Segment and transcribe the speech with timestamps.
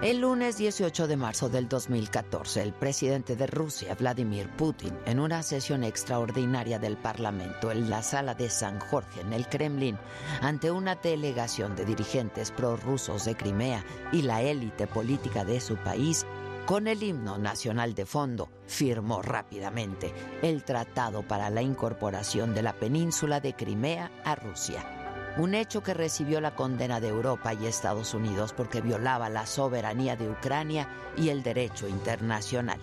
[0.00, 5.42] El lunes 18 de marzo del 2014, el presidente de Rusia, Vladimir Putin, en una
[5.42, 9.98] sesión extraordinaria del Parlamento en la sala de San Jorge, en el Kremlin,
[10.40, 16.24] ante una delegación de dirigentes prorrusos de Crimea y la élite política de su país,
[16.64, 22.74] con el himno nacional de fondo, firmó rápidamente el tratado para la incorporación de la
[22.74, 24.97] península de Crimea a Rusia
[25.38, 30.16] un hecho que recibió la condena de Europa y Estados Unidos porque violaba la soberanía
[30.16, 32.80] de Ucrania y el derecho internacional.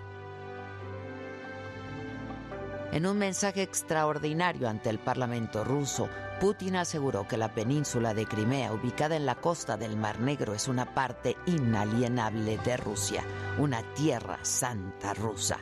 [2.93, 6.07] En un mensaje extraordinario ante el Parlamento ruso,
[6.39, 10.69] Putin aseguró que la península de Crimea, ubicada en la costa del Mar Negro, es
[10.69, 13.23] una parte inalienable de Rusia,
[13.59, 15.57] una tierra santa rusa.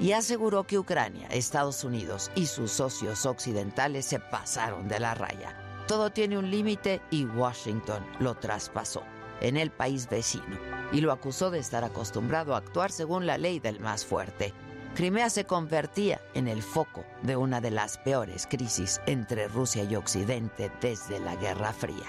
[0.00, 5.59] Y aseguró que Ucrania, Estados Unidos y sus socios occidentales se pasaron de la raya.
[5.90, 9.02] Todo tiene un límite y Washington lo traspasó
[9.40, 10.56] en el país vecino
[10.92, 14.54] y lo acusó de estar acostumbrado a actuar según la ley del más fuerte.
[14.94, 19.96] Crimea se convertía en el foco de una de las peores crisis entre Rusia y
[19.96, 22.06] Occidente desde la Guerra Fría.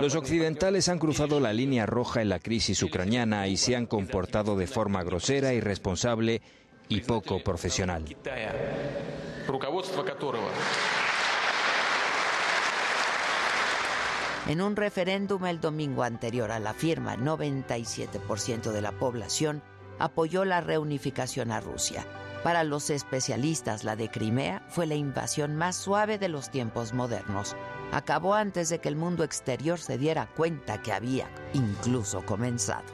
[0.00, 4.56] Los occidentales han cruzado la línea roja en la crisis ucraniana y se han comportado
[4.56, 6.40] de forma grosera, irresponsable
[6.88, 8.06] y poco profesional.
[14.48, 19.62] En un referéndum el domingo anterior a la firma, 97% de la población
[19.98, 22.06] apoyó la reunificación a Rusia.
[22.42, 27.56] Para los especialistas, la de Crimea fue la invasión más suave de los tiempos modernos.
[27.92, 32.86] Acabó antes de que el mundo exterior se diera cuenta que había incluso comenzado.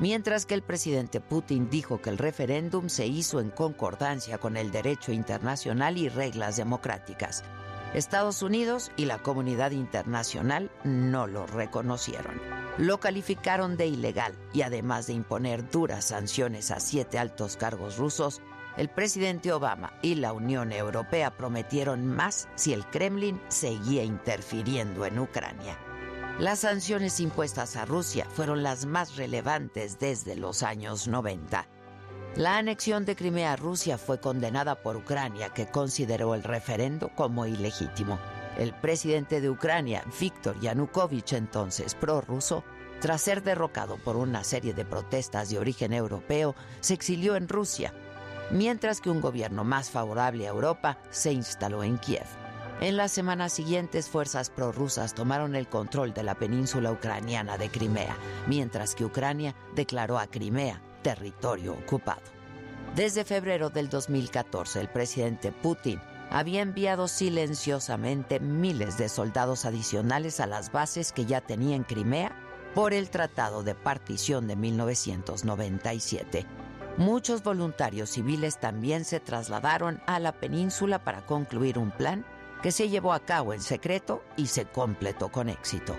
[0.00, 4.72] Mientras que el presidente Putin dijo que el referéndum se hizo en concordancia con el
[4.72, 7.44] derecho internacional y reglas democráticas.
[7.94, 12.40] Estados Unidos y la comunidad internacional no lo reconocieron.
[12.78, 18.40] Lo calificaron de ilegal y además de imponer duras sanciones a siete altos cargos rusos,
[18.76, 25.18] el presidente Obama y la Unión Europea prometieron más si el Kremlin seguía interfiriendo en
[25.18, 25.76] Ucrania.
[26.38, 31.66] Las sanciones impuestas a Rusia fueron las más relevantes desde los años 90
[32.36, 37.44] la anexión de Crimea a Rusia fue condenada por Ucrania, que consideró el referendo como
[37.44, 38.18] ilegítimo.
[38.56, 42.62] El presidente de Ucrania, Viktor Yanukovych, entonces prorruso,
[43.00, 47.92] tras ser derrocado por una serie de protestas de origen europeo, se exilió en Rusia,
[48.50, 52.26] mientras que un gobierno más favorable a Europa se instaló en Kiev.
[52.80, 58.16] En las semanas siguientes, fuerzas prorrusas tomaron el control de la península ucraniana de Crimea,
[58.46, 62.22] mientras que Ucrania declaró a Crimea territorio ocupado.
[62.94, 66.00] Desde febrero del 2014, el presidente Putin
[66.30, 72.32] había enviado silenciosamente miles de soldados adicionales a las bases que ya tenía en Crimea
[72.74, 76.46] por el Tratado de Partición de 1997.
[76.96, 82.24] Muchos voluntarios civiles también se trasladaron a la península para concluir un plan
[82.62, 85.96] que se llevó a cabo en secreto y se completó con éxito.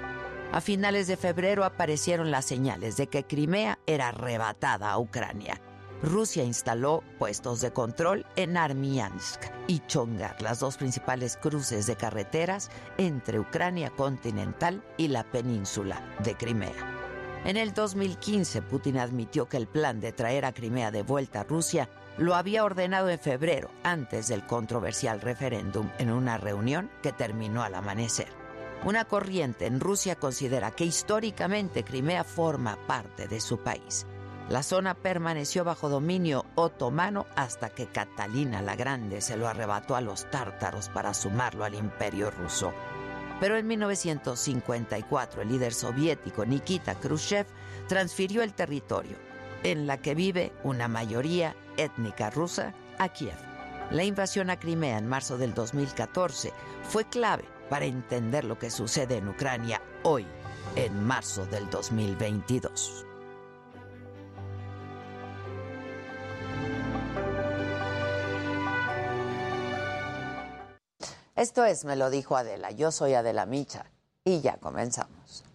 [0.51, 5.61] A finales de febrero aparecieron las señales de que Crimea era arrebatada a Ucrania.
[6.03, 12.69] Rusia instaló puestos de control en Armiansk y Chongar, las dos principales cruces de carreteras
[12.97, 16.97] entre Ucrania continental y la península de Crimea.
[17.45, 21.43] En el 2015, Putin admitió que el plan de traer a Crimea de vuelta a
[21.45, 21.87] Rusia
[22.17, 27.75] lo había ordenado en febrero, antes del controversial referéndum, en una reunión que terminó al
[27.75, 28.40] amanecer.
[28.83, 34.07] Una corriente en Rusia considera que históricamente Crimea forma parte de su país.
[34.49, 40.01] La zona permaneció bajo dominio otomano hasta que Catalina la Grande se lo arrebató a
[40.01, 42.73] los tártaros para sumarlo al imperio ruso.
[43.39, 47.45] Pero en 1954 el líder soviético Nikita Khrushchev
[47.87, 49.17] transfirió el territorio,
[49.61, 53.37] en la que vive una mayoría étnica rusa, a Kiev.
[53.91, 56.51] La invasión a Crimea en marzo del 2014
[56.83, 60.27] fue clave para entender lo que sucede en Ucrania hoy,
[60.75, 63.05] en marzo del 2022.
[71.37, 73.85] Esto es, me lo dijo Adela, yo soy Adela Micha
[74.25, 75.45] y ya comenzamos.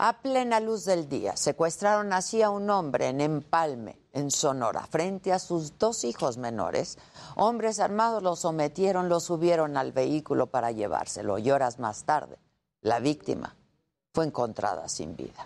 [0.00, 5.32] A plena luz del día, secuestraron así a un hombre en Empalme, en Sonora, frente
[5.32, 6.98] a sus dos hijos menores.
[7.34, 12.38] Hombres armados lo sometieron, lo subieron al vehículo para llevárselo y horas más tarde,
[12.80, 13.56] la víctima
[14.14, 15.44] fue encontrada sin vida.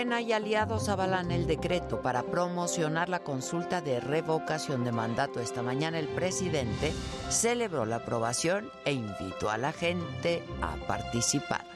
[0.00, 5.40] Morena y aliados avalan el decreto para promocionar la consulta de revocación de mandato.
[5.40, 6.94] Esta mañana el presidente
[7.28, 11.66] celebró la aprobación e invitó a la gente a participar.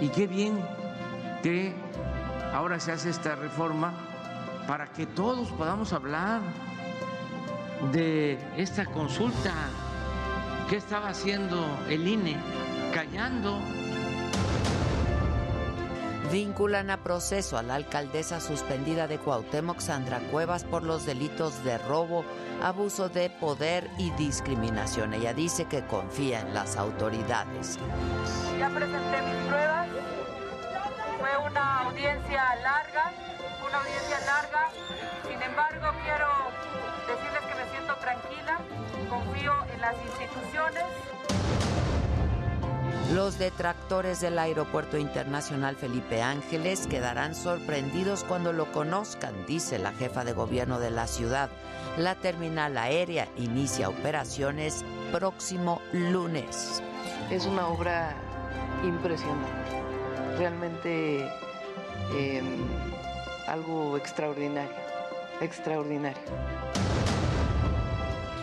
[0.00, 0.58] Y qué bien
[1.44, 1.72] que
[2.52, 3.94] ahora se hace esta reforma
[4.66, 6.40] para que todos podamos hablar
[7.92, 9.54] de esta consulta.
[10.68, 12.36] ¿Qué estaba haciendo el INE?
[12.92, 13.56] Callando
[16.30, 21.78] Vinculan a proceso a la alcaldesa suspendida de Cuauhtémoc, Sandra Cuevas, por los delitos de
[21.78, 22.22] robo,
[22.62, 25.14] abuso de poder y discriminación.
[25.14, 27.78] Ella dice que confía en las autoridades.
[28.58, 29.88] Ya presenté mis pruebas.
[31.18, 33.12] Fue una audiencia larga,
[33.66, 34.68] una audiencia larga.
[35.26, 36.28] Sin embargo, quiero
[37.08, 38.58] decirles que me siento tranquila,
[39.08, 41.07] confío en las instituciones.
[43.12, 50.24] Los detractores del Aeropuerto Internacional Felipe Ángeles quedarán sorprendidos cuando lo conozcan, dice la jefa
[50.24, 51.48] de gobierno de la ciudad.
[51.96, 56.82] La terminal aérea inicia operaciones próximo lunes.
[57.30, 58.14] Es una obra
[58.84, 59.82] impresionante,
[60.36, 61.30] realmente
[62.14, 62.58] em,
[63.46, 64.76] algo extraordinario,
[65.40, 66.57] extraordinario.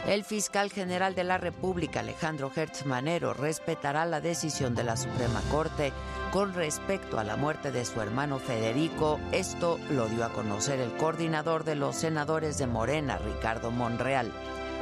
[0.08, 5.42] El fiscal general de la República, Alejandro Hertz Manero, respetará la decisión de la Suprema
[5.50, 5.94] Corte
[6.32, 9.20] con respecto a la muerte de su hermano Federico.
[9.32, 14.32] Esto lo dio a conocer el coordinador de los senadores de Morena, Ricardo Monreal.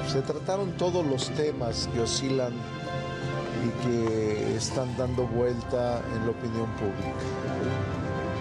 [0.08, 2.52] Se trataron todos los temas que oscilan
[3.64, 7.24] y que están dando vuelta en la opinión pública.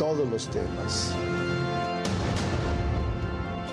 [0.00, 1.14] Todos los temas.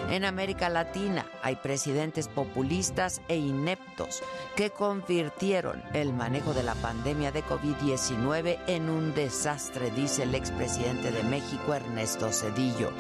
[0.10, 4.24] En América Latina hay presidentes populistas e ineptos
[4.56, 11.12] que convirtieron el manejo de la pandemia de COVID-19 en un desastre, dice el expresidente
[11.12, 12.92] de México, Ernesto Cedillo.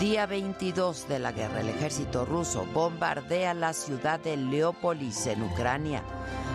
[0.00, 6.02] Día 22 de la guerra, el ejército ruso bombardea la ciudad de Leópolis en Ucrania.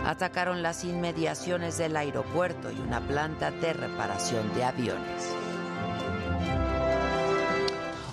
[0.06, 5.47] Atacaron las inmediaciones del aeropuerto y una planta de reparación de aviones.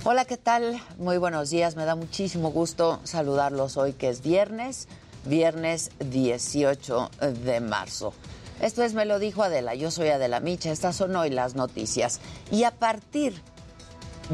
[0.07, 0.83] Hola, ¿qué tal?
[0.99, 1.77] Muy buenos días.
[1.77, 4.87] Me da muchísimo gusto saludarlos hoy que es viernes,
[5.25, 7.11] viernes 18
[7.43, 8.13] de marzo.
[8.61, 12.21] Esto es Me lo dijo Adela, yo soy Adela Micha, estas son hoy las noticias.
[12.51, 13.33] Y a partir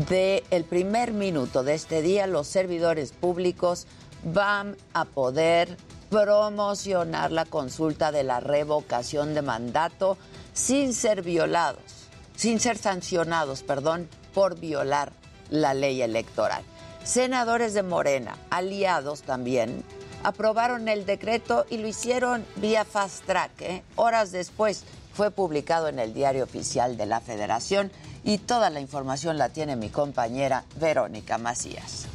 [0.08, 3.86] del el primer minuto de este día, los servidores públicos
[4.24, 5.76] van a poder
[6.10, 10.18] promocionar la consulta de la revocación de mandato
[10.52, 15.19] sin ser violados, sin ser sancionados, perdón, por violar
[15.50, 16.62] la ley electoral.
[17.04, 19.84] Senadores de Morena, aliados también,
[20.22, 23.60] aprobaron el decreto y lo hicieron vía fast track.
[23.60, 23.82] ¿eh?
[23.96, 27.90] Horas después fue publicado en el diario oficial de la Federación
[28.24, 32.06] y toda la información la tiene mi compañera Verónica Macías.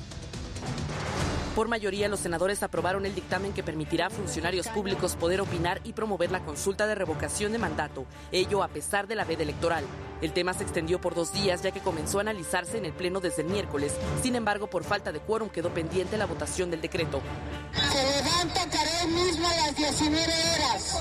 [1.56, 5.94] Por mayoría, los senadores aprobaron el dictamen que permitirá a funcionarios públicos poder opinar y
[5.94, 9.86] promover la consulta de revocación de mandato, ello a pesar de la veda electoral.
[10.22, 13.22] El tema se extendió por dos días ya que comenzó a analizarse en el Pleno
[13.22, 13.94] desde el miércoles.
[14.22, 17.22] Sin embargo, por falta de quórum quedó pendiente la votación del decreto.
[17.72, 18.66] Se levanta
[19.08, 21.00] mismo a las 19 horas.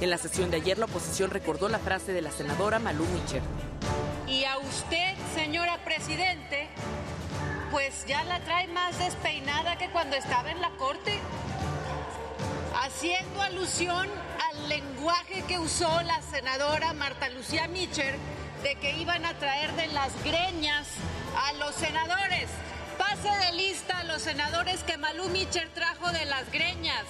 [0.00, 3.42] En la sesión de ayer, la oposición recordó la frase de la senadora Malú Micher.
[4.26, 6.68] Y a usted, señora Presidente,
[7.70, 11.18] pues ya la trae más despeinada que cuando estaba en la corte,
[12.82, 14.08] haciendo alusión
[14.50, 18.16] al lenguaje que usó la senadora Marta Lucía Mitcher
[18.62, 20.88] de que iban a traer de las greñas
[21.36, 22.48] a los senadores.
[23.00, 27.02] Pase de lista a los senadores que Malú Mitcher trajo de las greñas.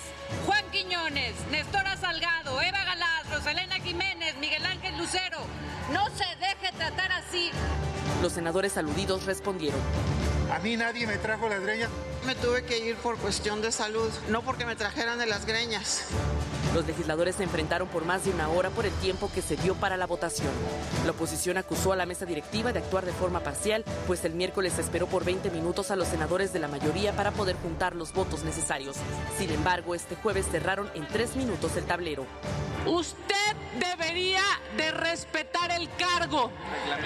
[0.46, 5.38] Juan Quiñones, Nestora Salgado, Eva Galaz, Rosalena Jiménez, Miguel Ángel Lucero.
[5.92, 7.50] No se deje tratar así.
[8.22, 9.80] Los senadores aludidos respondieron.
[10.54, 11.90] A mí nadie me trajo las greñas.
[12.26, 16.04] Me tuve que ir por cuestión de salud, no porque me trajeran de las greñas.
[16.74, 19.74] Los legisladores se enfrentaron por más de una hora por el tiempo que se dio
[19.74, 20.52] para la votación.
[21.04, 24.74] La oposición acusó a la mesa directiva de actuar de forma parcial, pues el miércoles
[24.74, 28.12] se esperó por 20 minutos a los senadores de la mayoría para poder juntar los
[28.12, 28.96] votos necesarios.
[29.38, 32.26] Sin embargo, este jueves cerraron en tres minutos el tablero.
[32.86, 34.42] Usted debería
[34.76, 36.50] de respetar el cargo.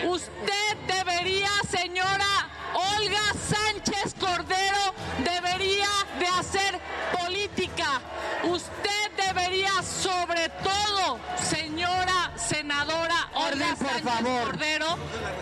[0.06, 4.94] Usted debería, señora Olga Sánchez Cordero,
[5.24, 6.80] debería de hacer
[7.12, 8.00] política.
[8.44, 14.98] Usted debería, sobre todo, señora senadora Olga Sánchez Cordero,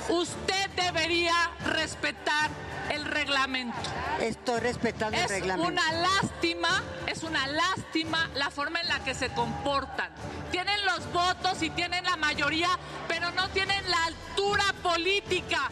[0.09, 0.71] usted
[1.03, 1.35] debería
[1.67, 2.51] respetar
[2.91, 3.77] el reglamento.
[4.21, 5.69] Estoy respetando el Es reglamento.
[5.73, 10.11] una lástima, es una lástima la forma en la que se comportan.
[10.53, 12.69] Tienen los votos y tienen la mayoría,
[13.09, 15.71] pero no tienen la altura política.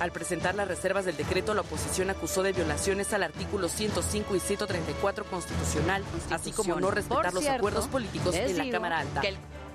[0.00, 4.40] Al presentar las reservas del decreto, la oposición acusó de violaciones al artículo 105 y
[4.40, 9.20] 134 constitucional, así como no respetar Por los cierto, acuerdos políticos en la Cámara Alta.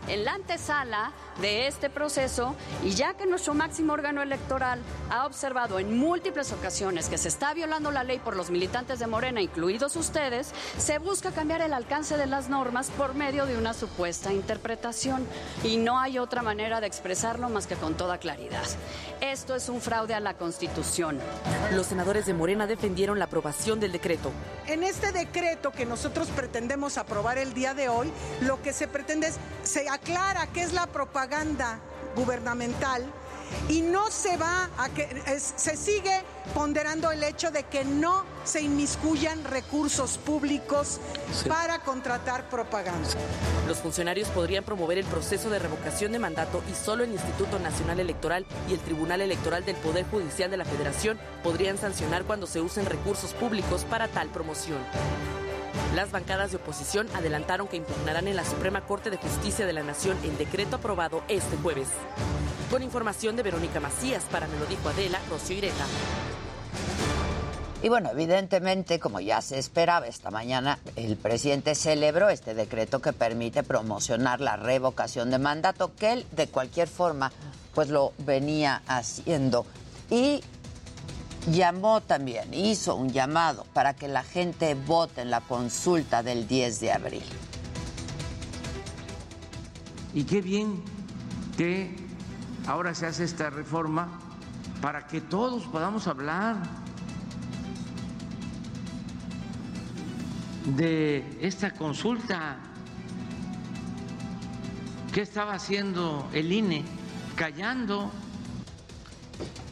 [0.07, 1.11] En la antesala
[1.41, 7.09] de este proceso, y ya que nuestro máximo órgano electoral ha observado en múltiples ocasiones
[7.09, 11.31] que se está violando la ley por los militantes de Morena, incluidos ustedes, se busca
[11.31, 15.27] cambiar el alcance de las normas por medio de una supuesta interpretación.
[15.63, 18.63] Y no hay otra manera de expresarlo más que con toda claridad.
[19.21, 21.19] Esto es un fraude a la Constitución.
[21.73, 24.31] Los senadores de Morena defendieron la aprobación del decreto.
[24.67, 28.11] En este decreto que nosotros pretendemos aprobar el día de hoy,
[28.41, 31.79] lo que se pretende es, se aclara qué es la propaganda
[32.15, 33.03] gubernamental
[33.69, 36.21] y no se va a que, es- se sigue
[36.53, 40.99] ponderando el hecho de que no se inmiscuyan recursos públicos
[41.33, 41.47] Sí.
[41.47, 43.07] para contratar propaganda.
[43.67, 47.99] Los funcionarios podrían promover el proceso de revocación de mandato y solo el Instituto Nacional
[47.99, 52.59] Electoral y el Tribunal Electoral del Poder Judicial de la Federación podrían sancionar cuando se
[52.61, 54.79] usen recursos públicos para tal promoción.
[55.95, 59.83] Las bancadas de oposición adelantaron que impugnarán en la Suprema Corte de Justicia de la
[59.83, 61.87] Nación el decreto aprobado este jueves.
[62.69, 65.85] Con información de Verónica Macías, para Me lo dijo Adela, Rocío Ireta.
[67.83, 73.13] Y bueno, evidentemente, como ya se esperaba esta mañana, el presidente celebró este decreto que
[73.13, 77.31] permite promocionar la revocación de mandato, que él de cualquier forma
[77.75, 79.67] pues lo venía haciendo.
[80.09, 80.43] Y
[81.47, 86.79] llamó también, hizo un llamado para que la gente vote en la consulta del 10
[86.79, 87.23] de abril.
[90.13, 90.81] Y qué bien
[91.57, 91.95] que
[92.67, 94.19] ahora se hace esta reforma
[94.81, 96.57] para que todos podamos hablar
[100.75, 102.57] de esta consulta.
[105.13, 106.83] ¿Qué estaba haciendo el INE?
[107.35, 108.11] Callando.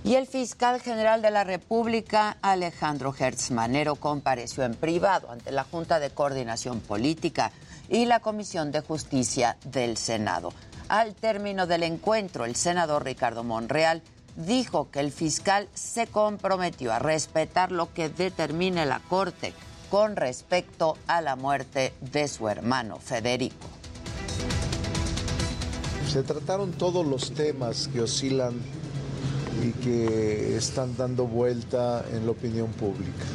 [0.03, 5.63] Y el fiscal general de la República, Alejandro Hertz Manero, compareció en privado ante la
[5.63, 7.51] Junta de Coordinación Política
[7.89, 10.53] y la Comisión de Justicia del Senado.
[10.89, 14.03] Al término del encuentro, el senador Ricardo Monreal
[14.35, 19.53] dijo que el fiscal se comprometió a respetar lo que determine la Corte
[19.89, 23.67] con respecto a la muerte de su hermano Federico.
[26.07, 28.53] Se trataron todos los temas que oscilan
[29.63, 33.25] y que están dando vuelta en la opinión pública.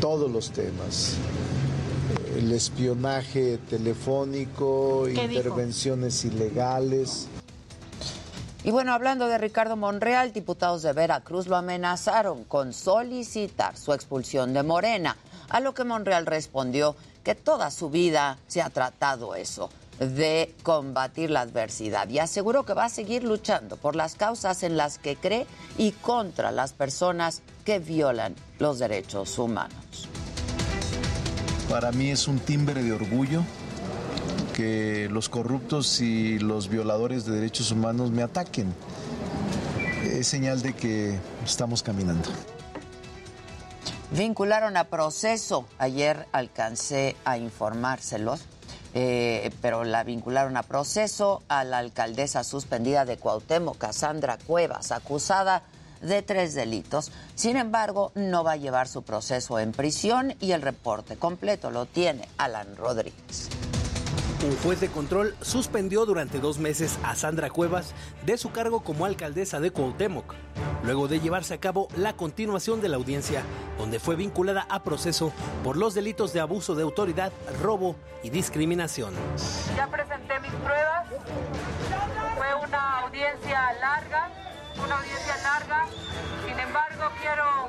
[0.00, 1.14] Todos los temas.
[2.36, 7.28] El espionaje telefónico, intervenciones ilegales.
[8.62, 14.52] Y bueno, hablando de Ricardo Monreal, diputados de Veracruz lo amenazaron con solicitar su expulsión
[14.52, 15.16] de Morena,
[15.48, 21.30] a lo que Monreal respondió que toda su vida se ha tratado eso, de combatir
[21.30, 25.16] la adversidad, y aseguró que va a seguir luchando por las causas en las que
[25.16, 25.46] cree
[25.78, 30.08] y contra las personas que violan los derechos humanos.
[31.68, 33.42] Para mí es un timbre de orgullo
[34.54, 38.72] que los corruptos y los violadores de derechos humanos me ataquen.
[40.04, 42.28] Es señal de que estamos caminando.
[44.12, 45.66] Vincularon a proceso.
[45.78, 48.40] Ayer alcancé a informárselos,
[48.98, 55.64] eh, pero la vincularon a proceso a la alcaldesa suspendida de Cuauhtémoc, Cassandra Cuevas, acusada
[56.00, 57.12] de tres delitos.
[57.34, 61.84] Sin embargo, no va a llevar su proceso en prisión y el reporte completo lo
[61.84, 63.50] tiene Alan Rodríguez.
[64.44, 67.94] Un juez de control suspendió durante dos meses a Sandra Cuevas
[68.26, 70.34] de su cargo como alcaldesa de Cuauhtémoc,
[70.84, 73.42] luego de llevarse a cabo la continuación de la audiencia,
[73.78, 75.32] donde fue vinculada a proceso
[75.64, 79.14] por los delitos de abuso de autoridad, robo y discriminación.
[79.74, 81.06] Ya presenté mis pruebas.
[82.36, 84.28] Fue una audiencia larga,
[84.84, 85.86] una audiencia larga.
[86.46, 87.68] Sin embargo, quiero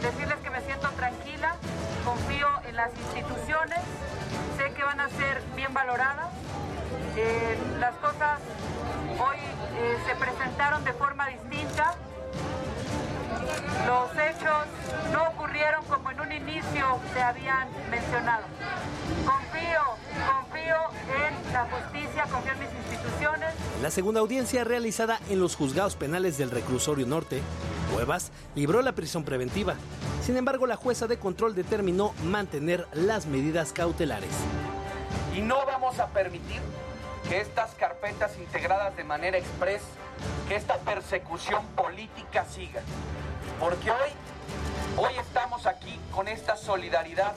[0.00, 1.56] decirles que me siento tranquila,
[2.04, 3.80] confío en las instituciones,
[4.84, 6.28] van a ser bien valoradas.
[7.16, 8.40] Eh, las cosas
[9.18, 9.36] hoy
[9.76, 11.94] eh, se presentaron de forma distinta.
[13.86, 14.66] Los hechos
[15.12, 18.44] no ocurrieron como en un inicio se habían mencionado.
[19.24, 19.82] Confío,
[20.32, 20.76] confío
[21.26, 23.54] en la justicia, confío en mis instituciones.
[23.82, 27.42] La segunda audiencia realizada en los juzgados penales del reclusorio norte,
[27.92, 29.74] Cuevas libró la prisión preventiva.
[30.22, 34.32] Sin embargo, la jueza de control determinó mantener las medidas cautelares.
[35.34, 36.60] Y no vamos a permitir
[37.28, 39.82] que estas carpetas integradas de manera express,
[40.48, 42.82] que esta persecución política siga.
[43.58, 44.10] Porque hoy,
[44.96, 47.34] hoy estamos aquí con esta solidaridad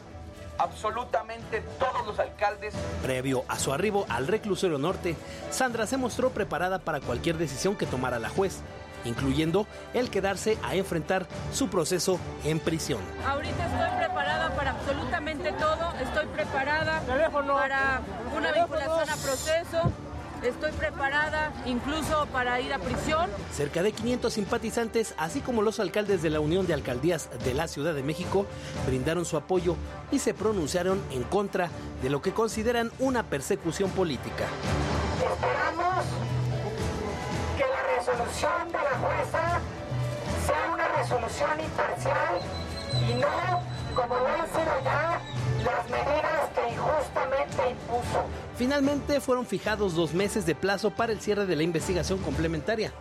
[0.59, 2.73] absolutamente todos los alcaldes.
[3.01, 5.15] Previo a su arribo al reclusorio norte,
[5.49, 8.61] Sandra se mostró preparada para cualquier decisión que tomara la juez,
[9.05, 13.01] incluyendo el quedarse a enfrentar su proceso en prisión.
[13.25, 18.01] Ahorita estoy preparada para absolutamente todo, estoy preparada para
[18.35, 19.91] una vinculación a proceso.
[20.43, 23.27] Estoy preparada incluso para ir a prisión.
[23.51, 27.67] Cerca de 500 simpatizantes, así como los alcaldes de la Unión de Alcaldías de la
[27.67, 28.45] Ciudad de México,
[28.85, 29.75] brindaron su apoyo
[30.11, 31.71] y se pronunciaron en contra
[32.03, 34.45] de lo que consideran una persecución política.
[35.17, 36.26] Esperamos
[38.17, 39.61] resolución de la jueza
[40.45, 42.39] sea una resolución imparcial
[43.07, 43.61] y no,
[43.95, 45.21] como lo han sido ya,
[45.63, 48.25] las medidas que injustamente impuso.
[48.57, 52.91] Finalmente fueron fijados dos meses de plazo para el cierre de la investigación complementaria,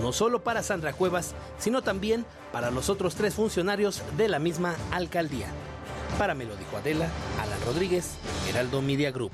[0.00, 4.74] no solo para Sandra Cuevas, sino también para los otros tres funcionarios de la misma
[4.90, 5.48] alcaldía.
[6.18, 7.08] Para me lo dijo Adela,
[7.42, 8.12] Alan Rodríguez,
[8.48, 9.32] Heraldo Media Group.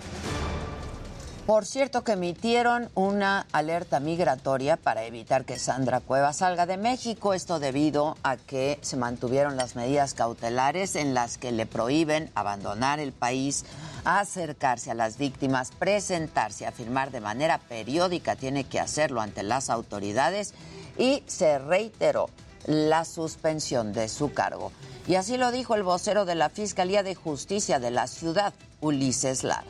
[1.48, 7.32] Por cierto que emitieron una alerta migratoria para evitar que Sandra Cuevas salga de México,
[7.32, 13.00] esto debido a que se mantuvieron las medidas cautelares en las que le prohíben abandonar
[13.00, 13.64] el país,
[14.04, 20.52] acercarse a las víctimas, presentarse a de manera periódica, tiene que hacerlo ante las autoridades
[20.98, 22.28] y se reiteró
[22.66, 24.70] la suspensión de su cargo.
[25.06, 29.44] Y así lo dijo el vocero de la Fiscalía de Justicia de la ciudad, Ulises
[29.44, 29.64] Lara.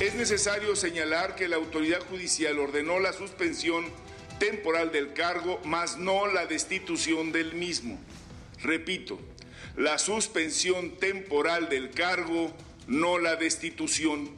[0.00, 3.84] Es necesario señalar que la autoridad judicial ordenó la suspensión
[4.38, 8.00] temporal del cargo, mas no la destitución del mismo.
[8.62, 9.20] Repito,
[9.76, 12.52] la suspensión temporal del cargo,
[12.88, 14.30] no la destitución.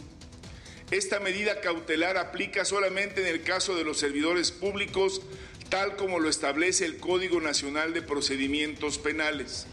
[0.90, 5.22] Esta medida cautelar aplica solamente en el caso de los servidores públicos,
[5.70, 9.66] tal como lo establece el Código Nacional de Procedimientos Penales.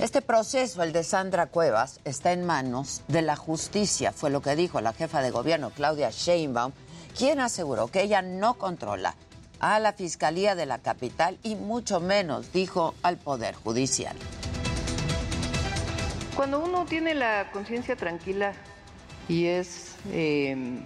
[0.00, 4.54] Este proceso, el de Sandra Cuevas, está en manos de la justicia, fue lo que
[4.54, 6.70] dijo la jefa de gobierno, Claudia Sheinbaum,
[7.16, 9.16] quien aseguró que ella no controla
[9.58, 14.16] a la Fiscalía de la capital y mucho menos, dijo, al Poder Judicial.
[16.36, 18.52] Cuando uno tiene la conciencia tranquila
[19.28, 20.78] y es eh,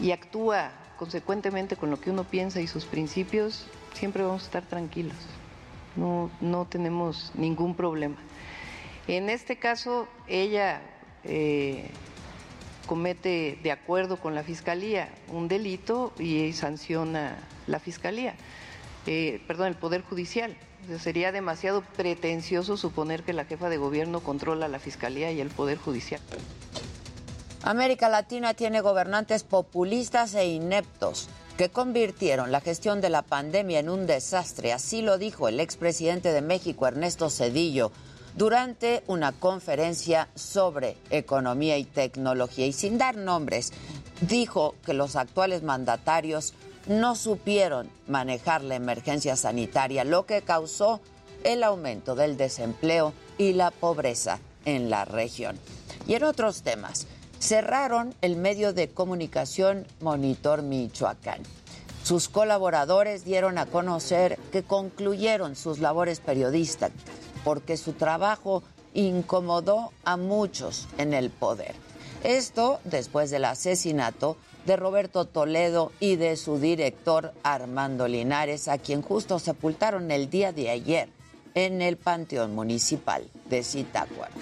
[0.00, 4.62] y actúa consecuentemente con lo que uno piensa y sus principios, siempre vamos a estar
[4.62, 5.37] tranquilos
[5.98, 8.16] no, no tenemos ningún problema.
[9.06, 10.80] En este caso, ella
[11.24, 11.90] eh,
[12.86, 18.34] comete, de acuerdo con la Fiscalía, un delito y sanciona la Fiscalía,
[19.06, 20.56] eh, perdón, el Poder Judicial.
[21.00, 25.78] sería demasiado pretencioso suponer que la jefa de gobierno controla la Fiscalía y el Poder
[25.78, 26.20] Judicial.
[27.62, 33.90] América Latina tiene gobernantes populistas e ineptos que convirtieron la gestión de la pandemia en
[33.90, 34.72] un desastre.
[34.72, 37.90] Así lo dijo el expresidente de México, Ernesto Cedillo,
[38.36, 42.64] durante una conferencia sobre economía y tecnología.
[42.64, 43.72] Y sin dar nombres,
[44.20, 46.54] dijo que los actuales mandatarios
[46.86, 51.00] no supieron manejar la emergencia sanitaria, lo que causó
[51.42, 55.58] el aumento del desempleo y la pobreza en la región.
[56.06, 57.08] Y en otros temas,
[57.38, 61.42] cerraron el medio de comunicación Monitor Michoacán.
[62.02, 66.92] Sus colaboradores dieron a conocer que concluyeron sus labores periodísticas
[67.44, 68.62] porque su trabajo
[68.94, 71.74] incomodó a muchos en el poder.
[72.24, 79.02] Esto después del asesinato de Roberto Toledo y de su director Armando Linares, a quien
[79.02, 81.08] justo sepultaron el día de ayer
[81.54, 84.34] en el Panteón Municipal de Zitácuaro.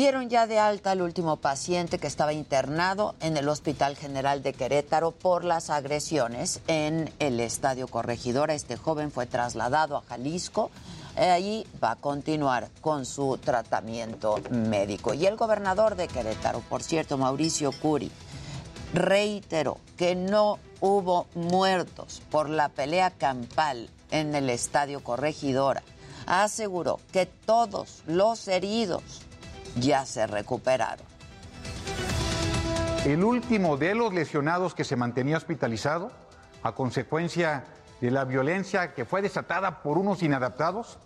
[0.00, 4.54] Dieron ya de alta al último paciente que estaba internado en el Hospital General de
[4.54, 8.54] Querétaro por las agresiones en el Estadio Corregidora.
[8.54, 10.70] Este joven fue trasladado a Jalisco.
[11.18, 15.12] Ahí va a continuar con su tratamiento médico.
[15.12, 18.10] Y el gobernador de Querétaro, por cierto, Mauricio Curi,
[18.94, 25.82] reiteró que no hubo muertos por la pelea campal en el Estadio Corregidora.
[26.24, 29.02] Aseguró que todos los heridos
[29.76, 31.06] ya se recuperaron.
[33.04, 36.12] El último de los lesionados que se mantenía hospitalizado
[36.62, 37.64] a consecuencia
[38.00, 40.98] de la violencia que fue desatada por unos inadaptados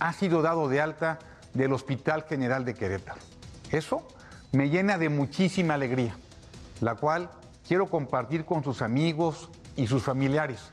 [0.00, 1.18] ha sido dado de alta
[1.54, 3.20] del Hospital General de Querétaro.
[3.70, 4.06] Eso
[4.52, 6.16] me llena de muchísima alegría,
[6.80, 7.30] la cual
[7.66, 10.72] quiero compartir con sus amigos y sus familiares,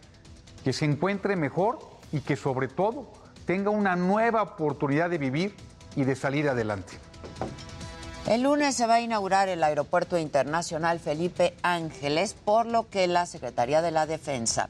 [0.64, 1.80] que se encuentre mejor
[2.12, 3.12] y que sobre todo
[3.46, 5.56] tenga una nueva oportunidad de vivir
[5.96, 7.07] y de salir adelante.
[8.28, 13.26] El lunes se va a inaugurar el Aeropuerto Internacional Felipe Ángeles, por lo que la
[13.26, 14.68] Secretaría de la Defensa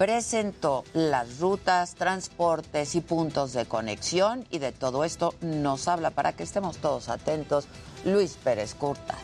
[0.00, 6.32] presentó las rutas, transportes y puntos de conexión y de todo esto nos habla para
[6.32, 7.66] que estemos todos atentos
[8.06, 9.16] Luis Pérez Curta.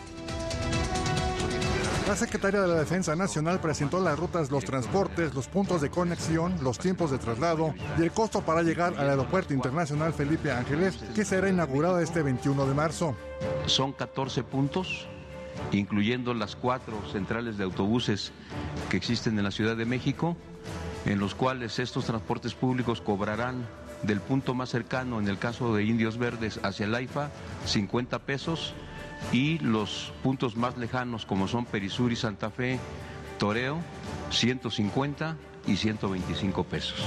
[2.06, 6.54] La Secretaría de la Defensa Nacional presentó las rutas, los transportes, los puntos de conexión,
[6.62, 11.24] los tiempos de traslado y el costo para llegar al Aeropuerto Internacional Felipe Ángeles, que
[11.24, 13.16] será inaugurado este 21 de marzo.
[13.66, 15.08] Son 14 puntos,
[15.72, 18.30] incluyendo las cuatro centrales de autobuses
[18.88, 20.36] que existen en la Ciudad de México,
[21.06, 23.66] en los cuales estos transportes públicos cobrarán
[24.04, 27.30] del punto más cercano, en el caso de Indios Verdes, hacia el AIFA,
[27.64, 28.74] 50 pesos
[29.32, 32.78] y los puntos más lejanos como son Perisur y Santa Fe,
[33.38, 33.78] Toreo,
[34.30, 37.04] 150 y 125 pesos.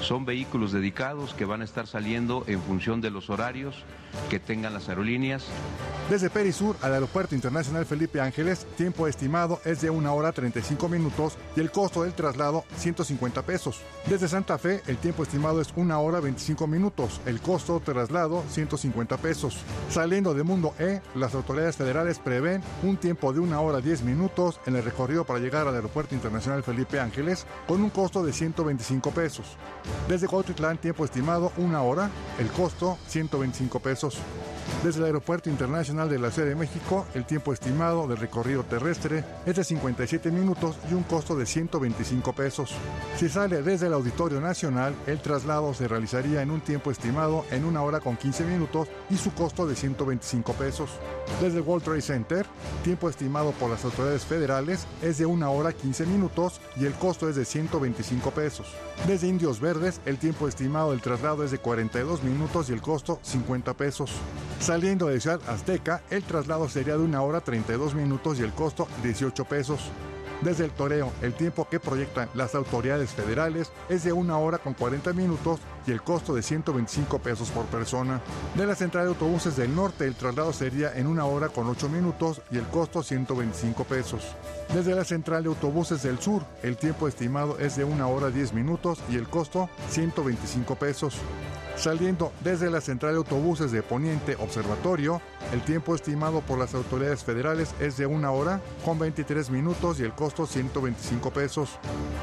[0.00, 3.76] Son vehículos dedicados que van a estar saliendo en función de los horarios
[4.30, 5.46] que tengan las aerolíneas.
[6.12, 11.38] Desde Perisur al Aeropuerto Internacional Felipe Ángeles, tiempo estimado es de 1 hora 35 minutos
[11.56, 13.80] y el costo del traslado 150 pesos.
[14.10, 19.16] Desde Santa Fe, el tiempo estimado es 1 hora 25 minutos, el costo traslado 150
[19.16, 19.56] pesos.
[19.88, 24.60] Saliendo de Mundo E, las autoridades federales prevén un tiempo de 1 hora 10 minutos
[24.66, 29.12] en el recorrido para llegar al Aeropuerto Internacional Felipe Ángeles con un costo de 125
[29.12, 29.56] pesos.
[30.10, 34.18] Desde Cuautitlán, tiempo estimado 1 hora, el costo 125 pesos.
[34.82, 39.24] Desde el Aeropuerto Internacional de la Ciudad de México, el tiempo estimado del recorrido terrestre
[39.46, 42.72] es de 57 minutos y un costo de 125 pesos.
[43.16, 47.64] Si sale desde el Auditorio Nacional, el traslado se realizaría en un tiempo estimado en
[47.64, 50.90] una hora con 15 minutos y su costo de 125 pesos.
[51.40, 52.46] Desde el World Trade Center,
[52.82, 57.28] tiempo estimado por las autoridades federales es de una hora 15 minutos y el costo
[57.28, 58.66] es de 125 pesos.
[59.06, 63.18] Desde Indios Verdes, el tiempo estimado del traslado es de 42 minutos y el costo
[63.22, 64.12] 50 pesos.
[64.60, 68.86] Saliendo de Ciudad Azteca, el traslado sería de una hora 32 minutos y el costo
[69.02, 69.90] 18 pesos.
[70.40, 74.74] Desde el toreo, el tiempo que proyectan las autoridades federales es de una hora con
[74.74, 78.20] 40 minutos y el costo de 125 pesos por persona.
[78.54, 81.88] De la central de autobuses del norte, el traslado sería en una hora con 8
[81.88, 84.22] minutos y el costo 125 pesos.
[84.74, 88.54] Desde la central de autobuses del sur, el tiempo estimado es de una hora 10
[88.54, 91.16] minutos y el costo 125 pesos.
[91.76, 95.20] Saliendo desde la central de autobuses de Poniente Observatorio,
[95.52, 100.04] el tiempo estimado por las autoridades federales es de una hora con 23 minutos y
[100.04, 101.70] el costo 125 pesos.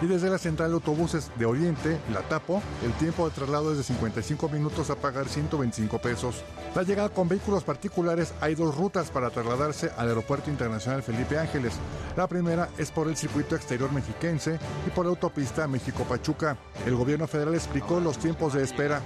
[0.02, 3.78] Y desde la central de autobuses de Oriente, la Tapo, el tiempo de traslado es
[3.78, 6.44] de 55 minutos a pagar 125 pesos.
[6.76, 11.74] La llegada con vehículos particulares hay dos rutas para trasladarse al Aeropuerto Internacional Felipe Ángeles.
[12.16, 16.58] La primera es por el circuito exterior mexiquense y por la autopista México-Pachuca.
[16.86, 19.02] El gobierno federal explicó los tiempos de espera.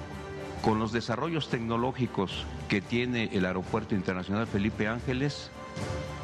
[0.62, 5.52] Con los desarrollos tecnológicos que tiene el Aeropuerto Internacional Felipe Ángeles,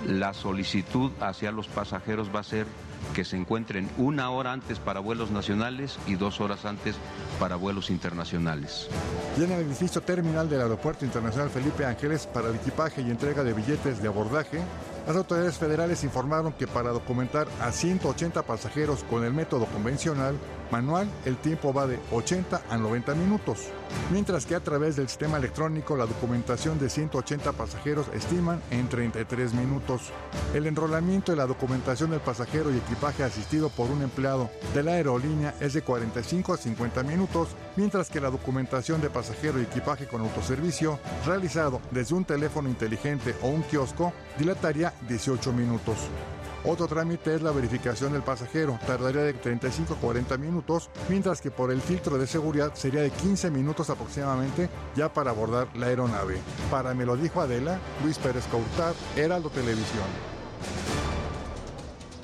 [0.05, 2.65] la solicitud hacia los pasajeros va a ser
[3.13, 6.95] que se encuentren una hora antes para vuelos nacionales y dos horas antes
[7.39, 8.87] para vuelos internacionales.
[9.37, 13.43] Y en el edificio terminal del Aeropuerto Internacional Felipe Ángeles para el equipaje y entrega
[13.43, 14.59] de billetes de abordaje,
[15.09, 20.35] las autoridades federales informaron que para documentar a 180 pasajeros con el método convencional,
[20.71, 23.69] manual, el tiempo va de 80 a 90 minutos,
[24.11, 29.53] mientras que a través del sistema electrónico la documentación de 180 pasajeros estiman en 33
[29.55, 30.11] minutos.
[30.53, 34.91] El enrolamiento y la documentación del pasajero y equipaje asistido por un empleado de la
[34.91, 40.07] aerolínea es de 45 a 50 minutos, mientras que la documentación de pasajero y equipaje
[40.07, 45.97] con autoservicio, realizado desde un teléfono inteligente o un kiosco, dilataría 18 minutos.
[46.65, 51.51] Otro trámite es la verificación del pasajero, tardaría de 35 a 40 minutos, mientras que
[51.51, 56.37] por el filtro de seguridad sería de 15 minutos aproximadamente ya para abordar la aeronave.
[56.69, 60.05] Para me lo dijo Adela, Luis Pérez Coutar, Heraldo Televisión.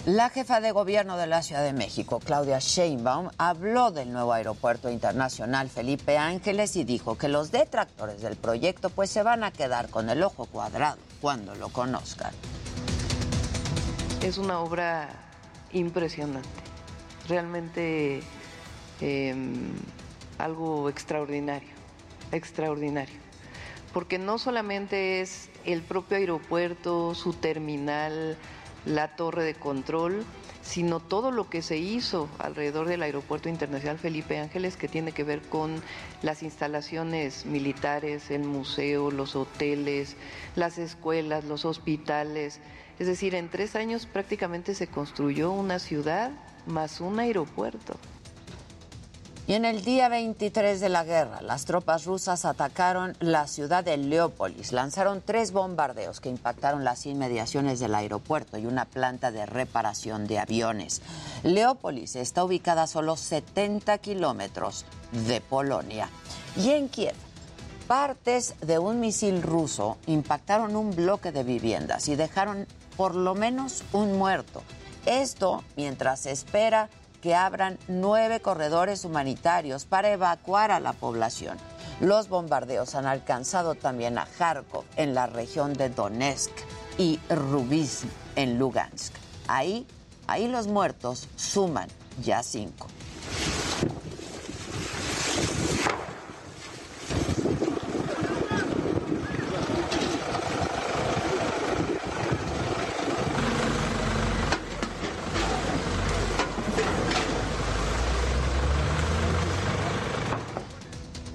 [0.06, 4.91] La jefa de gobierno de la Ciudad de México, Claudia Sheinbaum, habló del nuevo aeropuerto
[4.91, 9.89] internacional Felipe Ángeles y dijo que los detractores del proyecto pues se van a quedar
[9.89, 12.32] con el ojo cuadrado cuando lo conozcan.
[14.22, 15.10] Es una obra
[15.72, 16.50] impresionante,
[17.28, 18.22] realmente
[19.02, 19.36] eh,
[20.38, 21.74] algo extraordinario,
[22.32, 23.20] extraordinario,
[23.91, 28.38] porque no solamente es el propio aeropuerto, su terminal,
[28.86, 30.26] la torre de control,
[30.62, 35.24] sino todo lo que se hizo alrededor del Aeropuerto Internacional Felipe Ángeles, que tiene que
[35.24, 35.82] ver con
[36.21, 40.15] las instalaciones militares, el museo, los hoteles,
[40.56, 42.60] las escuelas, los hospitales.
[43.00, 46.32] Es decir, en tres años prácticamente se construyó una ciudad
[46.65, 47.98] más un aeropuerto.
[49.47, 53.95] Y en el día 23 de la guerra, las tropas rusas atacaron la ciudad de
[53.95, 54.71] Leópolis.
[54.71, 60.39] Lanzaron tres bombardeos que impactaron las inmediaciones del aeropuerto y una planta de reparación de
[60.39, 61.03] aviones.
[61.43, 64.84] Leópolis está ubicada a solo 70 kilómetros
[65.27, 66.10] de Polonia.
[66.58, 67.13] Y en Kiev,
[67.88, 72.65] partes de un misil ruso impactaron un bloque de viviendas y dejaron
[72.97, 74.63] por lo menos un muerto.
[75.05, 76.89] Esto mientras se espera
[77.26, 81.58] que abran nueve corredores humanitarios para evacuar a la población.
[82.00, 86.52] Los bombardeos han alcanzado también a Kharkov en la región de Donetsk
[87.00, 89.12] y Rubizm en Lugansk.
[89.48, 89.88] Ahí,
[90.28, 91.88] ahí los muertos suman
[92.22, 92.86] ya cinco.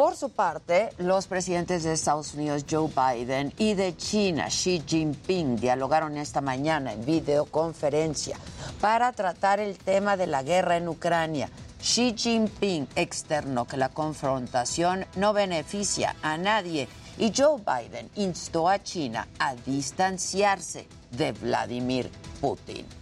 [0.01, 5.57] Por su parte, los presidentes de Estados Unidos Joe Biden y de China Xi Jinping
[5.57, 8.39] dialogaron esta mañana en videoconferencia
[8.81, 11.51] para tratar el tema de la guerra en Ucrania.
[11.83, 18.83] Xi Jinping externó que la confrontación no beneficia a nadie y Joe Biden instó a
[18.83, 22.11] China a distanciarse de Vladimir
[22.41, 23.00] Putin.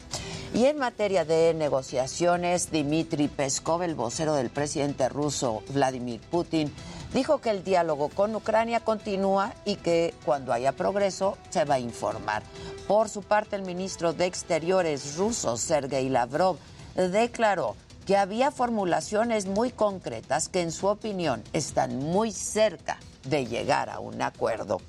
[0.55, 6.73] Y en materia de negociaciones, Dmitry Peskov, el vocero del presidente ruso Vladimir Putin,
[7.13, 11.81] dijo que el diálogo con Ucrania continúa y que cuando haya progreso se va a
[11.81, 12.43] informar.
[12.87, 16.57] Por su parte, el ministro de Exteriores ruso, Sergei Lavrov,
[16.95, 23.91] declaró que había formulaciones muy concretas que en su opinión están muy cerca de llegar
[23.91, 24.81] a un acuerdo.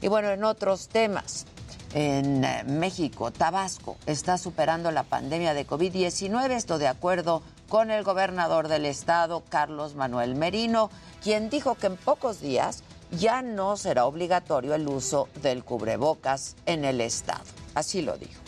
[0.00, 1.46] Y bueno, en otros temas,
[1.94, 8.02] en eh, México, Tabasco está superando la pandemia de COVID-19, esto de acuerdo con el
[8.02, 10.90] gobernador del estado, Carlos Manuel Merino,
[11.22, 16.84] quien dijo que en pocos días ya no será obligatorio el uso del cubrebocas en
[16.84, 17.44] el estado.
[17.74, 18.43] Así lo dijo.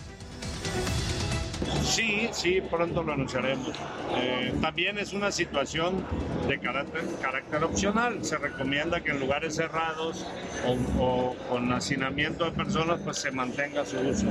[1.84, 3.72] Sí, sí, pronto lo anunciaremos.
[4.16, 6.04] Eh, también es una situación
[6.46, 8.24] de carácter, carácter opcional.
[8.24, 10.26] Se recomienda que en lugares cerrados
[10.66, 14.26] o, o con hacinamiento de personas pues se mantenga su uso.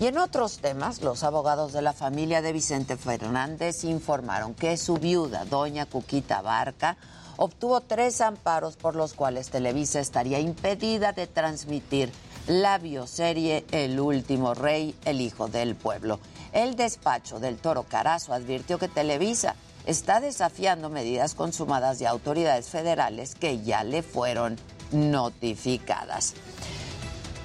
[0.00, 4.96] Y en otros temas, los abogados de la familia de Vicente Fernández informaron que su
[4.96, 6.96] viuda, doña Cuquita Barca,
[7.36, 12.12] obtuvo tres amparos por los cuales Televisa estaría impedida de transmitir
[12.48, 16.18] la bioserie El último rey, el hijo del pueblo.
[16.52, 19.54] El despacho del Toro Carazo advirtió que Televisa
[19.86, 24.56] está desafiando medidas consumadas de autoridades federales que ya le fueron
[24.92, 26.34] notificadas.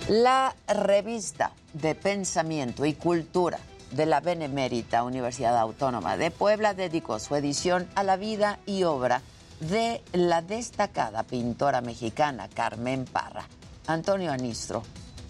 [0.08, 3.60] La revista de Pensamiento y Cultura
[3.92, 9.22] de la Benemérita Universidad Autónoma de Puebla dedicó su edición a la vida y obra
[9.60, 13.46] de la destacada pintora mexicana Carmen Parra.
[13.88, 14.84] Antonio Anistro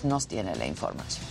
[0.04, 1.26] nos tiene la información.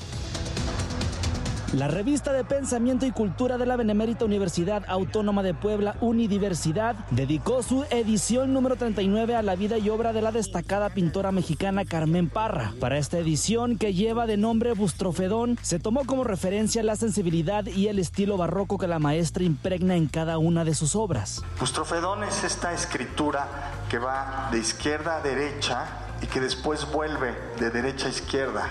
[1.72, 7.62] La revista de pensamiento y cultura de la Benemérita Universidad Autónoma de Puebla, Unidiversidad, dedicó
[7.62, 12.28] su edición número 39 a la vida y obra de la destacada pintora mexicana Carmen
[12.28, 12.74] Parra.
[12.78, 17.88] Para esta edición, que lleva de nombre Bustrofedón, se tomó como referencia la sensibilidad y
[17.88, 21.42] el estilo barroco que la maestra impregna en cada una de sus obras.
[21.58, 23.48] Bustrofedón es esta escritura
[23.88, 25.86] que va de izquierda a derecha
[26.22, 28.70] y que después vuelve de derecha a izquierda.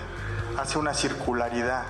[0.58, 1.84] Hace una circularidad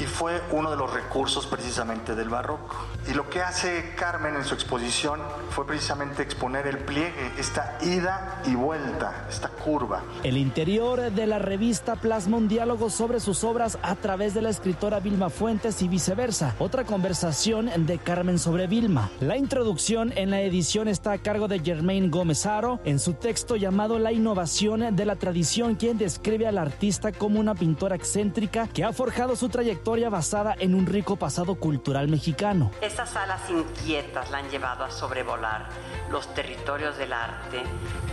[0.00, 2.74] y fue uno de los recursos precisamente del barroco.
[3.08, 8.42] Y lo que hace Carmen en su exposición fue precisamente exponer el pliegue, esta ida
[8.46, 10.02] y vuelta, esta curva.
[10.22, 14.50] El interior de la revista plasma un diálogo sobre sus obras a través de la
[14.50, 16.54] escritora Vilma Fuentes y viceversa.
[16.58, 19.10] Otra conversación de Carmen sobre Vilma.
[19.20, 23.56] La introducción en la edición está a cargo de Germain Gómez Aro en su texto
[23.56, 28.84] llamado La innovación de la tradición, quien describe al artista como una pintora excéntrica que
[28.84, 32.70] ha forjado su trayectoria basada en un rico pasado cultural mexicano.
[32.80, 35.68] Esas alas inquietas la han llevado a sobrevolar
[36.10, 37.62] los territorios del arte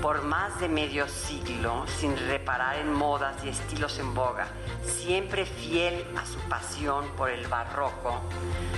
[0.02, 4.48] por más de medio siglo sin reparar en modas y estilos en boga,
[4.84, 8.22] siempre fiel a su pasión por el barroco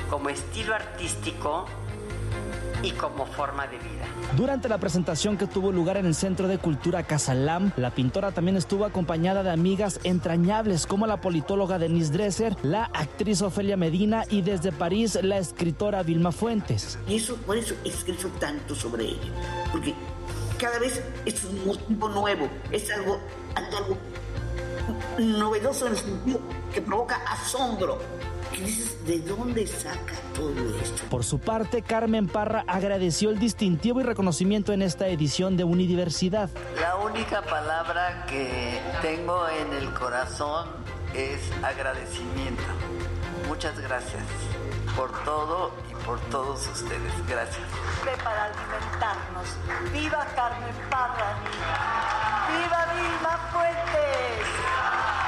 [0.09, 1.65] como estilo artístico
[2.83, 4.05] y como forma de vida.
[4.37, 8.57] Durante la presentación que tuvo lugar en el Centro de Cultura Casalam, la pintora también
[8.57, 14.41] estuvo acompañada de amigas entrañables como la politóloga Denise Dresser, la actriz Ofelia Medina y
[14.41, 16.97] desde París la escritora Vilma Fuentes.
[17.07, 19.31] Y eso, por eso escrito tanto sobre ella,
[19.71, 19.93] porque
[20.57, 23.19] cada vez es un motivo nuevo, es algo,
[23.55, 23.97] algo
[25.17, 26.39] novedoso en el sentido
[26.73, 27.99] que provoca asombro
[28.51, 29.05] ¿Qué dices?
[29.05, 31.03] ¿De dónde saca todo esto?
[31.09, 36.49] Por su parte, Carmen Parra agradeció el distintivo y reconocimiento en esta edición de Unidiversidad.
[36.79, 40.67] La única palabra que tengo en el corazón
[41.13, 42.63] es agradecimiento.
[43.47, 44.23] Muchas gracias
[44.95, 47.27] por todo y por todos ustedes.
[47.27, 47.65] Gracias.
[48.23, 49.47] Para alimentarnos.
[49.93, 51.37] ¡Viva Carmen Parra!
[52.49, 55.18] ¡Viva Vilma Fuentes!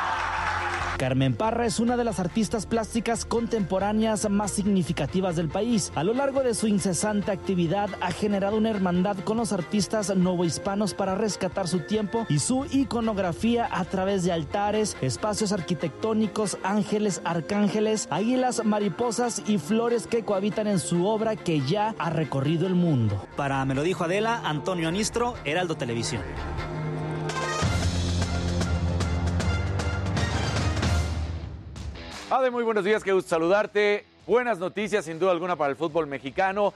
[1.02, 5.92] Carmen Parra es una de las artistas plásticas contemporáneas más significativas del país.
[5.96, 10.94] A lo largo de su incesante actividad ha generado una hermandad con los artistas novohispanos
[10.94, 18.08] para rescatar su tiempo y su iconografía a través de altares, espacios arquitectónicos, ángeles, arcángeles,
[18.12, 23.26] águilas, mariposas y flores que cohabitan en su obra que ya ha recorrido el mundo.
[23.36, 26.22] Para Me lo dijo Adela, Antonio Anistro, Heraldo Televisión.
[32.34, 34.06] Ade, muy buenos días, qué gusto saludarte.
[34.26, 36.74] Buenas noticias, sin duda alguna, para el fútbol mexicano.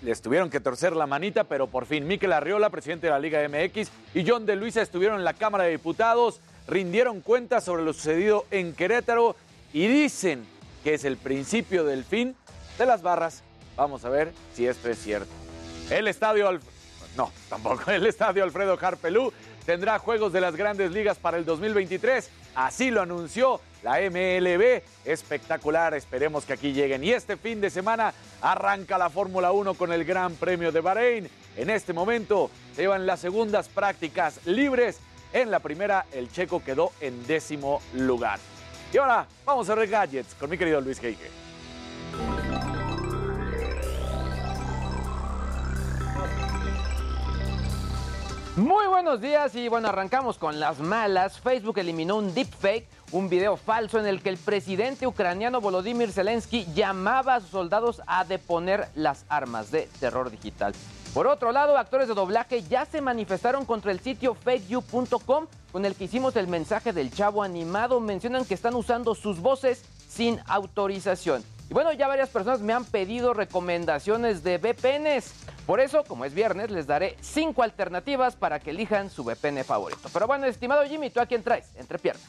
[0.00, 3.46] Les tuvieron que torcer la manita, pero por fin Miquel Arriola, presidente de la Liga
[3.46, 7.92] MX, y John de Luisa estuvieron en la Cámara de Diputados, rindieron cuentas sobre lo
[7.92, 9.36] sucedido en Querétaro
[9.74, 10.46] y dicen
[10.82, 12.34] que es el principio del fin
[12.78, 13.42] de las barras.
[13.76, 15.30] Vamos a ver si esto es cierto.
[15.90, 16.50] El estadio,
[17.14, 19.34] no, tampoco, el estadio Alfredo Harpelú
[19.66, 22.30] tendrá juegos de las grandes ligas para el 2023.
[22.54, 24.82] Así lo anunció la MLB.
[25.04, 27.04] Espectacular, esperemos que aquí lleguen.
[27.04, 31.30] Y este fin de semana arranca la Fórmula 1 con el Gran Premio de Bahrein.
[31.56, 34.98] En este momento llevan las segundas prácticas libres.
[35.32, 38.40] En la primera, el checo quedó en décimo lugar.
[38.92, 41.43] Y ahora vamos a ver gadgets con mi querido Luis Heike.
[48.56, 51.40] Muy buenos días y bueno, arrancamos con las malas.
[51.40, 56.64] Facebook eliminó un deepfake, un video falso en el que el presidente ucraniano Volodymyr Zelensky
[56.72, 60.72] llamaba a sus soldados a deponer las armas de terror digital.
[61.12, 65.96] Por otro lado, actores de doblaje ya se manifestaron contra el sitio fakeyou.com con el
[65.96, 67.98] que hicimos el mensaje del chavo animado.
[67.98, 71.42] Mencionan que están usando sus voces sin autorización.
[71.68, 75.32] Y bueno, ya varias personas me han pedido recomendaciones de VPNs.
[75.66, 80.08] Por eso, como es viernes, les daré cinco alternativas para que elijan su VPN favorito.
[80.12, 81.70] Pero bueno, estimado Jimmy, ¿tú a quién traes?
[81.76, 82.24] Entre piernas.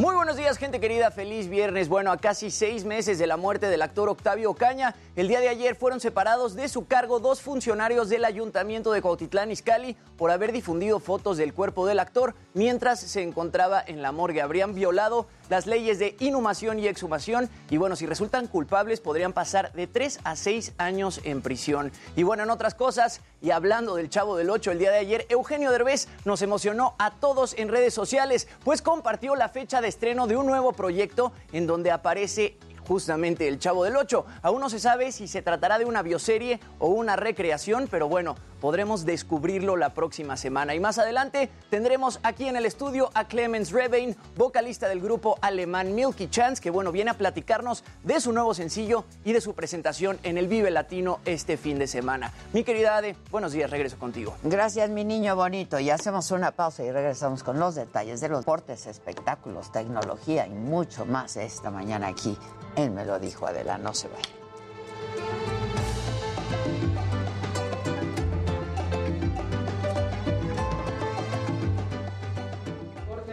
[0.00, 1.10] Muy buenos días, gente querida.
[1.10, 1.90] Feliz viernes.
[1.90, 5.50] Bueno, a casi seis meses de la muerte del actor Octavio Ocaña, el día de
[5.50, 10.52] ayer fueron separados de su cargo dos funcionarios del Ayuntamiento de Cuautitlán Izcalli por haber
[10.52, 14.40] difundido fotos del cuerpo del actor mientras se encontraba en la morgue.
[14.40, 19.72] Habrían violado las leyes de inhumación y exhumación y bueno, si resultan culpables podrían pasar
[19.74, 21.92] de tres a seis años en prisión.
[22.16, 25.26] Y bueno, en otras cosas, y hablando del Chavo del Ocho el día de ayer,
[25.28, 30.28] Eugenio Derbez nos emocionó a todos en redes sociales, pues compartió la fecha de estreno
[30.28, 32.56] de un nuevo proyecto en donde aparece
[32.90, 34.26] justamente El Chavo del Ocho.
[34.42, 38.34] Aún no se sabe si se tratará de una bioserie o una recreación, pero bueno,
[38.60, 40.74] podremos descubrirlo la próxima semana.
[40.74, 45.94] Y más adelante tendremos aquí en el estudio a Clemens Rebain, vocalista del grupo alemán
[45.94, 50.18] Milky Chance, que bueno, viene a platicarnos de su nuevo sencillo y de su presentación
[50.24, 52.32] en el Vive Latino este fin de semana.
[52.52, 54.34] Mi querida Ade, buenos días, regreso contigo.
[54.42, 55.78] Gracias, mi niño bonito.
[55.78, 60.50] Y hacemos una pausa y regresamos con los detalles de los deportes, espectáculos, tecnología y
[60.50, 62.36] mucho más esta mañana aquí
[62.76, 64.28] él me lo dijo, Adela, no se vaya.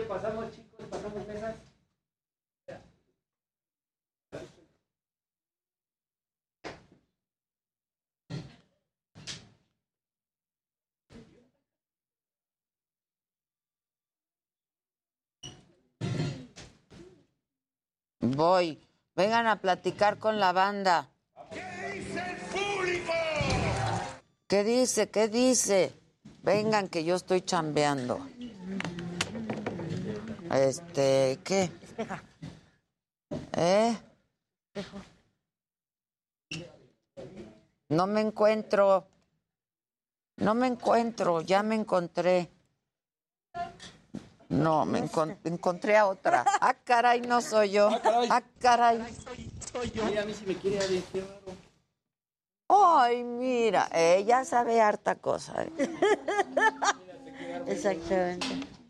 [0.08, 1.56] Pasamos chicos, pasamos mesas.
[18.22, 18.87] Voy.
[19.18, 21.10] Vengan a platicar con la banda.
[24.48, 25.10] ¿Qué dice?
[25.10, 25.92] ¿Qué dice?
[26.44, 28.20] Vengan que yo estoy chambeando.
[30.52, 31.72] Este, ¿qué?
[33.54, 33.98] ¿Eh?
[37.90, 39.08] No me encuentro.
[40.36, 42.52] No me encuentro, ya me encontré.
[44.50, 46.46] No, me encon- encontré a otra.
[46.62, 47.90] Ah, caray, no soy yo.
[48.30, 49.04] Ah, caray.
[50.06, 51.58] Mira, a mí si me quiere alguien, qué raro.
[52.70, 55.64] Ay, mira, ella sabe harta cosa.
[55.64, 55.72] ¿eh?
[57.68, 58.48] Exactamente.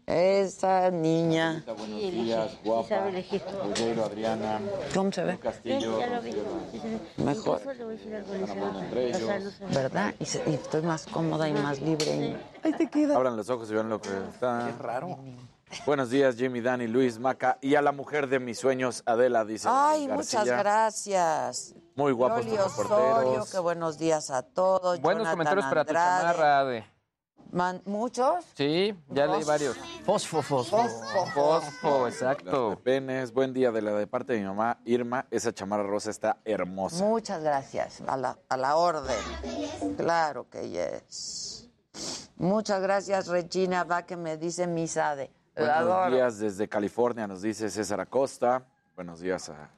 [0.07, 1.65] Esa niña.
[1.77, 3.09] Buenos días, guapa.
[3.65, 4.61] Ruggiero, Adriana.
[4.93, 5.37] ¿Cómo se ve?
[5.37, 5.99] Castillo.
[5.99, 6.33] Ya lo vi.
[7.17, 7.59] Mejor.
[7.59, 8.79] Incluso le voy a decir algo de eso.
[8.79, 9.43] entre O sea, ellos.
[9.61, 9.75] no sé.
[9.75, 10.15] ¿Verdad?
[10.17, 12.37] Y, se- y estoy más cómoda y más libre.
[12.63, 13.17] Ahí te queda.
[13.17, 14.71] Abran los ojos y vean lo que está.
[14.77, 15.19] Qué raro.
[15.85, 19.67] Buenos días, Jimmy, Dani, Luis, Maca y a la mujer de mis sueños, Adela, dice.
[19.69, 20.39] Ay, García.
[20.39, 21.75] muchas gracias.
[21.95, 25.01] Muy guapos Loli tus Osorio, que buenos días a todos.
[25.01, 26.21] Buenos Jonathan comentarios para tu Andrade.
[26.21, 26.85] chamarra, Ade.
[27.51, 28.45] Man- ¿Muchos?
[28.55, 29.77] Sí, ya leí varios.
[30.05, 30.77] Fosfo, fosfo.
[31.33, 32.69] Fosfo, exacto.
[32.69, 35.25] Las de Penes, buen día de la de parte de mi mamá, Irma.
[35.31, 37.03] Esa chamarra rosa está hermosa.
[37.03, 38.01] Muchas gracias.
[38.07, 39.15] A la, a la orden.
[39.97, 41.69] Claro que yes.
[42.35, 43.83] Muchas gracias, Regina.
[43.83, 45.31] Va que me dice Misade.
[45.55, 46.15] Buenos adoro.
[46.15, 48.63] días desde California, nos dice César Acosta.
[48.95, 49.69] Buenos días a.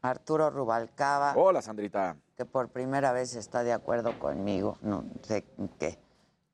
[0.00, 1.34] Arturo Rubalcaba.
[1.36, 2.16] Hola, Sandrita.
[2.36, 4.78] que por primera vez está de acuerdo conmigo.
[4.80, 5.44] No sé
[5.78, 5.98] qué.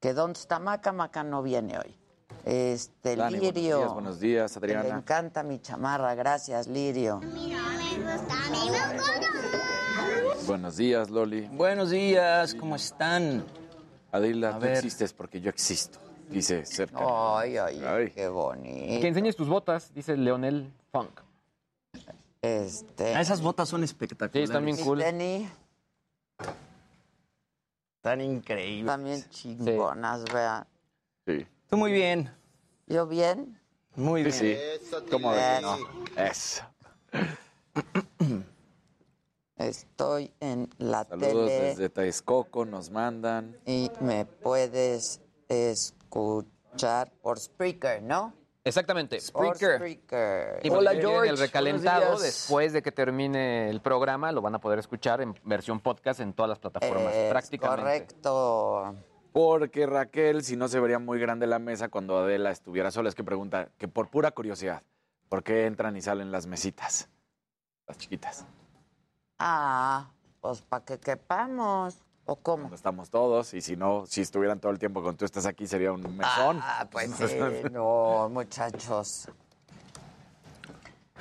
[0.04, 1.96] Que Don Maca Maca no viene hoy.
[2.44, 3.78] Este, Dani, buenos Lirio.
[3.78, 4.98] días, buenos días, Adriana.
[4.98, 6.14] encanta mi chamarra.
[6.14, 7.22] Gracias, Lirio.
[10.46, 11.48] Buenos días, Loli.
[11.54, 13.46] Buenos días, ¿cómo están?
[14.12, 14.76] Adela, A tú ver.
[14.76, 15.98] existes porque yo existo.
[16.28, 16.98] Dice cerca.
[17.38, 19.00] Ay, ay, qué bonito.
[19.00, 21.18] Que enseñes tus botas, dice Leonel Funk.
[22.42, 23.14] Este.
[23.14, 24.34] Ah, esas botas son espectaculares.
[24.34, 24.98] Sí, están bien cool.
[24.98, 25.48] Tenis
[28.04, 28.84] Están increíbles.
[28.84, 30.66] también chingonas, vean.
[31.26, 31.46] Sí.
[31.70, 32.30] Tú muy bien.
[32.86, 33.58] ¿Yo bien?
[33.96, 34.78] Muy Sí, bien.
[34.82, 34.96] sí.
[35.10, 35.32] ¿Cómo
[35.62, 35.78] no?
[36.14, 36.64] Eso.
[39.56, 43.56] Estoy en la Saludos tele desde Texcoco, nos mandan.
[43.64, 48.34] y me puedes escuchar por Spreaker, ¿no?
[48.64, 49.18] Exactamente.
[49.30, 50.60] Por Spreaker.
[50.62, 51.30] Y Hola, George.
[51.30, 55.80] El recalentado, después de que termine el programa, lo van a poder escuchar en versión
[55.80, 57.82] podcast en todas las plataformas, Es prácticamente.
[57.82, 58.96] Correcto.
[59.32, 63.14] Porque Raquel, si no se vería muy grande la mesa cuando Adela estuviera sola, es
[63.14, 64.82] que pregunta, que por pura curiosidad,
[65.28, 67.10] ¿por qué entran y salen las mesitas?
[67.86, 68.46] Las chiquitas.
[69.38, 70.08] Ah,
[70.40, 72.03] pues para que quepamos.
[72.26, 72.62] ¿O cómo?
[72.62, 75.66] Cuando estamos todos, y si no, si estuvieran todo el tiempo con tú estás aquí,
[75.66, 76.58] sería un mesón.
[76.62, 77.36] Ah, pues sí,
[77.72, 79.28] no, muchachos.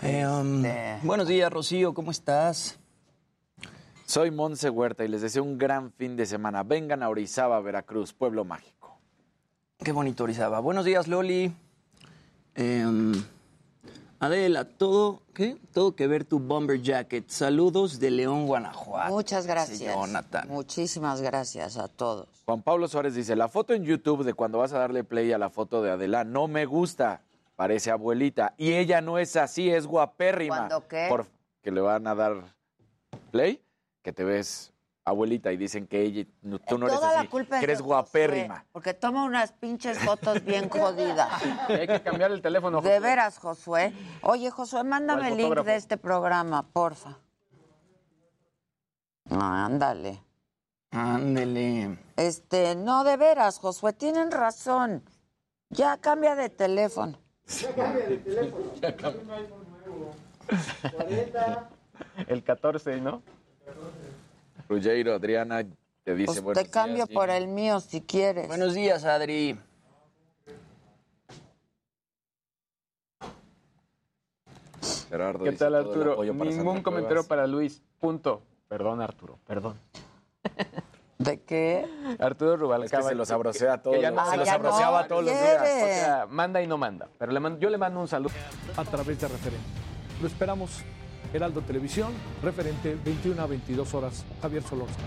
[0.02, 1.00] Eh, um, Este.
[1.06, 2.80] Buenos días, Rocío, ¿cómo estás?
[4.06, 6.64] Soy Monse Huerta y les deseo un gran fin de semana.
[6.64, 8.98] Vengan a Orizaba, Veracruz, pueblo mágico.
[9.84, 10.60] Qué bonito Orizaba.
[10.62, 11.54] Buenos días, Loli.
[12.56, 13.14] Eh, um,
[14.24, 15.58] Adela, todo, ¿qué?
[15.74, 17.28] Todo que ver tu bomber jacket.
[17.28, 19.12] Saludos de León, Guanajuato.
[19.12, 19.80] Muchas gracias.
[19.82, 20.48] Jonathan.
[20.48, 22.30] Muchísimas gracias a todos.
[22.46, 25.38] Juan Pablo Suárez dice, la foto en YouTube de cuando vas a darle play a
[25.38, 27.22] la foto de Adela no me gusta,
[27.58, 28.54] parece abuelita.
[28.58, 30.56] Y ella no es así, es guapérrima.
[30.56, 31.08] ¿Cuándo qué?
[31.10, 31.28] Por,
[31.62, 32.56] que le van a dar
[33.32, 33.62] play,
[34.04, 34.73] que te ves
[35.06, 37.64] abuelita y dicen que ella, no- tú no eres Toda así, la culpa que es
[37.64, 38.56] eres de guapérrima.
[38.56, 41.30] Josué, porque toma unas pinches fotos bien jodidas.
[41.70, 42.82] Hay que cambiar el teléfono.
[42.82, 43.94] De veras, Josué.
[44.22, 47.18] Oye, Josué, mándame ¿Cuál el link de este programa, porfa.
[49.30, 50.22] Ándale.
[50.92, 51.98] Ándele.
[52.18, 55.04] Este, no, de veras, Josué, tienen razón.
[55.70, 57.18] Ya cambia de teléfono.
[62.28, 63.22] El 14, ¿no?
[64.70, 65.64] Ruggiero, Adriana,
[66.04, 68.48] te dice Pues buenos te cambio días, por el mío si quieres.
[68.48, 69.58] Buenos días, Adri.
[75.10, 76.24] Gerardo ¿Qué dice, tal, Arturo?
[76.24, 77.28] Ningún Sandra comentario Cuevas.
[77.28, 77.82] para Luis.
[78.00, 78.42] Punto.
[78.68, 79.40] Perdón, Arturo.
[79.46, 79.80] Perdón.
[81.20, 81.86] ¿De qué?
[82.20, 82.86] Arturo Rubalcaba.
[83.02, 85.34] Es que se los sabrosea todos que no- se los ya sabroseaba no todos los
[85.34, 85.62] días.
[85.62, 87.08] O sea, manda y no manda.
[87.18, 88.34] Pero le mando- yo le mando un saludo.
[88.76, 89.64] a través de referente.
[90.22, 90.82] Lo esperamos.
[91.34, 92.14] Heraldo Televisión,
[92.44, 94.24] referente 21 a 22 horas.
[94.40, 95.04] Javier Solórzano.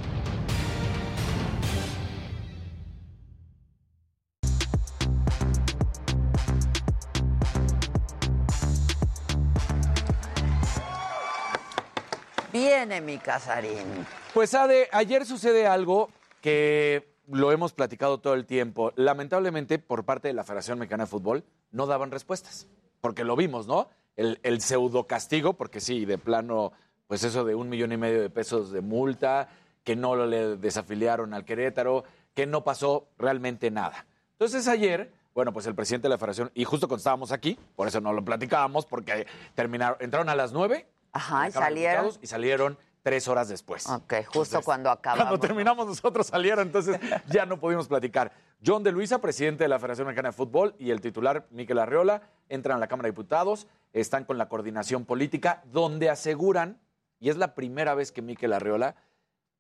[12.53, 14.07] Viene mi casarín.
[14.35, 16.11] Pues Ade, ayer sucede algo
[16.41, 18.93] que lo hemos platicado todo el tiempo.
[18.97, 22.67] Lamentablemente, por parte de la Federación Mexicana de Fútbol, no daban respuestas.
[23.01, 23.91] Porque lo vimos, ¿no?
[24.17, 26.73] El, el pseudo castigo, porque sí, de plano,
[27.07, 29.49] pues eso de un millón y medio de pesos de multa,
[29.85, 32.05] que no le desafiliaron al Querétaro,
[32.35, 34.07] que no pasó realmente nada.
[34.33, 37.89] Entonces ayer, bueno, pues el presidente de la federación, y justo cuando estábamos aquí, por
[37.89, 42.11] eso no lo platicábamos, porque terminaron, entraron a las nueve Ajá, y salieron.
[42.21, 43.89] Y salieron tres horas después.
[43.89, 45.27] Ok, justo cuando acabamos.
[45.27, 46.99] Cuando terminamos nosotros salieron, entonces
[47.29, 48.33] ya no pudimos platicar.
[48.67, 52.23] John de Luisa, presidente de la Federación Mexicana de Fútbol, y el titular Miquel Arriola
[52.49, 56.81] entran a la Cámara de Diputados, están con la coordinación política, donde aseguran,
[57.21, 58.97] y es la primera vez que Miquel Arriola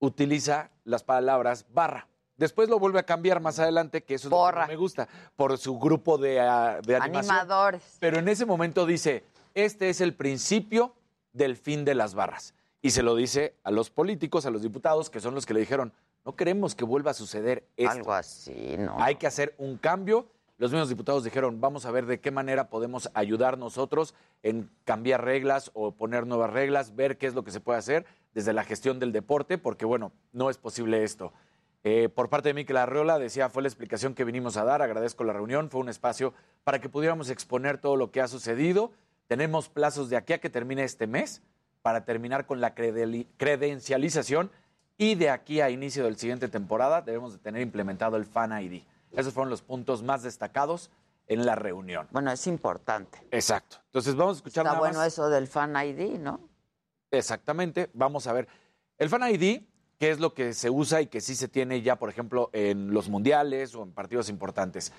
[0.00, 2.08] utiliza las palabras barra.
[2.36, 5.06] Después lo vuelve a cambiar más adelante, que eso es lo que no me gusta,
[5.36, 7.32] por su grupo de, ah, de animación.
[7.32, 7.96] Animadores.
[8.00, 9.22] Pero en ese momento dice,
[9.54, 10.96] este es el principio
[11.32, 12.55] del fin de las barras.
[12.86, 15.58] Y se lo dice a los políticos, a los diputados, que son los que le
[15.58, 15.92] dijeron,
[16.24, 17.90] no queremos que vuelva a suceder esto.
[17.90, 18.94] Algo así, ¿no?
[19.00, 20.28] Hay que hacer un cambio.
[20.56, 24.14] Los mismos diputados dijeron, vamos a ver de qué manera podemos ayudar nosotros
[24.44, 28.06] en cambiar reglas o poner nuevas reglas, ver qué es lo que se puede hacer
[28.34, 31.32] desde la gestión del deporte, porque bueno, no es posible esto.
[31.82, 35.24] Eh, por parte de Miquel Arreola, decía, fue la explicación que vinimos a dar, agradezco
[35.24, 38.92] la reunión, fue un espacio para que pudiéramos exponer todo lo que ha sucedido.
[39.26, 41.42] Tenemos plazos de aquí a que termine este mes
[41.86, 44.50] para terminar con la credencialización
[44.98, 48.82] y de aquí a inicio del siguiente temporada debemos de tener implementado el Fan ID.
[49.12, 50.90] Esos fueron los puntos más destacados
[51.28, 52.08] en la reunión.
[52.10, 53.24] Bueno, es importante.
[53.30, 53.76] Exacto.
[53.84, 55.06] Entonces vamos a escuchar Está nada bueno más.
[55.06, 56.40] eso del fan ID, ¿no?
[57.12, 58.48] Exactamente, vamos a ver.
[58.98, 59.60] El Fan ID,
[59.96, 62.92] que es lo que se usa y que sí se tiene ya, por ejemplo, en
[62.92, 64.92] los mundiales o en partidos importantes.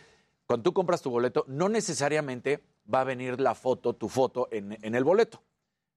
[0.45, 4.77] Cuando tú compras tu boleto, no necesariamente va a venir la foto, tu foto, en,
[4.81, 5.43] en el boleto.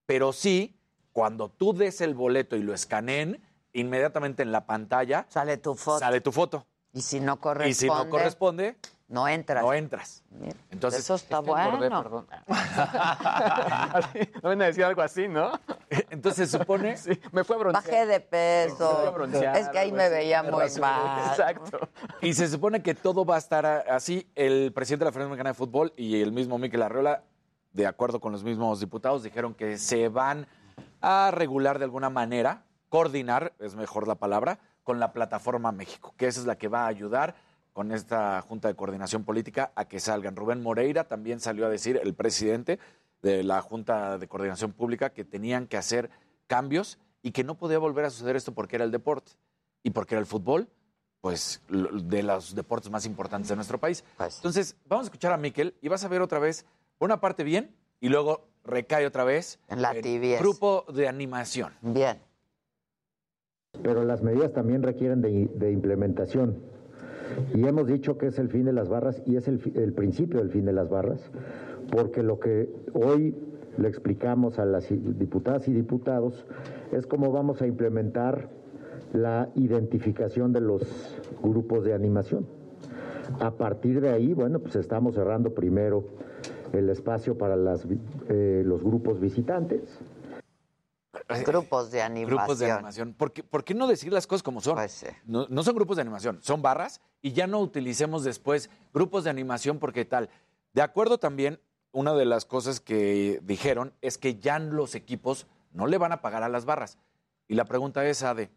[0.05, 0.80] Pero sí,
[1.13, 3.41] cuando tú des el boleto y lo escaneen,
[3.73, 5.99] inmediatamente en la pantalla sale tu foto.
[5.99, 6.65] Sale tu foto.
[6.93, 7.69] Y si no corresponde.
[7.69, 9.61] Y si no corresponde, no entras.
[9.61, 10.23] No entras.
[10.69, 11.79] Entonces, Eso está bueno.
[11.79, 12.27] perdón.
[14.41, 15.51] No ven a decir algo así, ¿no?
[16.09, 16.95] Entonces se supone.
[17.31, 17.83] me fue a broncear.
[17.83, 19.11] Bajé de Me fue a peso.
[19.13, 21.29] broncear, Es que ahí me veía muy mal.
[21.29, 21.89] Exacto.
[22.21, 24.29] Y se supone que todo va a estar así.
[24.35, 27.23] El presidente de la Federación Mexicana de Fútbol y el mismo Miquel Arreola,
[27.73, 30.47] de acuerdo con los mismos diputados, dijeron que se van
[31.01, 36.27] a regular de alguna manera, coordinar, es mejor la palabra, con la plataforma México, que
[36.27, 37.35] esa es la que va a ayudar
[37.73, 40.35] con esta Junta de Coordinación Política a que salgan.
[40.35, 42.79] Rubén Moreira también salió a decir, el presidente
[43.21, 46.09] de la Junta de Coordinación Pública, que tenían que hacer
[46.47, 49.33] cambios y que no podía volver a suceder esto porque era el deporte
[49.83, 50.67] y porque era el fútbol,
[51.21, 54.03] pues de los deportes más importantes de nuestro país.
[54.19, 56.65] Entonces, vamos a escuchar a Miquel y vas a ver otra vez
[56.99, 60.41] una parte bien y luego recae otra vez En la tibieza.
[60.41, 61.71] grupo de animación.
[61.81, 62.17] Bien.
[63.83, 66.57] pero las medidas también requieren de, de implementación.
[67.55, 70.39] Y hemos dicho que es el fin de las barras y es el, el principio
[70.39, 71.31] del fin de las barras,
[71.89, 73.33] porque lo que hoy
[73.77, 76.45] le explicamos a las diputadas y diputados
[76.91, 78.49] es cómo vamos a implementar
[79.13, 82.45] la identificación de los grupos de animación.
[83.39, 86.03] A partir de ahí, bueno, pues estamos cerrando primero
[86.73, 87.85] el espacio para las,
[88.29, 89.99] eh, los grupos visitantes.
[91.45, 92.37] Grupos de animación.
[92.37, 93.13] Grupos de animación.
[93.13, 94.75] ¿Por qué, por qué no decir las cosas como son?
[94.75, 99.23] Pues no, no son grupos de animación, son barras y ya no utilicemos después grupos
[99.23, 100.29] de animación porque tal.
[100.73, 101.59] De acuerdo también,
[101.91, 106.21] una de las cosas que dijeron es que ya los equipos no le van a
[106.21, 106.97] pagar a las barras.
[107.47, 108.49] Y la pregunta es, Ade,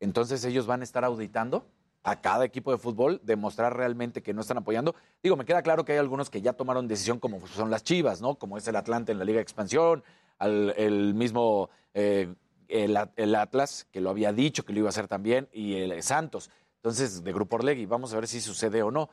[0.00, 1.66] entonces ellos van a estar auditando
[2.04, 4.94] a cada equipo de fútbol, demostrar realmente que no están apoyando.
[5.22, 8.20] Digo, me queda claro que hay algunos que ya tomaron decisión, como son las Chivas,
[8.20, 8.34] ¿no?
[8.36, 10.04] Como es el Atlante en la Liga de Expansión,
[10.38, 12.32] al- el mismo eh,
[12.68, 15.76] el, At- el Atlas, que lo había dicho que lo iba a hacer también, y
[15.76, 16.50] el Santos.
[16.76, 19.08] Entonces, de Grupo Orlegui, vamos a ver si sucede o no.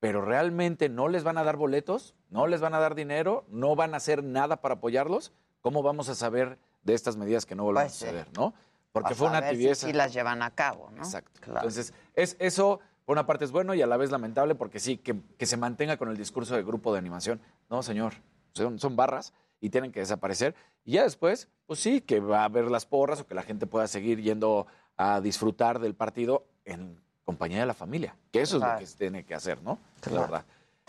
[0.00, 3.76] Pero realmente no les van a dar boletos, no les van a dar dinero, no
[3.76, 5.30] van a hacer nada para apoyarlos.
[5.60, 8.04] ¿Cómo vamos a saber de estas medidas que no vuelvan Pues sí.
[8.06, 8.54] a suceder, no?
[8.92, 9.86] Porque fue una si tibieza.
[9.86, 10.98] sí las llevan a cabo, ¿no?
[10.98, 11.40] Exacto.
[11.40, 11.60] Claro.
[11.60, 14.96] Entonces, es, eso por una parte es bueno y a la vez lamentable porque sí,
[14.98, 17.40] que, que se mantenga con el discurso de grupo de animación.
[17.68, 18.14] No, señor,
[18.52, 20.54] son, son barras y tienen que desaparecer.
[20.84, 23.66] Y ya después, pues sí, que va a haber las porras o que la gente
[23.66, 24.66] pueda seguir yendo
[24.96, 28.98] a disfrutar del partido en compañía de la familia, que eso es lo que se
[28.98, 29.78] tiene que hacer, ¿no?
[30.00, 30.16] Claro.
[30.16, 30.44] La verdad.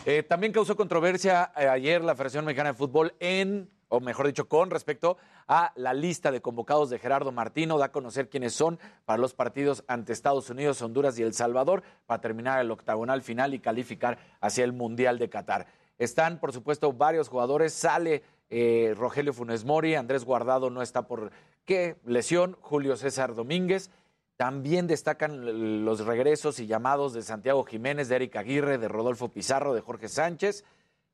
[0.05, 4.47] Eh, también causó controversia eh, ayer la Federación Mexicana de Fútbol en, o mejor dicho,
[4.47, 5.17] con respecto
[5.49, 9.33] a la lista de convocados de Gerardo Martino, da a conocer quiénes son para los
[9.33, 14.17] partidos ante Estados Unidos, Honduras y El Salvador, para terminar el octagonal final y calificar
[14.39, 15.67] hacia el Mundial de Qatar.
[15.97, 21.31] Están, por supuesto, varios jugadores, sale eh, Rogelio Funes Mori, Andrés Guardado no está por
[21.65, 23.91] qué lesión, Julio César Domínguez,
[24.37, 29.73] también destacan los regresos y llamados de Santiago Jiménez, de Eric Aguirre, de Rodolfo Pizarro,
[29.73, 30.63] de Jorge Sánchez,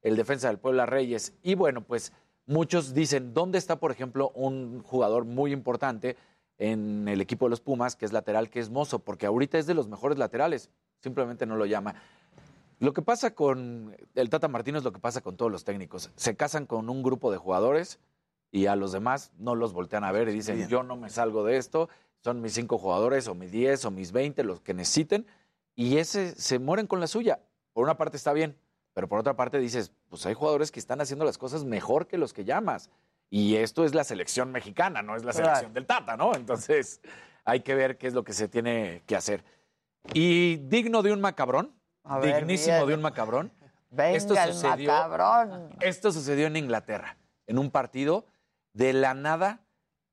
[0.03, 1.33] el defensa del Puebla Reyes.
[1.41, 2.13] Y bueno, pues
[2.47, 6.17] muchos dicen, ¿dónde está, por ejemplo, un jugador muy importante
[6.57, 8.99] en el equipo de los Pumas, que es lateral, que es Mozo?
[8.99, 10.71] Porque ahorita es de los mejores laterales,
[11.01, 11.93] simplemente no lo llama.
[12.79, 16.11] Lo que pasa con el Tata Martino es lo que pasa con todos los técnicos.
[16.15, 17.99] Se casan con un grupo de jugadores
[18.51, 21.43] y a los demás no los voltean a ver y dicen, yo no me salgo
[21.43, 21.89] de esto,
[22.23, 25.25] son mis cinco jugadores o mis diez o mis veinte, los que necesiten,
[25.75, 27.39] y ese se mueren con la suya.
[27.73, 28.55] Por una parte está bien,
[28.93, 32.17] pero por otra parte dices, pues hay jugadores que están haciendo las cosas mejor que
[32.17, 32.89] los que llamas.
[33.29, 36.33] Y esto es la selección mexicana, no es la selección del Tata, ¿no?
[36.33, 37.01] Entonces
[37.43, 39.43] hay que ver qué es lo que se tiene que hacer.
[40.13, 42.87] Y digno de un macabrón, A ver, dignísimo bien.
[42.87, 43.51] de un macabrón,
[43.89, 45.75] Venga esto el sucedió, macabrón.
[45.81, 48.25] esto sucedió en Inglaterra, en un partido
[48.73, 49.61] de la nada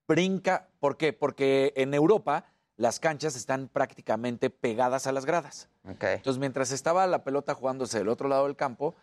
[0.08, 0.68] brinca.
[0.80, 1.12] ¿Por qué?
[1.12, 5.68] Porque en Europa las canchas están prácticamente pegadas a las gradas.
[5.84, 8.96] Entonces, mientras estaba la pelota jugándose del otro lado del campo,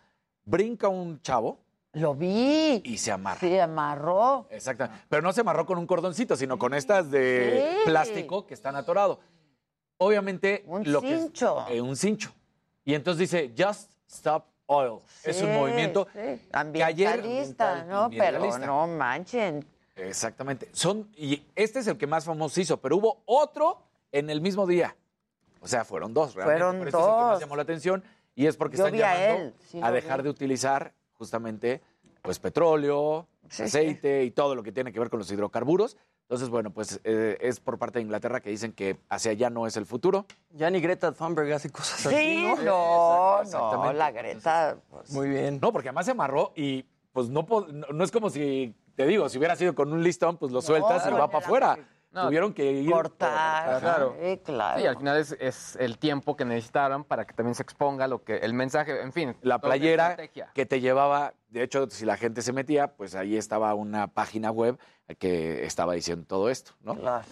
[0.44, 1.58] brinca un chavo.
[1.94, 2.80] Lo vi.
[2.84, 3.40] Y se amarra.
[3.40, 4.46] Se amarró.
[4.50, 4.88] Exacto.
[5.08, 7.90] Pero no se amarró con un cordoncito, sino con estas de Sí.
[7.90, 9.20] plástico que están atorado.
[9.98, 10.64] Obviamente.
[10.66, 11.66] Un lo que es- cincho.
[11.68, 12.32] eh, un cincho.
[12.84, 14.98] Y entonces dice, just stop oil.
[15.24, 16.18] es un movimiento sí.
[16.18, 18.08] que ayer- Ambientalista, ¿no?
[18.10, 19.64] Pero no manchen.
[19.94, 20.70] Exactamente.
[20.72, 24.66] Son, y este es el que más famoso hizo, pero hubo otro en el mismo
[24.66, 24.96] día.
[25.60, 26.58] O sea, fueron dos, realmente.
[26.64, 27.40] Fueron pero este es el que más dos.
[27.40, 28.04] llamó la atención
[28.34, 30.24] y es porque Yo están vi a llamando él, sí a dejar vi.
[30.24, 31.80] de utilizar justamente
[32.22, 35.96] pues petróleo, Sí, aceite y todo lo que tiene que ver con los hidrocarburos.
[36.22, 39.66] Entonces, bueno, pues eh, es por parte de Inglaterra que dicen que hacia allá no
[39.66, 40.24] es el futuro.
[40.52, 42.56] Ya ni Greta Thunberg hace cosas así, Sí, ¿no?
[42.62, 43.94] no, no, Exactamente.
[43.98, 44.76] la Greta.
[44.88, 45.58] pues, Muy bien.
[45.60, 49.28] No, porque además se amarró y pues no, no, no es como si, te digo,
[49.28, 51.18] si hubiera sido con un listón, pues lo sueltas y claro.
[51.18, 51.78] va para afuera.
[52.12, 53.80] No, Tuvieron que ir cortar.
[53.80, 54.14] Claro.
[54.22, 54.78] Sí, claro.
[54.78, 58.22] Sí, al final es, es el tiempo que necesitaron para que también se exponga lo
[58.22, 59.34] que el mensaje, en fin.
[59.40, 60.16] la playera
[60.52, 64.50] que te llevaba, de hecho, si la gente se metía, pues ahí estaba una página
[64.50, 64.78] web
[65.18, 66.94] que estaba diciendo todo esto, ¿no?
[66.96, 67.24] Claro.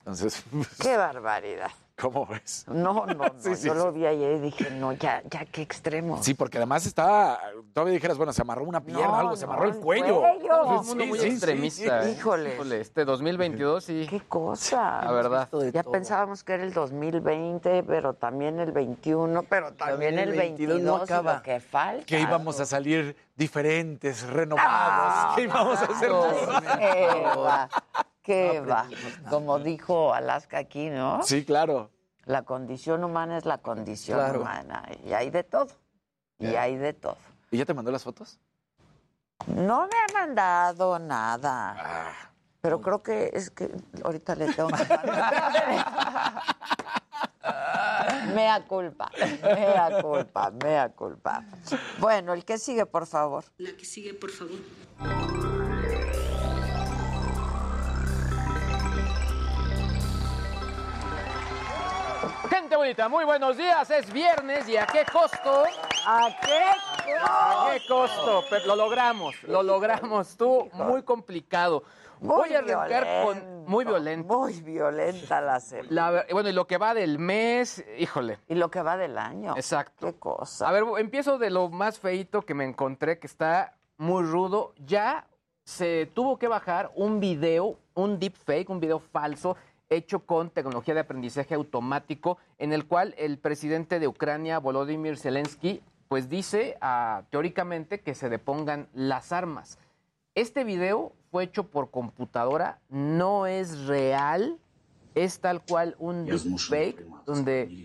[0.00, 0.44] Entonces,
[0.82, 1.70] Qué barbaridad.
[2.00, 2.64] ¿cómo ves?
[2.68, 3.24] No, no, no.
[3.38, 3.78] Sí, sí, yo sí.
[3.78, 6.22] lo vi ayer y dije, no, ya, ya, qué extremo.
[6.22, 7.38] Sí, porque además estaba,
[7.72, 10.20] todavía dijeras, bueno, se amarró una pierna, No, algo, se amarró el el cuello.
[10.20, 10.48] cuello.
[10.48, 12.02] Todo el mundo muy extremista.
[12.02, 12.10] sí.
[12.10, 12.16] ¿eh?
[12.18, 12.80] Híjole.
[12.80, 14.06] Este 2022 sí.
[14.08, 15.02] Qué cosa.
[15.04, 15.48] La verdad.
[15.72, 20.96] Ya pensábamos que era el 2020, pero también el 21, pero también, el 22, no
[20.96, 21.36] acaba.
[21.36, 22.04] lo que falta.
[22.04, 26.10] Que íbamos a salir diferentes, renovados, que íbamos a hacer
[28.24, 28.88] Qué va.
[29.28, 31.22] Como dijo Alaska aquí, ¿no?
[31.22, 31.90] Sí, claro.
[32.24, 34.40] La condición humana es la condición Claro.
[34.40, 34.82] humana.
[35.04, 35.68] Y hay de todo.
[36.38, 37.18] Y hay de todo.
[37.50, 38.40] ¿Y ya te mandó las fotos?
[39.46, 41.76] No me ha mandado nada.
[41.78, 42.30] Ah.
[42.62, 43.70] Pero creo que es que
[44.02, 46.42] ahorita le tengo que mandar.
[48.34, 49.10] Mea culpa,
[49.42, 51.44] mea culpa, mea culpa.
[51.98, 53.44] Bueno, el que sigue, por favor.
[53.58, 54.58] La que sigue, por favor.
[62.74, 63.88] Gente bonita, muy buenos días.
[63.88, 65.62] Es viernes y a qué costo.
[66.04, 68.42] ¿A qué ¿A qué costo?
[68.50, 70.36] Pero lo logramos, lo logramos.
[70.36, 71.84] Tú, muy complicado.
[72.18, 74.38] Voy a arrancar con muy violento.
[74.40, 75.88] Muy violenta la semana.
[75.88, 78.40] La bueno, y lo que va del mes, híjole.
[78.48, 79.54] Y lo que va del año.
[79.54, 80.06] Exacto.
[80.06, 80.68] Qué cosa.
[80.68, 84.74] A ver, empiezo de lo más feito que me encontré, que está muy rudo.
[84.84, 85.28] Ya
[85.62, 89.56] se tuvo que bajar un video, un deepfake, un video falso
[89.94, 95.82] hecho con tecnología de aprendizaje automático, en el cual el presidente de Ucrania, Volodymyr Zelensky,
[96.08, 99.78] pues dice ah, teóricamente que se depongan las armas.
[100.34, 104.58] Este video fue hecho por computadora, no es real,
[105.14, 107.84] es tal cual un deepfake donde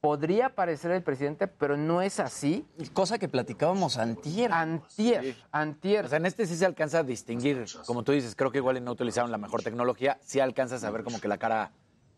[0.00, 2.66] podría aparecer el presidente, pero no es así.
[2.92, 4.52] Cosa que platicábamos antier.
[4.52, 6.04] Antier, antier.
[6.04, 8.82] O sea, en este sí se alcanza a distinguir, como tú dices, creo que igual
[8.84, 11.72] no utilizaron la mejor tecnología, sí alcanzas a ver como que la cara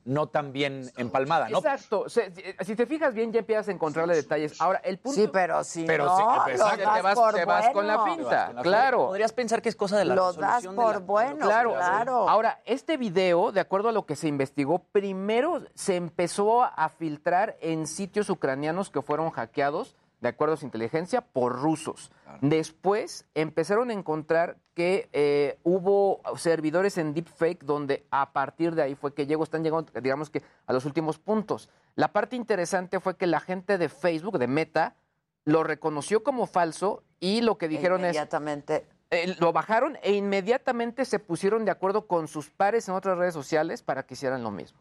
[0.08, 1.58] no tan bien empalmada, ¿no?
[1.58, 2.08] Exacto.
[2.08, 2.32] Se-
[2.64, 4.58] si- te fijas bien, ya empiezas a encontrarle detalles.
[4.60, 5.20] Ahora, el punto...
[5.20, 6.82] Sí, pero si Pero no, sí, lo exacto.
[6.82, 9.06] das te vas, por te vas con la finta, claro.
[9.08, 11.72] Podrías pensar que es cosa de la Lo das resolución de por la- bueno, Claro,
[11.74, 12.28] claro.
[12.28, 17.56] Ahora, este video, de acuerdo a lo que se investigó, primero se empezó a filtrar
[17.60, 22.10] en sitios ucranianos que fueron hackeados, de acuerdo a su inteligencia, por rusos.
[22.40, 28.94] Después empezaron a encontrar que eh, hubo servidores en deepfake donde a partir de ahí
[28.94, 31.68] fue que llegó, están llegando, digamos que a los últimos puntos.
[31.96, 34.94] La parte interesante fue que la gente de Facebook, de Meta,
[35.44, 38.14] lo reconoció como falso y lo que dijeron es...
[38.14, 38.86] Inmediatamente.
[39.10, 43.34] Eh, lo bajaron e inmediatamente se pusieron de acuerdo con sus pares en otras redes
[43.34, 44.78] sociales para que hicieran lo mismo.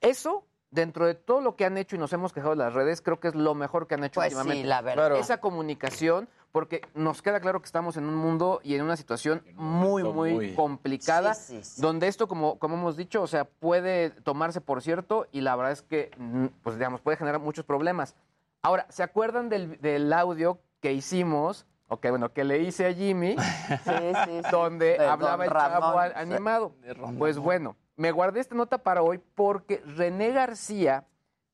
[0.00, 3.02] Eso, dentro de todo lo que han hecho y nos hemos quejado de las redes,
[3.02, 4.66] creo que es lo mejor que han hecho Pues sí, últimamente.
[4.66, 5.16] la verdad.
[5.18, 9.42] Esa comunicación, porque nos queda claro que estamos en un mundo y en una situación
[9.54, 11.82] muy, muy, muy- complicada, Sí, sí, sí.
[11.82, 15.72] donde esto, como, como hemos dicho, o sea, puede tomarse por cierto y la verdad
[15.72, 18.14] es que, mm, pues digamos, puede generar muchos problemas.
[18.62, 21.66] Ahora, ¿se acuerdan del, del audio que hicimos?
[21.88, 23.34] Ok, bueno, que le hice a Jimmy,
[24.50, 26.74] donde De hablaba el chavo animado.
[27.18, 31.04] Pues bueno, me guardé esta nota para hoy porque René García,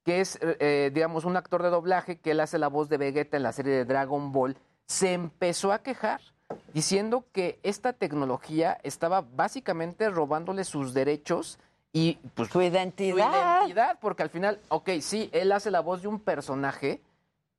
[0.04, 2.98] que es, eh, eh, digamos, un actor de doblaje, que él hace la voz de
[2.98, 4.56] Vegeta en la serie de Dragon Ball,
[4.86, 6.20] se empezó a quejar
[6.72, 11.58] diciendo que esta tecnología estaba básicamente robándole sus derechos
[11.92, 13.30] y pues su identidad.
[13.30, 17.00] Su identidad, porque al final, ok, sí, él hace la voz de un personaje,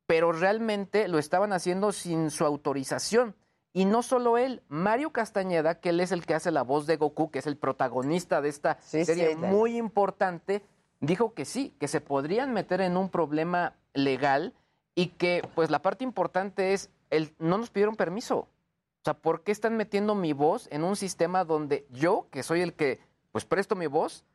[0.05, 3.35] pero realmente lo estaban haciendo sin su autorización.
[3.73, 6.95] Y no solo él, Mario Castañeda, que él es el que hace la voz de
[6.95, 10.61] Goku, que es el protagonista de esta serie sí, muy importante,
[11.01, 14.53] dijo que sí, que se podrían meter en un problema legal
[14.95, 18.37] y que pues la parte importante es, el, no nos pidieron permiso.
[18.37, 22.61] O sea, ¿por qué están metiendo mi voz en un sistema donde yo, que soy
[22.61, 22.99] el que
[23.31, 24.25] pues presto mi voz,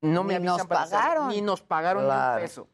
[0.00, 1.28] no me Ni avisan nos para pagaron.
[1.28, 2.34] ni nos pagaron ni Claro.
[2.36, 2.68] un peso.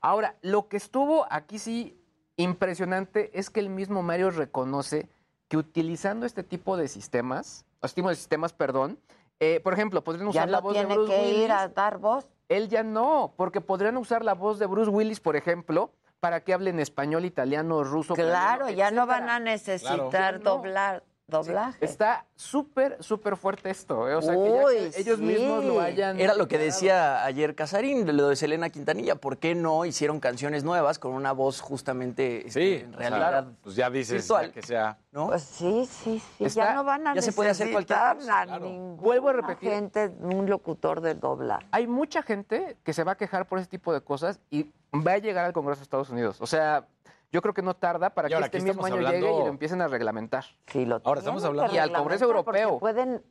[0.00, 2.00] Ahora, lo que estuvo aquí sí
[2.36, 5.08] impresionante es que el mismo Mario reconoce
[5.48, 8.98] que utilizando este tipo de sistemas, o este tipo de sistemas, perdón,
[9.40, 11.50] eh, por ejemplo, podrían Ya usar la no voz de tiene Bruce que ir Willis.
[11.50, 12.28] a dar voz.
[12.48, 16.52] Él ya no, porque podrían usar la voz de Bruce Willis, por ejemplo, para que
[16.52, 18.14] hable en español, italiano, ruso.
[18.14, 20.38] Claro, ya no van a necesitar Claro.
[20.40, 21.02] doblar,
[21.38, 21.84] doblaje.
[21.84, 24.08] Está súper, súper fuerte esto.
[24.08, 24.14] ¿eh?
[24.14, 25.24] O sea, que ya Uy, que ellos sí.
[25.24, 26.18] mismos lo hayan.
[26.18, 29.14] Era lo que decía ayer Casarín, lo de Selena Quintanilla.
[29.16, 33.46] ¿Por qué no hicieron canciones nuevas con una voz justamente este, en O sea, realidad?
[33.62, 34.98] pues ya dices ya que sea.
[35.12, 35.26] ¿no?
[35.28, 36.44] Pues sí, sí, sí.
[36.44, 38.64] Está- ya no van a ya se puede hacer cualquier cosa, a claro.
[38.64, 39.70] ninguna Vuelvo a repetir.
[39.70, 41.66] gente, un locutor de doblar.
[41.72, 45.12] Hay mucha gente que se va a quejar por ese tipo de cosas y va
[45.12, 46.38] a llegar al Congreso de Estados Unidos.
[46.40, 46.86] O sea,
[47.30, 49.46] yo creo que no tarda para Y que ahora, este mismo año llegue y lo
[49.48, 50.44] empiecen a reglamentar.
[50.66, 52.78] Sí, lo Ahora estamos hablando- Y al Congreso Europeo.
[52.78, 53.22] Pueden,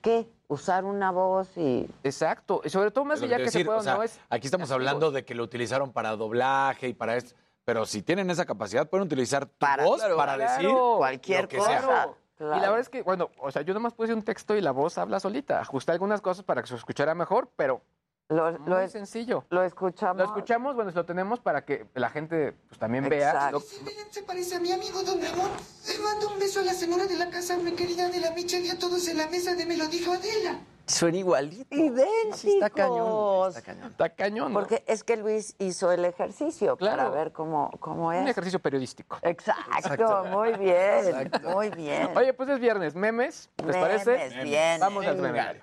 [0.00, 0.28] ¿qué?
[0.48, 1.88] Usar una voz y...
[2.02, 2.62] Exacto.
[2.64, 4.18] Y sobre todo más allá que que te se decir, pueda o sea, no es.
[4.30, 7.34] Aquí estamos hablando de que lo utilizaron para doblaje y para esto.
[7.64, 10.52] Pero si tienen esa capacidad, pueden utilizar tu voz Claro, para claro.
[10.52, 11.80] decir cualquier lo que cosa.
[11.80, 12.08] sea.
[12.40, 14.70] Y la verdad es que, bueno, o sea, yo nomás puse un texto y la
[14.70, 15.60] voz habla solita.
[15.60, 17.82] Ajusté algunas cosas para que se escuchara mejor, pero
[18.30, 19.44] Lo, muy lo es- sencillo.
[19.48, 20.18] lo escuchamos.
[20.18, 23.30] Lo escuchamos, bueno, lo tenemos para que la gente pues, también vea.
[23.30, 23.58] Exacto.
[23.58, 25.50] lo- Se parece a mi amigo Don Ramón.
[25.88, 28.64] Le mando un beso a la señora de la casa, mi querida de la Michel
[28.66, 30.60] y a todos en la mesa de Me lo dijo Adela.
[30.86, 31.74] Suena igualito.
[31.74, 32.44] Idénticos.
[32.44, 33.48] Está cañón.
[33.48, 33.90] Está cañón.
[33.90, 34.52] Está cañón.
[34.52, 34.58] ¿no?
[34.58, 37.12] Porque es que Luis hizo el ejercicio para Claro.
[37.12, 38.22] ver cómo, cómo es.
[38.22, 39.18] Un ejercicio periodístico.
[39.22, 40.24] Exacto, Exacto.
[40.30, 41.50] muy bien, Exacto.
[41.50, 42.10] muy bien.
[42.16, 42.94] Oye, pues es viernes.
[42.94, 43.50] ¿Memes?
[43.58, 44.42] ¿Les Memes, parece?
[44.44, 44.80] bien.
[44.80, 45.54] Vamos al Venga.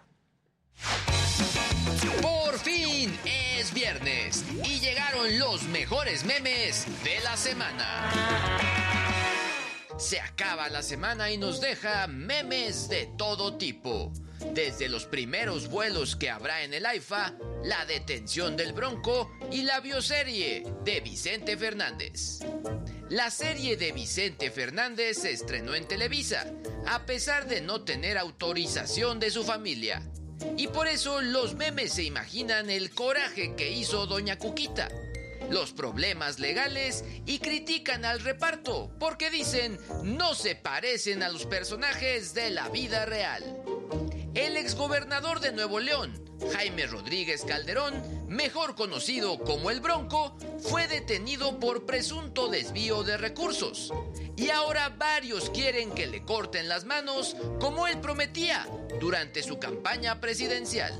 [2.21, 8.11] Por fin es viernes y llegaron los mejores memes de la semana.
[9.97, 14.11] Se acaba la semana y nos deja memes de todo tipo.
[14.53, 19.79] Desde los primeros vuelos que habrá en el AIFA, la detención del Bronco y la
[19.79, 22.39] bioserie de Vicente Fernández.
[23.09, 26.45] La serie de Vicente Fernández se estrenó en Televisa,
[26.85, 30.03] a pesar de no tener autorización de su familia.
[30.57, 34.89] Y por eso los memes se imaginan el coraje que hizo Doña Cuquita,
[35.49, 42.33] los problemas legales y critican al reparto porque dicen no se parecen a los personajes
[42.33, 43.43] de la vida real.
[44.33, 46.13] El exgobernador de Nuevo León,
[46.53, 47.93] Jaime Rodríguez Calderón,
[48.27, 53.93] mejor conocido como el Bronco, fue detenido por presunto desvío de recursos.
[54.35, 58.67] Y ahora varios quieren que le corten las manos como él prometía
[58.99, 60.93] durante su campaña presidencial.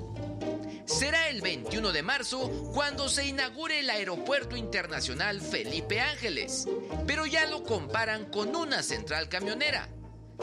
[0.86, 6.68] Será el 21 de marzo cuando se inaugure el Aeropuerto Internacional Felipe Ángeles,
[7.08, 9.90] pero ya lo comparan con una central camionera.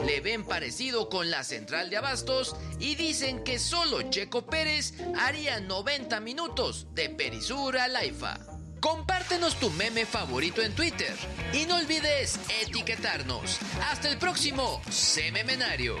[0.05, 5.61] Le ven parecido con la central de Abastos y dicen que solo Checo Pérez haría
[5.61, 8.39] 90 minutos de Perisur a Laifa.
[8.81, 11.15] Compártenos tu meme favorito en Twitter
[11.53, 13.59] y no olvides etiquetarnos.
[13.89, 15.95] Hasta el próximo Sememenario.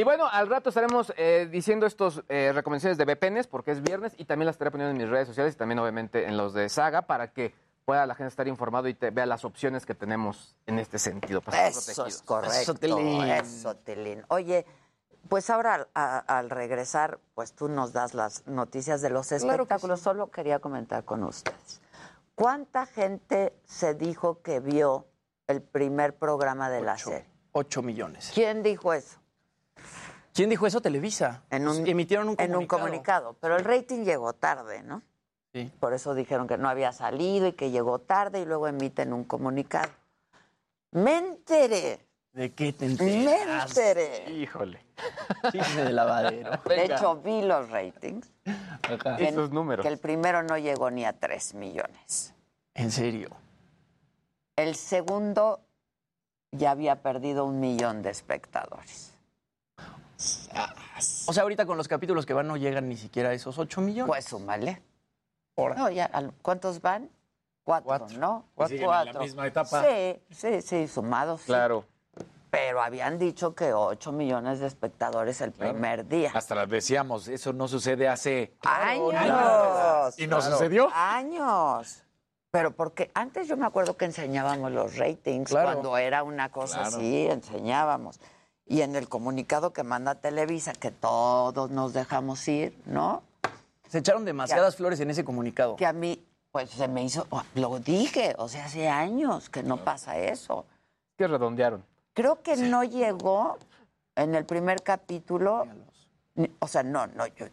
[0.00, 4.14] Y bueno, al rato estaremos eh, diciendo estos eh, recomendaciones de VPNs porque es viernes
[4.16, 6.70] y también las estaré poniendo en mis redes sociales y también obviamente en los de
[6.70, 7.52] Saga para que
[7.84, 11.42] pueda la gente estar informado y te vea las opciones que tenemos en este sentido.
[11.42, 12.08] Para Eso protegidos.
[12.14, 12.56] es correcto.
[12.56, 13.22] Eso, Tilín.
[13.24, 14.24] Eso, Tilín.
[14.28, 14.64] Oye,
[15.28, 19.54] pues ahora a- al regresar, pues tú nos das las noticias de los Claro que
[19.74, 20.00] espectáculos.
[20.00, 21.82] Solo quería comentar con ustedes.
[22.34, 25.04] ¿Cuánta gente se dijo que vio
[25.46, 27.26] el primer programa de la serie?
[27.52, 28.30] 8 millones.
[28.32, 29.19] ¿Quién dijo eso?
[30.40, 30.80] ¿Quién dijo eso?
[30.80, 31.42] Televisa.
[31.50, 32.80] En un, Emitieron un en un comunicado.
[33.26, 33.36] comunicado.
[33.42, 35.02] Pero el rating llegó tarde, ¿no?
[35.52, 35.70] Sí.
[35.78, 39.24] Por eso dijeron que no había salido y que llegó tarde y luego emiten un
[39.24, 39.90] comunicado.
[40.92, 42.00] Me enteré.
[42.32, 43.68] ¿De qué te Me enteras?
[43.76, 44.30] enteré.
[44.30, 44.82] Híjole.
[45.52, 46.52] Chisme de lavadero.
[46.64, 48.32] De hecho, vi los ratings.
[49.18, 49.82] Esos números.
[49.82, 52.32] Que el primero no llegó ni a 3 millones.
[52.72, 53.28] ¿En serio?
[54.56, 55.60] El segundo
[56.50, 59.19] ya había perdido un millón de espectadores.
[61.26, 63.80] O sea, ahorita con los capítulos que van no llegan ni siquiera a esos 8
[63.80, 64.08] millones.
[64.08, 64.82] Pues súmale.
[65.56, 66.10] No, ya,
[66.42, 67.10] ¿Cuántos van?
[67.64, 68.44] Cuatro, ¿no?
[68.66, 69.82] Siguen en la misma etapa.
[69.84, 71.40] Sí, sí, sí, sumados.
[71.42, 71.46] sí.
[71.46, 71.84] Claro.
[72.50, 76.32] Pero habían dicho que 8 millones de espectadores el primer día.
[76.34, 80.18] Hasta las decíamos, eso no sucede hace ¡Años!
[80.18, 80.52] ¿Y no Claro.
[80.56, 80.88] sucedió?
[80.92, 82.02] ¡Años!
[82.50, 85.66] Pero porque antes yo me acuerdo que enseñábamos los ratings, Claro.
[85.68, 86.96] cuando era una cosa Claro.
[86.96, 88.18] así, enseñábamos.
[88.70, 93.24] Y en el comunicado que manda Televisa, que todos nos dejamos ir, ¿no?
[93.88, 95.74] Se echaron demasiadas flores en ese comunicado.
[95.74, 99.78] Que a mí, pues se me hizo, lo dije, o sea, hace años que no
[99.82, 100.66] pasa eso.
[101.18, 101.84] Que redondearon.
[102.14, 103.58] Creo que no llegó
[104.14, 105.66] en el primer capítulo,
[106.36, 107.46] ni- o sea, no, no, yo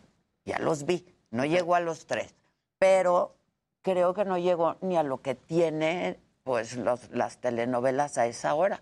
[0.46, 2.36] ya los vi, no llegó a los tres,
[2.78, 3.34] pero
[3.82, 8.54] creo que no llegó ni a lo que tiene, pues, los, las telenovelas a esa
[8.54, 8.82] hora,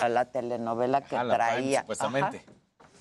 [0.00, 1.80] a la telenovela que A la Prime, traía.
[1.80, 2.44] supuestamente.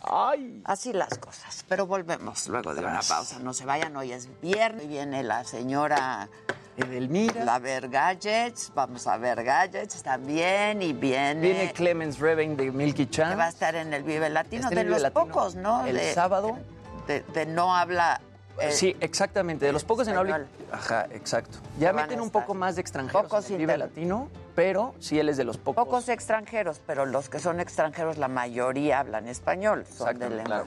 [0.02, 0.34] Ajá.
[0.64, 4.86] Así las cosas, pero volvemos luego de una pausa, no se vayan, hoy es viernes,
[4.86, 6.30] y viene la señora...
[6.78, 7.44] Edelmira.
[7.44, 11.42] La ver gadgets, vamos a ver gadgets también, y viene...
[11.42, 13.38] Viene Clemens Reven de Milky que Chan.
[13.38, 15.86] va a estar en el Vive Latino, de Vive los Latino pocos, ¿no?
[15.86, 16.58] el De- sábado.
[17.06, 18.22] De, de no habla.
[18.62, 19.66] eh, sí, exactamente.
[19.66, 20.46] De los pocos en habla.
[20.72, 21.58] Ajá, exacto.
[21.80, 24.30] Ya Que meten un poco más de extranjeros Pocos en el Vive Latino,
[24.60, 25.86] pero sí él es de los pocos.
[25.86, 29.86] Pocos extranjeros, pero los que son extranjeros, la mayoría hablan español.
[29.86, 30.66] Son Exacto, claro.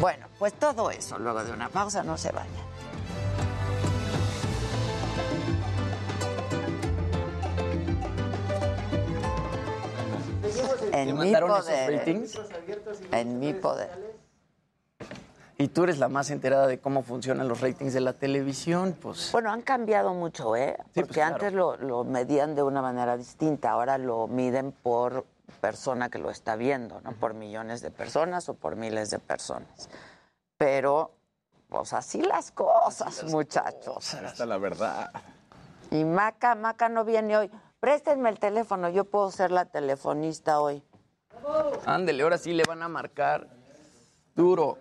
[0.00, 2.50] Bueno, pues todo eso, luego de una pausa, no se vayan.
[10.90, 12.28] ¿Te En mi poder.
[13.12, 13.90] En mi poder.
[15.60, 19.32] Y tú eres la más enterada de cómo funcionan los ratings de la televisión, pues.
[19.32, 20.76] Bueno, han cambiado mucho, ¿eh?
[20.78, 21.34] Sí, Porque pues, claro.
[21.34, 25.26] antes lo, lo medían de una manera distinta, ahora lo miden por
[25.60, 27.10] persona que lo está viendo, ¿no?
[27.12, 29.90] Por millones de personas o por miles de personas.
[30.56, 31.10] Pero,
[31.68, 34.14] pues así las cosas, muchachos.
[34.14, 35.10] Esta es la verdad.
[35.90, 37.50] Y Maca, Maca no viene hoy.
[37.80, 40.84] Préstenme el teléfono, yo puedo ser la telefonista hoy.
[41.84, 43.48] Ándele, ahora sí le van a marcar
[44.36, 44.78] duro.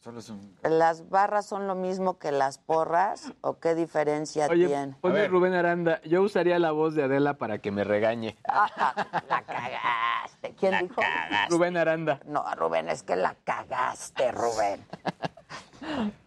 [0.00, 0.56] Solo es un...
[0.62, 4.94] ¿Las barras son lo mismo que las porras o qué diferencia Oye, tienen?
[4.94, 6.00] ponme Rubén Aranda.
[6.04, 8.38] Yo usaría la voz de Adela para que me regañe.
[8.46, 10.54] la cagaste.
[10.58, 11.02] ¿Quién dijo?
[11.50, 12.18] Rubén Aranda.
[12.24, 14.86] No, Rubén, es que la cagaste, Rubén.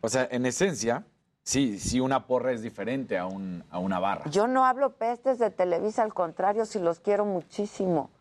[0.02, 1.04] O sea, en esencia,
[1.42, 4.30] sí, sí una porra es diferente a, un, a una barra.
[4.30, 8.12] Yo no hablo pestes de Televisa, al contrario, si los quiero muchísimo.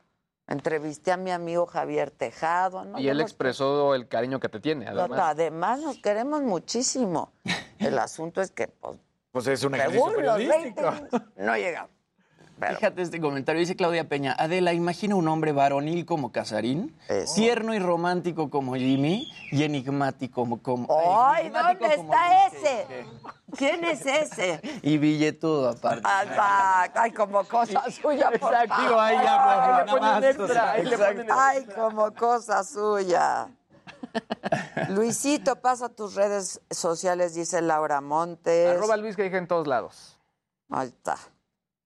[0.46, 2.84] Entrevisté a mi amigo Javier Tejado.
[2.84, 2.98] ¿no?
[2.98, 5.10] Y él expresó el cariño que te tiene, además.
[5.10, 7.32] no, además nos queremos muchísimo.
[7.78, 8.98] El asunto es que, pues,
[9.32, 10.82] Pues es un ejercicio según los periodístico.
[10.82, 11.90] ratings, no llegamos.
[12.70, 14.34] Fíjate este comentario, dice Claudia Peña.
[14.38, 16.96] Adela, imagina un hombre varonil como Casarín,
[17.34, 20.62] tierno y romántico como Jimmy y enigmático como...
[20.62, 20.88] como
[21.24, 22.86] ¡Ay, enigmático dónde como está ese!
[23.56, 24.60] ¿Quién es ese?
[24.82, 26.02] Y billetudo aparte.
[26.04, 28.88] Ah, Ay, como cosa suya, por Exacto, favor.
[28.88, 31.22] digo, ahí ya, pues, Ay, nada le ponen más, extra, o sea, ahí le exacto.
[31.22, 33.48] ponen- Ay, como cosa suya.
[34.88, 38.76] Luisito, pasa tus redes sociales, dice Laura Montes.
[38.76, 40.18] Arroba Luis que dije en todos lados.
[40.70, 41.16] Ahí está.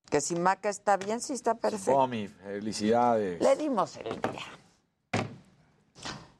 [0.09, 1.91] Que si Maca está bien, sí está perfecto.
[1.91, 3.41] Pomi, felicidades.
[3.41, 5.27] Le dimos el día.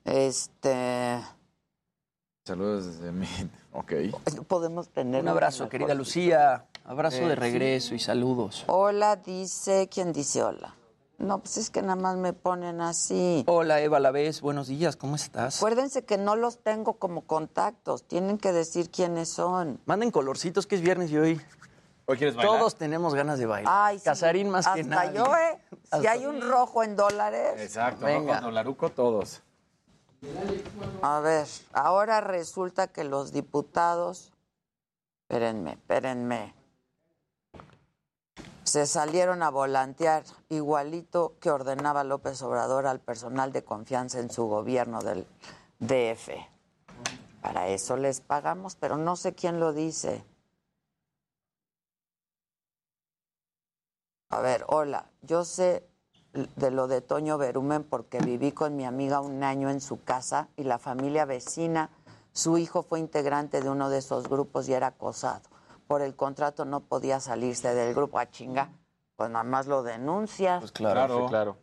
[0.06, 1.20] Este.
[2.46, 3.28] Saludos desde mí.
[3.74, 3.94] Ok.
[4.48, 5.22] Podemos tener.
[5.22, 5.94] Un abrazo, una querida.
[5.94, 6.66] Lucía.
[6.86, 7.36] Abrazo Eh, de sí.
[7.36, 8.64] regreso y saludos.
[8.68, 9.90] Hola, dice.
[9.92, 10.74] ¿Quién dice hola?
[11.18, 13.44] No, pues es que nada más me ponen así.
[13.48, 14.40] Hola, Eva Lavés.
[14.40, 15.58] Buenos días, ¿cómo estás?
[15.58, 18.04] Acuérdense que no los tengo como contactos.
[18.04, 19.82] Tienen que decir quiénes son.
[19.86, 21.42] Manden colorcitos, que es viernes y hoy...
[22.10, 22.58] ¿Hoy quieres bailar?
[22.58, 23.74] Todos tenemos ganas de bailar.
[23.76, 24.06] Ay, sí.
[24.06, 25.18] Casarín más que Hasta nadie.
[25.18, 25.60] yo, ¿eh?
[25.72, 27.62] Si Hasta- hay un rojo en dólares.
[27.62, 28.20] Exacto, Venga.
[28.36, 28.42] Venga.
[28.42, 29.42] Dolaruco todos.
[31.02, 34.32] A ver, ahora resulta que los diputados.
[35.30, 36.54] Espérenme, espérenme.
[38.64, 44.46] Se salieron a volantear igualito que ordenaba López Obrador al personal de confianza en su
[44.48, 45.26] gobierno del
[45.80, 46.30] DF.
[47.42, 50.24] Para eso les pagamos, pero no sé quién lo dice.
[54.30, 55.88] A ver, hola, yo sé
[56.58, 60.50] de lo de Toño Berumen porque viví con mi amiga un año en su casa
[60.58, 61.90] y la familia vecina,
[62.34, 65.42] su hijo fue integrante de uno de esos grupos y era acosado.
[65.88, 68.70] por el contrato no podía salirse del grupo a chinga,
[69.16, 70.60] pues nada más lo denuncia.
[70.60, 71.56] Pues claro, sí, claro.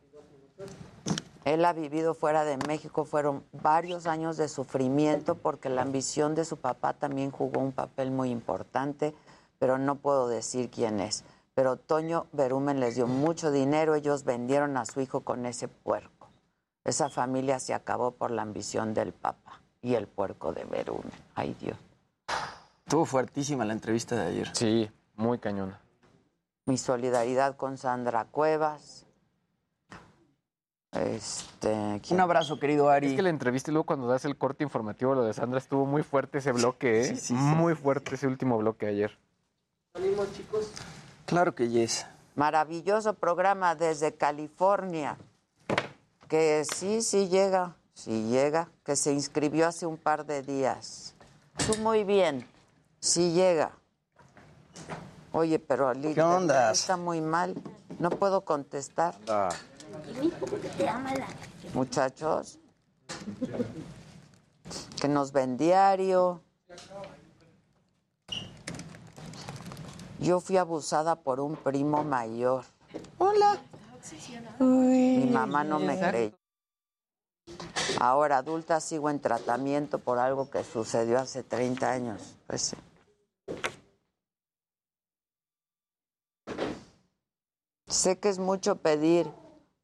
[1.45, 6.47] Él ha vivido fuera de México, fueron varios años de sufrimiento porque la ambición de
[6.47, 9.15] su papá también jugó un papel muy importante,
[9.59, 11.25] pero no puedo decir quién es.
[11.55, 16.29] Pero Toño Berumen les dio mucho dinero, ellos vendieron a su hijo con ese puerco.
[16.85, 21.13] Esa familia se acabó por la ambición del papá y el puerco de Berumen.
[21.35, 21.79] Ay Dios.
[22.85, 24.51] Estuvo fuertísima la entrevista de ayer.
[24.55, 25.81] Sí, muy cañona.
[26.67, 29.07] Mi solidaridad con Sandra Cuevas.
[30.93, 33.09] Este, Un abrazo, querido Ari.
[33.09, 35.87] Es que la entrevista y luego cuando das el corte informativo, lo de Sandra estuvo
[35.87, 37.05] muy fuerte ese bloque, ¿eh?
[37.05, 37.35] Sí, sí, sí.
[37.35, 39.19] Muy fuerte ese último bloque ayer.
[39.93, 40.71] ¿Salimos, chicos?
[41.27, 42.07] Claro que yes.
[42.37, 45.16] Maravilloso programa desde California.
[46.29, 51.14] Que sí, sí llega, sí llega, que se inscribió hace un par de días.
[51.66, 52.47] Tú muy bien,
[53.01, 53.72] sí llega.
[55.33, 56.70] Oye, pero Ali, ¿Qué onda?
[56.72, 57.55] está muy mal.
[57.99, 59.14] No puedo contestar.
[61.75, 62.59] Muchachos,
[65.01, 66.41] que nos ven diario.
[70.25, 72.64] Yo fui abusada por un primo mayor.
[73.18, 73.61] Hola.
[74.59, 76.35] Mi mamá no me creyó.
[78.01, 82.37] Ahora adulta sigo en tratamiento por algo que sucedió hace 30 años.
[82.47, 82.77] Pues sí.
[87.87, 89.31] Sé que es mucho pedir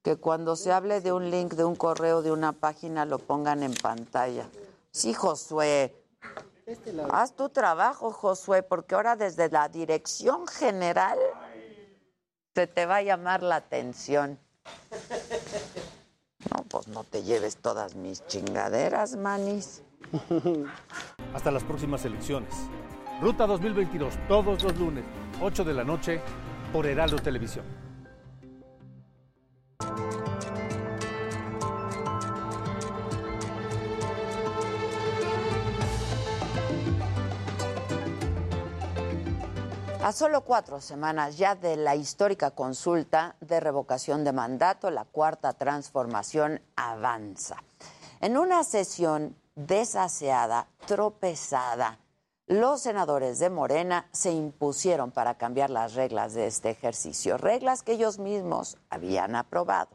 [0.02, 3.62] que cuando se hable de un link, de un correo, de una página, lo pongan
[3.62, 4.48] en pantalla.
[4.90, 5.94] Sí, Josué.
[7.10, 11.18] Haz tu trabajo, Josué, porque ahora desde la dirección general
[12.54, 14.38] se te va a llamar la atención.
[16.50, 19.82] No, pues no te lleves todas mis chingaderas, manis.
[21.34, 22.54] Hasta las próximas elecciones.
[23.20, 25.04] Ruta 2022, todos los lunes,
[25.42, 26.20] 8 de la noche,
[26.72, 27.89] por Heraldo Televisión.
[40.02, 45.52] A solo cuatro semanas ya de la histórica consulta de revocación de mandato, la cuarta
[45.52, 47.62] transformación avanza.
[48.22, 51.98] En una sesión desaseada, tropezada,
[52.46, 57.92] los senadores de Morena se impusieron para cambiar las reglas de este ejercicio, reglas que
[57.92, 59.90] ellos mismos habían aprobado.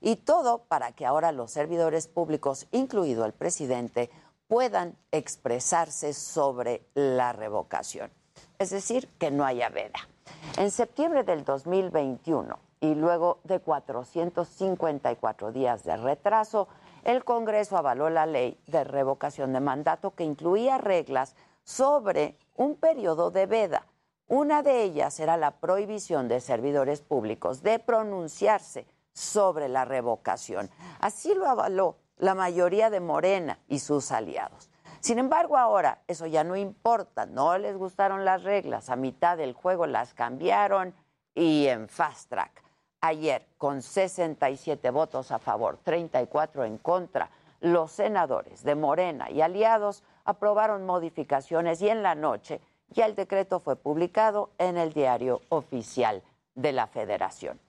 [0.00, 4.08] Y todo para que ahora los servidores públicos, incluido el presidente,
[4.46, 8.17] puedan expresarse sobre la revocación
[8.58, 10.08] es decir, que no haya veda.
[10.56, 16.68] En septiembre del 2021 y luego de 454 días de retraso,
[17.04, 23.30] el Congreso avaló la ley de revocación de mandato que incluía reglas sobre un periodo
[23.30, 23.86] de veda.
[24.26, 30.70] Una de ellas era la prohibición de servidores públicos de pronunciarse sobre la revocación.
[31.00, 34.67] Así lo avaló la mayoría de Morena y sus aliados.
[35.00, 39.52] Sin embargo, ahora eso ya no importa, no les gustaron las reglas, a mitad del
[39.52, 40.94] juego las cambiaron
[41.34, 42.64] y en fast track.
[43.00, 47.30] Ayer, con 67 votos a favor, 34 en contra,
[47.60, 53.60] los senadores de Morena y aliados aprobaron modificaciones y en la noche ya el decreto
[53.60, 56.22] fue publicado en el diario oficial
[56.54, 57.60] de la Federación.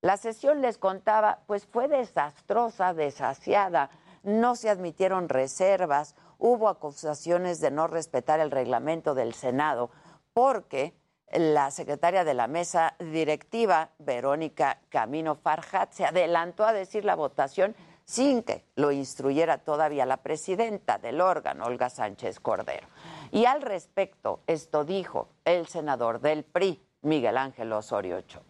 [0.00, 3.90] La sesión, les contaba, pues fue desastrosa, desasiada,
[4.22, 6.14] no se admitieron reservas,
[6.44, 9.90] hubo acusaciones de no respetar el reglamento del Senado
[10.34, 10.92] porque
[11.32, 17.74] la secretaria de la mesa directiva, Verónica Camino Farjat, se adelantó a decir la votación
[18.04, 22.88] sin que lo instruyera todavía la presidenta del órgano, Olga Sánchez Cordero.
[23.32, 28.44] Y al respecto, esto dijo el senador del PRI, Miguel Ángel Osorio Chong.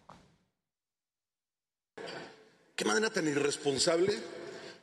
[2.75, 4.11] ¿Qué manera tan irresponsable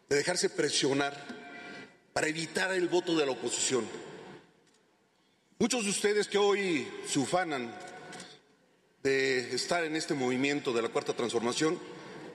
[0.09, 1.42] de dejarse presionar
[2.13, 3.85] para evitar el voto de la oposición?
[5.59, 7.73] Muchos de ustedes que hoy se ufanan
[9.03, 11.79] de estar en este movimiento de la Cuarta Transformación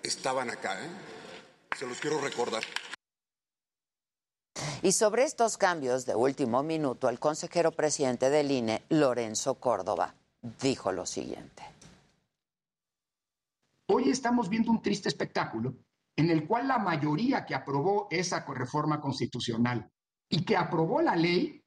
[0.03, 0.89] estaban acá, ¿eh?
[1.78, 2.63] Se los quiero recordar.
[4.82, 10.15] Y sobre estos cambios de último minuto, el consejero presidente del INE, Lorenzo Córdoba,
[10.61, 11.63] dijo lo siguiente.
[13.89, 15.73] Hoy estamos viendo un triste espectáculo
[16.18, 19.89] en el cual la mayoría que aprobó esa reforma constitucional
[20.30, 21.63] y que aprobó la ley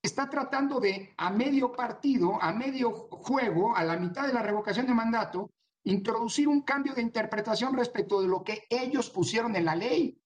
[0.00, 4.86] está tratando de, a medio partido, a medio juego, a la mitad de la revocación
[4.86, 5.50] de mandato,
[5.84, 10.18] introducir un cambio de interpretación respecto de lo que ellos pusieron en la ley.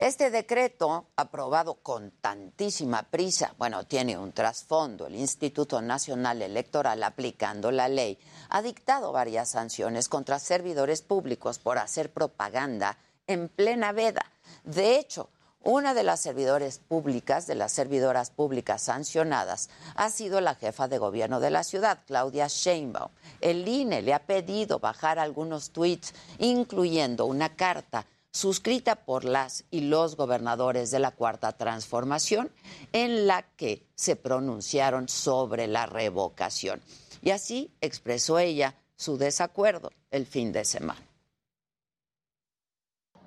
[0.00, 5.06] Este decreto, aprobado con tantísima prisa, bueno, tiene un trasfondo.
[5.06, 11.76] El Instituto Nacional Electoral, aplicando la ley, ha dictado varias sanciones contra servidores públicos por
[11.76, 12.96] hacer propaganda
[13.26, 14.24] en plena veda.
[14.64, 15.28] De hecho,
[15.62, 20.96] una de las servidores públicas, de las servidoras públicas sancionadas, ha sido la jefa de
[20.96, 23.10] gobierno de la ciudad, Claudia Sheinbaum.
[23.42, 29.82] El INE le ha pedido bajar algunos tweets, incluyendo una carta suscrita por las y
[29.82, 32.50] los gobernadores de la Cuarta Transformación,
[32.92, 36.80] en la que se pronunciaron sobre la revocación.
[37.22, 41.00] Y así expresó ella su desacuerdo el fin de semana.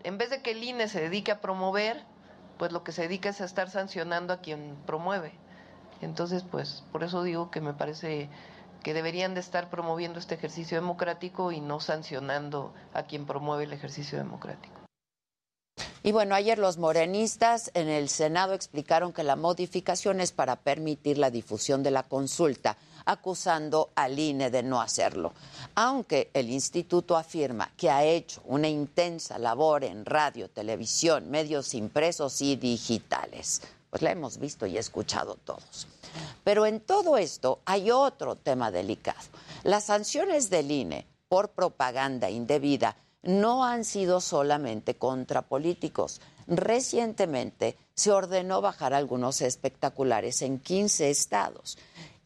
[0.04, 2.04] En vez de que el INE se dedique a promover,
[2.58, 5.34] pues lo que se dedica es a estar sancionando a quien promueve.
[6.01, 8.30] Entonces, pues por eso digo que me parece
[8.84, 13.74] que deberían de estar promoviendo este ejercicio democrático y no sancionando a quien promueve el
[13.74, 14.82] ejercicio democrático.
[16.06, 21.18] Y bueno, ayer los morenistas en el Senado explicaron que la modificación es para permitir
[21.18, 22.76] la difusión de la consulta,
[23.06, 25.32] acusando al INE de no hacerlo.
[25.76, 32.41] Aunque el instituto afirma que ha hecho una intensa labor en radio, televisión, medios impresos
[32.41, 33.62] y digitales.
[33.89, 35.88] Pues la hemos visto y escuchado todos.
[36.43, 39.22] Pero en todo esto hay otro tema delicado.
[39.64, 46.21] Las sanciones del INE por propaganda indebida no han sido solamente contra políticos.
[46.45, 51.78] Recientemente se ordenó bajar algunos espectaculares en 15 estados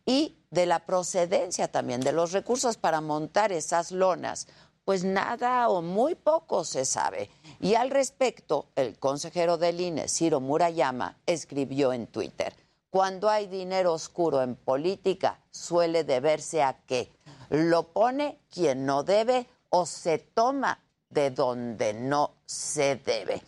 [0.05, 4.47] y de la procedencia también de los recursos para montar esas lonas,
[4.85, 7.29] pues nada o muy poco se sabe.
[7.59, 12.55] Y al respecto, el consejero del INE, Ciro Murayama, escribió en Twitter,
[12.89, 17.11] cuando hay dinero oscuro en política, suele deberse a que
[17.49, 20.79] lo pone quien no debe o se toma
[21.09, 23.41] de donde no se debe.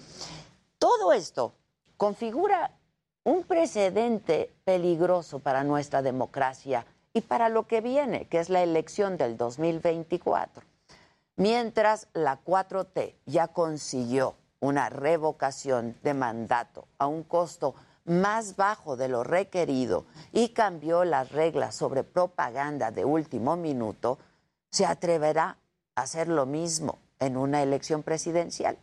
[0.77, 1.53] Todo esto
[1.97, 2.71] configura
[3.23, 9.17] un precedente peligroso para nuestra democracia y para lo que viene, que es la elección
[9.17, 10.63] del 2024.
[11.35, 19.07] Mientras la 4T ya consiguió una revocación de mandato a un costo más bajo de
[19.07, 24.17] lo requerido y cambió las reglas sobre propaganda de último minuto,
[24.71, 25.57] se atreverá
[25.95, 28.77] a hacer lo mismo en una elección presidencial.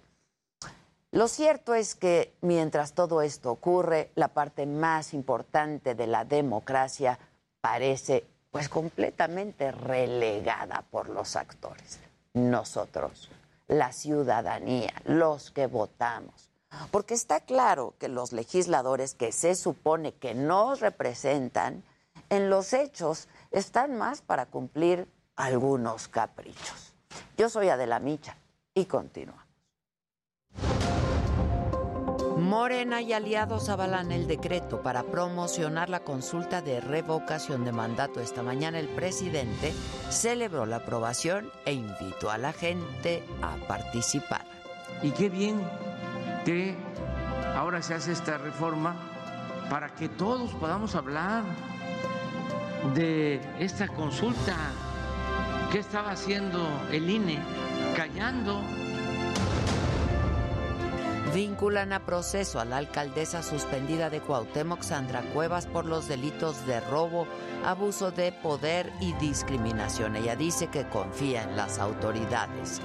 [1.13, 7.19] Lo cierto es que mientras todo esto ocurre, la parte más importante de la democracia
[7.61, 12.01] parece pues completamente relegada por los actores.
[12.35, 13.31] Nosotros,
[13.67, 16.51] la ciudadanía, los que votamos.
[16.91, 21.83] Porque está claro que los legisladores que se supone que nos representan,
[22.29, 26.96] en los hechos están más para cumplir algunos caprichos.
[27.37, 28.37] Yo soy Adela Micha
[28.75, 29.47] y continúa.
[32.37, 38.21] Morena y aliados avalan el decreto para promocionar la consulta de revocación de mandato.
[38.21, 39.73] Esta mañana el presidente
[40.11, 44.45] celebró la aprobación e invitó a la gente a participar.
[45.03, 45.61] Y qué bien
[46.45, 46.77] que
[47.57, 48.95] ahora se hace esta reforma
[49.69, 51.43] para que todos podamos hablar
[52.95, 54.55] de esta consulta
[55.73, 57.39] ¿Qué estaba haciendo el INE?
[57.97, 58.63] Callando.
[61.35, 66.81] Vinculan a proceso a la alcaldesa suspendida de Cuauhtémoc, Sandra Cuevas, por los delitos de
[66.81, 67.27] robo,
[67.65, 70.15] abuso de poder y discriminación.
[70.15, 72.81] Ella dice que confía en las autoridades.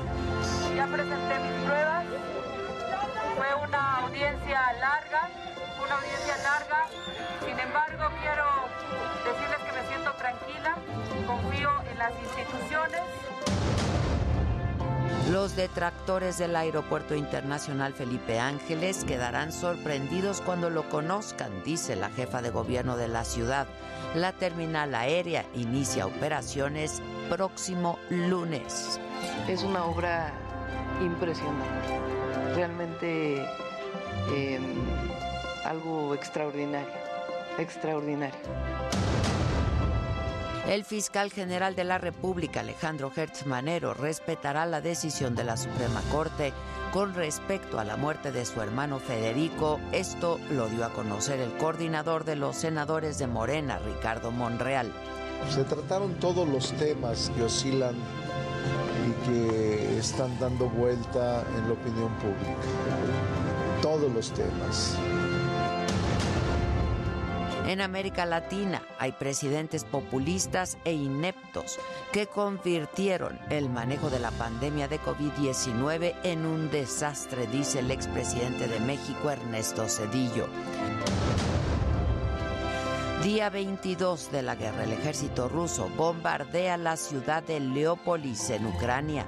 [0.76, 2.06] Ya presenté mis pruebas.
[3.38, 5.30] Fue una audiencia larga,
[5.82, 6.88] una audiencia larga.
[7.45, 8.45] Sin embargo, quiero
[9.24, 10.78] decirles que me siento tranquila
[11.26, 12.70] confío en las instituciones.
[15.32, 22.41] Los detractores del Aeropuerto Internacional Felipe Ángeles quedarán sorprendidos cuando lo conozcan, dice la jefa
[22.41, 23.66] de gobierno de la ciudad.
[24.14, 28.99] La terminal aérea inicia operaciones próximo lunes.
[29.48, 30.34] Es una obra
[31.02, 31.98] impresionante,
[32.53, 33.48] realmente
[34.36, 34.66] em,
[35.64, 36.91] algo extraordinario,
[37.58, 39.10] extraordinario.
[40.72, 46.02] El fiscal general de la República, Alejandro Hertz Manero, respetará la decisión de la Suprema
[46.14, 46.53] Corte
[46.93, 49.81] con respecto a la muerte de su hermano Federico.
[49.91, 54.93] Esto lo dio a conocer el coordinador de los senadores de Morena, Ricardo Monreal.
[55.49, 57.95] Se trataron todos los temas que oscilan
[59.10, 62.56] y que están dando vuelta en la opinión pública.
[63.81, 64.98] Todos los temas.
[67.72, 71.80] En América Latina hay presidentes populistas e ineptos
[72.11, 78.68] que convirtieron el manejo de la pandemia de COVID-19 en un desastre, dice el expresidente
[78.68, 80.49] de México, Ernesto Cedillo.
[83.23, 89.26] Día 22 de la guerra, el ejército ruso bombardea la ciudad de Leópolis en Ucrania.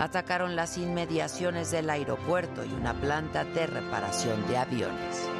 [0.00, 5.35] Atacaron las inmediaciones del aeropuerto y una planta de reparación de aviones.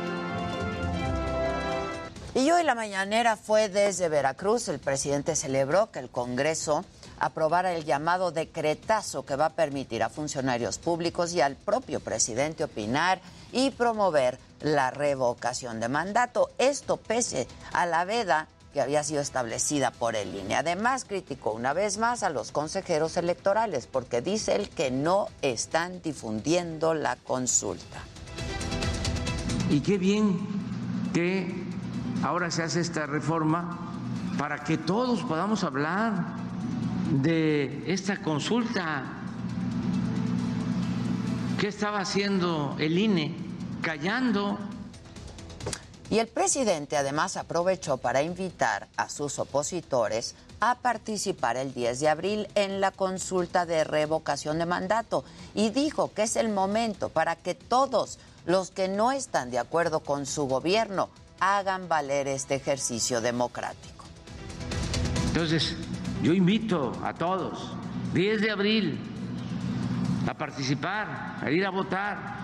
[2.37, 4.69] Y hoy la mañanera fue desde Veracruz.
[4.69, 6.85] El presidente celebró que el Congreso
[7.19, 12.63] aprobara el llamado decretazo que va a permitir a funcionarios públicos y al propio presidente
[12.63, 13.23] opinar
[13.53, 16.51] y promover la revocación de mandato.
[16.59, 20.57] Esto pese a la veda que había sido establecida por el INE.
[20.57, 26.03] Además, criticó una vez más a los consejeros electorales porque dice él que no están
[26.03, 28.03] difundiendo la consulta.
[29.71, 30.39] Y qué bien
[31.15, 31.66] que
[32.23, 33.79] ahora se hace esta reforma
[34.39, 36.37] para que todos podamos hablar
[37.11, 39.05] de esta consulta.
[41.59, 43.35] ¿Qué estaba haciendo el INE?
[43.81, 44.59] Callando.
[46.11, 52.09] Y el presidente además aprovechó para invitar a sus opositores a participar el 10 de
[52.09, 55.25] abril en la consulta de revocación de mandato
[55.55, 60.01] y dijo que es el momento para que todos los que no están de acuerdo
[60.01, 61.11] con su gobierno
[61.41, 64.05] hagan valer este ejercicio democrático.
[65.29, 65.77] Entonces,
[66.23, 67.73] yo invito a todos,
[68.15, 68.99] 10 de abril,
[70.27, 72.37] a participar, a ir a votar.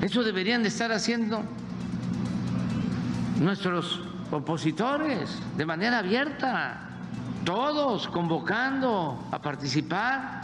[0.00, 1.42] Eso deberían de estar haciendo
[3.40, 4.00] nuestros
[4.30, 6.88] opositores de manera abierta,
[7.44, 10.43] todos convocando a participar.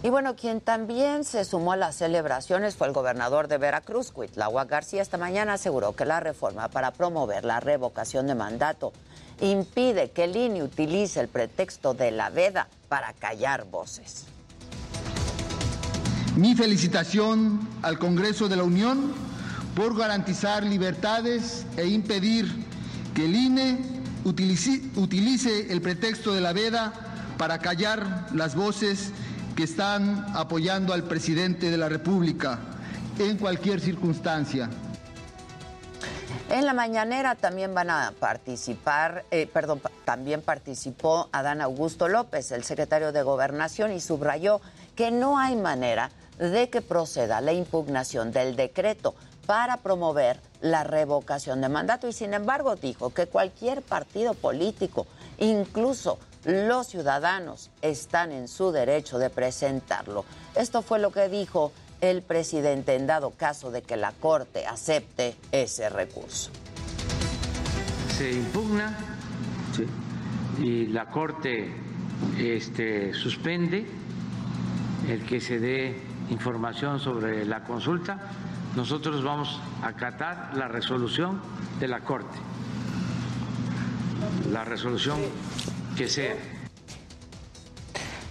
[0.00, 4.70] Y bueno, quien también se sumó a las celebraciones fue el gobernador de Veracruz, Cuitláhuac
[4.70, 5.02] García.
[5.02, 8.92] Esta mañana aseguró que la reforma para promover la revocación de mandato
[9.40, 14.26] impide que el INE utilice el pretexto de la veda para callar voces.
[16.36, 19.12] Mi felicitación al Congreso de la Unión
[19.74, 22.46] por garantizar libertades e impedir
[23.14, 23.78] que el INE
[24.24, 26.92] utilice, utilice el pretexto de la veda
[27.36, 29.12] para callar las voces
[29.58, 32.60] que están apoyando al presidente de la República
[33.18, 34.70] en cualquier circunstancia.
[36.48, 42.62] En la mañanera también van a participar, eh, perdón, también participó Adán Augusto López, el
[42.62, 44.60] secretario de Gobernación, y subrayó
[44.94, 51.60] que no hay manera de que proceda la impugnación del decreto para promover la revocación
[51.62, 55.08] de mandato y sin embargo dijo que cualquier partido político,
[55.38, 60.24] incluso los ciudadanos, están en su derecho de presentarlo.
[60.54, 65.36] Esto fue lo que dijo el presidente en dado caso de que la Corte acepte
[65.52, 66.50] ese recurso.
[68.16, 68.96] Se impugna
[70.60, 71.72] y la Corte
[72.38, 73.86] este, suspende
[75.08, 78.18] el que se dé información sobre la consulta.
[78.76, 81.40] Nosotros vamos a acatar la resolución
[81.80, 82.38] de la Corte,
[84.52, 85.18] la resolución
[85.98, 86.36] que sea.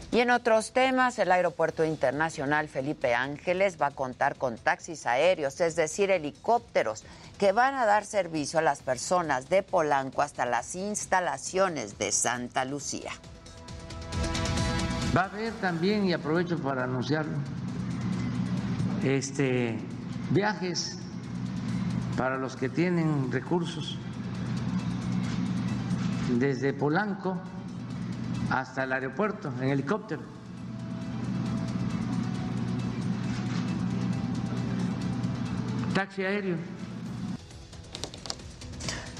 [0.09, 5.59] Y en otros temas, el Aeropuerto Internacional Felipe Ángeles va a contar con taxis aéreos,
[5.59, 7.03] es decir, helicópteros,
[7.37, 12.63] que van a dar servicio a las personas de Polanco hasta las instalaciones de Santa
[12.63, 13.11] Lucía.
[15.15, 17.37] Va a haber también, y aprovecho para anunciarlo,
[19.03, 19.77] este,
[20.31, 20.99] viajes
[22.15, 23.99] para los que tienen recursos
[26.39, 27.39] desde Polanco
[28.51, 30.21] hasta el aeropuerto en helicóptero.
[35.93, 36.57] Taxi aéreo.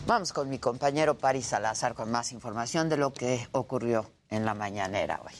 [0.06, 4.54] Vamos con mi compañero Paris Salazar con más información de lo que ocurrió en la
[4.54, 5.34] mañanera hoy.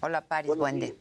[0.00, 0.94] Hola Paris, buen día.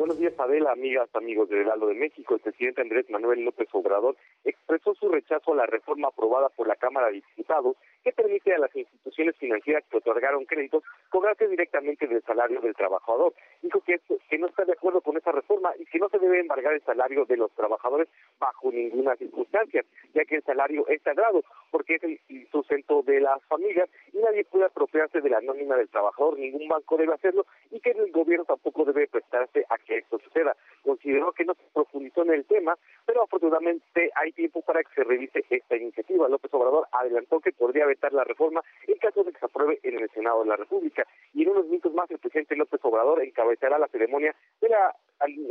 [0.00, 2.34] Buenos días, Adela, amigas, amigos del Heraldo de México.
[2.34, 6.76] El presidente Andrés Manuel López Obrador expresó su rechazo a la reforma aprobada por la
[6.76, 12.22] Cámara de Diputados que permite a las instituciones financieras que otorgaron créditos cobrarse directamente del
[12.22, 13.34] salario del trabajador.
[13.62, 14.00] Dijo que,
[14.38, 17.26] no está de acuerdo con esa reforma y que no se debe embargar el salario
[17.26, 18.08] de los trabajadores
[18.38, 22.18] bajo ninguna circunstancia, ya que el salario es sagrado, porque es el
[22.50, 26.96] sustento de las familias y nadie puede apropiarse de la nómina del trabajador, ningún banco
[26.96, 30.56] debe hacerlo y que el gobierno tampoco debe prestarse a que esto suceda.
[30.82, 35.04] Consideró que no se profundizó en el tema, pero afortunadamente hay tiempo para que se
[35.04, 36.28] revise esta iniciativa.
[36.28, 39.98] López Obrador adelantó que podría vetar la reforma en caso de que se apruebe en
[40.00, 41.06] el Senado de la República.
[41.34, 44.72] Y en unos minutos más el presidente López Obrador encabezará la ceremonia del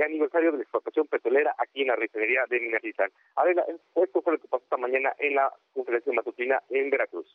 [0.02, 3.12] aniversario de la explotación petrolera aquí en la refinería de Minatizán.
[3.36, 7.28] Adela, esto fue lo que pasó esta mañana en la conferencia matutina en Veracruz.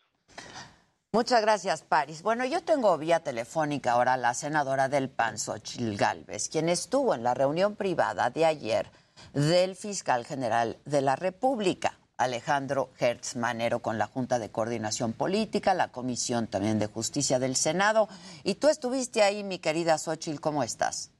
[1.12, 2.22] Muchas gracias, Paris.
[2.22, 7.14] Bueno, yo tengo vía telefónica ahora a la senadora del PAN, Xochil Gálvez, quien estuvo
[7.14, 8.86] en la reunión privada de ayer
[9.32, 12.00] del fiscal general de la República.
[12.16, 17.56] Alejandro Hertz Manero con la Junta de Coordinación Política, la Comisión también de Justicia del
[17.56, 18.08] Senado.
[18.44, 21.10] Y tú estuviste ahí, mi querida Xochil, ¿cómo estás?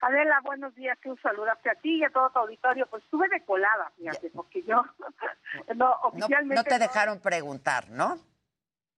[0.00, 2.86] Adela, buenos días, un saludarte a ti y a todo tu auditorio.
[2.86, 4.82] Pues estuve de colada, fíjate, porque yo
[5.76, 6.54] no oficialmente...
[6.54, 8.18] No, te dejaron preguntar, ¿no?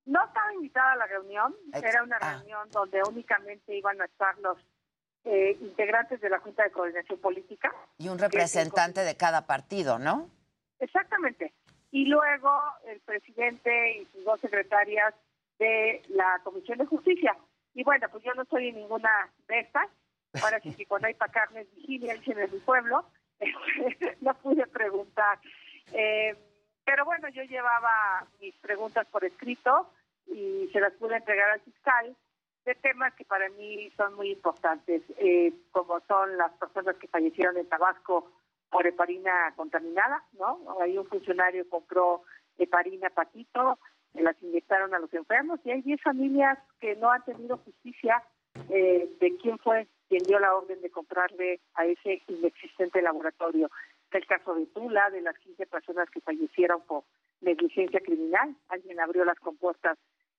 [0.04, 2.38] No estaba invitada a la reunión, era una ah.
[2.38, 4.58] reunión donde únicamente iban a estar los
[5.24, 7.72] eh, integrantes de la Junta de Coordinación Política.
[7.98, 10.28] Y un representante de cada partido, ¿no?
[10.82, 11.52] Exactamente.
[11.92, 12.50] Y luego
[12.86, 15.14] el presidente y sus dos secretarias
[15.58, 17.36] de la Comisión de Justicia.
[17.72, 19.88] Y bueno, pues yo no estoy en ninguna de estas.
[20.42, 23.04] Ahora sí que cuando hay para carnes vigilia, en mi pueblo,
[24.22, 25.38] no pude preguntar.
[25.92, 26.36] Eh,
[26.84, 29.88] pero bueno, yo llevaba mis preguntas por escrito
[30.26, 32.16] y se las pude entregar al fiscal
[32.64, 37.56] de temas que para mí son muy importantes, eh, como son las personas que fallecieron
[37.56, 38.32] en Tabasco
[38.72, 40.58] por heparina contaminada, ¿no?
[40.80, 42.22] Ahí un funcionario compró
[42.58, 43.78] heparina patito,
[44.14, 48.22] las inyectaron a los enfermos y hay 10 familias que no han tenido justicia
[48.70, 53.70] eh, de quién fue quien dio la orden de comprarle a ese inexistente laboratorio.
[54.10, 57.04] El caso de Tula, de las 15 personas que fallecieron por
[57.40, 58.54] negligencia criminal.
[58.68, 59.98] Alguien abrió las compuertas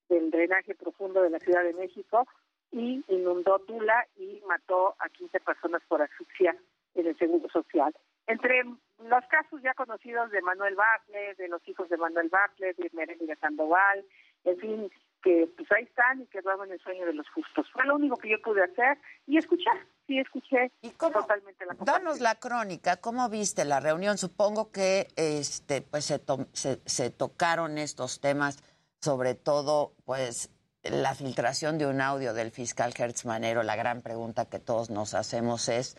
[0.10, 2.28] del drenaje profundo de la Ciudad de México
[2.72, 6.56] y inundó Tula y mató a 15 personas por asfixia
[6.94, 7.96] en el Seguro Social.
[8.28, 12.90] Entre los casos ya conocidos de Manuel Bartlett, de los hijos de Manuel Bartlett, de
[12.94, 14.06] Merengue Sandoval,
[14.46, 14.92] en fin,
[15.24, 17.66] que pues ahí están y que en el sueño de los justos.
[17.72, 19.78] Fue lo único que yo pude hacer y escuchar.
[20.06, 24.18] Sí, escuché ¿Y totalmente la Danos la crónica, ¿cómo viste la reunión?
[24.18, 26.22] Supongo que este pues se,
[26.52, 28.62] se, se tocaron estos temas,
[29.00, 30.50] sobre todo pues
[30.84, 33.64] la filtración de un audio del fiscal Hertz Manero.
[33.64, 35.98] La gran pregunta que todos nos hacemos es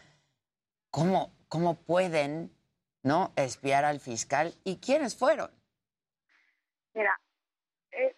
[0.90, 2.50] ¿cómo, cómo pueden
[3.02, 5.50] no espiar al fiscal y quiénes fueron.
[6.94, 7.18] Mira,
[7.92, 8.14] eh,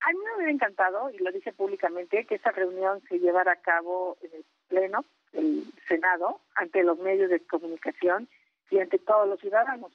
[0.00, 3.60] a mí me hubiera encantado, y lo dije públicamente, que esa reunión se llevara a
[3.62, 8.28] cabo en el Pleno, el Senado, ante los medios de comunicación
[8.70, 9.92] y ante todos los ciudadanos.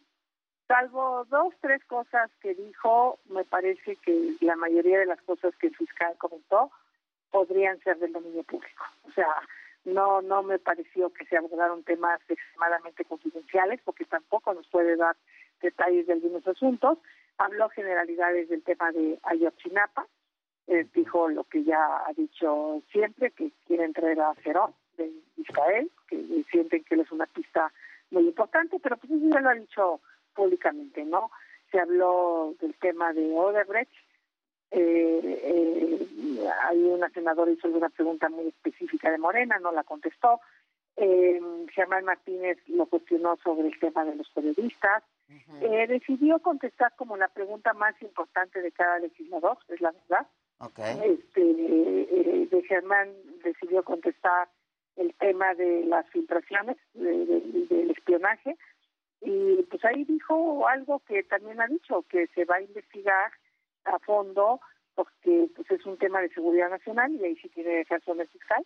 [0.68, 5.68] Salvo dos, tres cosas que dijo, me parece que la mayoría de las cosas que
[5.68, 6.72] el fiscal comentó
[7.32, 8.86] podrían ser del dominio público.
[9.08, 9.28] O sea,
[9.86, 15.16] no no me pareció que se abordaron temas extremadamente confidenciales porque tampoco nos puede dar
[15.62, 16.98] detalles de algunos asuntos.
[17.38, 20.08] Habló generalidades del tema de Ayotzinapa
[20.68, 25.90] eh, dijo lo que ya ha dicho siempre que quiere traer a Cerón de Israel
[26.08, 27.72] que sienten que él es una pista
[28.12, 30.02] muy importante pero pues eso ya lo ha dicho
[30.36, 31.32] públicamente no
[31.72, 33.92] se habló del tema de Odebrecht
[34.72, 36.08] eh, eh,
[36.68, 40.40] hay una senadora hizo una pregunta muy específica de Morena, no la contestó.
[40.96, 41.40] Eh,
[41.74, 45.04] Germán Martínez lo cuestionó sobre el tema de los periodistas.
[45.62, 50.28] eh, decidió contestar como la pregunta más importante de cada legislador, es la verdad.
[51.04, 53.10] Este, eh, de Germán
[53.44, 54.50] decidió contestar
[54.98, 58.58] el tema de las filtraciones, del espionaje,
[59.22, 63.32] y pues ahí dijo algo que también ha dicho, que se va a investigar
[63.90, 64.60] a fondo
[64.96, 68.66] porque pues es un tema de seguridad nacional y ahí sí tiene razón el fiscal.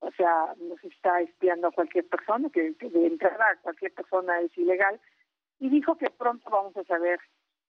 [0.00, 4.56] O sea, nos está espiando a cualquier persona, que, de entrada a cualquier persona es
[4.56, 5.00] ilegal.
[5.58, 7.20] Y dijo que pronto vamos a saber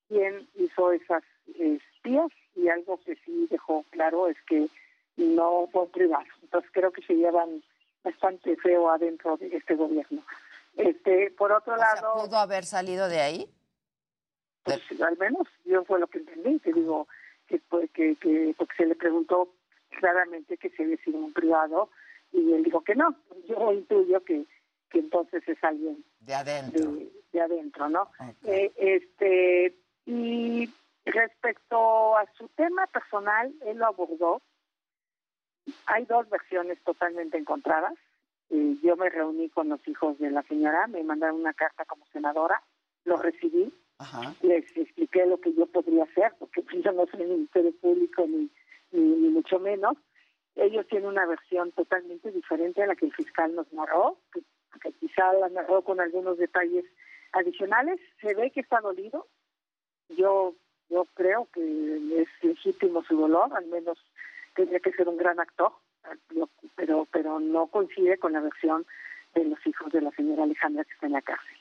[0.07, 4.67] quién hizo esas espías y algo que sí dejó claro es que
[5.17, 6.25] no fue privado.
[6.41, 7.63] Entonces creo que se llevan
[8.03, 10.23] bastante feo adentro de este gobierno.
[10.75, 13.49] Este, por otro lado, ¿pudo haber salido de ahí?
[14.63, 17.07] Pues al menos yo fue lo que entendí, te digo
[17.47, 17.59] que,
[17.93, 19.49] que, que porque se le preguntó
[19.89, 21.89] claramente que se había sido un privado
[22.31, 23.15] y él dijo que no.
[23.47, 24.45] Yo intuyo que,
[24.89, 26.91] que entonces es alguien de adentro,
[27.31, 28.09] de, adentro, ¿no?
[28.45, 29.75] Eh, este
[30.05, 30.69] y
[31.05, 34.41] respecto a su tema personal, él lo abordó.
[35.85, 37.93] Hay dos versiones totalmente encontradas.
[38.49, 42.05] Eh, yo me reuní con los hijos de la señora, me mandaron una carta como
[42.07, 42.61] senadora,
[43.05, 43.73] lo recibí
[44.41, 48.49] les expliqué lo que yo podría hacer, porque yo no soy Ministerio Público ni,
[48.91, 49.97] ni, mucho menos.
[50.55, 54.41] Ellos tienen una versión totalmente diferente a la que el fiscal nos narró, que,
[54.99, 56.85] quizá la narró con algunos detalles
[57.31, 57.99] adicionales.
[58.21, 59.27] Se ve que está dolido.
[60.09, 60.55] Yo
[60.89, 63.97] yo creo que es legítimo su dolor, al menos
[64.53, 65.71] tendría que ser un gran actor
[66.75, 68.85] pero, pero no coincide con la versión
[69.33, 71.52] de los hijos de la señora Alejandra que está en la cárcel.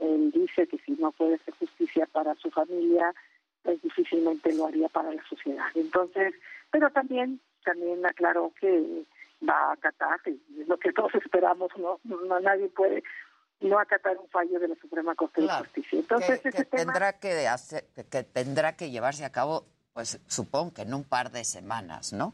[0.00, 3.14] Él dice que si no puede hacer justicia para su familia,
[3.62, 5.66] pues difícilmente lo haría para la sociedad.
[5.74, 6.34] Entonces,
[6.70, 9.04] pero también, también aclaró que
[9.48, 12.00] va a acatar, que es lo que todos esperamos, ¿no?
[12.04, 13.02] no nadie puede
[13.60, 15.98] no acatar un fallo de la Suprema Corte de Justicia.
[15.98, 20.94] Entonces, que, tendrá que, hacer, que tendrá que llevarse a cabo, pues supongo que en
[20.94, 22.32] un par de semanas, ¿no?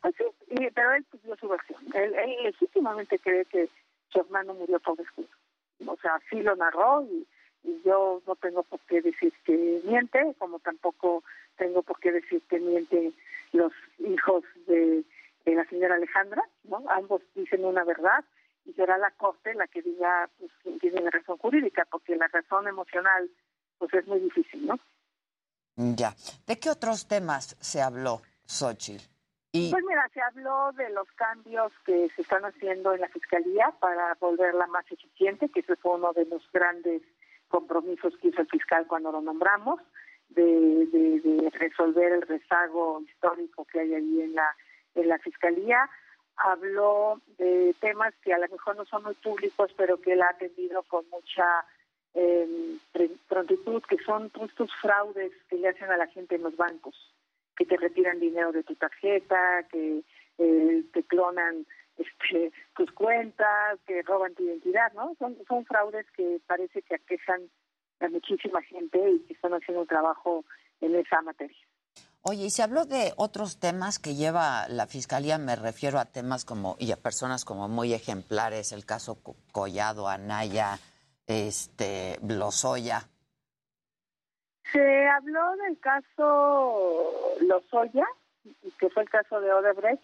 [0.00, 1.80] Pues sí, pero él dio su versión.
[1.94, 3.68] Él, legítimamente cree que
[4.10, 5.30] su hermano murió por descuido.
[5.86, 7.26] O sea, sí lo narró y,
[7.84, 11.22] yo no tengo por qué decir que miente, como tampoco
[11.56, 13.12] tengo por qué decir que miente
[13.52, 15.04] los hijos de,
[15.46, 16.82] la señora Alejandra, ¿no?
[16.88, 18.24] Ambos dicen una verdad
[18.64, 22.26] y será la Corte la que diga pues, quién tiene la razón jurídica, porque la
[22.26, 23.30] razón emocional
[23.78, 24.78] pues es muy difícil, ¿no?
[25.76, 26.14] Ya.
[26.46, 29.11] ¿De qué otros temas se habló, Xochitl?
[29.52, 34.14] Pues mira, se habló de los cambios que se están haciendo en la Fiscalía para
[34.14, 37.02] volverla más eficiente, que ese fue uno de los grandes
[37.48, 39.78] compromisos que hizo el fiscal cuando lo nombramos,
[40.30, 44.56] de, de, de resolver el rezago histórico que hay ahí en la,
[44.94, 45.90] en la Fiscalía.
[46.36, 50.30] Habló de temas que a lo mejor no son muy públicos, pero que él ha
[50.30, 51.66] atendido con mucha
[52.14, 52.78] eh,
[53.28, 57.11] prontitud, que son estos fraudes que le hacen a la gente en los bancos,
[57.56, 60.02] que te retiran dinero de tu tarjeta, que
[60.38, 61.66] eh, te clonan
[61.96, 65.14] este, tus cuentas, que roban tu identidad, ¿no?
[65.18, 67.50] Son, son fraudes que parece que aquejan
[68.00, 70.44] a muchísima gente y que están haciendo un trabajo
[70.80, 71.56] en esa materia.
[72.24, 76.44] Oye, y se habló de otros temas que lleva la Fiscalía, me refiero a temas
[76.44, 79.18] como, y a personas como muy ejemplares, el caso
[79.50, 80.78] Collado, Anaya,
[81.26, 83.08] este, Lozoya.
[84.72, 88.06] Se habló del caso Lozoya,
[88.78, 90.02] que fue el caso de Odebrecht,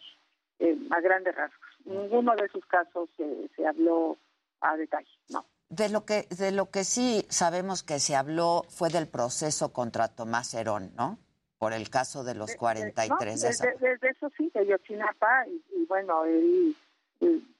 [0.58, 1.68] eh, a grandes rasgos.
[1.84, 4.18] Ninguno de esos casos se, se habló
[4.60, 5.46] a detalle, no.
[5.70, 10.08] De lo que de lo que sí sabemos que se habló fue del proceso contra
[10.08, 11.18] Tomás Herón, ¿no?
[11.58, 13.48] por el caso de los 43 de,
[13.80, 16.76] desde, eso sí, de Yotzinapa, y, bueno, él,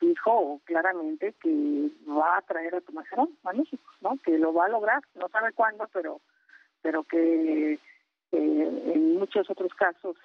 [0.01, 4.17] dijo claramente que va a traer a Tomás Herón a México, ¿no?
[4.25, 6.21] que lo va a lograr, no sabe cuándo, pero,
[6.83, 7.79] pero que
[8.33, 10.17] en muchos otros casos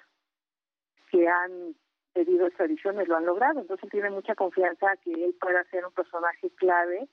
[1.10, 1.74] que han
[2.12, 6.50] pedido extradiciones lo han logrado, entonces tiene mucha confianza que él pueda ser un personaje
[6.50, 7.08] clave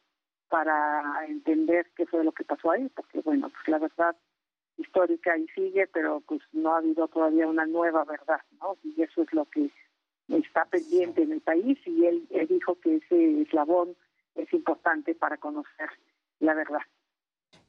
[0.49, 4.15] para entender qué fue lo que pasó ahí, porque bueno, pues la verdad
[4.77, 8.77] histórica y sigue, pero pues no ha habido todavía una nueva verdad, ¿no?
[8.84, 9.69] Y eso es lo que
[10.27, 13.95] está pendiente en el país y él, dijo que ese eslabón
[14.35, 15.89] es importante para conocer
[16.39, 16.81] la verdad.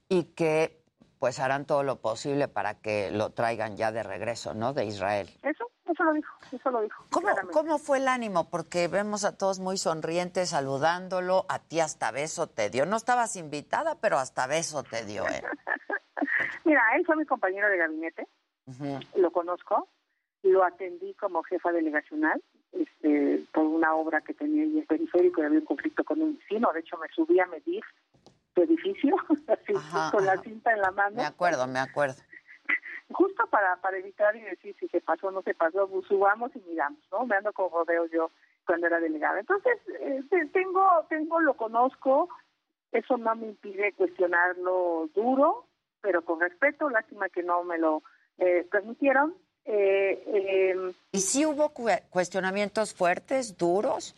[0.09, 0.82] Y que
[1.23, 4.73] pues harán todo lo posible para que lo traigan ya de regreso, ¿no?
[4.73, 5.29] De Israel.
[5.45, 7.05] Eso, eso lo dijo, eso lo dijo.
[7.11, 8.51] ¿Cómo, ¿Cómo fue el ánimo?
[8.51, 12.87] Porque vemos a todos muy sonrientes saludándolo, a ti hasta beso te dio.
[12.87, 15.45] No estabas invitada, pero hasta beso te dio, ¿eh?
[16.65, 18.27] Mira, él fue mi compañero de gabinete,
[19.15, 19.87] lo conozco,
[20.43, 22.43] lo atendí como jefa delegacional
[22.73, 26.37] este, por una obra que tenía en el periférico y había un conflicto con un
[26.37, 26.73] vecino.
[26.73, 27.85] De hecho, me subí a medir
[28.55, 29.17] su edificio,
[29.49, 29.75] así,
[30.11, 31.17] con la cinta en la mano.
[31.17, 32.17] Me acuerdo, me acuerdo.
[33.11, 36.51] Justo para, para evitar y decir si se pasó o no se pasó, pues, subamos
[36.57, 37.27] y miramos, ¿no?
[37.27, 38.31] Me ando con rodeo yo
[38.67, 39.41] cuando era delegada.
[39.41, 42.29] Entonces, este, tengo, tengo, lo conozco,
[42.93, 45.67] eso no me impide cuestionarlo duro,
[46.01, 48.03] pero con respeto, lástima que no me lo
[48.39, 49.35] eh, permitieron.
[49.65, 51.73] Eh, em, ¿Y si hubo
[52.11, 54.15] cuestionamientos fuertes, duros?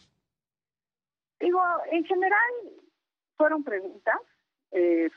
[1.40, 2.52] Digo, en general
[3.45, 4.16] fueron preguntas,
[4.71, 5.11] eh,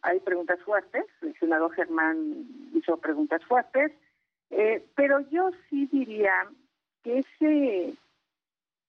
[0.00, 3.92] hay preguntas fuertes, el senador Germán hizo preguntas fuertes,
[4.94, 6.48] pero yo sí diría
[7.02, 7.94] que ese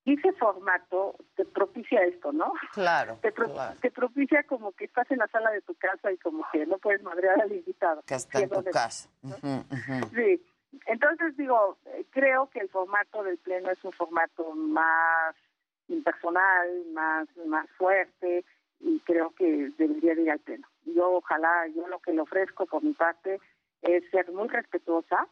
[0.05, 2.53] ese formato te propicia esto, ¿no?
[2.71, 3.33] Claro te,
[3.81, 6.77] te, propicia como que estás en la sala de tu casa y como que no
[6.77, 8.01] puedes madrear al invitado.
[8.07, 9.09] Que está en tu casa.
[10.15, 10.41] Sí.
[10.85, 11.77] Entonces digo,
[12.11, 15.35] creo que el formato del pleno es un formato más
[15.89, 18.45] impersonal, más, más fuerte
[18.79, 20.67] y creo que debería ir al pleno.
[20.85, 23.39] Yo ojalá, yo lo que le ofrezco por mi parte
[23.81, 25.27] es ser muy respetuosa,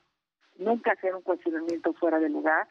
[0.57, 2.67] nunca hacer un cuestionamiento fuera de lugar,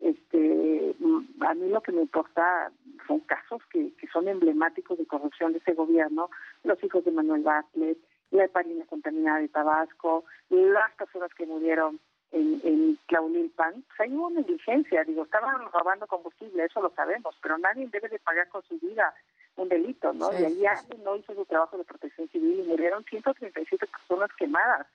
[0.00, 0.94] este
[1.40, 2.72] a mí lo que me importa
[3.06, 6.30] son casos que, que son emblemáticos de corrupción de ese gobierno,
[6.64, 7.98] los hijos de Manuel Bartlett,
[8.30, 12.00] la heparina contaminada de Tabasco, las personas que murieron
[12.32, 17.58] en, en Tlaulilpan, pues hay una negligencia, digo, estaban robando combustible, eso lo sabemos, pero
[17.58, 19.12] nadie debe de pagar con su vida
[19.56, 20.32] un delito, ¿no?
[20.32, 24.86] y allí no hizo su trabajo de protección civil y murieron 137 personas quemadas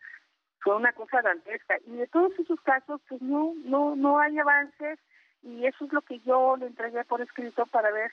[0.65, 1.77] fue una cosa dantesca.
[1.85, 4.97] Y de todos esos casos, pues no, no, no hay avances
[5.43, 8.11] y eso es lo que yo le entregué por escrito para ver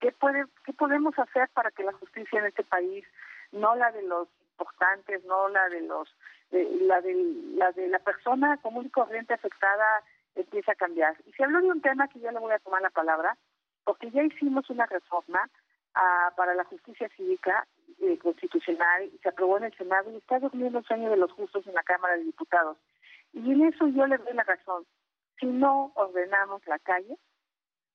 [0.00, 3.04] qué puede qué podemos hacer para que la justicia en este país
[3.52, 6.08] no la de los importantes no la de los
[6.50, 7.14] la de
[7.54, 10.02] la de la persona común y corriente afectada
[10.34, 12.80] empieza a cambiar y se habló de un tema que yo le voy a tomar
[12.80, 13.36] la palabra
[13.84, 15.50] porque ya hicimos una reforma
[15.94, 17.66] ah, para la justicia cívica
[18.00, 21.66] eh, constitucional se aprobó en el Senado y está durmiendo el sueño de los justos
[21.66, 22.76] en la Cámara de Diputados
[23.32, 24.84] y en eso yo le doy la razón
[25.40, 27.16] si no ordenamos la calle,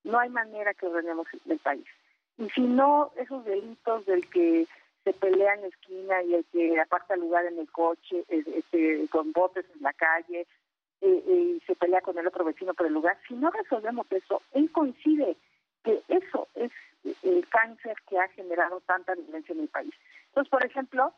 [0.04, 1.86] no hay manera que ordenemos el país.
[2.38, 4.66] Y si no, esos delitos del que
[5.04, 9.32] se pelea en la esquina y el que aparta lugar en el coche, este, con
[9.32, 10.40] botes en la calle,
[11.00, 14.10] eh, eh, y se pelea con el otro vecino por el lugar, si no resolvemos
[14.10, 15.36] eso, él coincide
[15.84, 16.72] que eso es
[17.22, 19.94] el cáncer que ha generado tanta violencia en el país.
[20.28, 21.14] Entonces, por ejemplo,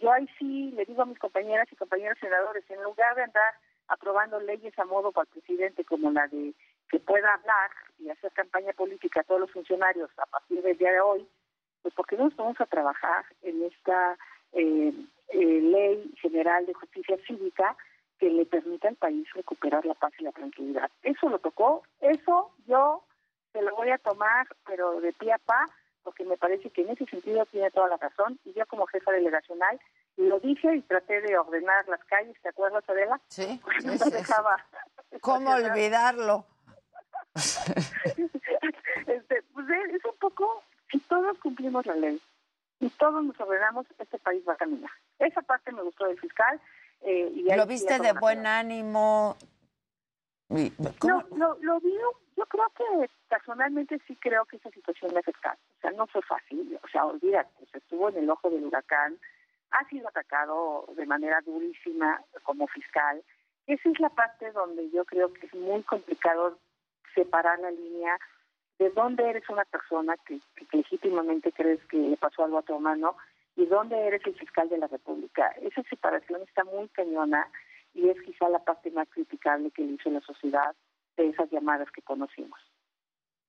[0.00, 3.54] yo ahí sí le digo a mis compañeras y compañeros senadores, en lugar de andar
[3.88, 6.54] aprobando leyes a modo para el presidente como la de
[6.88, 10.92] que pueda hablar y hacer campaña política a todos los funcionarios a partir del día
[10.92, 11.28] de hoy,
[11.82, 14.16] pues porque no nos vamos a trabajar en esta
[14.52, 14.92] eh,
[15.28, 17.76] eh, ley general de justicia cívica
[18.18, 20.90] que le permita al país recuperar la paz y la tranquilidad.
[21.02, 23.04] Eso lo tocó, eso yo
[23.56, 25.64] se lo voy a tomar, pero de pie a pa,
[26.02, 29.12] porque me parece que en ese sentido tiene toda la razón, y yo como jefa
[29.12, 29.80] delegacional
[30.18, 33.18] lo dije y traté de ordenar las calles, ¿te acuerdas, Adela?
[33.28, 33.58] Sí.
[34.12, 34.62] Dejaba.
[35.22, 36.44] ¿Cómo olvidarlo?
[37.34, 42.20] este, pues es un poco, si todos cumplimos la ley
[42.80, 44.90] y todos nos ordenamos, este país va a caminar.
[45.18, 46.60] Esa parte me gustó del fiscal.
[47.00, 49.38] Eh, y ¿Lo viste de buen ánimo?
[50.48, 51.80] No, lo, lo
[52.36, 55.48] yo creo que personalmente sí creo que esa situación le afectó.
[55.48, 56.78] O sea, no fue fácil.
[56.82, 59.18] O sea, olvídate, estuvo en el ojo del huracán
[59.70, 63.22] ha sido atacado de manera durísima como fiscal.
[63.66, 66.58] Esa es la parte donde yo creo que es muy complicado
[67.14, 68.16] separar la línea
[68.78, 70.38] de dónde eres una persona que,
[70.72, 73.16] legítimamente crees que le pasó algo a tu hermano
[73.56, 75.48] y dónde eres el fiscal de la República.
[75.62, 77.48] Esa separación está muy cañona
[77.96, 80.74] y es quizá la parte más criticable que le hizo la sociedad
[81.16, 82.60] de esas llamadas que conocimos.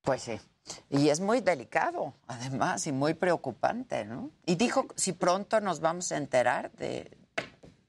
[0.01, 0.39] Pues sí.
[0.89, 4.31] Y es muy delicado, además, y muy preocupante, ¿no?
[4.45, 7.11] Y dijo si pronto nos vamos a enterar de,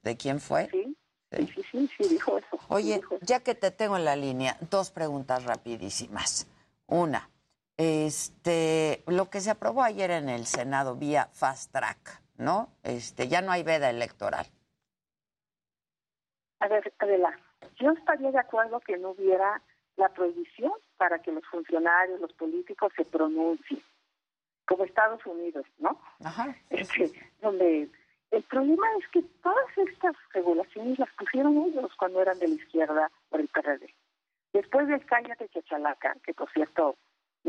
[0.02, 0.68] de quién fue.
[0.70, 0.97] Sí,
[1.30, 2.59] sí, sí, sí, dijo eso.
[2.68, 6.48] Oye, ya que te tengo en la línea, dos preguntas rapidísimas.
[6.86, 7.30] Una,
[7.76, 12.70] este, lo que se aprobó ayer en el Senado vía fast track, ¿no?
[12.82, 14.47] Este, ya no hay veda electoral.
[16.60, 17.39] A ver, Adela,
[17.76, 19.62] yo estaría de acuerdo que no hubiera
[19.97, 23.82] la prohibición para que los funcionarios, los políticos se pronuncien,
[24.66, 26.01] como Estados Unidos, ¿no?
[26.24, 26.55] Ajá.
[26.70, 27.89] Este, donde
[28.30, 33.10] el problema es que todas estas regulaciones las pusieron ellos cuando eran de la izquierda
[33.28, 33.94] por el PRD.
[34.52, 36.97] Después del cállate chachalaca, que por cierto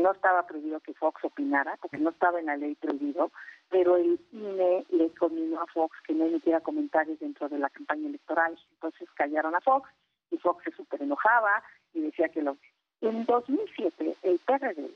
[0.00, 3.30] no estaba prohibido que Fox opinara, porque no estaba en la ley prohibido,
[3.68, 8.08] pero el INE le conminó a Fox que no emitiera comentarios dentro de la campaña
[8.08, 8.58] electoral.
[8.72, 9.88] Entonces callaron a Fox
[10.30, 11.62] y Fox se súper enojaba
[11.94, 12.56] y decía que lo...
[13.00, 14.90] En 2007, el PRD,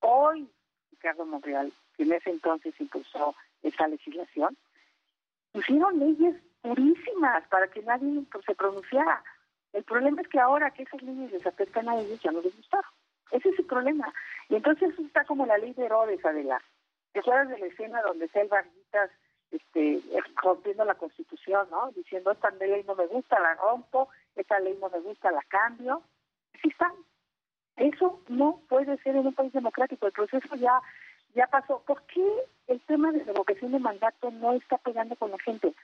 [0.00, 0.48] hoy
[0.90, 4.56] Ricardo Monreal, que en ese entonces impulsó esa legislación,
[5.52, 9.22] pusieron leyes purísimas para que nadie se pronunciara.
[9.72, 12.56] El problema es que ahora que esas leyes les afectan a ellos, ya no les
[12.56, 12.90] gustaron.
[13.32, 14.12] Ese es el problema.
[14.48, 16.62] Y entonces está como la ley de Herodes, Adela.
[17.12, 18.50] ¿Te acuerdas de la escena donde está el
[19.50, 20.02] este,
[20.42, 21.90] rompiendo la Constitución, ¿no?
[21.92, 26.02] Diciendo, esta ley no me gusta, la rompo, esta ley no me gusta, la cambio.
[26.54, 26.92] Así está.
[27.76, 30.06] Eso no puede ser en un país democrático.
[30.06, 30.80] El proceso ya
[31.34, 31.82] ya pasó.
[31.86, 32.24] ¿Por qué
[32.66, 35.74] el tema de revocación de mandato no está pegando con la gente?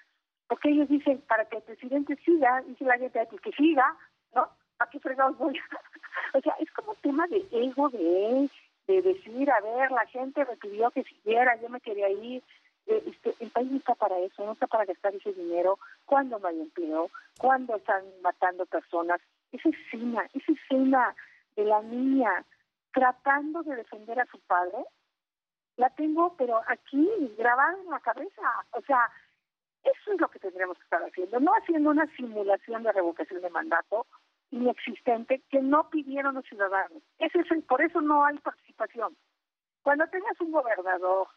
[0.46, 3.96] Porque ellos dicen, para que el presidente siga, dice la gente, pues que siga,
[4.34, 4.48] ¿no?
[4.78, 5.58] ¿A qué fregados voy?
[6.34, 8.50] o sea, es como tema de ego de él,
[8.86, 12.42] de decir, a ver, la gente me que siguiera, yo me quería ir.
[12.86, 16.38] Eh, este, el país no está para eso, no está para gastar ese dinero cuando
[16.38, 19.20] no hay empleo, cuando están matando personas.
[19.52, 21.14] Esa escena, esa escena
[21.56, 22.44] de la niña
[22.92, 24.78] tratando de defender a su padre,
[25.76, 28.42] la tengo, pero aquí, grabada en la cabeza.
[28.72, 29.10] O sea,
[29.84, 33.50] eso es lo que tendríamos que estar haciendo, no haciendo una simulación de revocación de
[33.50, 34.06] mandato
[34.50, 37.02] inexistente que no pidieron los ciudadanos.
[37.18, 39.16] Ese es por eso no hay participación.
[39.82, 41.28] Cuando tengas un gobernador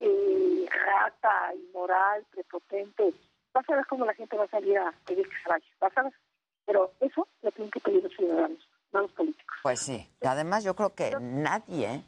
[0.00, 3.12] eh, rata, inmoral, prepotente,
[3.52, 5.96] vas a ver cómo la gente va a salir a pedir que se vaya, vas
[5.96, 6.12] a ver.
[6.66, 9.56] Pero eso lo tienen que pedir los ciudadanos, no los políticos.
[9.62, 10.08] Pues sí.
[10.22, 12.04] Además, yo creo que nadie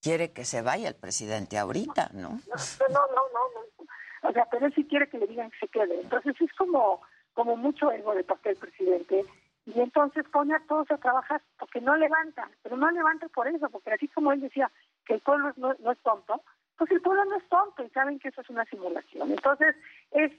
[0.00, 2.30] quiere que se vaya el presidente ahorita, ¿no?
[2.30, 4.28] No, no, no, no.
[4.28, 6.00] O sea, pero él sí quiere que le digan que se quede.
[6.00, 7.00] Entonces es como,
[7.32, 9.24] como mucho ego de parte del presidente.
[9.66, 13.68] Y entonces pone a todos a trabajar porque no levantan, pero no levantan por eso,
[13.70, 14.70] porque así como él decía
[15.04, 16.42] que el pueblo no, no es tonto,
[16.76, 19.30] pues el pueblo no es tonto y saben que eso es una simulación.
[19.30, 19.76] Entonces,
[20.12, 20.32] es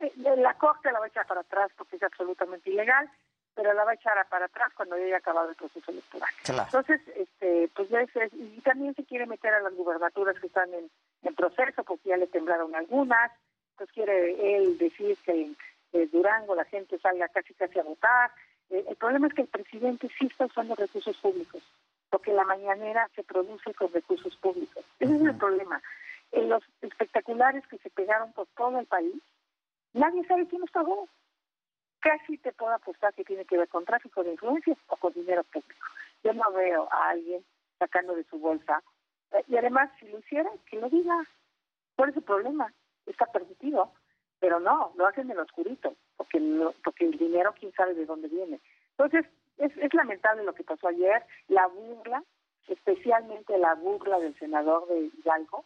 [0.00, 3.08] eh, la corte la va a echar para atrás porque es absolutamente ilegal,
[3.54, 6.28] pero la va a echar para atrás cuando haya acabado el proceso electoral.
[6.64, 10.72] Entonces, este, pues ya es- y también se quiere meter a las gubernaturas que están
[10.74, 10.90] en,
[11.22, 13.30] en proceso porque ya le temblaron algunas,
[13.76, 15.56] pues quiere él decir que en
[15.92, 18.32] eh, Durango la gente salga casi casi a votar.
[18.70, 21.62] Eh, el problema es que el presidente sí está usando recursos públicos,
[22.10, 24.84] porque la mañanera se produce con recursos públicos.
[24.98, 25.82] Ese es el problema.
[26.32, 29.14] En los espectaculares que se pegaron por todo el país,
[29.92, 31.08] nadie sabe quién los pagó.
[32.00, 35.42] Casi te puedo apostar que tiene que ver con tráfico de influencias o con dinero
[35.44, 35.86] público.
[36.22, 37.44] Yo no veo a alguien
[37.78, 38.82] sacando de su bolsa.
[39.32, 41.24] Eh, Y además, si lo hiciera, que lo diga.
[41.96, 42.72] ¿Cuál es el problema?
[43.06, 43.92] Está permitido.
[44.40, 48.06] Pero no, lo hacen en lo oscurito, porque, no- porque el dinero, quién sabe de
[48.06, 48.60] dónde viene.
[48.96, 49.26] Entonces,
[49.58, 52.22] es, es lamentable lo que pasó ayer, la burla,
[52.68, 55.64] especialmente la burla del senador de Hidalgo,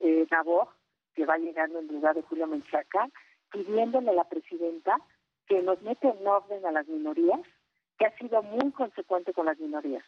[0.00, 0.68] eh, Nabor,
[1.14, 3.08] que va llegando en lugar de Julio Menchaca,
[3.50, 4.98] pidiéndole a la presidenta
[5.46, 7.40] que nos mete en orden a las minorías,
[7.98, 10.04] que ha sido muy consecuente con las minorías.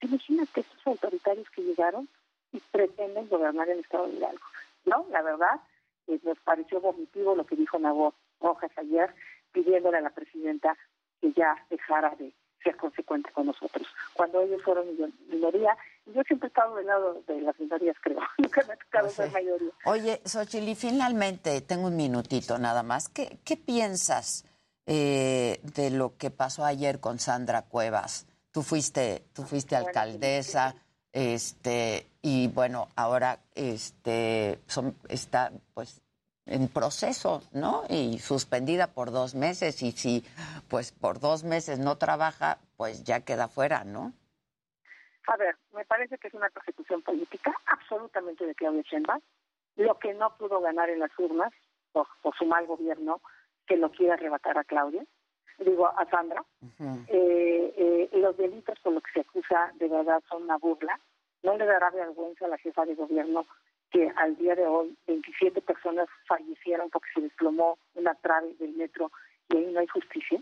[0.00, 2.08] Imagínate estos autoritarios que llegaron
[2.52, 4.44] y pretenden gobernar el Estado de Hidalgo.
[4.86, 5.60] No, la verdad,
[6.06, 9.14] eh, nos pareció vomitivo lo que dijo Nabor Rojas ayer,
[9.52, 10.76] pidiéndole a la presidenta
[11.20, 12.32] que ya dejara de
[12.62, 13.86] ser consecuente con nosotros.
[14.14, 17.96] Cuando ellos fueron mi- minoría, y yo siempre he estado del lado de las minorías,
[18.02, 18.18] creo.
[18.38, 19.70] Nunca me ha tocado ser mayoría.
[19.84, 23.08] Oye, Xochitl, y finalmente, tengo un minutito nada más.
[23.08, 24.44] ¿Qué, qué piensas
[24.86, 28.26] eh, de lo que pasó ayer con Sandra Cuevas?
[28.50, 30.74] Tú fuiste, tú fuiste alcaldesa,
[31.12, 36.00] este, y bueno, ahora este, son, está pues
[36.48, 37.84] en proceso, ¿no?
[37.88, 40.24] Y suspendida por dos meses, y si
[40.68, 44.12] pues por dos meses no trabaja, pues ya queda fuera, ¿no?
[45.26, 49.20] A ver, me parece que es una persecución política absolutamente de Claudia Sheinbaum.
[49.76, 51.52] Lo que no pudo ganar en las urnas
[51.92, 53.20] por, por su mal gobierno,
[53.66, 55.04] que lo quiere arrebatar a Claudia,
[55.58, 56.42] digo a Sandra.
[57.08, 60.98] Eh, eh, los delitos por los que se acusa de verdad son una burla.
[61.42, 63.46] No le dará vergüenza a la jefa de gobierno
[63.90, 69.10] que al día de hoy 27 personas fallecieron porque se desplomó una trave del metro
[69.48, 70.40] y ahí no hay justicia.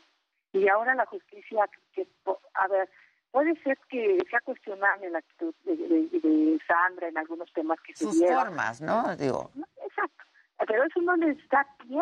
[0.53, 2.07] Y ahora la justicia, que,
[2.55, 2.89] a ver,
[3.31, 7.95] puede ser que sea cuestionable la actitud de, de- de Sandra en algunos temas que
[7.95, 8.47] se Sus dieron.
[8.47, 9.15] formas, ¿no?
[9.17, 9.51] Digo,
[9.85, 10.25] Exacto.
[10.67, 12.01] Pero eso no les da pie.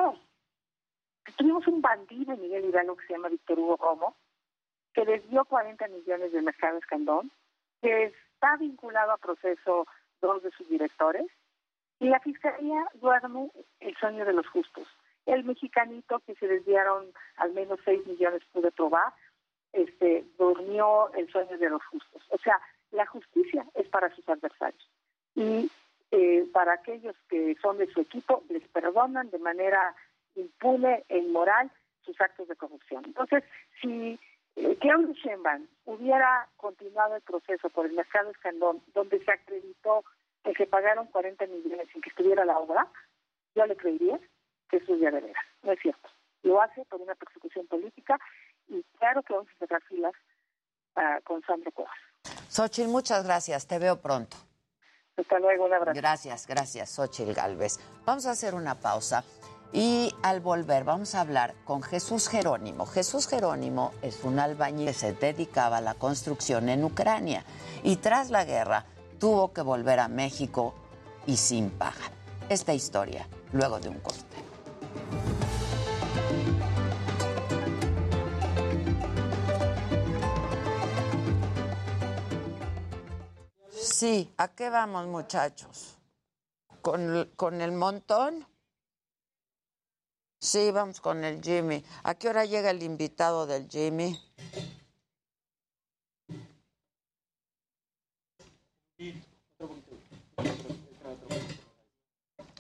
[1.36, 4.16] Tuvimos un bandido en Miguel Hidalgo que se llama Víctor Hugo Romo,
[4.92, 7.30] que desvió 40 millones del mercado escandón,
[7.82, 9.86] que está vinculado a proceso
[10.24, 11.26] dos de sus directores,
[12.00, 14.88] y la fiscalía duerme el sueño de los justos.
[15.26, 19.12] El mexicanito que se desviaron al menos 6 millones pude probar,
[19.72, 22.22] este, durmió el sueño de los justos.
[22.30, 22.58] O sea,
[22.90, 24.88] la justicia es para sus adversarios.
[25.34, 25.70] Y
[26.10, 29.94] eh, para aquellos que son de su equipo, les perdonan de manera
[30.36, 31.70] impune e inmoral
[32.04, 33.02] sus actos de corrupción.
[33.06, 33.44] Entonces,
[33.80, 34.18] si
[34.56, 40.04] eh, Claudio Sheinbaum hubiera continuado el proceso por el mercado escandón, donde se acreditó
[40.44, 42.86] que se pagaron 40 millones sin que estuviera la obra,
[43.54, 44.18] yo le creería
[44.68, 45.44] que eso es de veras.
[45.62, 46.08] No es cierto.
[46.42, 48.18] Lo hace por una persecución política
[48.68, 50.12] y claro que vamos a cerrar filas
[50.96, 51.94] ah, con Sandra Cuevas.
[52.48, 53.66] Xochitl, muchas gracias.
[53.66, 54.36] Te veo pronto.
[55.16, 55.98] Hasta luego, un abrazo.
[55.98, 57.78] Gracias, gracias, Xochitl Galvez.
[58.04, 59.24] Vamos a hacer una pausa
[59.74, 62.86] y al volver vamos a hablar con Jesús Jerónimo.
[62.86, 67.44] Jesús Jerónimo es un albañil que se dedicaba a la construcción en Ucrania
[67.82, 68.86] y tras la guerra
[69.18, 70.74] tuvo que volver a México
[71.26, 72.12] y sin paga.
[72.48, 74.22] Esta historia luego de un corte.
[83.72, 85.96] Sí, ¿a qué vamos, muchachos?
[86.80, 88.46] ¿Con, con el montón?
[90.44, 91.82] Sí, vamos con el Jimmy.
[92.02, 94.20] ¿A qué hora llega el invitado del Jimmy?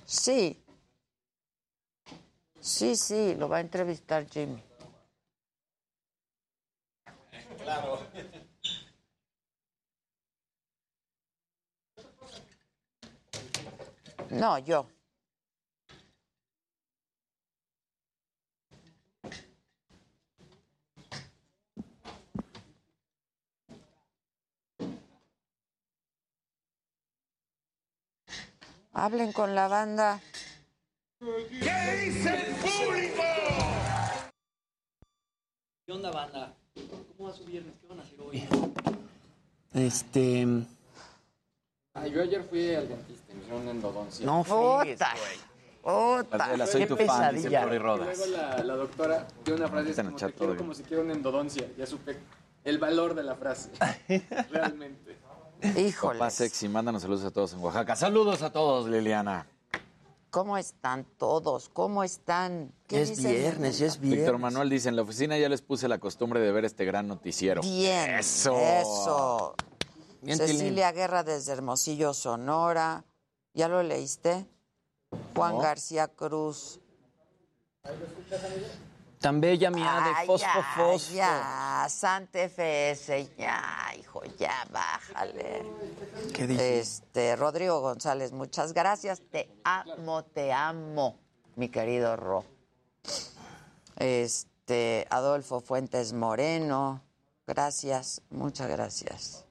[0.06, 0.64] Sí.
[2.58, 4.62] Sí, sí, lo va a entrevistar Jimmy.
[7.58, 7.98] Claro.
[14.30, 14.93] No, yo.
[28.94, 30.20] Hablen con la banda.
[31.18, 33.22] ¿Qué dice el público?
[35.86, 36.54] ¿Qué onda, banda?
[37.16, 37.74] ¿Cómo va su viernes?
[37.80, 38.48] ¿Qué van a hacer hoy?
[39.74, 40.46] Este.
[41.94, 44.24] Ah, yo ayer fui al dentista, me hicieron una endodoncia.
[44.26, 44.98] No friegues,
[45.82, 46.26] güey.
[46.30, 47.60] Adela, soy qué tu fan, dice pesadilla.
[47.62, 48.18] Flori Y Rodas.
[48.18, 50.74] luego la, la doctora dio una frase Está en el como chat te quiero como
[50.74, 51.68] si quiero una endodoncia.
[51.76, 52.16] Ya supe
[52.64, 53.70] el valor de la frase.
[54.50, 55.03] Realmente.
[55.76, 56.18] Híjole.
[56.18, 57.96] Papá sexy, mándanos saludos a todos en Oaxaca.
[57.96, 59.46] Saludos a todos, Liliana.
[60.30, 61.68] ¿Cómo están todos?
[61.72, 62.72] ¿Cómo están?
[62.88, 63.30] ¿Qué Es dicen?
[63.32, 64.20] viernes, ya es viernes.
[64.24, 67.06] Víctor Manuel dice, en la oficina ya les puse la costumbre de ver este gran
[67.06, 67.62] noticiero.
[67.62, 68.16] Bien.
[68.16, 68.56] Eso.
[68.58, 69.54] Eso.
[70.22, 73.04] Bien, Cecilia Guerra desde Hermosillo, Sonora.
[73.52, 74.46] ¿Ya lo leíste?
[75.36, 75.60] Juan No.
[75.60, 76.80] García Cruz.
[79.24, 81.14] Tan bella mía de Ay, fosfo, ya, fosfo.
[81.14, 85.62] Ya, Santa FS, ya, hijo, ya, bájale.
[86.34, 86.78] ¿Qué dice?
[86.80, 89.22] Este, Rodrigo González, muchas gracias.
[89.30, 91.16] Te amo, te amo,
[91.56, 92.44] mi querido Ro.
[93.96, 97.02] Este, Adolfo Fuentes Moreno,
[97.46, 99.46] gracias, muchas gracias.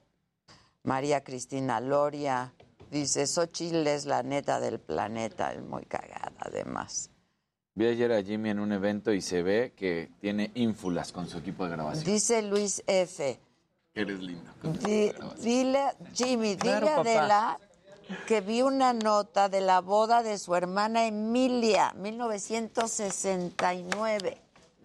[0.84, 2.54] María Cristina Loria
[2.92, 7.10] dice, Xochitl es la neta del planeta, es muy cagada además.
[7.76, 11.38] Vi ayer a Jimmy en un evento y se ve que tiene ínfulas con su
[11.38, 12.04] equipo de grabación.
[12.04, 13.36] Dice Luis F.
[13.94, 14.48] Eres lindo.
[14.84, 15.82] Di- dile,
[16.14, 17.00] Jimmy, dile Claro, a.
[17.00, 17.58] Adela
[18.26, 24.38] que vi una nota de la boda de su hermana Emilia, 1969.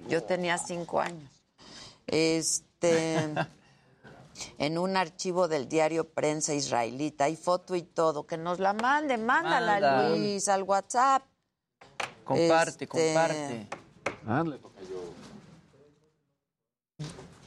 [0.08, 1.30] Yo tenía cinco años.
[2.08, 3.30] Este,
[4.58, 9.18] en un archivo del diario Prensa Israelita, hay foto y todo, que nos la mande,
[9.18, 10.10] mándala Manda.
[10.10, 11.24] Luis al WhatsApp.
[12.30, 13.68] Comparte, Este, comparte.
[14.28, 15.14] Ah, le toca yo.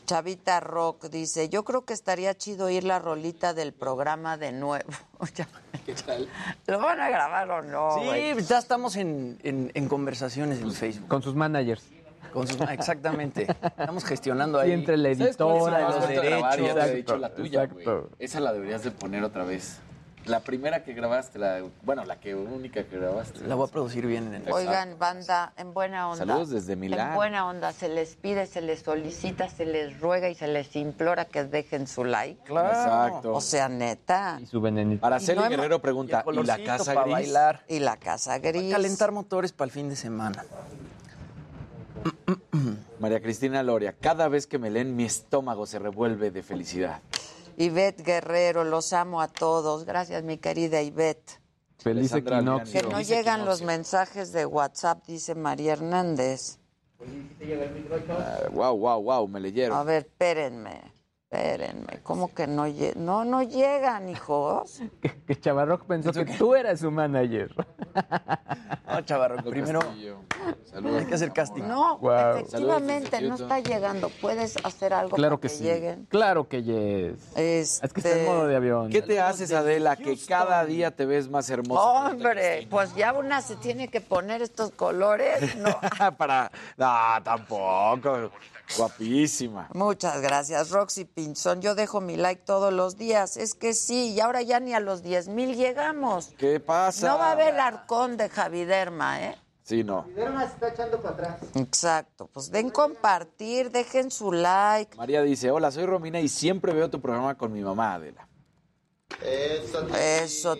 [0.06, 4.90] Chavita Rock dice, yo creo que estaría chido ir la rolita del programa de nuevo.
[5.86, 6.28] ¿Qué tal?
[6.66, 7.90] ¿Lo van a grabar o no?
[7.94, 11.06] Sí, ya estamos en, en- en conversaciones en Facebook.
[11.08, 11.84] Con sus managers.
[12.32, 13.46] Con sus- exactamente.
[13.62, 14.72] Estamos gestionando Sí, ahí.
[14.72, 16.60] entre la ¿Sabes cuál es editora, los grabar?
[16.60, 16.96] Ya te derechos.
[16.96, 17.68] dicho la tuya.
[18.18, 19.78] Esa la deberías de poner otra vez.
[20.26, 23.40] La primera que grabaste, la, bueno, la que única que grabaste.
[23.44, 24.32] La voy a producir bien.
[24.32, 24.52] En el...
[24.52, 26.24] Oigan, banda, en buena onda.
[26.24, 27.08] Saludos desde Milán.
[27.10, 30.76] En buena onda, se les pide, se les solicita, se les ruega y se les
[30.76, 32.40] implora que dejen su like.
[32.48, 33.34] Exacto.
[33.34, 34.38] O sea, neta.
[34.40, 35.04] Y su venenito.
[35.04, 37.12] Araceli no hemos- Guerrero pregunta, Y el ¿y la casa gris?
[37.12, 37.64] bailar.
[37.68, 38.72] Y la casa gris.
[38.72, 40.44] Calentar motores para el fin de semana.
[43.00, 47.00] María Cristina Loria, cada vez que me leen mi estómago se revuelve de felicidad.
[47.56, 49.84] Ivette Guerrero, los amo a todos.
[49.84, 51.40] Gracias, mi querida Ivette.
[51.78, 52.80] Feliz equinoccio.
[52.80, 56.58] Que no llegan los mensajes de WhatsApp, dice María Hernández.
[58.52, 59.86] wow, wow, wow, me A leyeron.
[59.86, 60.80] ver, espérenme,
[61.32, 62.00] espérenme.
[62.02, 63.04] ¿Cómo que no llegan?
[63.04, 64.80] No, no llegan, hijos.
[65.02, 67.54] Que, que Chavarroc pensó que tú eras su manager.
[68.92, 69.80] No, chavarro, primero
[70.66, 71.00] Saludos.
[71.00, 71.62] hay que hacer casting.
[71.62, 72.36] No, Guau.
[72.36, 74.10] efectivamente, Saludos, no está llegando.
[74.20, 75.64] ¿Puedes hacer algo Claro para que que, sí.
[75.64, 76.04] lleguen?
[76.10, 77.28] Claro que yes.
[77.34, 77.86] Este...
[77.86, 78.90] Es que está en modo de avión.
[78.90, 81.80] ¿Qué te haces, Adela, que cada día te ves más hermosa?
[81.82, 85.56] Hombre, pues ya una se tiene que poner estos colores.
[85.56, 85.74] No.
[86.18, 86.52] Para...
[86.76, 88.30] No, tampoco.
[88.76, 89.68] Guapísima.
[89.74, 91.60] Muchas gracias, Roxy Pinzón.
[91.60, 93.36] Yo dejo mi like todos los días.
[93.36, 96.32] Es que sí, y ahora ya ni a los 10 mil llegamos.
[96.38, 97.08] ¿Qué pasa?
[97.08, 99.38] No va a haber arcón de Javiderma, ¿eh?
[99.62, 100.06] Sí, no.
[101.54, 102.28] Exacto.
[102.32, 104.96] Pues den compartir, dejen su like.
[104.96, 108.28] María dice, hola, soy Romina y siempre veo tu programa con mi mamá, Adela.
[109.24, 109.94] Eso, Tilín.
[109.96, 110.56] Eso,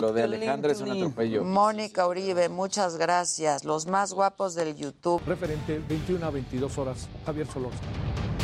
[0.00, 1.44] Lo de Alejandra es un atropello.
[1.44, 3.64] Mónica Uribe, muchas gracias.
[3.64, 5.22] Los más guapos del YouTube.
[5.26, 8.35] Referente 21 a 22 horas, Javier Solórzano.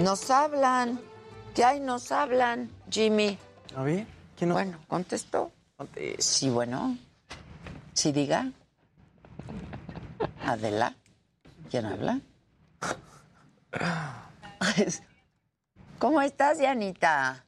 [0.00, 1.00] Nos hablan.
[1.54, 1.80] ¿Qué hay?
[1.80, 3.38] Nos hablan, Jimmy.
[3.76, 4.06] ¿A ver?
[4.36, 4.56] ¿Quién nos...
[4.56, 5.50] Bueno, contestó.
[5.76, 6.96] Conte- Sí, bueno.
[7.94, 8.50] Sí, diga.
[10.44, 10.94] Adela.
[11.70, 12.20] ¿Quién habla?
[15.98, 17.44] ¿Cómo estás, Yanita?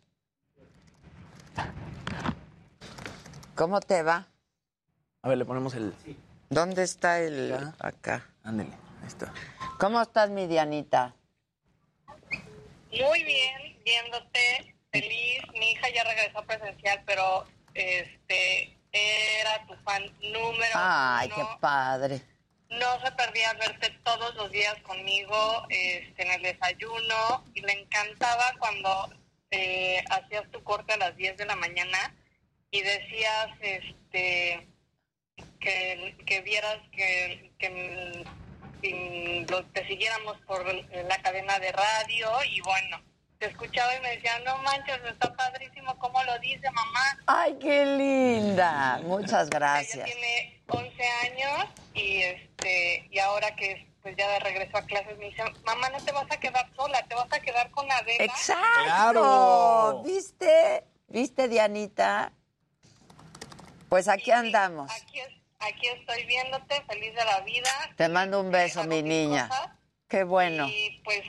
[3.54, 4.26] ¿Cómo te va?
[5.22, 5.94] A ver, le ponemos el...
[6.48, 7.72] ¿Dónde está el...?
[7.78, 8.26] Acá.
[8.42, 8.72] Ándele,
[9.02, 9.32] ahí está.
[9.78, 11.14] ¿Cómo estás, mi Dianita?
[12.90, 15.42] Muy bien, viéndote, feliz.
[15.54, 21.48] Mi hija ya regresó presencial, pero este era tu fan número Ay, uno.
[21.48, 22.20] qué padre.
[22.70, 28.52] No se perdía verte todos los días conmigo este, en el desayuno y le encantaba
[28.58, 29.12] cuando
[29.50, 32.14] eh, hacías tu corte a las 10 de la mañana
[32.70, 34.68] y decías este
[35.58, 38.24] que, que vieras que, que
[39.48, 43.00] lo- te siguiéramos por la cadena de radio y bueno,
[43.38, 47.18] te escuchaba y me decía, no manches, está padrísimo cómo lo dice mamá.
[47.26, 49.00] Ay, qué linda.
[49.04, 50.04] Muchas Ella gracias.
[50.04, 55.26] tiene 11 años y este y ahora que pues ya de regreso a clases me
[55.26, 58.24] dice, mamá, no te vas a quedar sola, te vas a quedar con Adela.
[58.24, 58.84] Exacto.
[58.84, 60.02] Claro.
[60.06, 60.84] ¿Viste?
[61.08, 62.32] ¿Viste, Dianita?
[63.90, 64.90] Pues aquí andamos.
[64.90, 67.70] Aquí, es- aquí estoy viéndote, feliz de la vida.
[67.96, 69.48] Te mando un beso, mi niña.
[70.08, 70.66] Qué bueno.
[70.68, 71.20] Y pues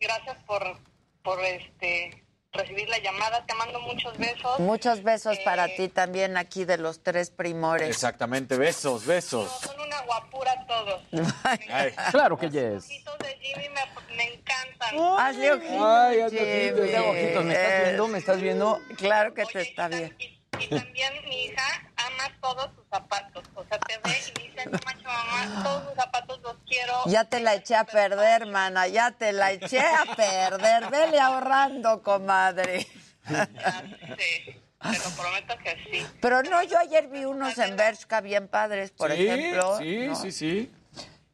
[0.00, 0.78] gracias por,
[1.22, 3.44] por este recibir la llamada.
[3.46, 4.58] Te mando muchos besos.
[4.60, 7.88] Muchos besos para Eh, ti también aquí de los tres primores.
[7.88, 9.50] Exactamente, besos, besos.
[9.60, 11.02] Son una guapura todos.
[11.70, 11.92] Ay.
[12.10, 12.88] Claro que yes.
[13.04, 14.98] Los de Jimmy me, me encantan.
[15.18, 16.80] Hazle ojitos, Ay, hazle Jimmy.
[16.80, 17.44] ojitos, hazle ojitos.
[17.44, 18.08] ¿Me estás viendo?
[18.08, 18.80] ¿Me estás viendo?
[18.98, 20.16] Claro que te está bien.
[20.60, 23.44] Y también mi hija ama todos sus zapatos.
[23.54, 27.02] O sea, te ve y dice, no manches, mamá, todos sus zapatos los quiero.
[27.06, 30.90] Ya te la eché a perder, mana, ya te la eché a perder.
[30.90, 32.86] Vele ahorrando, comadre.
[33.26, 36.06] Sí, te lo prometo que sí.
[36.20, 39.78] Pero no, yo ayer vi unos en Bershka bien padres, por Sí, ejemplo.
[39.78, 40.16] Sí, ¿no?
[40.16, 40.72] sí, sí.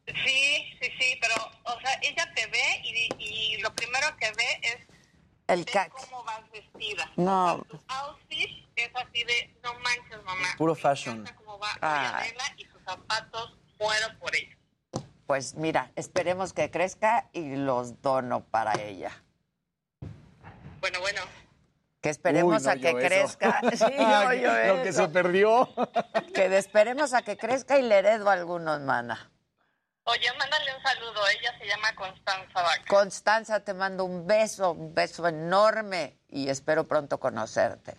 [0.07, 4.59] Sí, sí, sí, pero, o sea, ella te ve y, y lo primero que ve
[4.63, 4.77] es
[5.47, 7.09] El cómo vas vestida.
[7.15, 7.63] No.
[7.69, 10.47] Tu outfit es así de, no manches, mamá.
[10.57, 11.25] Puro fashion.
[11.37, 12.23] Cómo va
[12.57, 14.57] y sus zapatos, muero por ella.
[15.27, 19.11] Pues mira, esperemos que crezca y los dono para ella.
[20.81, 21.21] Bueno, bueno.
[22.01, 22.97] Que esperemos Uy, no a que eso.
[22.97, 23.61] crezca.
[23.75, 25.69] Sí, no Lo que se perdió.
[26.33, 29.31] Que esperemos a que crezca y le heredo a algunos, mana.
[30.03, 31.21] Oye, mándale un saludo.
[31.27, 32.83] Ella se llama Constanza Vaca.
[32.87, 37.97] Constanza, te mando un beso, un beso enorme y espero pronto conocerte.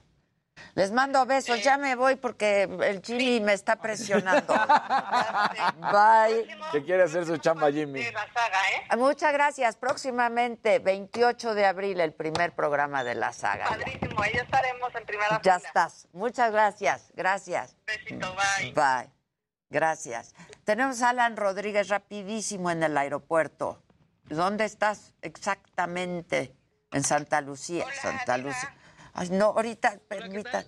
[0.74, 4.54] Les mando besos, ya me voy porque el Jimmy me está presionando.
[5.92, 6.46] Bye.
[6.72, 8.02] Que quiere hacer su chamba, Jimmy.
[8.12, 8.58] La saga,
[8.92, 8.96] ¿eh?
[8.96, 9.76] Muchas gracias.
[9.76, 13.66] Próximamente, 28 de abril, el primer programa de la saga.
[13.68, 14.22] Padrísimo.
[14.22, 15.68] Ahí estaremos en primera Ya fila.
[15.68, 16.08] estás.
[16.12, 17.10] Muchas gracias.
[17.14, 17.76] Gracias.
[17.86, 18.72] Besito, bye.
[18.72, 19.10] Bye.
[19.70, 20.34] Gracias.
[20.64, 23.82] Tenemos a Alan Rodríguez rapidísimo en el aeropuerto.
[24.24, 26.54] ¿Dónde estás exactamente?
[26.92, 27.86] En Santa Lucía.
[28.00, 28.74] Santa Lucía.
[29.12, 30.64] Ay, no, ahorita, permita.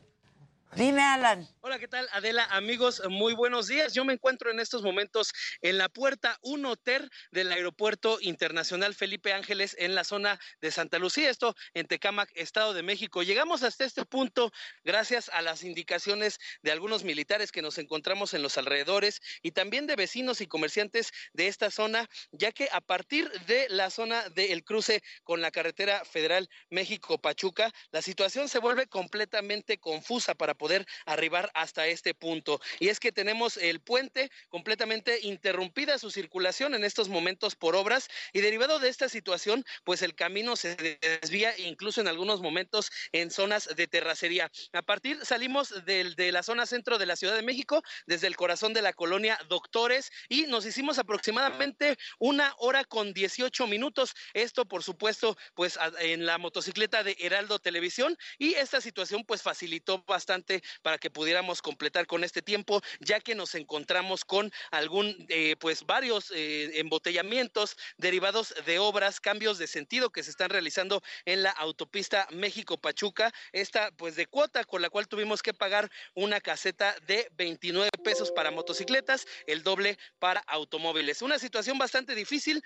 [0.76, 1.48] Dime, Alan.
[1.60, 2.44] Hola, ¿qué tal Adela?
[2.50, 3.94] Amigos, muy buenos días.
[3.94, 5.32] Yo me encuentro en estos momentos
[5.62, 10.98] en la puerta 1 TER del Aeropuerto Internacional Felipe Ángeles en la zona de Santa
[10.98, 13.22] Lucía, esto en Tecámac, Estado de México.
[13.22, 14.52] Llegamos hasta este punto
[14.82, 19.86] gracias a las indicaciones de algunos militares que nos encontramos en los alrededores y también
[19.86, 24.64] de vecinos y comerciantes de esta zona, ya que a partir de la zona del
[24.64, 30.63] cruce con la carretera federal México-Pachuca, la situación se vuelve completamente confusa para poder
[31.06, 32.60] arribar hasta este punto.
[32.80, 38.08] Y es que tenemos el puente completamente interrumpida su circulación en estos momentos por obras
[38.32, 43.30] y derivado de esta situación, pues el camino se desvía incluso en algunos momentos en
[43.30, 44.50] zonas de terracería.
[44.72, 48.36] A partir salimos del, de la zona centro de la Ciudad de México, desde el
[48.36, 54.14] corazón de la colonia Doctores y nos hicimos aproximadamente una hora con 18 minutos.
[54.32, 60.04] Esto, por supuesto, pues en la motocicleta de Heraldo Televisión y esta situación pues facilitó
[60.06, 65.56] bastante para que pudiéramos completar con este tiempo, ya que nos encontramos con algún, eh,
[65.58, 71.42] pues varios eh, embotellamientos derivados de obras, cambios de sentido que se están realizando en
[71.42, 76.94] la autopista México-Pachuca, esta pues de cuota con la cual tuvimos que pagar una caseta
[77.06, 81.22] de 29 pesos para motocicletas, el doble para automóviles.
[81.22, 82.62] Una situación bastante difícil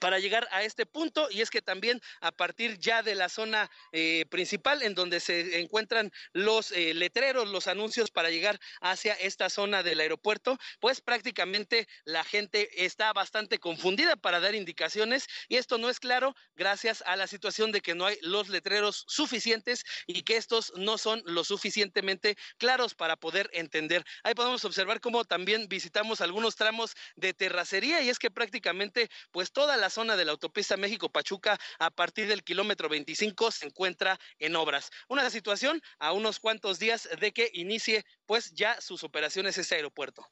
[0.00, 3.70] para llegar a este punto y es que también a partir ya de la zona
[3.92, 9.50] eh, principal en donde se encuentran los eh, letreros, los anuncios para llegar hacia esta
[9.50, 15.78] zona del aeropuerto, pues prácticamente la gente está bastante confundida para dar indicaciones y esto
[15.78, 20.22] no es claro gracias a la situación de que no hay los letreros suficientes y
[20.22, 24.04] que estos no son lo suficientemente claros para poder entender.
[24.22, 29.52] Ahí podemos observar cómo también visitamos algunos tramos de terracería y es que prácticamente pues
[29.52, 34.56] toda la zona de la autopista México-Pachuca a partir del kilómetro 25 se encuentra en
[34.56, 34.90] obras.
[35.08, 40.26] Una situación a unos cuantos días de que inicie pues ya sus operaciones este aeropuerto.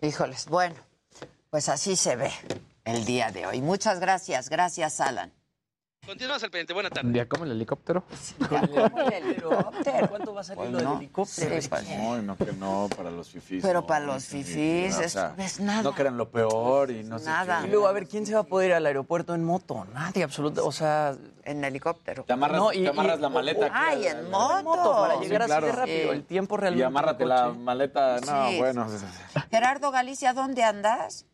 [0.00, 0.76] Híjoles, bueno,
[1.50, 2.32] pues así se ve
[2.84, 3.60] el día de hoy.
[3.60, 5.39] Muchas gracias, gracias, Alan.
[6.06, 6.72] Continuamos al pendiente.
[6.72, 7.12] Buena tarde.
[7.12, 8.04] Día como el helicóptero.
[10.08, 10.96] ¿Cuánto va a salir Pues lo del no.
[10.96, 11.60] helicóptero?
[11.60, 13.62] Sí, pues, No, no, que no, para los fifís.
[13.62, 15.82] Pero no, para los sí, fifís o es- sea, es nada.
[15.82, 17.60] No crean lo peor y no Nada.
[17.60, 17.72] sé Y qué.
[17.72, 19.84] luego, a ver, ¿quién se va a poder ir al aeropuerto en moto?
[19.92, 20.68] Nadie, absolutamente.
[20.68, 21.16] O sea.
[21.42, 22.24] En helicóptero.
[22.24, 23.70] Te amarras, No, y- te amarras y- la maleta.
[23.72, 24.92] Ay, la- en moto, moto.
[25.00, 25.66] para Sí, llegar claro.
[25.66, 26.02] así de rápido.
[26.12, 26.16] Sí.
[26.18, 26.84] El tiempo Y realmente.
[26.86, 28.20] amárrate en la maleta.
[28.20, 28.58] No, Sí.
[28.58, 28.86] bueno.
[29.50, 31.26] Gerardo Galicia, ¿dónde andas?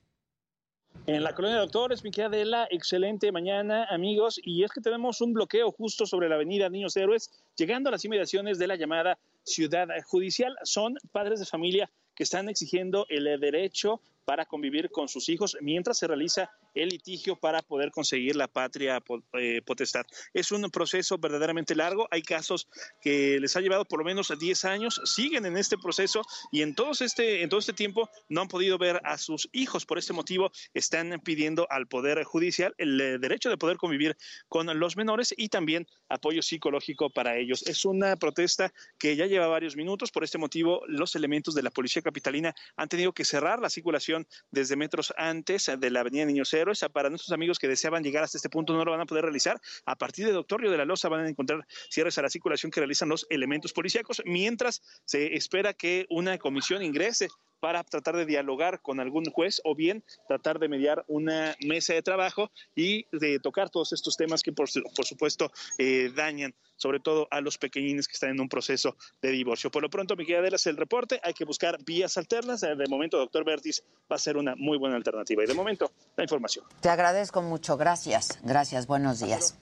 [1.06, 4.40] En la colonia de doctores, mi querida Adela, excelente mañana, amigos.
[4.42, 8.04] Y es que tenemos un bloqueo justo sobre la avenida Niños Héroes, llegando a las
[8.04, 10.56] inmediaciones de la llamada ciudad judicial.
[10.64, 15.98] Son padres de familia que están exigiendo el derecho para convivir con sus hijos mientras
[15.98, 20.04] se realiza el litigio para poder conseguir la patria eh, potestad.
[20.32, 22.06] Es un proceso verdaderamente largo.
[22.10, 22.68] Hay casos
[23.00, 26.22] que les ha llevado por lo menos 10 años, siguen en este proceso
[26.52, 29.86] y en, todos este, en todo este tiempo no han podido ver a sus hijos.
[29.86, 34.16] Por este motivo están pidiendo al Poder Judicial el eh, derecho de poder convivir
[34.48, 37.66] con los menores y también apoyo psicológico para ellos.
[37.66, 40.10] Es una protesta que ya lleva varios minutos.
[40.10, 44.26] Por este motivo, los elementos de la Policía Capitalina han tenido que cerrar la circulación
[44.50, 46.48] desde metros antes de la Avenida Niños
[46.92, 49.60] Para nuestros amigos que deseaban llegar hasta este punto no lo van a poder realizar.
[49.84, 52.80] A partir de Doctorio de la Loza van a encontrar cierres a la circulación que
[52.80, 57.28] realizan los elementos policíacos, mientras se espera que una comisión ingrese
[57.60, 62.02] para tratar de dialogar con algún juez o bien tratar de mediar una mesa de
[62.02, 67.00] trabajo y de tocar todos estos temas que por, su- por supuesto eh, dañan sobre
[67.00, 69.70] todo a los pequeñines que están en un proceso de divorcio.
[69.70, 71.18] Por lo pronto, mi querida Adela, es el reporte.
[71.24, 72.60] Hay que buscar vías alternas.
[72.60, 75.42] De momento, doctor Bertis va a ser una muy buena alternativa.
[75.42, 76.66] Y de momento, la información.
[76.82, 78.38] Te agradezco mucho, gracias.
[78.42, 79.56] Gracias, buenos días.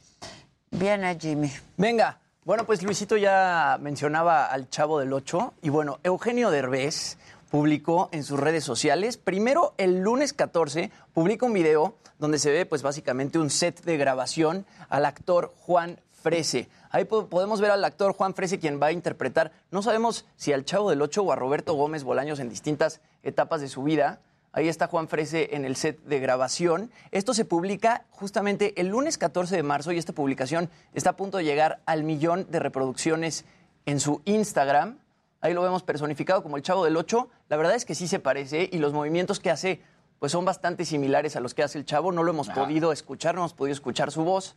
[0.71, 1.51] Viene Jimmy.
[1.77, 2.21] Venga.
[2.45, 5.55] Bueno, pues Luisito ya mencionaba al Chavo del Ocho.
[5.63, 7.17] Y bueno, Eugenio Derbez
[7.59, 12.67] publicó en sus redes sociales, primero el lunes 14, publica un video donde se ve
[12.67, 16.69] pues básicamente un set de grabación al actor Juan Frese.
[16.91, 20.53] Ahí po- podemos ver al actor Juan Frese quien va a interpretar, no sabemos si
[20.53, 24.19] al Chavo del Ocho o a Roberto Gómez Bolaños en distintas etapas de su vida.
[24.51, 26.91] Ahí está Juan Frese en el set de grabación.
[27.13, 31.39] Esto se publica justamente el lunes 14 de marzo y esta publicación está a punto
[31.39, 33.45] de llegar al millón de reproducciones
[33.87, 34.99] en su Instagram.
[35.45, 37.29] Ahí lo vemos personificado como el Chavo del Ocho.
[37.51, 39.83] La verdad es que sí se parece y los movimientos que hace
[40.19, 42.13] pues son bastante similares a los que hace el Chavo.
[42.13, 44.57] No lo hemos podido escuchar, no hemos podido escuchar su voz,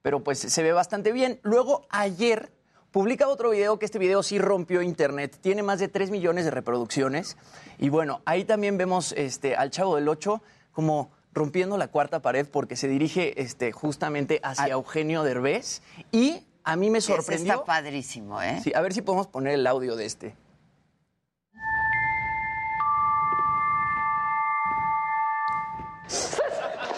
[0.00, 1.38] pero pues se ve bastante bien.
[1.42, 2.50] Luego ayer
[2.92, 5.36] publica otro video que este video sí rompió internet.
[5.38, 7.36] Tiene más de 3 millones de reproducciones.
[7.76, 12.46] Y bueno, ahí también vemos este, al Chavo del Ocho como rompiendo la cuarta pared
[12.50, 15.82] porque se dirige este, justamente hacia Eugenio Derbez.
[16.10, 17.52] Y a mí me Ese sorprendió.
[17.54, 18.60] está padrísimo, ¿eh?
[18.62, 20.36] Sí, a ver si podemos poner el audio de este.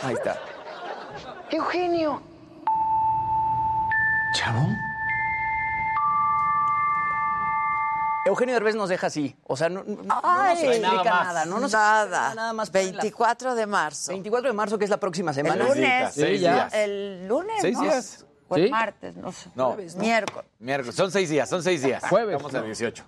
[0.02, 0.38] Ahí está.
[1.50, 2.22] Eugenio.
[4.34, 4.68] ¿Chavo?
[8.26, 9.36] Eugenio Derbez nos deja así.
[9.44, 11.44] O sea, no, no- no Ay, nos explica nada.
[11.44, 12.04] No nos nada.
[12.04, 12.70] explica nada más.
[12.70, 14.12] pone la- 24 de marzo.
[14.12, 15.64] 24 de marzo, que es la próxima El semana.
[15.68, 16.14] lunes.
[16.14, 16.48] Seis ¿no?
[16.48, 16.74] días.
[16.74, 17.56] El lunes.
[17.60, 17.82] Seis ¿no?
[17.82, 18.26] días.
[18.70, 19.48] Martes, no sé.
[19.54, 19.72] No.
[19.72, 20.46] Jueves, Miércoles.
[20.58, 20.94] Miércoles.
[20.94, 22.02] Son seis días, son seis días.
[22.08, 22.58] Jueves, Estamos ¿no?
[22.60, 23.04] el 18.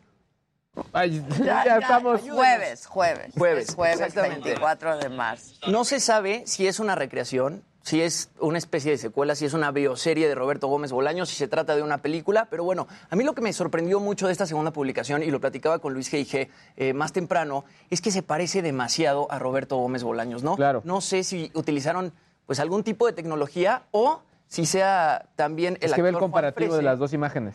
[0.93, 2.21] Ay, Ya, ya, ya, estamos.
[2.21, 3.33] Jueves, jueves.
[3.37, 4.45] Jueves, Es jueves exactamente.
[4.51, 5.55] 24 de marzo.
[5.69, 9.55] No se sabe si es una recreación, si es una especie de secuela, si es
[9.55, 13.17] una bioserie de Roberto Gómez Bolaños, si se trata de una película, pero bueno, a
[13.17, 16.13] mí lo que me sorprendió mucho de esta segunda publicación, y lo platicaba con Luis
[16.13, 16.49] G.I.G.
[16.77, 20.57] eh, más temprano, es que se parece demasiado a Roberto Gómez Bolaños, ¿no?
[20.57, 20.83] Claro.
[20.85, 22.13] No sé si utilizaron
[22.45, 26.25] pues algún tipo de tecnología o si sea también el Es que ve el Juan
[26.25, 27.55] comparativo de las dos imágenes.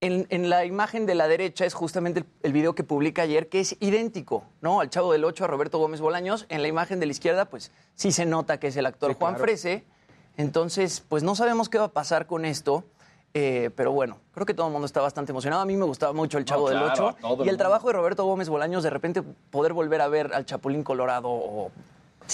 [0.00, 3.48] En, en la imagen de la derecha es justamente el, el video que publica ayer,
[3.48, 4.80] que es idéntico, ¿no?
[4.80, 6.44] Al Chavo del Ocho, a Roberto Gómez Bolaños.
[6.50, 9.16] En la imagen de la izquierda, pues sí se nota que es el actor Sí,
[9.18, 9.44] Juan claro.
[9.44, 9.84] Frese.
[10.36, 12.84] Entonces, pues no sabemos qué va a pasar con esto.
[13.32, 15.62] eh, pero bueno, creo que todo el mundo está bastante emocionado.
[15.62, 17.16] A mí me gustaba mucho el Chavo del claro, Ocho.
[17.18, 17.56] el Y el mundo.
[17.56, 21.70] trabajo de Roberto Gómez Bolaños, de repente poder volver a ver al Chapulín Colorado o,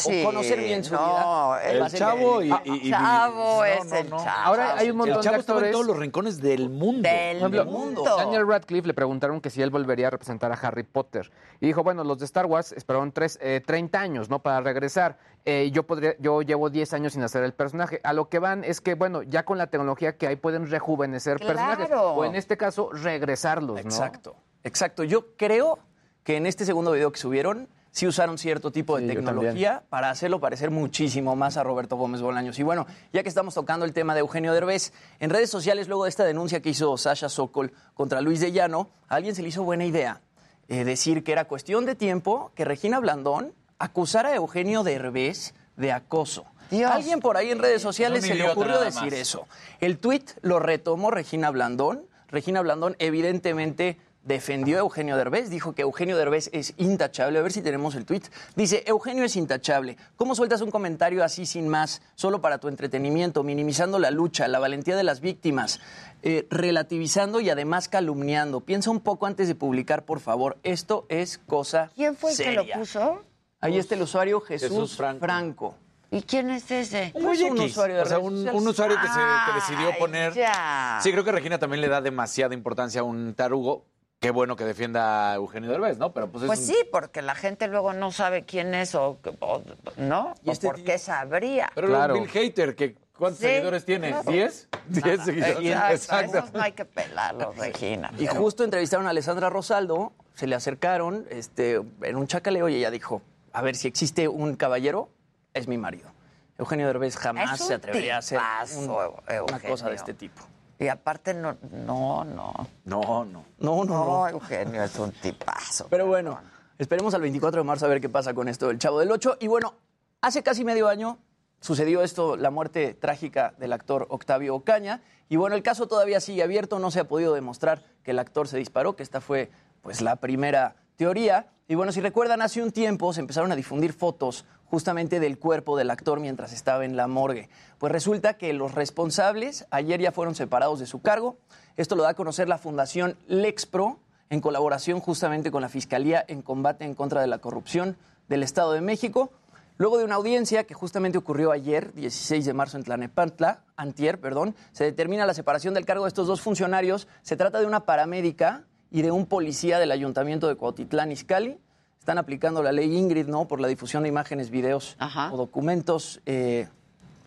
[0.05, 1.63] o conocer bien su no, vida.
[1.65, 4.25] el Chavo y, y- y- Chavo no, es no, el chavo.
[4.45, 5.73] Ahora hay un montón El chavo de estaba en actores.
[5.73, 7.09] todos los rincones del mundo.
[7.09, 8.05] Del Por ejemplo, mundo.
[8.17, 11.31] Daniel Radcliffe le preguntaron que si él volvería a representar a Harry Potter.
[11.61, 14.39] Y dijo, bueno, los de Star Wars esperaron tres, eh, 30 años, ¿no?
[14.41, 15.19] Para regresar.
[15.45, 18.01] Eh, yo, podría, yo llevo 10 años sin hacer el personaje.
[18.05, 21.39] A lo que van es que, bueno, ya con la tecnología que hay pueden rejuvenecer
[21.39, 21.55] Claro.
[21.79, 21.91] personajes.
[21.99, 23.81] O en este caso, regresarlos, ¿no?
[23.81, 25.03] Exacto, exacto.
[25.05, 25.79] Yo creo
[26.25, 30.11] que en este segundo video que subieron sí usaron cierto tipo de Sí, tecnología para
[30.11, 32.59] hacerlo parecer muchísimo más a Roberto Gómez Bolaños.
[32.59, 36.05] Y bueno, ya que estamos tocando el tema de Eugenio Derbez, en redes sociales, luego
[36.05, 39.49] de esta denuncia que hizo Sasha Sokol contra Luis de Llano, a alguien se le
[39.49, 40.21] hizo buena idea
[40.69, 45.91] eh, decir que era cuestión de tiempo que Regina Blandón acusara a Eugenio Derbez de
[45.93, 46.45] acoso.
[46.87, 49.49] Alguien por ahí en redes sociales se le ocurrió decir eso.
[49.81, 52.07] El tuit lo retomó Regina Blandón.
[52.29, 57.39] Regina Blandón evidentemente defendió a Eugenio Derbez, dijo que Eugenio Derbez es intachable.
[57.39, 58.27] A ver si tenemos el tuit.
[58.57, 59.97] Dice, Eugenio es intachable.
[60.17, 64.59] ¿Cómo sueltas un comentario así sin más, solo para tu entretenimiento, minimizando la lucha, la
[64.59, 65.81] valentía de las víctimas,
[66.23, 68.61] eh, relativizando y además calumniando?
[68.61, 70.59] Piensa un poco antes de publicar, por favor.
[70.63, 73.23] Esto es cosa ¿Quién fue el que lo puso?
[73.61, 75.21] Ahí está el usuario Jesús, Jesús Franco.
[75.21, 75.75] Franco.
[76.11, 77.13] ¿Y quién es ese?
[77.13, 77.71] Pues un X.
[77.71, 80.35] usuario de o sea, un, usuario que, se, que decidió Ay, poner.
[80.35, 80.99] ya.
[81.03, 83.85] Sí, creo que Regina también le da demasiada importancia a un tarugo.
[84.21, 86.13] Qué bueno que defienda a Eugenio Derbez, ¿no?
[86.13, 89.19] Pero pues es Pues un- sí, porque la gente luego no sabe quién es o,
[89.41, 89.63] o-
[89.97, 90.35] ¿no?
[90.45, 91.71] Y ¿O este por qué sabría?
[91.75, 94.11] Pero luego Bill Hater, que ¿cuántos Sí, seguidores tiene?
[94.11, 94.31] claro.
[94.31, 94.69] ¿Diez?
[94.89, 95.91] Diez Nada, seguidores.
[96.03, 98.11] Exacto, esos no hay que pelarlos, Regina.
[98.19, 102.75] Y pero- justo entrevistaron a Alessandra Rosaldo, se le acercaron este, en un chacaleo y
[102.75, 103.23] ella dijo,
[103.55, 105.09] a ver, si existe un caballero,
[105.55, 106.11] es mi marido.
[106.59, 108.39] Eugenio Derbez jamás se atrevería a hacer
[108.77, 110.43] un- una cosa de este tipo.
[110.81, 112.55] Y aparte, no, no, no.
[112.87, 113.45] No, no.
[113.59, 114.29] No, no, No.
[114.29, 115.87] Eugenio es un tipazo.
[115.91, 116.41] Pero bueno,
[116.79, 119.37] esperemos al 24 de marzo a ver qué pasa con esto del Chavo del 8.
[119.41, 119.75] Y bueno,
[120.23, 121.19] hace casi medio año
[121.61, 125.03] sucedió esto, la muerte trágica del actor Octavio Ocaña.
[125.29, 128.49] Y bueno, el caso todavía sigue abierto, no se ha podido demostrar que el actor
[128.49, 129.51] se disparó, que esta fue
[129.83, 131.49] pues la primera teoría.
[131.71, 135.77] Y bueno, si recuerdan, hace un tiempo se empezaron a difundir fotos justamente del cuerpo
[135.77, 137.49] del actor mientras estaba en la morgue.
[137.79, 141.37] Pues resulta que los responsables ayer ya fueron separados de su cargo.
[141.77, 146.43] Esto lo da a conocer la Fundación Lexpro en colaboración justamente con la Fiscalía en
[146.43, 147.97] combate en contra de la corrupción
[148.29, 149.31] del Estado de México.
[149.77, 154.57] Luego de una audiencia que justamente ocurrió ayer, 16 de marzo en Tlanepantla, antier, perdón,
[154.73, 157.07] se determina la separación del cargo de estos dos funcionarios.
[157.23, 161.59] Se trata de una paramédica y de un policía del Ayuntamiento de Cuautitlán Izcalli.
[161.99, 163.47] Están aplicando la ley Ingrid, ¿no?
[163.47, 164.97] Por la difusión de imágenes, videos
[165.31, 166.69] o documentos, eh,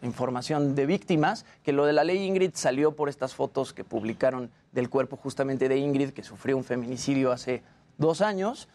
[0.02, 4.49] información de víctimas, que lo de la ley Ingrid salió por estas fotos que publicaron
[4.72, 7.64] del cuerpo justamente de Ingrid, que sufrió un feminicidio hace
[7.98, 8.68] dos años.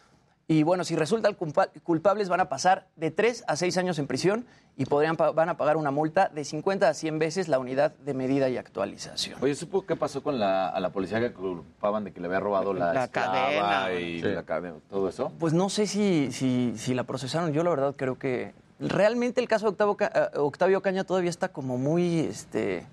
[0.51, 4.07] Y bueno, si resultan culpa- culpables van a pasar de tres a seis años en
[4.07, 4.47] prisión
[4.79, 8.15] y podrían van a pagar una multa de 50 a 100 veces la unidad de
[8.15, 9.39] medida y actualización.
[9.43, 12.41] Oye, ¿supo qué pasó con la, a la policía que culpaban de que le había
[12.41, 13.93] robado la, cadena.
[13.93, 14.27] y Sí.
[14.29, 15.31] la cadena, todo eso?
[15.39, 17.53] Pues no sé si, si, si la procesaron.
[17.53, 21.29] Yo la verdad creo que realmente el caso de Octavio, Ca- eh, Octavio Caña todavía
[21.29, 22.87] está como muy este,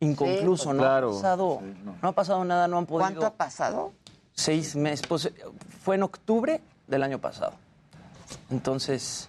[0.00, 0.82] inconcluso, Sí, ¿no?
[0.82, 1.08] claro.
[1.10, 1.94] Ha pasado, Sí, no.
[2.02, 3.00] no ha pasado nada, no han podido...
[3.08, 3.92] ¿Cuánto ha pasado?
[4.34, 5.06] Seis meses.
[5.06, 5.30] Pues
[5.82, 6.60] fue en octubre
[6.92, 7.54] del año pasado.
[8.50, 9.28] Entonces,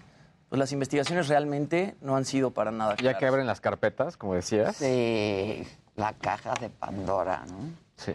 [0.49, 3.19] pues las investigaciones realmente no han sido para nada Ya claras.
[3.19, 4.75] que abren las carpetas, como decías.
[4.75, 7.57] Sí, la caja de Pandora, ¿no?
[7.97, 8.13] Sí.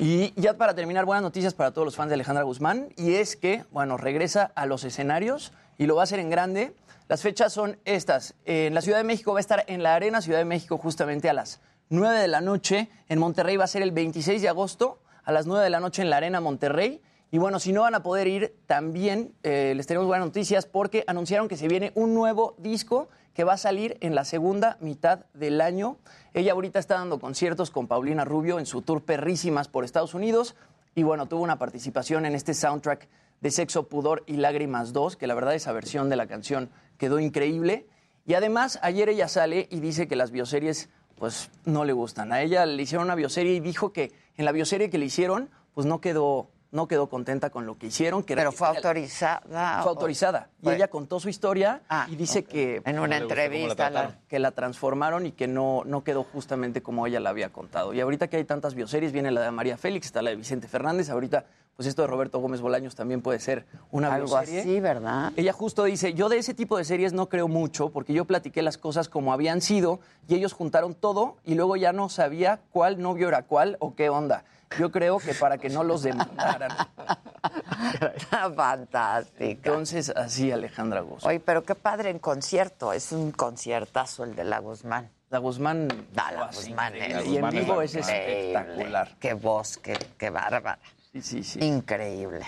[0.00, 2.88] Y ya para terminar, buenas noticias para todos los fans de Alejandra Guzmán.
[2.96, 6.74] Y es que, bueno, regresa a los escenarios y lo va a hacer en grande.
[7.08, 8.34] Las fechas son estas.
[8.44, 11.28] En la Ciudad de México va a estar en la Arena Ciudad de México justamente
[11.28, 12.90] a las 9 de la noche.
[13.08, 16.02] En Monterrey va a ser el 26 de agosto a las 9 de la noche
[16.02, 17.02] en la Arena Monterrey.
[17.30, 21.04] Y bueno, si no van a poder ir, también eh, les tenemos buenas noticias porque
[21.06, 25.26] anunciaron que se viene un nuevo disco que va a salir en la segunda mitad
[25.34, 25.98] del año.
[26.32, 30.56] Ella ahorita está dando conciertos con Paulina Rubio en su tour Perrísimas por Estados Unidos.
[30.94, 33.08] Y bueno, tuvo una participación en este soundtrack
[33.40, 37.20] de Sexo, Pudor y Lágrimas 2, que la verdad esa versión de la canción quedó
[37.20, 37.86] increíble.
[38.26, 42.32] Y además, ayer ella sale y dice que las bioseries pues no le gustan.
[42.32, 45.50] A ella le hicieron una bioserie y dijo que en la bioserie que le hicieron,
[45.74, 48.22] pues no quedó, no quedó contenta con lo que hicieron.
[48.22, 49.42] Que Pero era- fue autorizada.
[49.82, 50.48] fue o- autorizada.
[50.62, 52.82] Y ella contó su historia Ah, y dice que...
[52.84, 53.90] En una entrevista.
[53.90, 57.94] la- que la transformaron y que no, no quedó justamente como ella la había contado.
[57.94, 60.68] Y ahorita que hay tantas bioseries, viene la de María Félix, está la de Vicente
[60.68, 61.44] Fernández, ahorita
[61.76, 64.60] pues esto de Roberto Gómez Bolaños también puede ser una Algo bioserie.
[64.62, 65.32] así, ¿verdad?
[65.36, 68.62] Ella justo dice, yo de ese tipo de series no creo mucho porque yo platiqué
[68.62, 73.00] las cosas como habían sido y ellos juntaron todo y luego ya no sabía cuál
[73.00, 74.42] novio era cuál o qué onda.
[74.78, 76.70] Yo creo que para que no los demandaran.
[78.56, 79.70] Fantástica.
[79.70, 81.30] Entonces, así Alejandra Guzmán.
[81.30, 82.92] Oye, pero qué padre en concierto.
[82.92, 85.10] Es un conciertazo el de la Guzmán.
[85.30, 85.88] La Guzmán.
[86.12, 86.94] Da, la así, Guzmán.
[86.96, 89.16] es Y en vivo es espectacular.
[89.18, 90.78] Qué voz, qué, qué bárbara.
[91.12, 91.64] Sí, sí, sí.
[91.64, 92.44] Increíble.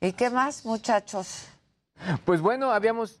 [0.00, 1.48] ¿Y qué más, muchachos?
[2.24, 3.19] Pues bueno, habíamos.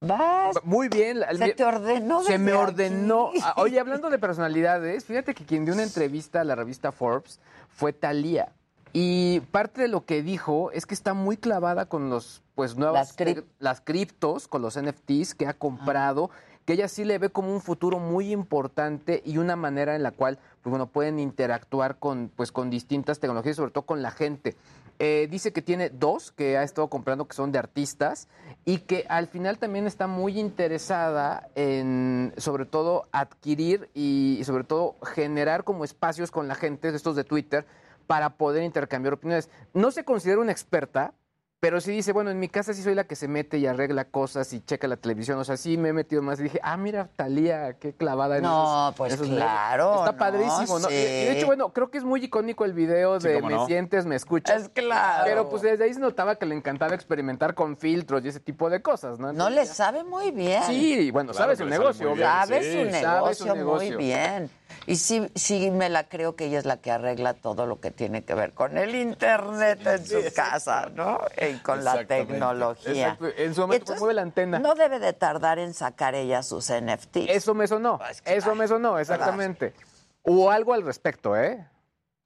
[0.00, 0.56] Vas.
[0.64, 1.20] Muy bien.
[1.36, 3.28] Se te ordenó Se me ordenó.
[3.30, 3.40] aquí.
[3.42, 7.40] Ah, Oye, hablando de personalidades, fíjate que quien dio una entrevista a la revista Forbes
[7.68, 8.52] fue Thalía.
[8.92, 13.08] Y parte de lo que dijo es que está muy clavada con los, pues, nuevas
[13.08, 16.30] Las crip- las criptos, con los NFTs que ha comprado,
[16.64, 20.10] que ella sí le ve como un futuro muy importante y una manera en la
[20.12, 24.54] cual pues bueno, pueden interactuar con, pues, con distintas tecnologías, sobre todo con la gente.
[24.98, 28.26] Eh, dice que tiene dos que ha estado comprando que son de artistas
[28.68, 34.96] y que al final también está muy interesada en, sobre todo, adquirir y, sobre todo
[35.02, 37.64] generar como espacios con la gente, estos de Twitter,
[38.06, 39.48] para poder intercambiar opiniones.
[39.72, 41.14] No se considera una experta,
[41.60, 44.04] pero sí dice, bueno, en mi casa sí soy la que se mete y arregla
[44.04, 45.38] cosas y checa la televisión.
[45.40, 46.38] O sea, sí me he metido más.
[46.38, 49.96] Y dije, ah, mira, Talía, qué clavada en No, esos- pues esos claro.
[49.98, 50.88] Está no, padrísimo, ¿no?
[50.88, 51.36] Y- y de sí.
[51.38, 53.66] hecho, bueno, creo que es muy icónico el video Sí, de Me no.
[53.66, 54.62] sientes, me escuchas.
[54.62, 55.24] Es claro.
[55.26, 58.70] Pero pues desde ahí se notaba que le encantaba experimentar con filtros y ese tipo
[58.70, 59.32] de cosas, ¿no?
[59.32, 60.62] No le sabe muy bien.
[60.62, 62.08] Sí, bueno, Claro sabe que su le sale negocio.
[62.10, 62.70] muy bien, Sabe sí.
[62.70, 63.98] su Sabe negocio, su muy negocio.
[63.98, 64.50] bien.
[64.86, 67.90] Y sí, sí me la creo que ella es la que arregla todo lo que
[67.90, 71.20] tiene que ver con el internet en su casa, ¿no?
[71.40, 73.10] Y con la tecnología.
[73.10, 73.28] Exacto.
[73.36, 74.58] En su momento Entonces, mueve la antena.
[74.58, 77.28] No debe de tardar en sacar ella sus NFTs.
[77.28, 77.98] Eso me sonó.
[77.98, 79.74] Pues, claro, Eso me sonó, exactamente.
[80.22, 81.66] O algo al respecto, ¿eh?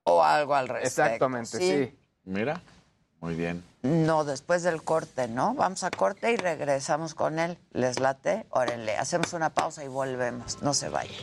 [0.05, 1.03] O algo al respecto.
[1.03, 1.99] Exactamente, sí.
[2.25, 2.61] Mira,
[3.21, 3.65] muy bien.
[3.83, 5.55] No, después del corte, ¿no?
[5.55, 7.59] Vamos a corte y regresamos con él.
[7.73, 8.47] ¿Les late?
[8.51, 10.63] Órenle, hacemos una pausa y volvemos.
[10.63, 11.17] No se vayan.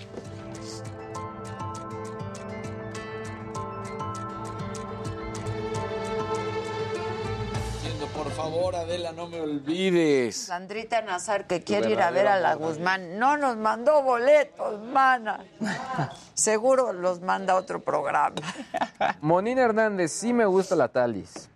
[8.51, 10.35] Favor, Adela, no me olvides.
[10.35, 15.45] Sandrita Nazar, que quiere ir a ver a la Guzmán, no nos mandó boletos, mana.
[16.33, 18.35] Seguro los manda a otro programa.
[19.21, 21.49] Monina Hernández, sí me gusta la Talis.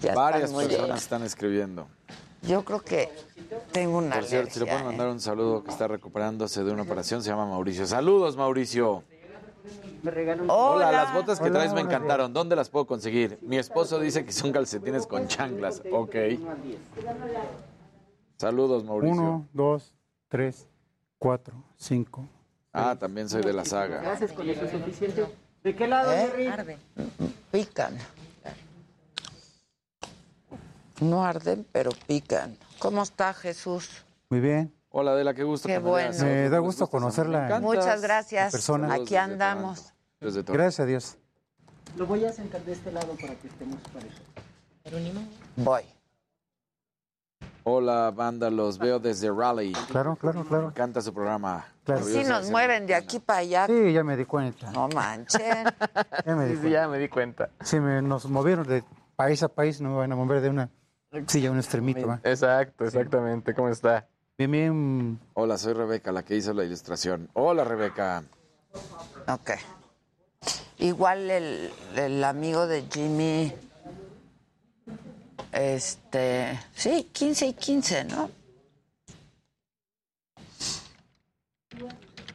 [0.00, 0.96] Ya Varias personas bien.
[0.96, 1.86] están escribiendo.
[2.42, 3.10] Yo creo que
[3.70, 4.96] tengo una Por cierto, si le alergia, pueden ¿eh?
[4.96, 7.86] mandar un saludo que está recuperándose de una operación, se llama Mauricio.
[7.86, 9.04] Saludos, Mauricio.
[10.48, 10.90] Hola.
[10.92, 12.32] las botas que Hola, traes me encantaron.
[12.32, 13.38] ¿Dónde las puedo conseguir?
[13.42, 15.82] Mi esposo dice que son calcetines con chanclas.
[15.92, 16.14] Ok.
[18.38, 19.20] Saludos, Mauricio.
[19.20, 19.94] Uno, dos,
[20.28, 20.66] tres,
[21.18, 22.26] cuatro, cinco.
[22.72, 24.00] Ah, también soy de la saga.
[24.00, 25.26] Gracias, con eso es suficiente.
[25.62, 26.30] ¿De qué lado, ¿Eh?
[26.32, 26.76] Jerry?
[27.50, 27.98] Pican.
[31.00, 32.56] No arden, pero pican.
[32.78, 34.04] ¿Cómo está Jesús?
[34.30, 34.72] Muy bien.
[34.92, 36.12] Hola, Adela, qué gusto Qué que bueno.
[36.24, 37.60] Me da gusto conocerla.
[37.60, 38.50] Muchas gracias.
[38.52, 38.92] persona.
[38.92, 39.92] Aquí desde andamos.
[40.20, 40.42] Desde.
[40.42, 41.16] Gracias a Dios.
[41.96, 44.20] Lo voy a sentar de este lado para que estemos parejos.
[45.56, 45.82] Voy.
[47.62, 49.74] Hola, banda, los veo desde Raleigh.
[49.90, 50.64] Claro, claro, claro.
[50.64, 51.66] Me encanta su programa.
[51.84, 52.04] Claro.
[52.04, 53.66] Sí nos mueven de aquí para allá.
[53.66, 54.72] Sí, ya me di cuenta.
[54.72, 55.66] No manchen.
[56.26, 56.68] Ya me di Sí, sí, cuenta.
[56.80, 57.50] ya me di cuenta.
[57.62, 58.82] Sí, me, nos movieron de
[59.14, 60.68] país a país, no me van a mover de una
[61.26, 62.06] silla a un extremito.
[62.06, 62.20] ¿va?
[62.24, 63.54] Exacto, exactamente.
[63.54, 64.08] ¿Cómo está?
[64.40, 65.20] Bien, bien.
[65.34, 67.28] Hola, soy Rebeca, la que hizo la ilustración.
[67.34, 68.24] Hola, Rebeca.
[69.28, 69.50] Ok.
[70.78, 73.52] Igual el, el amigo de Jimmy,
[75.52, 78.30] este, sí, 15 y 15, ¿no?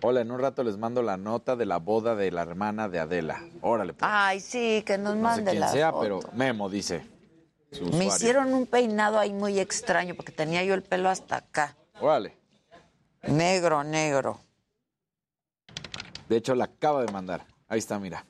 [0.03, 2.99] Hola, en un rato les mando la nota de la boda de la hermana de
[2.99, 3.41] Adela.
[3.61, 4.07] Órale, pues.
[4.13, 6.03] Ay, sí, que nos no sé mande quién la sea, foto.
[6.03, 7.03] pero Memo dice.
[7.71, 8.07] su Me usuario.
[8.09, 11.75] hicieron un peinado ahí muy extraño porque tenía yo el pelo hasta acá.
[11.99, 12.37] Órale.
[13.23, 14.39] Negro, negro.
[16.29, 17.45] De hecho, la acaba de mandar.
[17.67, 18.25] Ahí está, mira.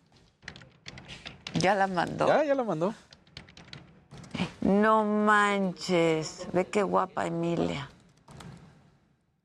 [1.54, 2.28] ¿Ya la mandó?
[2.28, 2.44] ¿Ya?
[2.44, 2.94] ¿Ya la mandó?
[4.62, 6.48] No manches.
[6.54, 7.90] Ve qué guapa Emilia.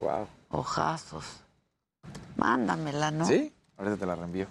[0.01, 0.27] Wow.
[0.51, 1.25] Ojazos.
[2.37, 3.27] Mándamela, ¿no?
[3.27, 3.53] ¿Sí?
[3.77, 4.47] Ahorita te la reenvío.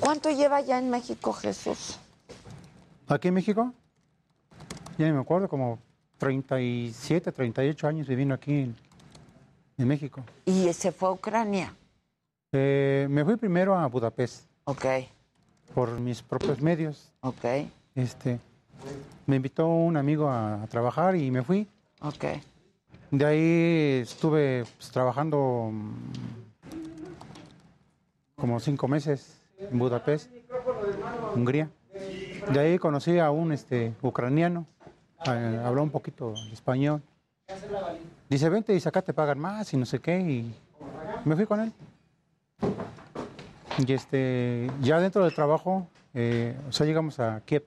[0.00, 1.98] ¿Cuánto lleva ya en México Jesús?
[3.06, 3.72] ¿Aquí en México?
[4.96, 5.78] Ya ni me acuerdo, como
[6.18, 8.76] 37, 38 años viviendo aquí en,
[9.78, 10.22] en México.
[10.44, 11.74] Y se fue a Ucrania.
[12.52, 14.44] Eh, me fui primero a Budapest.
[14.64, 14.84] Ok.
[15.74, 17.10] Por mis propios medios.
[17.20, 17.44] Ok.
[17.94, 18.38] Este,
[19.26, 21.66] me invitó un amigo a, a trabajar y me fui.
[22.00, 22.24] Ok.
[23.10, 25.94] De ahí estuve pues, trabajando mm,
[28.36, 30.30] como cinco meses en Budapest,
[31.34, 31.70] Hungría.
[32.52, 34.66] De ahí conocí a un este, ucraniano,
[35.26, 37.02] eh, habló un poquito español.
[38.28, 40.20] Dice, vente y acá te pagan más y no sé qué.
[40.20, 40.54] Y
[41.24, 41.72] me fui con él.
[43.78, 47.64] Y este, ya dentro del trabajo, eh, o sea, llegamos a Kiev,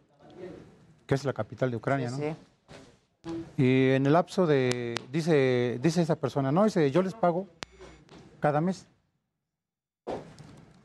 [1.08, 2.18] que es la capital de Ucrania, ¿no?
[2.18, 2.36] Sí.
[3.58, 7.48] Y en el lapso de, dice, dice esa persona, no, dice, yo les pago
[8.40, 8.88] cada mes,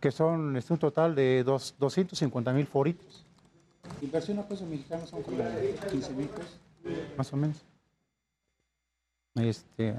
[0.01, 3.26] que son este, un total de dos, 250 mil foritos.
[4.03, 5.39] Inversión a pesos mexicanos son como
[5.91, 6.59] 15 mil pesos,
[7.17, 7.65] más o menos.
[9.35, 9.95] Este,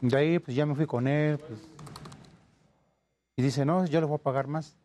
[0.00, 1.60] de ahí pues ya me fui con él, pues,
[3.36, 4.76] y dice, no, yo les voy a pagar más.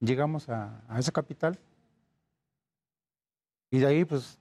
[0.00, 1.58] Llegamos a, a esa capital,
[3.70, 4.38] y de ahí pues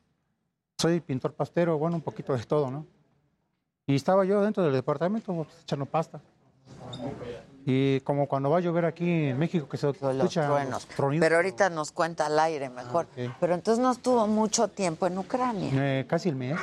[0.78, 2.86] soy pintor pastero, bueno, un poquito de todo, ¿no?
[3.88, 6.22] Y estaba yo dentro del departamento pues, echando pasta.
[7.70, 10.72] Y como cuando va a llover aquí en México, que se Los escucha truenos.
[10.72, 11.20] los tronidos.
[11.26, 13.08] Pero ahorita nos cuenta al aire mejor.
[13.12, 13.34] ok.
[13.42, 15.70] Pero entonces no estuvo mucho tiempo en Ucrania.
[15.74, 16.58] Eh, casi el mes.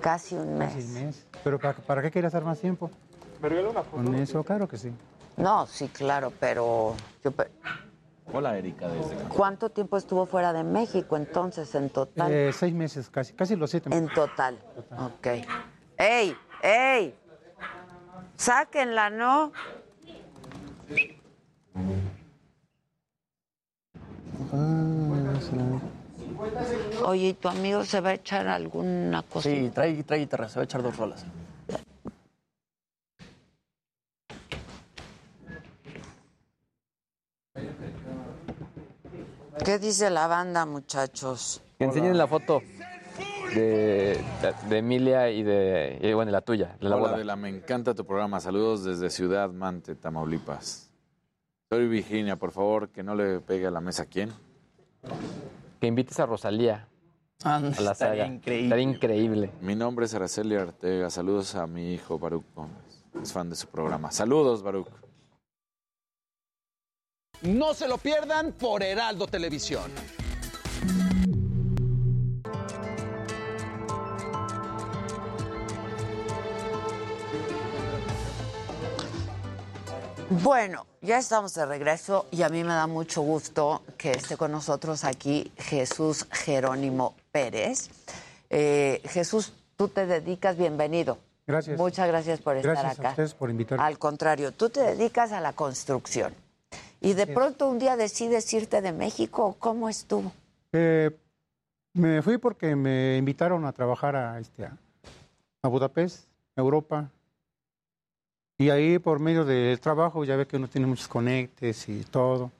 [0.00, 0.72] Casi un mes.
[0.72, 1.26] Casi el mes.
[1.42, 2.88] Pero ¿para, para qué quiere estar más tiempo?
[3.90, 4.92] Con eso, claro que sí.
[5.36, 6.94] No, sí, claro, pero
[7.24, 7.50] yo pe-
[8.32, 12.30] Hola, Erika, desde ¿cuánto tiempo estuvo fuera de México entonces en total?
[12.32, 14.04] Eh, seis meses, casi, casi los siete meses.
[14.08, 14.56] En total.
[14.98, 15.26] Ok.
[15.98, 16.36] ¡Ey!
[16.62, 17.12] ¡Ey!
[18.36, 19.52] Sáquenla, ¿no?
[27.04, 29.48] Oye, ¿y tu amigo se va a echar alguna cosa?
[29.48, 31.24] Sí, trae, trae guitarra, se va a echar dos rolas.
[39.64, 41.62] ¿Qué dice la banda, muchachos?
[41.78, 42.62] Que enseñen la foto
[43.54, 44.20] de,
[44.68, 47.14] de Emilia y de, y, bueno, la tuya, de la Hola, boda.
[47.16, 48.40] Adela, me encanta tu programa.
[48.40, 50.90] Saludos desde Ciudad Mante, Tamaulipas.
[51.70, 54.06] Soy Virginia, por favor, que no le pegue a la mesa.
[54.06, 54.32] ¿Quién?
[55.80, 56.88] Que invites a Rosalía
[57.42, 58.26] Ah, a la estaría saga.
[58.26, 58.64] increíble.
[58.66, 59.50] Estaría increíble.
[59.60, 61.10] Mi nombre es Araceli Artega.
[61.10, 63.04] Saludos a mi hijo Baruch Gómez.
[63.22, 64.10] Es fan de su programa.
[64.10, 64.88] Saludos, Baruch.
[67.42, 69.90] No se lo pierdan por Heraldo Televisión.
[80.42, 84.50] Bueno, ya estamos de regreso y a mí me da mucho gusto que esté con
[84.50, 87.88] nosotros aquí Jesús Jerónimo Pérez.
[88.50, 91.18] Eh, Jesús, tú te dedicas, bienvenido.
[91.46, 91.78] Gracias.
[91.78, 93.08] Muchas gracias por estar Gracias acá.
[93.08, 93.84] a ustedes por invitarme.
[93.84, 96.34] Al contrario, tú te dedicas a la construcción.
[97.00, 99.54] Y de pronto un día decides irte de México.
[99.60, 100.32] ¿Cómo estuvo?
[100.72, 101.16] Eh,
[101.92, 107.08] me fui porque me invitaron a trabajar a, este, a Budapest, Europa.
[108.56, 112.52] Y ahí, por medio del trabajo, ya ve que uno tiene muchos conectes y todo.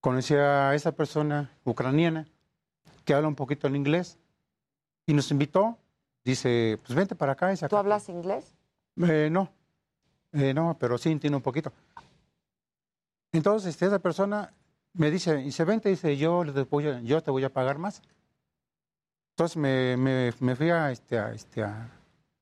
[0.00, 2.26] Conocí a esa persona ucraniana
[3.04, 4.18] que habla un poquito el inglés
[5.06, 5.78] y nos invitó.
[6.24, 7.54] Dice, pues vente para acá.
[7.68, 8.54] ¿Tú hablas inglés?
[9.00, 9.50] Eh, no,
[10.32, 11.72] Eh, no, pero sí entiendo un poquito.
[13.32, 14.52] Entonces, este, esa persona
[14.94, 18.02] me dice, y se vente, dice, yo, a- yo te voy a pagar más.
[19.34, 21.88] Entonces me, me, me fui a, este, a, este, a,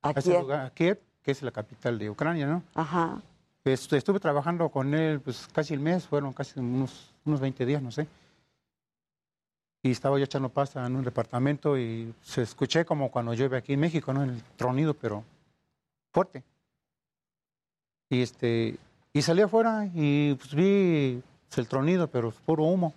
[0.03, 0.41] ¿A ese Kiev?
[0.43, 2.63] lugar, a Kiev, que es la capital de Ucrania, ¿no?
[2.75, 3.21] Ajá.
[3.65, 7.83] Este, estuve trabajando con él pues casi el mes, fueron casi unos, unos 20 días,
[7.83, 8.07] no sé.
[9.83, 13.75] Y estaba yo echando pasta en un departamento y se escuché como cuando llueve aquí
[13.75, 14.23] en México, ¿no?
[14.23, 15.25] El tronido, pero
[16.13, 16.43] fuerte.
[18.09, 18.79] Y este
[19.13, 21.23] y salí afuera y pues, vi
[21.57, 22.95] el tronido, pero puro humo.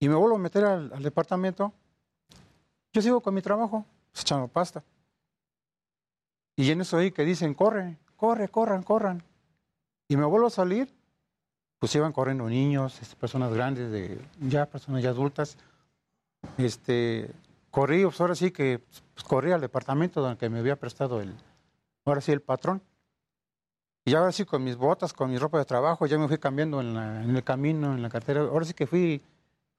[0.00, 1.72] Y me vuelvo a meter al, al departamento.
[2.92, 4.82] Yo sigo con mi trabajo, pues, echando pasta.
[6.56, 9.22] Y en eso oí que dicen, corre, corre, corran, corran.
[10.08, 10.92] Y me vuelvo a salir,
[11.78, 15.56] pues iban corriendo niños, este, personas grandes, de, ya personas ya adultas.
[16.58, 17.30] Este,
[17.70, 18.78] corrí, pues ahora sí que
[19.14, 21.34] pues, corrí al departamento donde me había prestado el,
[22.04, 22.82] ahora sí el patrón.
[24.06, 26.80] Y ahora sí con mis botas, con mi ropa de trabajo, ya me fui cambiando
[26.80, 28.42] en, la- en el camino, en la cartera.
[28.42, 29.22] Ahora sí que fui,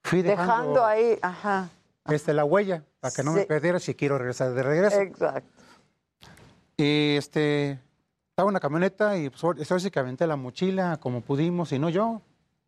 [0.03, 1.69] fui dejando, Dejando ahí, ajá.
[2.07, 4.99] este, la huella para que no me perdiera si quiero regresar de regreso.
[4.99, 5.47] Exacto.
[6.77, 7.80] Y este,
[8.30, 12.22] estaba en una camioneta y pues aventé la mochila como pudimos, y no yo,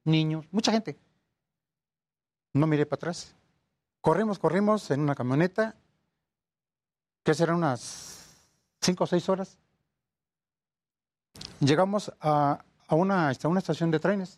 [0.05, 0.97] niños, mucha gente.
[2.53, 3.35] No miré para atrás.
[3.99, 5.75] Corrimos, corrimos en una camioneta,
[7.23, 8.47] que serán unas
[8.79, 9.57] cinco o seis horas.
[11.59, 14.37] Llegamos a, una, este, a una estación de trenes,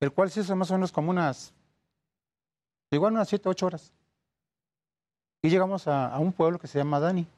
[0.00, 1.52] el cual se hizo más o menos como unas,
[2.90, 3.92] igual unas siete, ocho horas.
[5.40, 7.28] Y llegamos a un pueblo que se llama Dani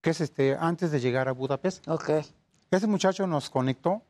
[0.00, 1.86] que es este antes de llegar a Budapest.
[1.88, 2.10] Ok.
[2.70, 4.02] Ese muchacho nos conectó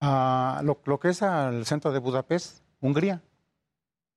[0.00, 3.22] a lo, lo que es al centro de Budapest, Hungría.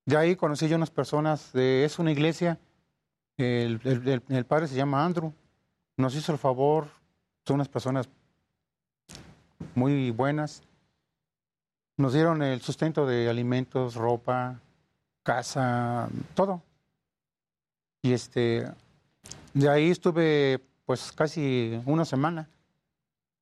[0.06, 2.60] De ahí conocí yo unas personas, de, es una iglesia,
[3.38, 5.34] el- el- el padre se llama Andrew,
[5.98, 6.88] nos hizo el favor,
[7.46, 8.08] son unas personas
[9.74, 10.62] muy buenas,
[11.98, 14.60] nos dieron el sustento de alimentos, ropa,
[15.24, 16.62] casa, todo.
[18.04, 18.72] Y este,
[19.56, 22.48] de ahí estuve pues casi una semana,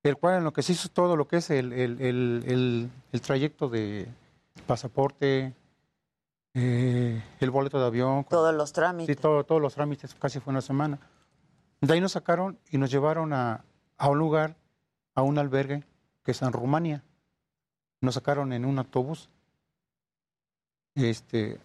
[0.04, 3.22] el cual en lo que se hizo todo lo que es el, el- el- el-
[3.22, 4.08] trayecto de
[4.66, 5.54] pasaporte,
[6.54, 8.26] eh, el boleto de avión.
[8.30, 9.14] Todos los trámites.
[9.16, 11.00] Sí, todo- todos los trámites, casi fue una semana.
[11.82, 13.66] De ahí nos sacaron y nos llevaron a,
[13.98, 14.56] a un lugar,
[15.16, 15.84] a un albergue
[16.24, 17.04] que es en Rumania.
[18.02, 19.30] Nos sacaron en un autobús.
[20.96, 21.60] Este,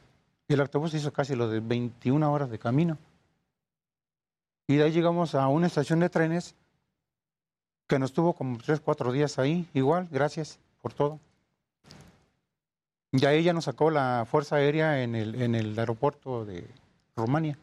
[0.48, 2.98] el autobús hizo casi lo de 21 horas de camino.
[4.68, 6.54] Y de ahí llegamos a una estación de trenes
[7.86, 9.66] que nos tuvo como tres, cuatro días ahí.
[9.72, 11.18] Igual, gracias por todo.
[13.10, 16.68] Y ahí ya nos sacó la Fuerza Aérea en el, en el aeropuerto de
[17.16, 17.58] Rumania.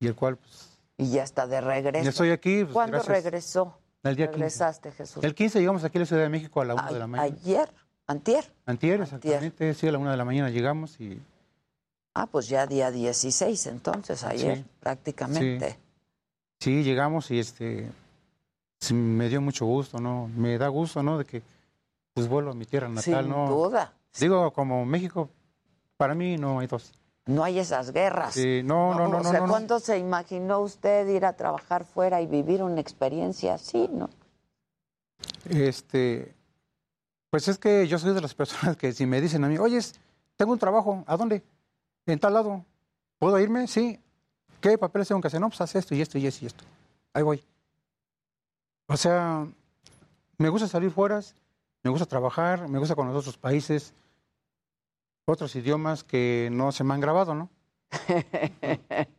[0.00, 2.04] Y el cual, pues, Y ya está de regreso.
[2.04, 3.24] Ya estoy aquí, pues, ¿Cuándo gracias.
[3.24, 3.78] regresó?
[4.02, 4.38] el día 15.
[4.38, 5.24] Regresaste, Jesús.
[5.24, 7.36] El 15 llegamos aquí a la Ciudad de México a la 1 de la mañana.
[7.42, 7.68] Ayer,
[8.06, 8.50] antier.
[8.64, 11.20] Antier, exactamente, sí, a la 1 de la mañana llegamos y
[12.18, 14.64] Ah, pues ya día 16, entonces, ayer, Sí.
[14.80, 15.78] prácticamente.
[16.60, 17.90] Sí, llegamos y este
[18.90, 20.26] me dio mucho gusto, ¿no?
[20.34, 21.18] Me da gusto, ¿no?
[21.18, 21.42] De que
[22.14, 23.46] pues vuelvo a mi tierra natal, Sin ¿no?
[23.50, 23.92] duda.
[24.18, 25.28] Digo, como México,
[25.98, 26.90] para mí no hay dos.
[27.26, 28.32] No hay esas guerras.
[28.32, 29.52] Sí, no, no, no, o no, sea, no, no.
[29.52, 34.08] ¿cuándo se imaginó usted ir a trabajar fuera y vivir una experiencia así, no?
[35.50, 36.34] Este,
[37.28, 39.80] pues es que yo soy de las personas que si me dicen a mí, oye,
[40.36, 41.42] tengo un trabajo, ¿a dónde?
[42.06, 42.64] En tal lado.
[43.18, 43.66] ¿Puedo irme?
[43.66, 43.98] Sí.
[44.60, 45.40] ¿Qué papeles tengo que hacer?
[45.40, 46.64] No, pues haz esto y esto y esto y esto.
[47.12, 47.42] Ahí voy.
[48.88, 49.46] O sea,
[50.38, 51.20] me gusta salir fuera,
[51.82, 53.92] me gusta trabajar, me gusta conocer otros países,
[55.24, 57.50] otros idiomas que no se me han grabado, ¿no?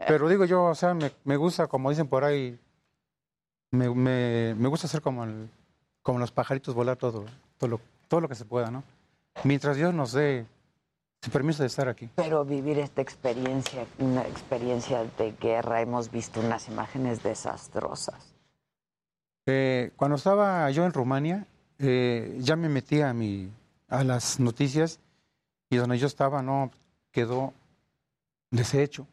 [0.08, 2.58] Pero digo yo, o sea, me, me gusta, como dicen por ahí,
[3.72, 5.50] me, me, me gusta hacer como, el-
[6.02, 7.26] como los pajaritos, volar todo,
[7.58, 8.84] todo lo, todo lo que se pueda, ¿no?
[9.44, 10.46] Mientras Dios nos dé
[11.30, 12.10] permiso de estar aquí.
[12.16, 18.34] Pero vivir esta experiencia, una experiencia de guerra, hemos visto unas imágenes desastrosas.
[19.45, 21.45] Eh, cuando estaba yo en Rumania,
[21.80, 23.49] eh, ya me metí a, mi,
[23.88, 24.99] a las noticias
[25.70, 26.72] y donde yo estaba no
[27.12, 27.54] quedó
[28.52, 29.08] deshecho.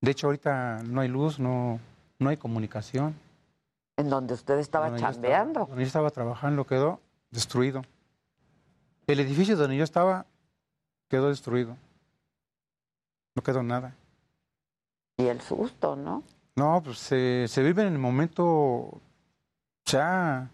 [0.00, 1.78] De hecho, ahorita no hay luz, no,
[2.18, 3.14] no hay comunicación.
[3.98, 5.60] En donde usted estaba Donde yo estaba- chambeando.
[5.66, 7.00] donde yo estaba trabajando quedó
[7.30, 7.82] destruido.
[9.06, 10.24] El edificio donde yo estaba
[11.10, 11.76] quedó destruido.
[13.34, 13.94] No quedó nada.
[15.18, 16.22] Y el susto, ¿no?
[16.56, 19.00] No, pues se, se vive en el momento, o
[19.84, 20.50] sea,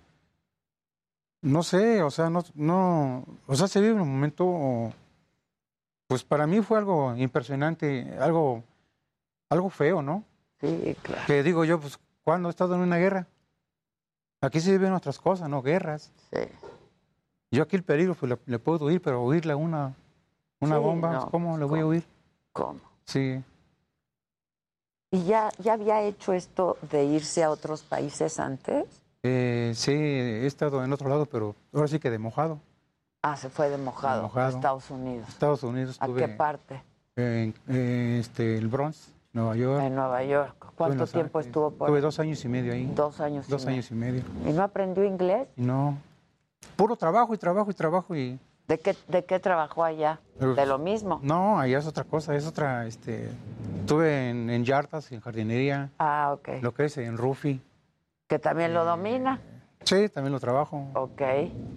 [1.43, 4.93] no sé, o sea, no, no, o sea, se vive en un momento,
[6.07, 8.63] pues para mí fue algo impresionante, algo,
[9.51, 10.25] algo feo, ¿no?
[10.61, 11.23] Sí, claro.
[11.27, 13.27] Que digo yo, pues, ¿cuándo he estado en una guerra?
[14.41, 15.63] Aquí se viven otras cosas, ¿no?
[15.63, 16.13] Guerras.
[16.33, 16.41] Sí.
[17.51, 19.95] Yo aquí el peligro, pues le, le puedo huir, pero huirle a una,
[20.61, 22.05] una Sí, bomba, no, ¿cómo le voy a huir?
[22.53, 22.81] ¿Cómo?
[23.05, 23.43] Sí.
[25.11, 28.87] ¿Y ya, ya había hecho esto de irse a otros países antes?
[29.23, 32.59] Eh, sí, he estado en otro lado, pero ahora sí que de mojado.
[33.23, 34.47] Ah, se fue de mojado, De mojado.
[34.47, 35.29] a Estados Unidos.
[35.29, 35.97] Estados Unidos.
[36.01, 36.83] ¿A qué parte?
[37.17, 39.83] En, en, este, el Bronx, Nueva York.
[39.83, 40.73] En Nueva York.
[40.77, 42.87] ¿Cuánto tiempo estuvo por Estuve dos años y medio ahí.
[42.95, 43.75] Dos años y Dos medio.
[43.79, 44.23] años y medio.
[44.47, 45.49] ¿Y no aprendió inglés?
[45.57, 45.97] Y no.
[46.77, 48.39] Puro trabajo y trabajo y trabajo y.
[48.69, 50.21] ¿De qué, de qué trabajó allá?
[50.41, 51.21] ¿De lo mismo?
[51.23, 53.31] No, allá es otra cosa, es otra, este.
[53.81, 56.49] Estuve en, en yardas, en jardinería, Ah, ok.
[56.63, 57.61] lo que es en Rufi.
[58.27, 59.41] ¿Que también Eh, lo domina?
[59.85, 60.85] Sí, también lo trabajo.
[60.95, 61.23] Ok.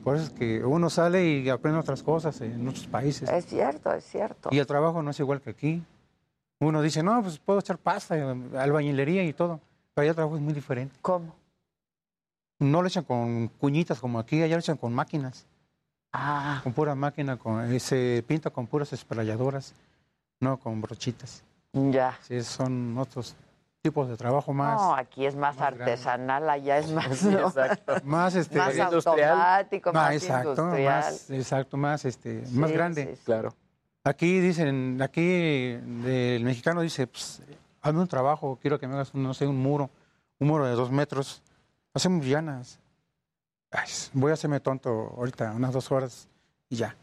[0.03, 3.29] Por eso es que uno sale y aprende otras cosas en otros países.
[3.29, 4.49] Es cierto, es cierto.
[4.51, 5.83] Y el trabajo no es igual que aquí.
[6.59, 8.15] Uno dice, no, pues puedo echar pasta,
[8.57, 9.59] albañilería y todo.
[9.93, 10.95] Pero allá el trabajo es muy diferente.
[11.03, 11.35] ¿Cómo?
[12.57, 15.45] No lo echan con cuñitas como aquí, allá lo echan con máquinas.
[16.11, 16.59] Ah.
[16.63, 19.73] Con pura máquina, con, eh, se pinta con puras esprayadoras,
[20.39, 21.43] no con brochitas.
[21.73, 22.17] Ya.
[22.21, 23.35] Sí, son otros
[23.81, 24.81] tipos de trabajo más.
[24.81, 27.53] No, aquí es más, artesanal, allá es más, ¿no?
[28.03, 30.95] Más, este, más automático, más, exacto, industrial.
[30.97, 33.05] más, exacto, más, este, más Sí, grande.
[33.05, 33.21] sí, sí.
[33.25, 33.53] Claro.
[34.03, 37.41] Aquí dicen, aquí el mexicano dice, pues,
[37.81, 39.89] hazme un trabajo, quiero que me hagas, un, no sé, un muro,
[40.39, 41.43] un muro de dos metros.
[41.93, 42.79] Hacemos llanas.
[43.71, 46.27] Ay, voy a hacerme tonto ahorita, unas dos horas
[46.69, 46.95] y ya.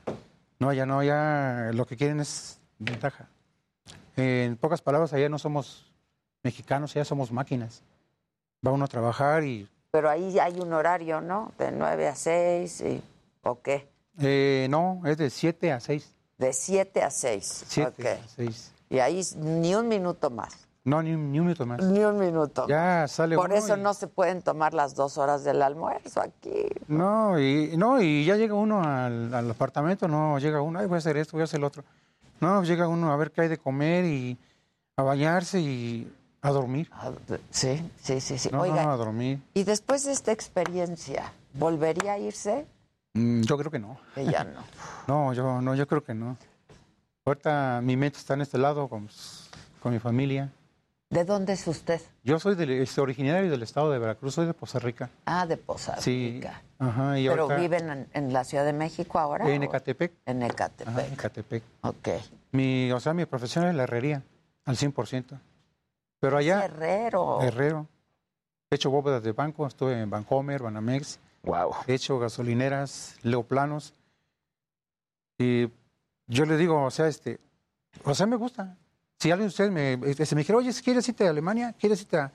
[0.58, 3.28] No, ya no, ya lo que quieren es ventaja.
[4.16, 5.92] En pocas palabras, allá no somos
[6.42, 7.82] mexicanos, ya somos máquinas.
[8.66, 11.52] Va uno a trabajar y Pero ahí hay un horario, ¿no?
[11.58, 13.02] De 9 a 6, y,
[13.42, 13.88] ¿o qué?
[14.18, 16.12] eh, no, es de 7 a 6.
[16.38, 17.64] De 7 a 6.
[17.68, 18.06] 7 Ok.
[18.24, 18.72] a 6.
[18.90, 20.65] Y ahí ni un minuto más.
[20.86, 21.82] No, ni un, ni un minuto más.
[21.82, 22.64] Ni un minuto.
[22.68, 26.20] Ya sale Por uno eso y- no se pueden tomar las dos horas del almuerzo
[26.20, 26.68] aquí.
[26.86, 30.94] No, y, no, y ya llega uno al, al apartamento, no, llega uno, ay, voy
[30.94, 31.82] a hacer esto, voy a hacer lo otro.
[32.40, 34.38] No, llega uno a ver qué hay de comer y
[34.96, 36.08] a bañarse y
[36.40, 36.88] a dormir.
[37.50, 38.48] Sí, sí, sí, sí.
[38.52, 39.40] No, Oiga, no, a dormir.
[39.54, 42.64] y después de esta experiencia, ¿volvería a irse?
[43.14, 43.98] Mm, yo creo que no.
[44.14, 44.60] Que ya no.
[45.08, 46.36] No, yo no, yo creo que no.
[47.24, 49.08] Ahorita mi mente está en este lado con,
[49.82, 50.52] con mi familia.
[51.08, 52.00] ¿De dónde es usted?
[52.24, 55.08] Yo soy del, este, originario del estado de Veracruz, soy de Poza Rica.
[55.24, 56.32] Ah, de Poza Sí.
[56.34, 56.62] Rica.
[56.80, 59.48] Ajá, y ¿Pero ahorita- viven en, en la Ciudad de México ahora?
[59.48, 60.12] En o- Ecatepec.
[60.26, 60.88] En Ecatepec.
[60.88, 61.62] Ajá, Ecatepec.
[61.82, 62.08] Ok.
[62.52, 64.22] Mi, o sea, mi profesión es la herrería,
[64.64, 65.38] al 100%.
[66.18, 66.64] Pero allá...
[66.64, 67.40] Herrero.
[67.40, 67.86] Herrero.
[68.70, 71.20] He hecho bóvedas de banco, estuve en Bancomer, Banamex.
[71.44, 71.72] Wow.
[71.86, 73.94] He hecho gasolineras, leoplanos.
[75.38, 75.68] Y
[76.26, 77.38] yo le digo, o sea, este,
[78.04, 78.76] o sea, me gusta.
[79.26, 81.74] Si alguien de ustedes me, este, me dijera, oye, ¿quieres irte a Alemania?
[81.80, 82.30] ¿Quieres irte a,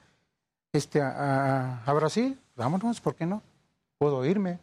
[0.73, 2.37] este, a, a Brasil?
[2.57, 3.41] Vámonos, ¿por qué no?
[3.97, 4.59] Puedo irme.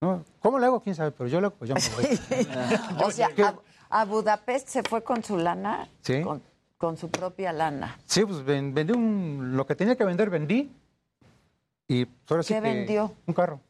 [0.00, 0.24] ¿No?
[0.40, 0.80] ¿Cómo le hago?
[0.80, 1.12] ¿Quién sabe?
[1.12, 2.18] Pero yo lo hago, pues yo me voy.
[3.06, 3.28] o sea,
[3.88, 6.22] a, a Budapest se fue con su lana, Sí.
[6.22, 6.42] con,
[6.76, 8.00] con su propia lana.
[8.04, 10.72] Sí, pues ven- vendí un, lo que tenía que vender, vendí.
[11.86, 13.12] Y ahora sí ¿Qué que- vendió?
[13.26, 13.60] Un carro.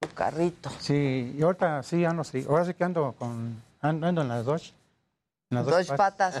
[0.00, 0.70] Un carrito.
[0.78, 2.46] Sí, y ahorita sí ando, sí.
[2.48, 4.72] Ahora sí que ando con, ando, ando en las Dodge.
[5.52, 6.34] Las Dodge patas.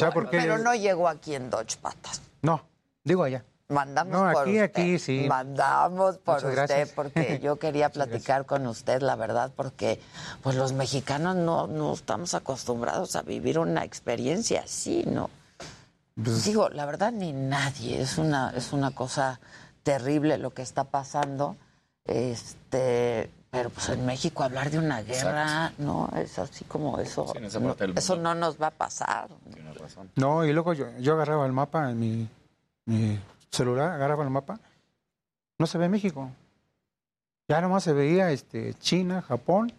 [0.30, 2.20] Pero no llegó aquí en Dodge patas.
[2.42, 2.62] No,
[3.04, 3.44] digo allá.
[3.70, 4.62] Mandamos No, por aquí, usted.
[4.62, 5.26] aquí, sí.
[5.28, 6.88] Mandamos por Muchas usted gracias.
[6.90, 10.00] porque yo quería platicar con usted, la verdad, porque
[10.42, 15.28] pues los mexicanos no, no estamos acostumbrados a vivir una experiencia así, ¿no?
[16.22, 19.38] Pues Digo, la verdad ni nadie, es una, es una cosa
[19.82, 21.56] terrible lo que está pasando.
[22.06, 27.32] Este, pero pues en México hablar de una guerra, no, es así como eso.
[27.60, 29.28] no, eso no nos va a pasar.
[30.16, 32.28] No, y luego yo, yo agarraba el mapa en mi,
[32.84, 33.18] mi
[33.50, 34.60] celular, agarraba el mapa.
[35.58, 36.30] No se ve México.
[37.48, 39.72] Ya nomás se veía este, China, Japón,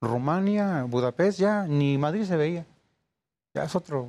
[0.00, 2.64] Rumania, Budapest, ya ni Madrid se veía.
[3.52, 4.08] Ya es otro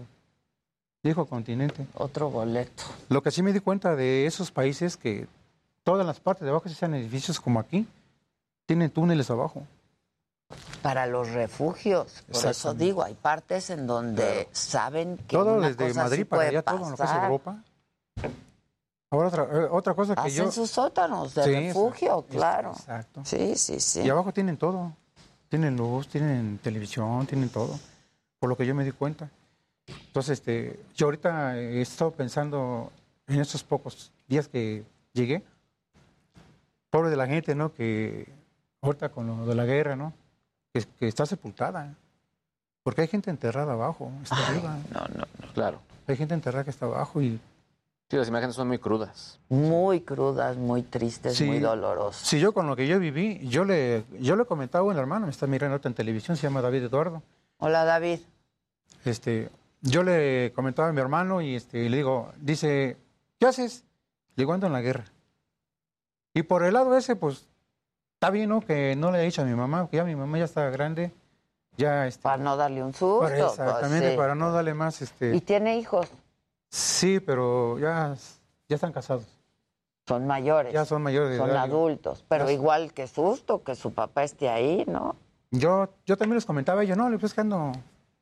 [1.03, 1.85] viejo continente.
[1.95, 2.83] Otro boleto.
[3.09, 5.27] Lo que sí me di cuenta de esos países que
[5.83, 7.85] todas las partes de abajo, sean edificios como aquí,
[8.65, 9.65] tienen túneles abajo.
[10.81, 12.23] Para los refugios.
[12.31, 16.43] Por eso digo, hay partes en donde saben que Todo una desde cosa Madrid para
[16.43, 17.23] allá, todo lo que es pasar.
[17.23, 17.63] Europa.
[19.11, 20.51] Ahora otra, eh, otra cosa que Hacen yo...
[20.51, 22.71] sus sótanos de Sí, refugio, exacto, claro.
[22.71, 23.21] Exacto.
[23.25, 24.01] Sí, sí, sí.
[24.01, 24.93] Y abajo tienen todo.
[25.49, 27.77] Tienen luz, tienen televisión, tienen todo.
[28.39, 29.29] Por lo que yo me di cuenta.
[30.07, 32.91] Entonces, este, yo ahorita he estado pensando
[33.27, 35.43] en estos pocos días que llegué.
[36.89, 37.73] Pobre de la gente, ¿no?
[37.73, 38.27] Que
[38.81, 40.13] ahorita con lo de la guerra, ¿no?
[40.73, 41.93] Que, que está sepultada.
[42.83, 44.77] Porque hay gente enterrada abajo, está arriba.
[44.91, 45.53] No, no, no.
[45.53, 45.79] Claro.
[46.07, 47.39] Hay gente enterrada que está abajo y
[48.09, 49.39] Sí, las imágenes son muy crudas.
[49.47, 51.45] Muy crudas, muy tristes, Sí.
[51.45, 52.27] muy dolorosas.
[52.27, 55.27] Si yo con lo que yo viví, yo le, yo le comentaba a un hermano,
[55.27, 57.23] me está mirando ahorita en televisión, se llama David Eduardo.
[57.59, 58.19] Hola, David.
[59.05, 59.49] Este,
[59.79, 62.97] yo le comentaba a mi hermano y este, le digo, dice,
[63.39, 63.85] ¿qué haces?
[64.35, 65.05] Le digo, ando en la guerra.
[66.33, 67.47] Y por el lado ese, pues,
[68.21, 68.61] está bien, ¿no?
[68.61, 71.11] Que no le he dicho a mi mamá, que ya mi mamá ya está grande,
[71.75, 72.05] ya...
[72.05, 73.21] Este, para no darle un susto.
[73.21, 74.17] para- exactamente, pues, sí.
[74.17, 75.35] para no darle más, este...
[75.35, 76.07] ¿Y tiene hijos?
[76.69, 78.13] Sí, pero ya,
[78.69, 79.25] ya están casados.
[80.07, 80.71] Son mayores.
[80.71, 81.77] Ya son mayores de Son edad, digo.
[81.79, 82.23] adultos.
[82.29, 85.15] Pero Ya- igual que susto que su papá esté ahí, ¿no?
[85.49, 87.71] Yo, yo también les comentaba ellos, no, pues que ando,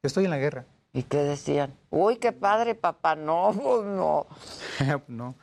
[0.01, 0.63] que estoy en la guerra.
[0.93, 1.73] ¿Y qué decían?
[1.89, 3.17] Uy, qué padre, papá.
[3.17, 4.25] No, pues no.
[5.09, 5.35] no.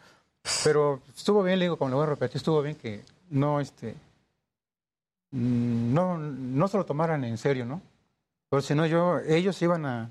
[0.65, 3.95] Pero estuvo bien, le digo, como le voy a repetir, estuvo bien que no, este,
[5.37, 7.83] no, no se lo tomaran en serio, ¿no?
[8.49, 10.11] Porque si no, yo, ellos iban a,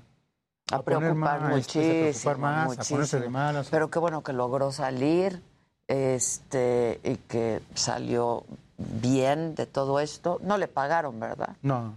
[0.84, 3.68] preocupar más, este, a preocupar más, a ponerse de malas.
[3.70, 5.42] Pero qué bueno que logró salir
[5.88, 8.44] este y que salió
[8.78, 10.38] bien de todo esto.
[10.42, 11.56] No le pagaron, ¿verdad?
[11.62, 11.94] No,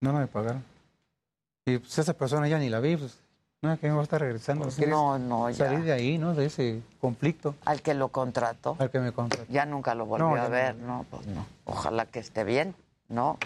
[0.00, 0.64] no, no me pagaron.
[1.64, 3.18] Y pues esa persona ya ni la vi, pues,
[3.62, 4.64] no, que me va a estar regresando.
[4.64, 5.66] Pues ¿Quieres no, no, ya.
[5.66, 6.34] Salir de ahí, ¿no?
[6.34, 7.54] De ese conflicto.
[7.64, 8.76] Al que lo contrató.
[8.78, 9.44] Al que me contrató.
[9.50, 10.50] Ya nunca lo volvió No, a no.
[10.50, 11.44] ver, no, pues no.
[11.64, 12.74] Ojalá que esté bien,
[13.08, 13.36] ¿no?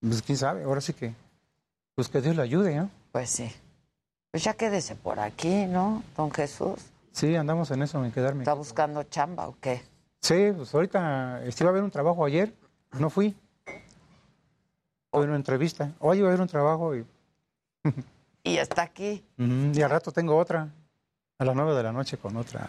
[0.00, 1.12] Pues quién sabe, ahora sí que,
[1.96, 2.88] pues que Dios le ayude, ¿no?
[3.12, 3.52] Pues sí.
[4.30, 6.78] Pues ya quédese por aquí, ¿no, don Jesús?
[7.12, 8.42] Sí, andamos en eso, en quedarme.
[8.44, 9.82] ¿Está buscando chamba o qué?
[10.20, 12.54] Sí, pues ahorita este, iba a haber un trabajo ayer,
[12.98, 13.34] no fui.
[15.10, 15.92] Fue una entrevista.
[15.98, 17.04] Hoy iba a haber un trabajo y,
[18.44, 19.24] Y está aquí.
[19.38, 20.68] ujú, y al rato tengo otra,
[21.38, 22.68] a las nueve de la noche con otra.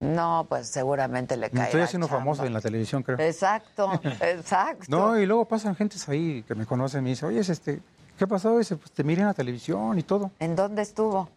[0.00, 1.64] No, pues seguramente le cae.
[1.64, 3.18] Estoy haciendo famoso en la televisión, creo.
[3.18, 4.84] Exacto, exacto.
[4.88, 7.80] No, y luego pasan gentes ahí que me conocen y me dicen, oye, es este,
[8.18, 8.58] ¿qué pasó?
[8.58, 10.30] Dice, pues te miré en la televisión y todo.
[10.38, 11.30] ¿En dónde estuvo?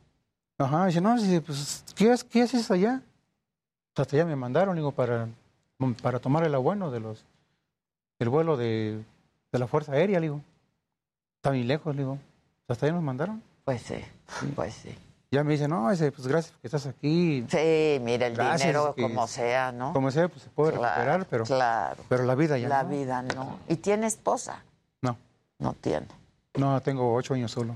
[0.57, 3.01] Ajá, dice, no, dice, pues, ¿qué, qué haces allá?
[3.93, 5.29] Pues, hasta allá me mandaron, digo, para,
[6.01, 7.23] para tomar el abuelo de los,
[8.19, 9.01] el vuelo de,
[9.53, 10.41] de la Fuerza Aérea, digo.
[11.37, 12.19] Está bien lejos, digo.
[12.69, 13.41] Hasta allá nos mandaron.
[13.65, 13.95] Pues sí,
[14.55, 14.95] pues sí.
[15.31, 17.45] Ya me dice, no, dice, pues gracias que estás aquí.
[17.49, 19.93] Sí, mira, el Gracias, dinero que- como sea, ¿no?
[19.93, 22.03] Como sea, pues se puede Claro, recuperar, pero, Claro.
[22.09, 22.89] pero la vida ya La no.
[22.89, 23.59] vida no.
[23.67, 24.63] ¿Y tiene esposa?
[25.01, 25.17] No.
[25.59, 26.07] No tiene.
[26.55, 27.75] No, tengo ocho años solo.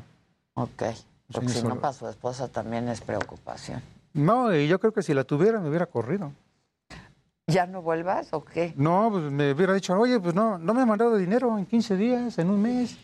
[0.56, 0.84] Ok.
[1.32, 3.82] Porque si no, para su esposa también es preocupación.
[4.14, 6.32] No, y yo creo que si la tuviera me hubiera corrido.
[7.48, 8.74] ¿Ya no vuelvas o qué?
[8.78, 11.96] No, pues me hubiera dicho, oye, pues no, no me han mandado dinero en 15
[11.98, 12.98] días, en un mes.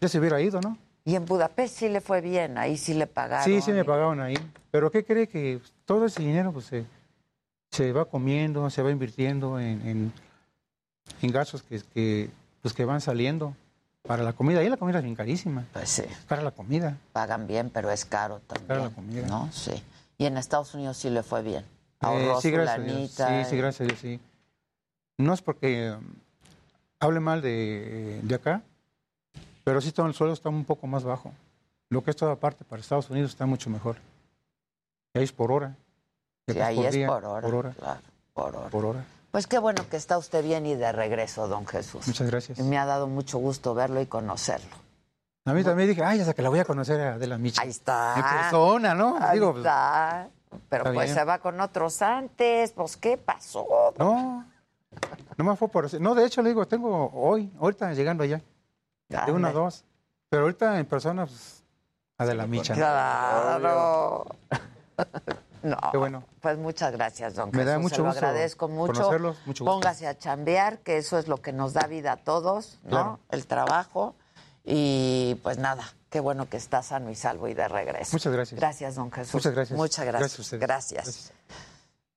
[0.00, 0.78] Ya se hubiera ido, ¿no?
[1.04, 3.44] Y en Budapest sí le fue bien, ahí sí le pagaron.
[3.44, 4.36] Sí, sí me pagaban ahí.
[4.70, 6.84] Pero ¿qué cree que todo ese dinero pues se,
[7.70, 10.12] se va comiendo, se va invirtiendo en, en,
[11.22, 12.30] en gastos que, que,
[12.60, 13.54] pues, que van saliendo
[14.02, 14.60] para la comida?
[14.60, 15.64] Ahí la comida es bien carísima.
[15.72, 16.02] Pues sí.
[16.28, 16.98] Para la comida.
[17.12, 18.68] Pagan bien, pero es caro también.
[18.68, 19.26] Cara la comida.
[19.26, 19.50] ¿No?
[19.50, 19.82] Sí.
[20.18, 21.62] Y en Estados Unidos sí le fue bien.
[21.64, 21.66] Eh,
[22.00, 22.94] Ahorró sí, su gracias a Dios.
[22.94, 23.44] lanita.
[23.44, 24.20] Sí, sí, gracias a Dios, sí.
[25.16, 26.04] No es porque um,
[27.00, 28.62] hable mal de, de acá,
[29.68, 31.30] pero sí todo el suelo está un poco más bajo.
[31.90, 33.96] Lo que es toda parte para Estados Unidos está mucho mejor.
[35.12, 35.76] Ahí es por hora.
[36.46, 37.42] Sí, ahí es día, por hora.
[37.42, 37.70] Por hora.
[37.72, 38.00] Claro,
[38.32, 38.70] por hora.
[38.70, 39.04] Por hora.
[39.30, 42.06] Pues qué bueno que está usted bien y de regreso, don Jesús.
[42.06, 42.58] Muchas gracias.
[42.58, 44.74] Y me ha dado mucho gusto verlo y conocerlo.
[45.44, 47.60] A mí también dije, ay, hasta que la voy a conocer a Adela Micha.
[47.60, 48.14] Ahí está.
[48.16, 49.18] En persona, ¿no?
[49.20, 50.30] Ahí Digo, pues, está.
[50.70, 51.14] Pero está pues bien.
[51.14, 52.72] se va con otros antes.
[52.72, 53.66] Pues, ¿qué pasó?
[53.98, 54.46] No,
[55.36, 56.00] no me fue por eso.
[56.00, 58.40] No, de hecho, le digo, tengo hoy, ahorita llegando allá.
[59.08, 59.84] De una a dos.
[60.28, 61.62] Pero ahorita en persona, pues,
[62.18, 62.74] Adela Micha.
[62.74, 62.78] ¿no?
[62.78, 64.26] Claro.
[65.60, 65.76] No.
[65.90, 66.22] Qué bueno.
[66.40, 67.66] Pues muchas gracias, don Me Jesús.
[67.66, 68.92] da se mucho lo gusto agradezco mucho.
[68.92, 69.74] conocerlos, mucho gusto.
[69.80, 72.90] Póngase a chambear, que eso es lo que nos da vida a todos, ¿no?
[72.90, 73.20] Claro.
[73.30, 74.14] El trabajo.
[74.64, 78.10] Y pues nada, qué bueno que está sano y salvo y de regreso.
[78.12, 78.60] Muchas gracias.
[78.60, 79.34] Gracias, don Jesús.
[79.34, 79.76] Muchas gracias.
[79.76, 80.38] Muchas Gracias a gracias.
[80.38, 80.60] ustedes.
[80.60, 81.32] Gracias.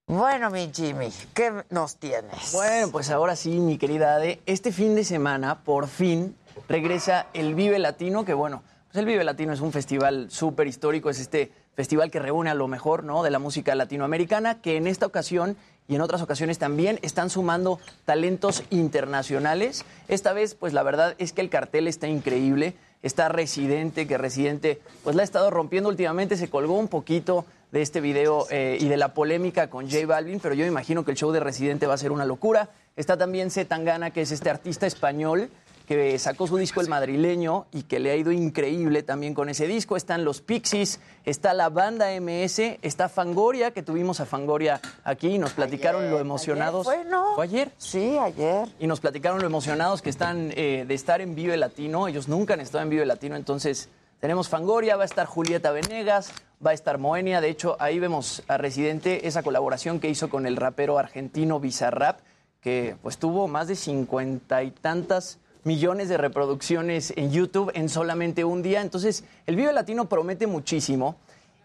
[0.05, 2.51] Bueno, mi Jimmy, ¿qué nos tienes?
[2.53, 7.55] Bueno, pues ahora sí, mi querida Ade, este fin de semana, por fin, regresa el
[7.55, 11.51] Vive Latino, que bueno, pues el Vive Latino es un festival súper histórico, es este
[11.75, 15.55] festival que reúne a lo mejor, ¿no?, de la música latinoamericana, que en esta ocasión
[15.87, 19.85] y en otras ocasiones también están sumando talentos internacionales.
[20.07, 22.75] Esta vez, pues la verdad es que el cartel está increíble.
[23.03, 27.81] Está Residente, que Residente pues la ha estado rompiendo últimamente, se colgó un poquito de
[27.81, 31.17] este video eh, y de la polémica con J Balvin, pero yo imagino que el
[31.17, 32.69] show de Residente va a ser una locura.
[32.95, 35.49] Está también Z Tangana, que es este artista español
[35.97, 39.67] que sacó su disco El Madrileño y que le ha ido increíble también con ese
[39.67, 39.97] disco.
[39.97, 45.37] Están los Pixies, está la banda MS, está Fangoria, que tuvimos a Fangoria aquí y
[45.37, 46.85] nos platicaron lo emocionados.
[46.85, 47.35] ¿Fue, no?
[47.35, 47.73] ¿Fue ayer?
[47.77, 48.69] Sí, ayer.
[48.79, 52.07] Y nos platicaron lo emocionados que están eh, de estar en Vive Latino.
[52.07, 53.89] Ellos nunca han estado en Vive Latino, entonces
[54.21, 56.31] tenemos Fangoria, va a estar Julieta Venegas,
[56.65, 57.41] va a estar Moenia.
[57.41, 62.21] De hecho, ahí vemos a Residente esa colaboración que hizo con el rapero argentino Bizarrap,
[62.61, 68.43] que pues tuvo más de cincuenta y tantas millones de reproducciones en YouTube en solamente
[68.43, 68.81] un día.
[68.81, 71.15] Entonces, el Vive Latino promete muchísimo.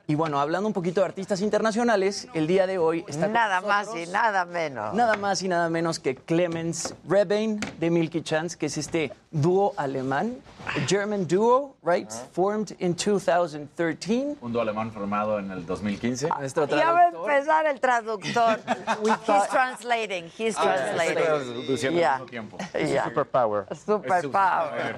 [0.09, 3.61] Y bueno, hablando un poquito de artistas internacionales, el día de hoy está con Nada
[3.61, 4.95] más y nada menos.
[4.95, 9.75] Nada más y nada menos que Clemens Rebane de Milky Chance, que es este dúo
[9.77, 12.09] alemán, a German duo, right?
[12.33, 14.37] Formed in 2013.
[14.41, 16.29] Un dúo alemán formado en el 2015.
[16.39, 18.61] Nuestro Ya va a empezar el traductor.
[19.05, 20.31] he's translating.
[20.39, 21.17] He's Ah, translating.
[21.67, 22.13] traduciendo al Yeah.
[22.19, 22.59] mismo tiempo.
[22.75, 23.05] Yeah.
[23.07, 23.67] Superpower.
[23.75, 24.97] Superpower.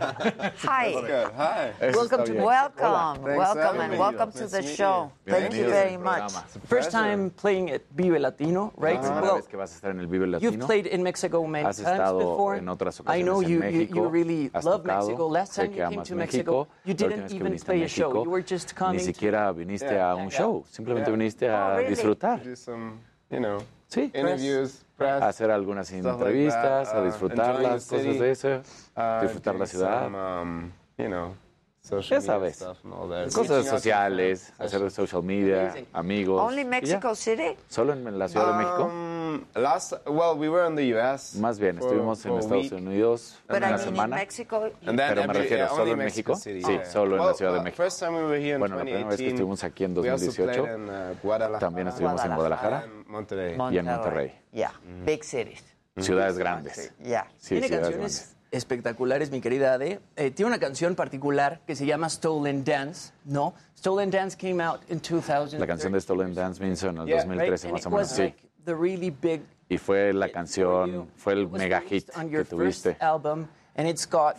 [0.68, 1.72] Hi.
[1.94, 3.14] Welcome to welcome, Hola.
[3.22, 4.97] welcome, and welcome to the show.
[5.26, 6.32] Thank you very much.
[6.66, 9.00] First time playing at Vive Latino, right?
[9.00, 10.50] Primera Well, vez que vas a estar en el Vive Latino.
[10.50, 12.56] You've played in Mexico many Has times before.
[12.56, 13.94] en otras I know you, you, México.
[13.96, 15.06] you really Has love tocado.
[15.06, 15.28] Mexico.
[15.28, 16.14] Last time you came to.
[16.14, 18.12] Mexico, you didn't even play a show.
[18.24, 19.00] You were just Ni coming.
[19.00, 20.64] siquiera viniste a un show.
[20.70, 21.90] Simplemente viniste Oh, a really?
[21.90, 22.42] disfrutar.
[22.42, 22.98] do some,
[23.30, 23.58] you know,
[23.90, 24.10] Sí.
[24.14, 28.48] interviews, press, A hacer algunas stuff like entrevistas, that, a uh, the cosas de eso.
[28.96, 30.04] uh, Disfrutar la ciudad.
[30.04, 31.34] some, um, you know,
[31.80, 32.56] social Ya sabes.
[32.56, 33.32] stuff that.
[33.32, 36.40] Cosas sociales, hacer de social media, amigos.
[36.40, 36.64] Only.
[36.64, 37.56] Mexico City?
[37.68, 38.84] ¿Solo en la Ciudad de México?
[38.84, 41.38] Um, last, well, we were in the U.S.
[41.38, 42.72] Más bien, for- estuvimos en for a Estados week.
[42.72, 44.16] Unidos But I una mean, in semana.
[44.16, 46.36] Mexico, And then Pero me refiero, yeah, ¿solo en México?
[46.36, 46.84] City, Sí, yeah.
[46.84, 47.82] solo en la Well, Ciudad de uh, México.
[47.82, 49.34] First time we were here in Bueno, la primera vez que 2018.
[49.34, 53.56] estuvimos aquí en We also 2018, played in, uh, también estuvimos en Guadalajara Monterrey.
[53.70, 54.32] y en Monterrey.
[54.52, 54.72] Yeah,
[55.06, 55.64] big cities.
[55.96, 56.92] Ciudades grandes.
[57.02, 57.26] Yeah.
[57.38, 58.36] Sí, Tiene ciudades canciones grandes.
[58.50, 60.00] Espectaculares, mi querida Ade.
[60.16, 63.54] Eh, tiene una canción particular que se llama Stolen Dance, ¿no?
[63.76, 65.58] Stolen Dance came out in 2000.
[65.60, 67.72] La canción de Stolen Dance me hizo en el Yeah, 2013 right?
[67.74, 68.22] más o menos, sí.
[68.22, 72.96] like really big Y fue la canción, fue el mega hit que tuviste.
[73.00, 73.46] album,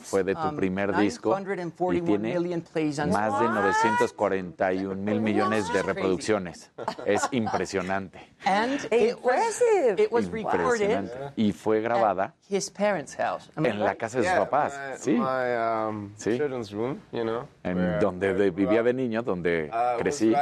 [0.04, 3.88] Fue de tu um, primer disco y 941 tiene million plays on más de Spotify.
[3.88, 6.70] 941 mil millones de reproducciones.
[7.06, 8.20] Es impresionante.
[8.46, 9.62] And it was,
[9.98, 11.32] it was recorded Impresionante.
[11.38, 14.78] Y fue grabada en la casa de sus papás.
[14.78, 15.18] my- Sí.
[15.18, 16.32] Um, Sí.
[16.38, 17.48] children's room, you know.
[17.64, 20.34] En donde vivía de niño, donde Uh, it was crecí.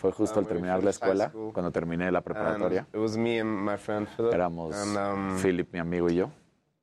[0.00, 2.86] Fue justo um, al terminar la escuela, cuando terminé la And preparatoria.
[2.94, 4.32] it was me and my friend Philip.
[4.32, 6.30] Éramos and, um, Philip, mi amigo y yo.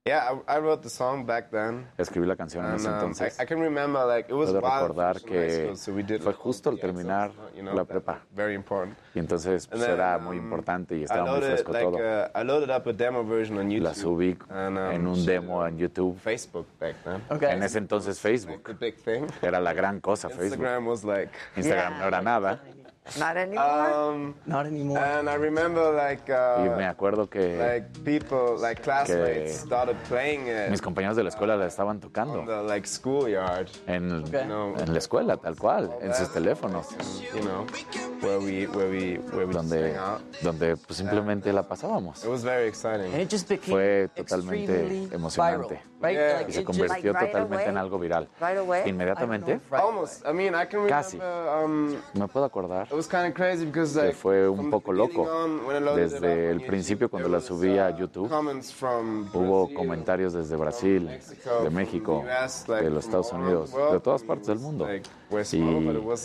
[0.05, 1.87] Yeah, I, I wrote the song back then.
[1.97, 3.39] Escribí la canción en ese um, entonces.
[3.39, 5.73] I, I can remember like it was Puedo recordar que
[6.19, 8.19] fue justo al yeah, so, terminar you know, la prepa.
[8.35, 8.97] Very important.
[9.15, 11.99] Y entonces pues, era muy um, importante y estaba muy fresco like, todo.
[11.99, 13.83] uh, I loaded up a demo version on YouTube.
[13.83, 16.19] La subí and, um, en un demo en YouTube.
[16.19, 17.21] Facebook back then.
[17.49, 18.61] En ese entonces Facebook.
[18.61, 19.27] The big thing.
[19.41, 20.59] Era la gran cosa Facebook.
[20.59, 21.31] Instagram was like.
[21.55, 22.61] Instagram no era nada.
[23.19, 23.93] Not anymore.
[23.93, 24.97] Um, Not anymore.
[25.03, 26.29] And I remember like.
[26.29, 31.23] Uh, Y me acuerdo que like people, like classmates, started playing it mis compañeros de
[31.23, 33.67] la escuela la estaban on tocando the like schoolyard.
[33.87, 34.73] en, No.
[34.77, 36.87] en la escuela, tal cual, en sus teléfonos.
[37.33, 37.65] You know,
[38.21, 40.21] where we where we where we donde, out.
[40.41, 42.23] donde pues, simplemente la pasábamos.
[42.23, 43.13] It was very exciting.
[43.13, 45.75] And it just became Fue totalmente emocionante.
[45.75, 46.15] viral, right?
[46.15, 46.37] Yeah.
[46.37, 47.81] Like, Y se convirtió Like right totalmente en away?
[47.81, 48.27] algo viral.
[48.39, 48.89] Right away?
[48.89, 50.25] Inmediatamente, Almost.
[50.27, 50.89] I mean, I can remember.
[50.89, 51.17] Casi.
[51.19, 55.23] Um, me puedo acordar it was crazy because que like fue un poco loco.
[55.23, 55.61] on,
[55.95, 58.31] Desde el principio, cuando la subí a uh, YouTube,
[59.33, 61.09] hubo comentarios desde Brasil,
[61.63, 62.23] de México,
[62.67, 64.87] de los Estados Unidos, de todas partes del mundo.
[65.51, 65.59] Y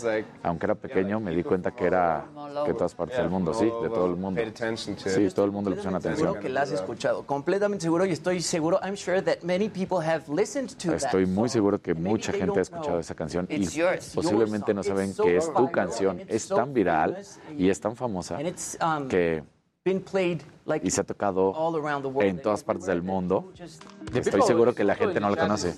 [0.03, 2.25] like aunque era pequeño, me di cuenta que era
[2.65, 4.41] de todas partes del mundo, sí, de todo el mundo.
[4.75, 6.17] Sí, todo el mundo le puso atención.
[6.17, 9.99] Seguro que la has escuchado, completamente seguro y estoy seguro, I'm sure that many people
[10.05, 13.67] have listened to Estoy muy seguro que mucha gente ha escuchado esa canción y
[14.13, 16.21] posiblemente no saben que es tu canción.
[16.27, 17.17] Es tan viral
[17.57, 19.43] y es tan famosa um, que
[20.81, 21.53] y se ha tocado
[22.21, 23.51] en todas partes del mundo.
[24.13, 25.75] Estoy seguro que la gente no la conoce.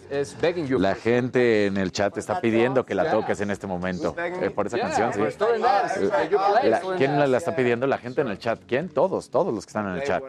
[0.79, 4.15] La gente en el chat está pidiendo que la toques en este momento.
[4.17, 5.21] Eh, por esa canción, sí.
[5.21, 7.87] Eh, la- ¿Quién la, está pidiendo?
[7.87, 8.59] La gente en el chat.
[8.67, 8.89] ¿Quién?
[8.89, 10.23] Todos, todos los que están en el chat.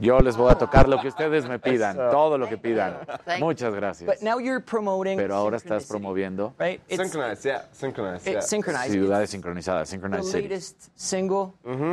[0.00, 2.98] Yo les voy a tocar lo que ustedes me pidan, todo lo que pidan.
[3.24, 4.08] Thank Muchas gracias.
[4.08, 6.80] But now you're promoting Pero ahora estás Synchronicity, promoviendo right?
[6.88, 8.38] It's, Synchronized, yeah, synchronized, yeah.
[8.38, 8.92] it's synchronized.
[8.92, 10.48] ciudades sincronizadas, the Synchronized City.
[10.48, 11.52] latest single.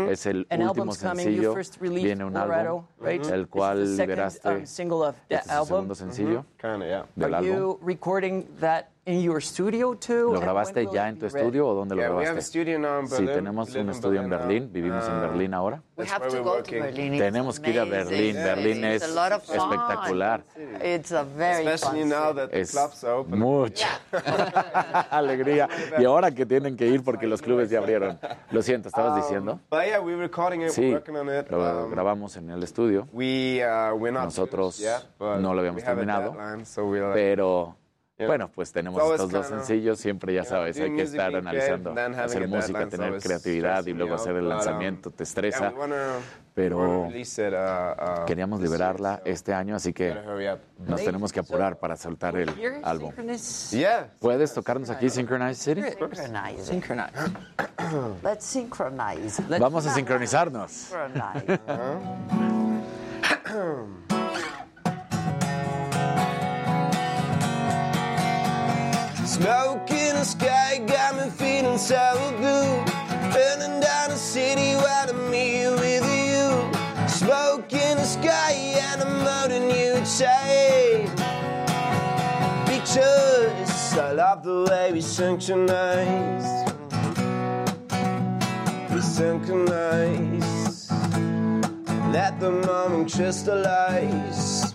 [0.09, 1.25] Es el An último album's coming.
[1.27, 1.53] You sencillo.
[1.53, 3.25] first released Viene un Colorado, álbum, right?
[3.31, 4.45] el cual the second, liberaste.
[4.49, 5.67] um, single of that Este es el album.
[5.67, 7.05] segundo sencillo Kinda, yeah.
[7.15, 7.55] del Are álbum.
[7.55, 10.33] you recording that in your studio too?
[10.33, 12.49] ¿Lo grabaste ya it en tu estudio o dónde lo Yeah, we have a grabaste?
[12.49, 13.35] studio now in Sí, Berlin.
[13.35, 14.29] tenemos un estudio en.
[14.29, 15.19] Berlín, vivimos en Ah.
[15.27, 15.81] Berlín ahora.
[15.95, 16.81] We That's have where to we're go to working.
[16.81, 17.13] Berlin.
[17.13, 17.85] It's Tenemos que ir a.
[17.85, 19.55] Berlín, Berlín es a lot of fun.
[19.57, 20.43] espectacular.
[20.83, 22.35] It's a very Especially fun now city.
[22.39, 23.39] that the Es clubs are open.
[23.39, 23.87] mucha
[25.11, 25.69] alegría.
[25.99, 28.19] Y ahora que tienen que ir porque los clubes ya abrieron.
[28.51, 29.59] Lo siento, ¿estabas diciendo?
[29.71, 31.49] Recording it, Sí, we're working on it.
[31.51, 34.81] lo Um, grabamos en el estudio, we, uh, Nosotros
[35.19, 36.35] no lo habíamos we have a terminado,
[37.13, 37.75] pero
[38.17, 38.27] Yeah.
[38.27, 39.99] bueno, pues tenemos estos dos sencillos.
[39.99, 44.15] Siempre, ya sabes, hay que music, estar being analizando, hacer música, tener creatividad y luego
[44.15, 45.73] hacer el but, lanzamiento, te estresa.
[46.53, 50.15] Pero uh, uh, queríamos this year, liberarla so este año, así que
[50.87, 52.49] nos tenemos que apurar para soltar el
[52.83, 53.11] álbum.
[54.19, 55.81] ¿Puedes tocarnos aquí Synchronized City?
[55.81, 56.61] Synchronize.
[56.61, 56.65] it.
[56.65, 57.11] Synchronize.
[58.23, 59.43] Let's synchronize.
[59.59, 60.93] Vamos a sincronizarnos.
[69.35, 72.71] Smoke in the sky got me feeling so blue.
[73.33, 77.07] Burning down the city while I'm here with you.
[77.09, 81.11] Smoke in the sky and I'm holding you tight.
[82.65, 86.47] Because I love the way we synchronize.
[88.89, 90.89] We synchronize.
[92.13, 94.73] Let the moment crystallize.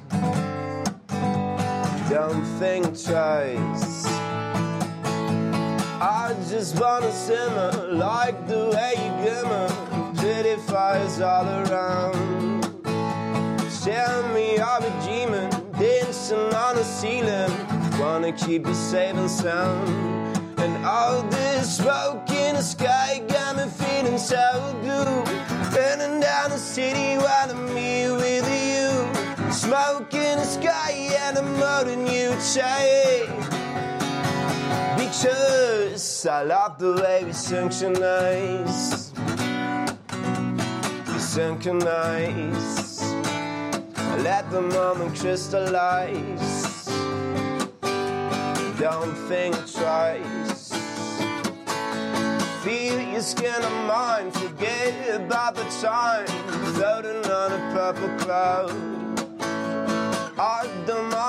[2.10, 4.19] Don't think twice.
[6.02, 9.68] I just wanna simmer like the way you glimmer.
[10.16, 12.62] Pretty fires all around.
[13.84, 17.52] Tell me I'm a demon dancing on the ceiling.
[17.98, 19.88] Wanna keep you safe and sound.
[20.58, 25.24] And all this smoke in the sky got me feeling so good.
[25.74, 29.52] Burning down the city while I'm here with you.
[29.52, 30.92] Smoke in the sky
[31.24, 33.28] and I'm holding you tight.
[34.96, 35.49] Because
[36.00, 39.12] I love the way we synchronize.
[41.12, 43.02] We synchronize.
[44.24, 46.86] Let the moment crystallize.
[48.80, 50.72] Don't think twice.
[52.64, 54.30] Feel your skin on mine.
[54.30, 56.26] Forget about the time.
[56.76, 58.99] Floating on a purple cloud.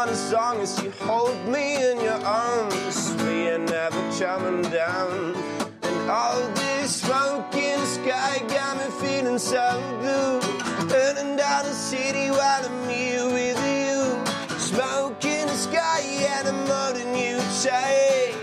[0.02, 3.14] I as long as you hold me in your arms.
[3.24, 5.36] We are never coming down.
[5.84, 10.42] And all this smoke in the sky got me feeling so blue.
[10.88, 14.18] Burning down the city while I'm here with you.
[14.58, 16.02] Smoke in the sky
[16.36, 18.34] and I'm holding you tight.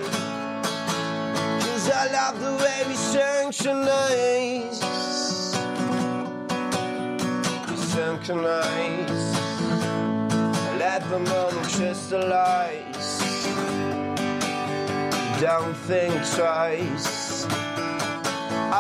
[1.64, 4.80] Cause I love the way we synchronize.
[7.68, 9.37] We synchronize
[10.88, 13.08] at the moment crystallize.
[15.38, 17.46] Don't think twice.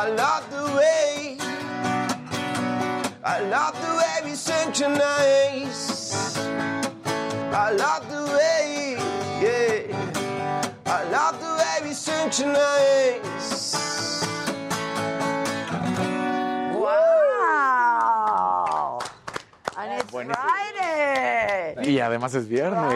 [0.00, 1.36] I love the way,
[3.24, 5.82] I love the way we synchronize.
[7.66, 8.96] I love the way,
[9.44, 9.76] yeah.
[10.86, 13.97] I love the way we synchronize.
[21.88, 22.94] Y además es viernes.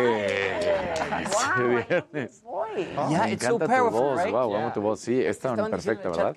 [1.89, 2.43] Viernes.
[3.11, 4.31] Me encanta tu voz.
[4.31, 5.01] Wow, amo tu voz.
[5.01, 6.35] Sí, está perfecta, ¿verdad?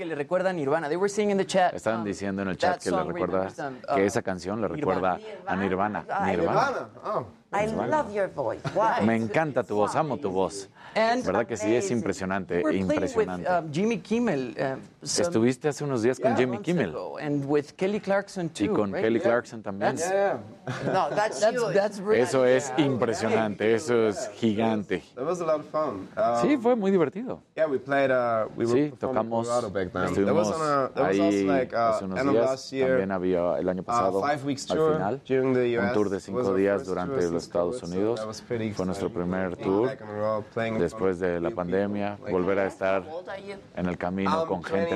[1.74, 3.48] Estaban diciendo en el chat que le recuerda
[3.95, 5.45] que esa canción le recuerda Nirvana.
[5.45, 6.01] a Nirvana.
[6.01, 6.32] Nirvana.
[6.32, 6.90] Nirvana.
[7.03, 7.25] Oh.
[7.53, 8.61] I love your voice.
[8.74, 9.06] Wow.
[9.06, 10.69] Me encanta tu voz, amo tu voz.
[10.93, 11.75] ¿Verdad que sí?
[11.75, 13.50] Es impresionante, impresionante.
[13.72, 14.56] Jimmy Kimmel,
[15.06, 16.95] Estuviste hace unos días yeah, con Jimmy Kimmel.
[17.22, 19.03] And with Kelly Clarkson too, y con right?
[19.03, 19.30] Kelly yeah.
[19.30, 19.98] Clarkson también.
[19.98, 20.40] Yeah,
[20.92, 25.03] no, that's, that's, that's eso es impresionante, eso es gigante.
[25.16, 26.08] That was, that was a lot of fun.
[26.17, 27.42] Um, sí, fue muy divertido.
[27.56, 30.53] Yeah, we played, uh, we sí, tocamos, estuvimos
[30.95, 36.09] ahí hace unos días, year, también había el año pasado, uh, al final, un tour
[36.09, 38.22] de cinco días durante los Estados Unidos.
[38.74, 39.92] Fue nuestro primer tour
[40.80, 43.03] después de la pandemia, volver a estar
[43.75, 44.94] en el camino con gente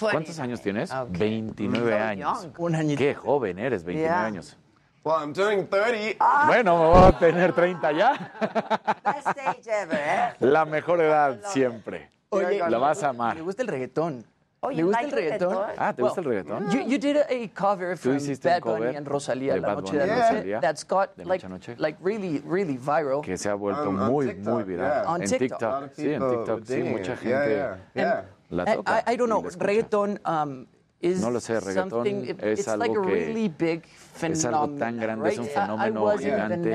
[0.00, 0.90] ¿Cuántos años tienes?
[0.90, 2.48] Ah, 29 años.
[2.96, 4.56] Qué joven eres, 29 años.
[5.02, 6.16] Well, I'm doing 30.
[6.20, 6.44] Ah.
[6.46, 8.32] Bueno, me voy a tener 30 ya.
[9.04, 10.34] Best age ever, ¿eh?
[10.40, 12.10] La mejor edad siempre.
[12.30, 13.34] Lo vas a amar.
[13.34, 14.26] Me gusta el reggaetón.
[14.62, 16.70] Ah, ¿te gusta el reggaetón?
[16.70, 20.60] You, did a, cover from Bad Bunny and Rosalía la noche de yeah.
[20.60, 23.22] That's got like, really, really viral.
[23.22, 25.22] Que se ha vuelto muy, muy viral.
[25.22, 25.94] En TikTok.
[25.94, 26.64] Sí, en TikTok.
[26.66, 27.78] Sí, mucha gente.
[28.50, 29.42] I, don't know.
[29.42, 30.66] Reggaeton um,
[31.00, 32.06] is no lo sé, reggaetón
[32.40, 36.70] es algo like que really big phenomenon, es algo tan grande, es un fenómeno gigante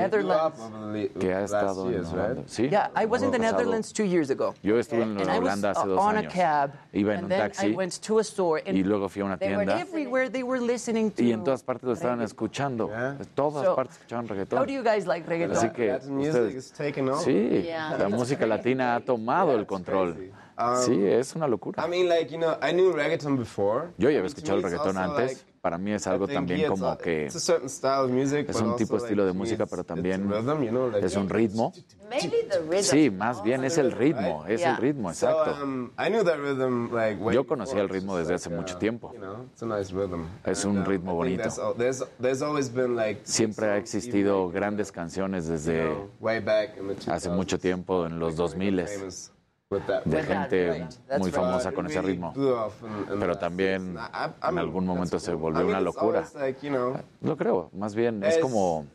[1.18, 2.68] que ha estado en Sí.
[2.68, 4.54] Yeah, I was in the Netherlands two years ago.
[4.62, 6.34] Yo estuve en Holanda hace dos años.
[6.92, 7.76] Iba en un taxi
[8.66, 9.78] y luego fui a una tienda.
[11.16, 12.90] y en todas partes lo estaban escuchando.
[12.92, 14.58] En todas partes reggaetón.
[14.58, 15.70] How do you guys like reggaeton?
[17.18, 20.32] Sí, la música latina ha tomado el control.
[20.58, 21.84] Um, sí, es una locura.
[21.84, 23.90] I mean, like, you know, I knew reggaeton before.
[23.98, 25.36] Yo ya había escuchado el reggaetón antes.
[25.36, 27.48] Like, para mí es algo también como que es
[28.60, 30.30] un tipo de estilo de música, pero también
[31.02, 31.72] es un ritmo.
[32.82, 35.56] Sí, más bien es el ritmo, es el ritmo, exacto.
[37.32, 39.12] Yo conocía el ritmo desde hace mucho tiempo.
[40.44, 41.50] Es un ritmo bonito.
[43.24, 45.96] Siempre ha existido grandes canciones desde
[47.08, 49.32] hace mucho tiempo, en los 2000s
[49.68, 50.86] de gente
[51.18, 52.32] muy famosa con ese ritmo.
[53.18, 53.96] Pero también
[54.48, 56.24] en algún momento se volvió una locura.
[57.20, 58.86] Lo creo, más bien es como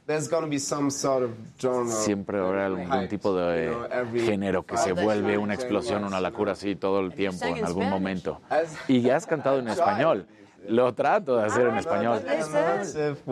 [1.88, 3.76] siempre habrá algún tipo de
[4.26, 8.40] género que se vuelve una explosión, una locura así todo el tiempo, en algún momento.
[8.88, 10.26] Y ya has cantado en español.
[10.68, 12.22] Lo trato de hacer Ay, en ah, español.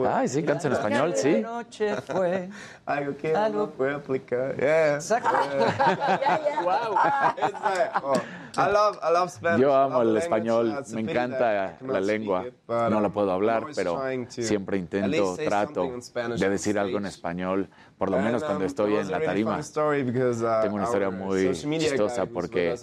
[0.07, 1.41] Ay, sí, cantas en español, sí.
[1.41, 2.49] noche fue
[2.85, 4.55] algo que no puede aplicar.
[4.57, 4.95] Yeah.
[4.95, 5.29] Exacto.
[5.31, 6.61] Yeah.
[6.63, 6.95] wow.
[6.95, 8.21] Like, oh,
[8.57, 9.61] I love, I love Spanish.
[9.61, 12.45] Yo amo el español, ah, me encanta la lengua.
[12.67, 15.87] No la puedo hablar, pero siempre intento, trato
[16.35, 17.69] de decir algo en español
[17.99, 19.59] por lo and, menos cuando um, estoy en la tarima.
[19.59, 22.75] Story because, uh, Tengo una historia muy chistosa porque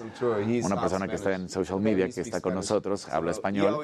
[0.62, 3.72] una persona que está en social media, que está con nosotros, habla español.
[3.72, 3.78] La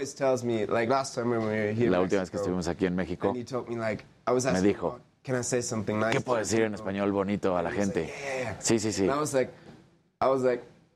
[2.01, 7.57] última vez que estuvimos aquí en México, me dijo, ¿qué puedo decir en español bonito
[7.57, 8.13] a la gente?
[8.61, 9.09] Sí, sí, sí.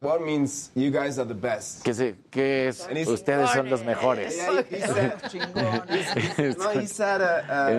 [0.00, 1.82] What means you guys are the best?
[1.82, 2.86] ¿Qué, se, qué es?
[3.08, 4.36] Ustedes son los mejores.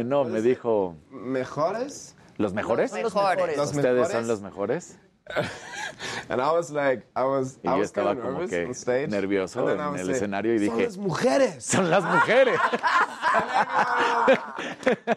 [0.03, 0.95] no, eh, me dijo.
[1.11, 2.15] ¿Mejores?
[2.37, 2.91] ¿Los mejores?
[2.91, 3.57] Los mejores.
[3.57, 4.99] ¿Los ¿Ustedes son los mejores?
[6.29, 9.07] And I was like, I was, y I yo was estaba como nervous que stage,
[9.07, 12.59] nervioso en el escenario y dije, son las mujeres, son las mujeres.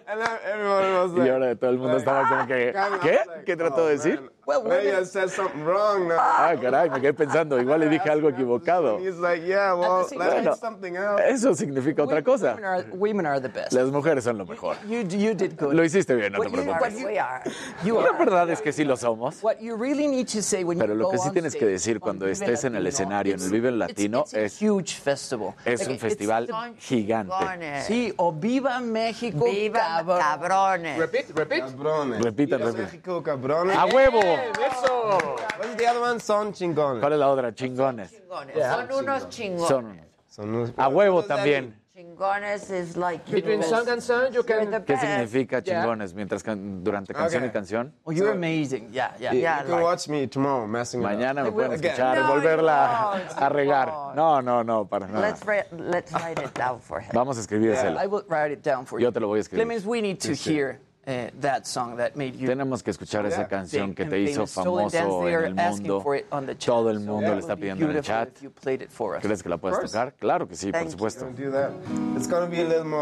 [0.06, 3.18] and and was like, y ahora todo el mundo like, estaba como que, ¿qué?
[3.44, 4.20] ¿Qué trató oh, de decir?
[4.20, 4.86] Man well, women...
[4.86, 6.08] Well, you said something wrong.
[6.08, 6.18] Now.
[6.18, 7.60] Ah, caray, me quedé pensando.
[7.60, 8.98] Igual le dije algo equivocado.
[8.98, 11.22] He's like, yeah, well, let's bueno, something else.
[11.26, 12.54] Eso significa otra cosa.
[12.54, 13.72] Women are, women are, the best.
[13.72, 14.76] Las mujeres son lo mejor.
[14.88, 15.74] You, you, you did good.
[15.74, 16.98] Lo hiciste bien, no what te preocupes.
[16.98, 18.12] You, what you, are.
[18.12, 19.42] La verdad es que sí lo somos.
[19.42, 22.26] What you really need to say when Pero lo que sí tienes que decir cuando
[22.26, 24.60] estés en el escenario, en el Vive Latino, es...
[24.60, 25.54] Huge festival.
[25.64, 26.48] Es un festival
[26.78, 27.82] gigante.
[27.82, 30.98] Sí, o Viva México, Viva cabrones.
[30.98, 31.60] Repite, repite.
[31.60, 32.22] Cabrones.
[32.22, 32.84] Repitan, repitan.
[32.84, 33.76] México, cabrones.
[33.76, 34.20] ¡A huevo!
[34.48, 35.18] Eso.
[35.58, 36.20] What's the other one?
[36.20, 37.00] Son chingones.
[37.00, 37.54] ¿Cuál es la otra?
[37.54, 38.10] Chingones.
[38.28, 39.68] Son unos chingones.
[39.68, 41.74] Son Son unos- a huevo también.
[41.94, 44.70] Chingones is like Between song and song, you can.
[44.86, 47.52] ¿Qué significa chingones mientras can- durante canción y Okay.
[47.52, 47.92] canción?
[48.04, 48.88] Oh, you're amazing.
[48.90, 49.32] Yeah, yeah.
[49.34, 52.28] You, Yeah, you can watch me tomorrow messing with Mañana me pueden escuchar y No,
[52.28, 54.14] volverla a regar.
[54.14, 55.20] No, no, no, para nada.
[55.20, 57.10] Let's, let's write it down for him.
[57.12, 57.98] Vamos a escribírselo.
[58.02, 59.04] I will write it down for you.
[59.06, 59.66] Yo te lo voy a escribir.
[59.66, 60.78] Clemens, we need to Sí, sí.
[61.06, 62.46] Uh, that song that made you.
[62.46, 63.48] Tenemos que escuchar esa Yeah.
[63.48, 66.00] canción que te and hizo famoso en are el asking mundo.
[66.02, 66.66] for it on the chat.
[66.66, 68.28] Todo el So mundo that le would está pidiendo en el beautiful chat.
[68.36, 69.22] if you played it for us.
[69.22, 70.12] ¿Crees que la puedes tocar?
[70.14, 70.92] Claro que sí, por Thank you.
[70.92, 71.26] supuesto.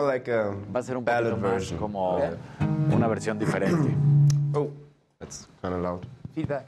[0.07, 1.79] Like a Va a ser un ballad poquito más version.
[1.79, 2.21] como
[2.93, 3.95] una versión diferente.
[4.55, 4.71] Oh,
[5.19, 6.07] that's kind of loud.
[6.35, 6.67] Feedback.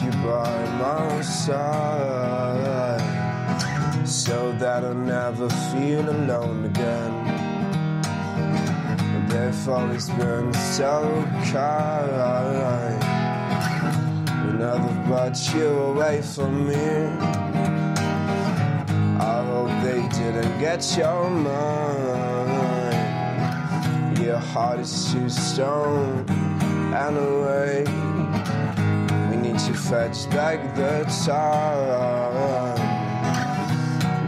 [0.00, 3.00] You by my side
[4.06, 7.12] so that I'll never feel alone again.
[9.28, 13.02] They've always been so kind.
[14.50, 16.86] Another brought you away from me.
[19.18, 22.52] I hope they didn't get your mind.
[24.18, 26.24] Your heart is too stone
[26.94, 28.11] and.
[29.66, 32.76] To fetch back the time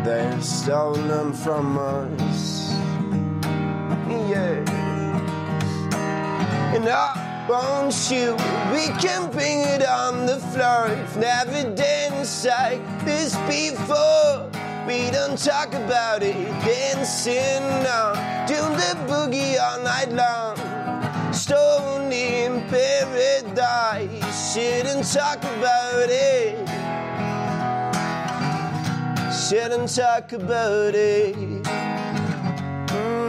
[0.04, 2.70] they've stolen from us.
[4.30, 4.62] Yeah.
[6.72, 8.36] And I want you,
[8.72, 10.86] we can bring it on the floor.
[10.88, 14.48] If never danced like this before.
[14.86, 18.14] We don't talk about it, dancing now,
[18.46, 20.63] do the boogie all night long.
[21.34, 26.56] Stone in paradise, shouldn't talk about it.
[29.34, 31.34] Shouldn't talk about it.
[32.86, 33.24] Mm,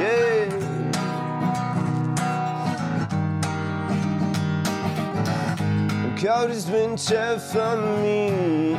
[0.00, 0.48] yeah.
[6.16, 8.72] Cold as winter for me.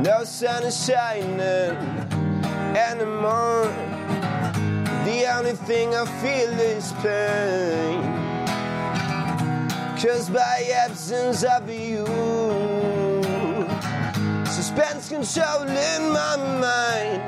[0.00, 1.76] No sun is shining
[2.76, 3.91] anymore.
[5.22, 8.02] The only thing I feel is pain.
[9.96, 12.04] Cause by absence of you.
[14.44, 17.22] Suspense controlling my mind.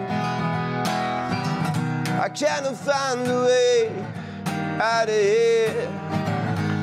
[2.21, 4.05] I cannot find a way
[4.81, 5.89] out of here.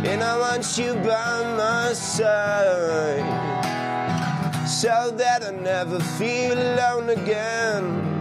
[0.06, 3.28] And I want you by my side
[4.66, 8.21] so that I never feel alone again.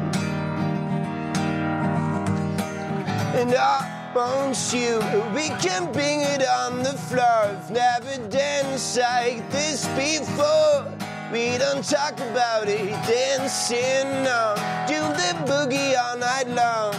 [3.40, 4.98] And I want you,
[5.34, 7.24] we can bring it on the floor.
[7.24, 10.84] I've never danced like this before.
[11.32, 16.92] We don't talk about it, dancing on, do the boogie all night long.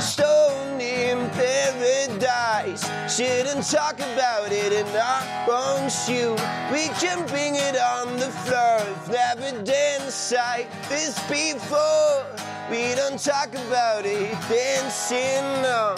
[0.00, 6.32] Stone in paradise, shouldn't talk about it, and I want you.
[6.72, 8.80] We can bring it on the floor.
[8.80, 12.55] I've never danced like this before.
[12.70, 15.94] We don't talk about it, dancing on,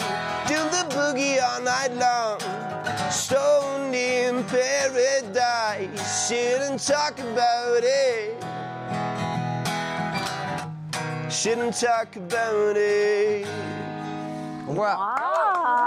[0.47, 2.39] do the boogie all night long.
[3.09, 8.35] Stone in paradise, shouldn't talk about it.
[11.31, 13.47] Shouldn't talk about it.
[14.67, 15.79] Wow.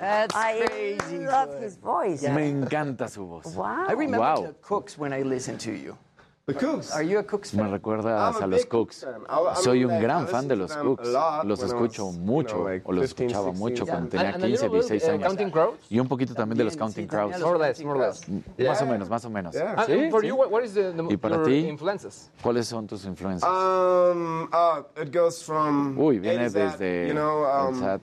[0.00, 1.26] That's I crazy.
[1.26, 1.62] love good.
[1.62, 2.22] his voice.
[2.22, 3.54] Me encanta su voz.
[3.54, 3.86] Wow.
[3.88, 4.42] I remember Wow.
[4.46, 5.96] the Cooks when I listened to you.
[6.46, 6.92] The Cooks.
[6.92, 9.04] Are you a Cooks Me recuerdas a los Cooks.
[9.64, 11.08] Soy un gran fan de los Cooks.
[11.42, 14.68] Los escucho mucho o los 15, escuchaba 16, mucho cuando tenía And- and a 15,
[14.68, 15.74] little bit, 16 uh, años.
[15.90, 17.40] Y un poquito también de los Counting Crows.
[17.98, 18.28] less.
[18.58, 19.56] Más o menos, más o menos.
[19.56, 20.10] The
[21.10, 21.76] ¿Y para ti?
[22.40, 23.50] ¿Cuáles son tus influencias?
[23.50, 28.00] Um, uh, it goes from Uy, viene desde el um, SAT.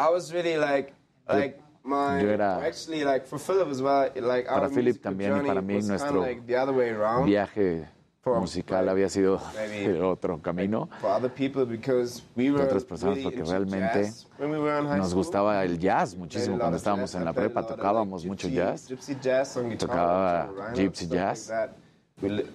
[0.00, 0.92] I was really like,
[1.28, 5.36] like my, yo era- actually like for Philip as well, like Para our Philip también
[5.38, 7.24] y para mí nuestro like the other way around.
[7.26, 7.88] viaje
[8.26, 10.88] musical había sido maybe el otro camino.
[11.00, 14.58] for other people because we de were otras personas really porque realmente jazz when we
[14.58, 15.22] were in high nos school.
[15.24, 17.18] gustaba el jazz muchísimo cuando estábamos jazz.
[17.20, 21.50] En la prepa, tocábamos mucho gypsy- jazz, gypsy jazz on guitar, tocaba gypsy jazz,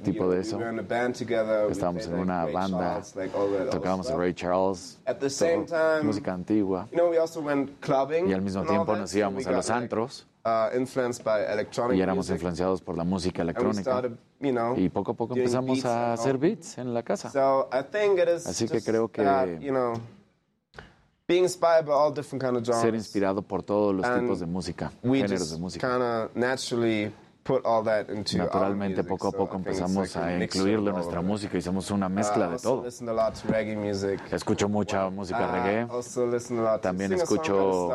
[0.04, 0.60] tipo de eso.
[1.70, 3.02] estábamos en una banda,
[3.72, 4.18] tocábamos a.
[4.18, 5.00] Ray Charles,
[6.04, 12.82] música antigua, y al mismo tiempo nos íbamos a los antros uh, y éramos influenciados
[12.82, 14.02] por la música electrónica
[14.76, 17.30] y poco a poco empezamos a hacer beats en la casa.
[18.48, 19.22] Así que creo que-.
[22.82, 25.88] Ser inspirado por todos los tipos de música, géneros de música.
[28.46, 32.84] Naturalmente, poco a poco empezamos a incluirle nuestra música, hicimos una mezcla de todo.
[34.32, 35.86] Escucho mucha música reggae,
[36.82, 37.90] también escucho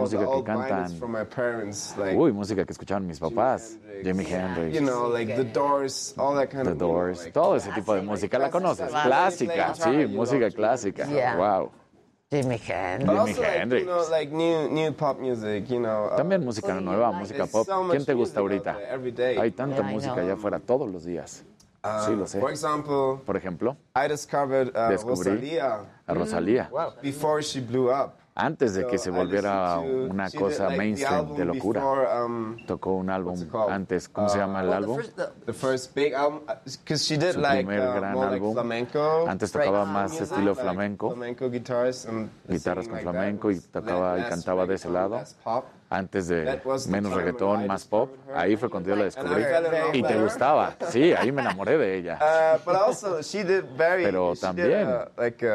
[0.00, 0.98] música que cantan,
[2.16, 4.74] uy, música que escuchaban mis papás, Jimi Hendrix,
[6.64, 8.86] The Doors, todo ese tipo de música, ¿la conoces?
[9.06, 11.06] Clásica, sí, música clásica,
[11.36, 11.70] wow.
[12.30, 13.06] Jimi Hendrix.
[13.84, 16.10] Jimi also, like, new, new pop music, you know.
[16.12, 17.66] Uh, También música nueva, música pop.
[17.90, 18.76] ¿Quién te gusta ahorita?
[19.38, 21.44] Hay tanta música allá afuera todos los días.
[22.04, 22.40] Sí, uh, lo sé.
[22.40, 25.84] For example, Por ejemplo, I discovered, uh, Rosalía.
[26.04, 26.64] a Rosalía.
[26.68, 26.72] Mm.
[26.72, 26.92] Wow.
[27.00, 31.82] Before she blew up antes de que se volviera una cosa mainstream de locura.
[32.66, 33.34] Tocó un álbum
[33.68, 34.98] antes, ¿cómo se llama el álbum?
[37.32, 38.54] Su primer gran álbum.
[39.26, 41.14] Antes tocaba más estilo flamenco,
[42.48, 45.20] guitarras con flamenco y tocaba y cantaba de ese lado
[45.88, 48.16] antes de menos reggaetón, más pop.
[48.34, 49.42] Ahí fue cuando yo la descubrí.
[49.92, 50.76] Y te gustaba.
[50.88, 52.18] Sí, ahí me enamoré de ella.
[53.76, 54.88] Pero también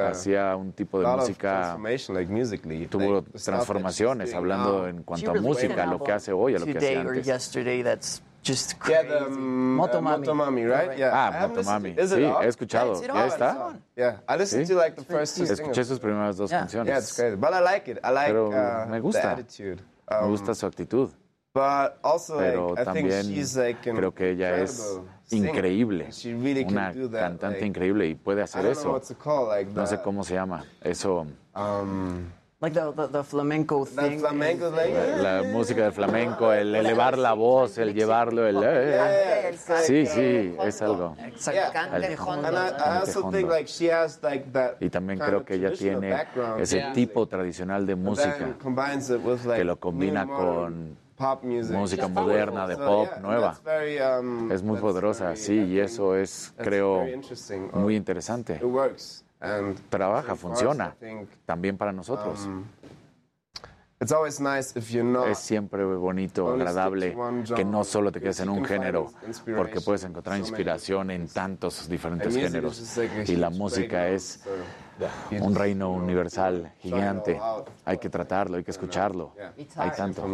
[0.10, 1.78] hacía un tipo de música,
[2.90, 7.02] tuvo transformaciones, hablando en cuanto a música, lo que hace hoy, a lo que hacía
[7.02, 8.24] antes.
[8.44, 8.94] Just crazy.
[8.94, 10.28] Yeah, the, um, Motomami.
[10.28, 10.98] Uh, Motomami, right?
[10.98, 11.12] Yeah.
[11.14, 11.94] Ah, Motomami.
[11.96, 13.00] Sí, he escuchado.
[13.00, 13.80] Yeah, ya está.
[13.96, 14.74] Yeah, I listened ¿Sí?
[14.74, 16.62] to like the first two Escuché sus primeras dos yeah.
[16.62, 16.88] canciones.
[16.88, 17.36] Yeah, it's crazy.
[17.36, 18.00] But I like it.
[18.04, 19.22] I like Pero uh, me gusta.
[19.22, 19.82] the attitude.
[20.22, 21.10] Me gusta su actitud.
[21.54, 23.26] Pero también
[23.84, 25.00] creo que ella es
[25.32, 26.10] increíble,
[26.68, 29.02] una cantante increíble y puede hacer eso.
[29.74, 30.66] No sé cómo se llama.
[30.82, 31.26] Eso
[32.62, 34.20] Like the, the, the flamenco thing.
[34.20, 38.58] Flamenco, la, la, música del flamenco, el elevar la voz, el llevarlo, el...
[38.58, 39.58] Eh, eh.
[39.82, 41.16] sí, sí, es algo.
[44.80, 46.16] Y también creo que ella tiene
[46.60, 48.56] ese tipo tradicional de música
[49.56, 50.98] que lo combina con
[51.72, 53.60] música moderna, de pop, nueva.
[54.52, 57.08] Es muy poderosa, sí, y eso es, creo,
[57.74, 58.62] muy interesante
[59.90, 60.96] trabaja, funciona
[61.46, 62.48] también para nosotros.
[65.28, 67.16] Es siempre bonito, agradable,
[67.56, 69.12] que no solo te quedes en un género,
[69.56, 72.98] porque puedes encontrar inspiración en tantos diferentes géneros.
[73.28, 74.44] Y la música es
[75.40, 77.40] un reino universal, gigante.
[77.86, 79.36] Hay que tratarlo, hay que escucharlo.
[79.76, 80.28] Hay tanto.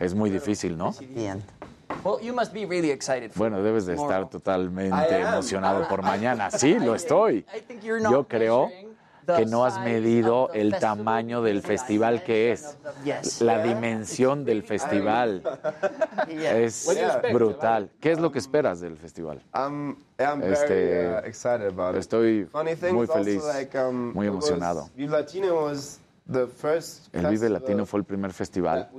[0.00, 0.92] Es muy difícil, ¿no?
[2.04, 4.24] Well, you must be really excited for bueno, debes de tomorrow.
[4.24, 6.50] estar totalmente emocionado por mañana.
[6.50, 7.46] Sí, lo estoy.
[8.10, 8.70] Yo creo
[9.26, 12.76] que no has medido el tamaño del festival que es,
[13.40, 15.42] la dimensión del festival.
[16.28, 16.88] Es
[17.32, 17.90] brutal.
[18.00, 19.42] ¿Qué es lo que esperas del festival?
[20.42, 21.28] Este,
[21.98, 22.48] estoy
[22.92, 23.42] muy feliz,
[24.12, 24.90] muy emocionado.
[24.96, 25.08] El
[27.26, 28.90] Vive Latino fue el primer festival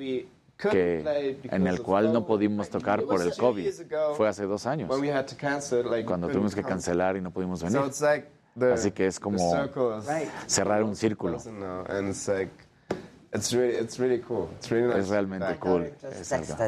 [0.72, 3.70] que, en el cual no pudimos tocar por el COVID.
[4.16, 4.90] Fue hace dos años,
[6.06, 7.82] cuando tuvimos que cancelar y no pudimos venir.
[8.72, 9.38] Así que es como
[10.48, 11.40] cerrar un círculo.
[13.36, 14.48] It's really, it's really cool.
[14.58, 15.06] It's really nice.
[15.06, 15.92] Es realmente cool.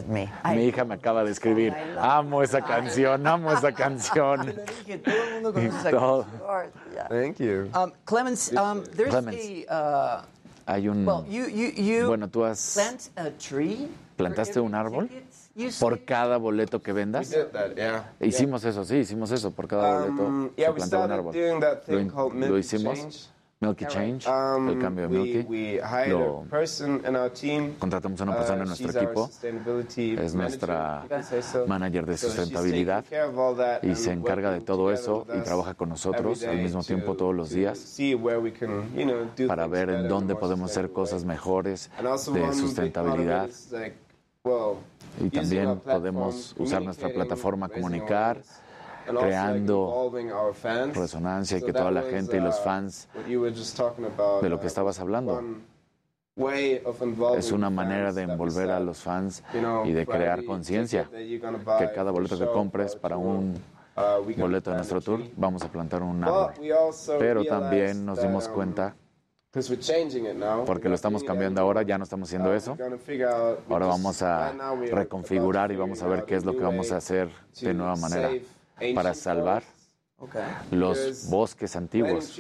[0.08, 0.32] Me.
[0.56, 1.76] Mi hija me acaba de escribir.
[2.00, 4.52] Amo esa canción, amo esa canción.
[7.08, 7.70] Thank you.
[7.76, 9.70] Um, Clemens, um, there's Clemens.
[9.70, 10.24] Uh,
[10.68, 15.10] hay un well, you, you, you Bueno, tú has plant a tree plantaste un árbol
[15.80, 17.30] por cada boleto que vendas.
[17.30, 18.14] That, yeah.
[18.20, 18.72] Hicimos yeah.
[18.72, 21.36] eso, sí, hicimos eso por cada boleto um, se plantaba un árbol.
[21.88, 23.32] Lo, lo, hicimos.
[23.66, 25.48] Milky Change, um, el cambio de Milky.
[25.48, 26.46] We, we Lo,
[27.80, 29.30] contratamos a una persona en nuestro equipo,
[30.22, 31.06] es nuestra
[31.68, 33.06] manager de sustentabilidad
[33.82, 37.50] y se encarga de todo eso y trabaja con nosotros al mismo tiempo todos los
[37.50, 37.96] días
[38.60, 41.90] can, you para ver en dónde podemos hacer cosas mejores
[42.34, 43.50] de sustentabilidad.
[45.20, 48.42] Y también podemos usar nuestra plataforma, comunicar
[49.06, 50.12] creando
[50.94, 53.08] resonancia y que toda la gente y los fans
[54.42, 55.44] de lo que estabas hablando.
[57.38, 59.42] Es una manera de envolver a los fans
[59.86, 61.10] y de crear conciencia.
[61.10, 63.56] Que cada boleto que compres para un
[64.38, 66.52] boleto de nuestro tour, vamos a plantar un árbol.
[67.18, 68.96] Pero también nos dimos cuenta,
[70.66, 72.78] porque lo estamos cambiando ahora, ya no estamos haciendo eso.
[73.70, 74.52] Ahora vamos a
[74.92, 77.30] reconfigurar y vamos a ver qué es lo que vamos a hacer
[77.62, 78.32] de nueva manera
[78.94, 79.64] para salvar
[80.72, 82.38] los bosques antiguos.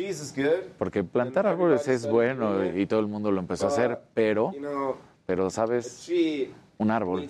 [0.78, 4.54] Porque plantar árboles es bueno y todo el mundo lo empezó a hacer, pero,
[5.26, 6.10] pero ¿sabes?
[6.78, 7.22] Un árbol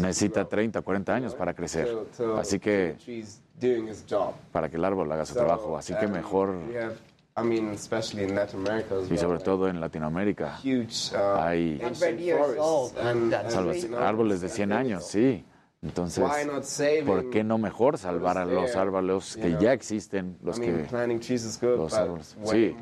[0.00, 1.88] necesita 30, 40 años para crecer.
[2.36, 2.96] Así que,
[4.52, 5.76] para que el árbol haga su trabajo.
[5.76, 6.56] Así que mejor
[9.10, 10.58] y sobre todo en Latinoamérica.
[11.36, 11.80] Hay
[13.98, 15.44] árboles de 100 años, sí.
[15.82, 19.60] Entonces, Why not saving ¿por qué no mejor salvar a los árboles que know?
[19.60, 20.36] ya existen?
[20.42, 20.88] Los I mean,
[21.20, 22.36] que los árboles.
[22.44, 22.74] Sí,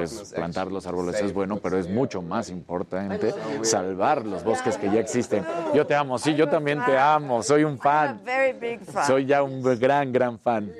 [0.00, 4.86] es plantar los árboles es bueno, pero es mucho más importante salvar los bosques que
[4.86, 5.44] ya existen.
[5.74, 8.20] Yo te amo, sí, yo también te amo, soy un fan.
[8.24, 9.06] Very big fan.
[9.06, 10.72] Soy ya un gran, gran fan.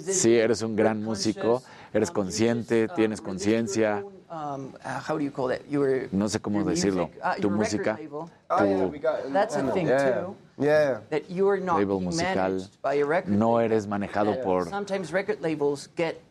[0.00, 1.62] Sí, eres un gran músico,
[1.92, 4.04] eres consciente, tienes conciencia.
[4.30, 5.60] Um, uh, how do you call that?
[5.70, 7.06] You were No sé cómo your decirlo.
[7.06, 7.98] music, uh, Tu your música.
[8.02, 10.22] Oh, yeah, tu we got That's a thing yeah.
[10.22, 10.36] too.
[10.58, 11.00] Yeah.
[11.10, 13.72] That you are not label being musical, managed by a record no label.
[13.72, 14.66] eres manejado por...
[14.68, 16.22] Sometimes record labels get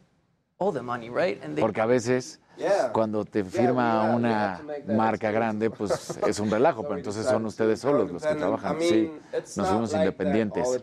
[0.60, 1.40] all the money, right?
[1.43, 2.38] And they Porque a veces.
[2.91, 8.11] Cuando te firma una marca grande, pues es un relajo, pero entonces son ustedes solos
[8.11, 8.77] los que trabajan.
[8.80, 9.11] Sí,
[9.56, 10.82] nos fuimos independientes.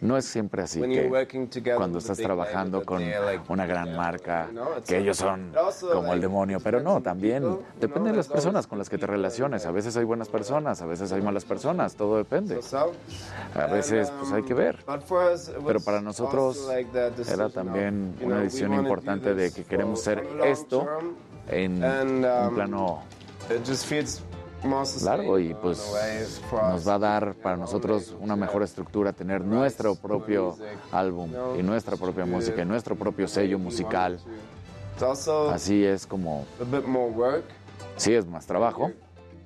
[0.00, 3.02] No es siempre así que cuando estás trabajando con
[3.48, 4.48] una gran marca,
[4.86, 5.52] que ellos son
[5.92, 9.66] como el demonio, pero no, también depende de las personas con las que te relaciones.
[9.66, 12.60] A veces hay buenas personas, a veces hay malas personas, todo depende.
[13.54, 14.84] A veces pues hay que ver.
[14.88, 15.02] It
[15.66, 16.68] Pero para nosotros
[17.28, 20.86] era también una decisión importante de que queremos long esto
[21.48, 23.02] en and, un um, plano
[25.02, 25.92] largo y pues
[26.52, 30.56] nos va a dar para nosotros una mejor estructura tener nuestro propio
[30.92, 34.20] álbum y nuestra propia música y nuestro propio sello musical.
[35.52, 36.46] Así es como,
[37.96, 38.92] sí es más trabajo,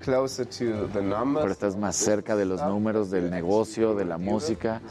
[0.01, 1.43] closer to the numbers.
[1.43, 4.83] pero estás más cerca de los números del negocio, de la música,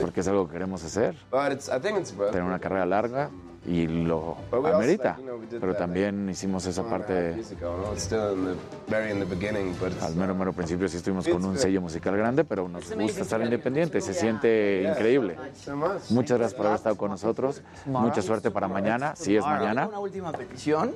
[0.00, 1.16] porque es algo que queremos hacer.
[1.30, 3.30] Tener una carrera larga
[3.66, 5.18] y lo amerita,
[5.60, 7.36] pero también hicimos esa parte
[10.00, 13.40] Al mero, mero principio sí estuvimos con un sello musical grande, pero nos gusta estar
[13.42, 15.36] independientes, se siente increíble.
[16.10, 17.62] Muchas gracias por haber estado con nosotros.
[17.86, 19.88] Mucha suerte para mañana, si es mañana.
[19.88, 20.92] Una última petición.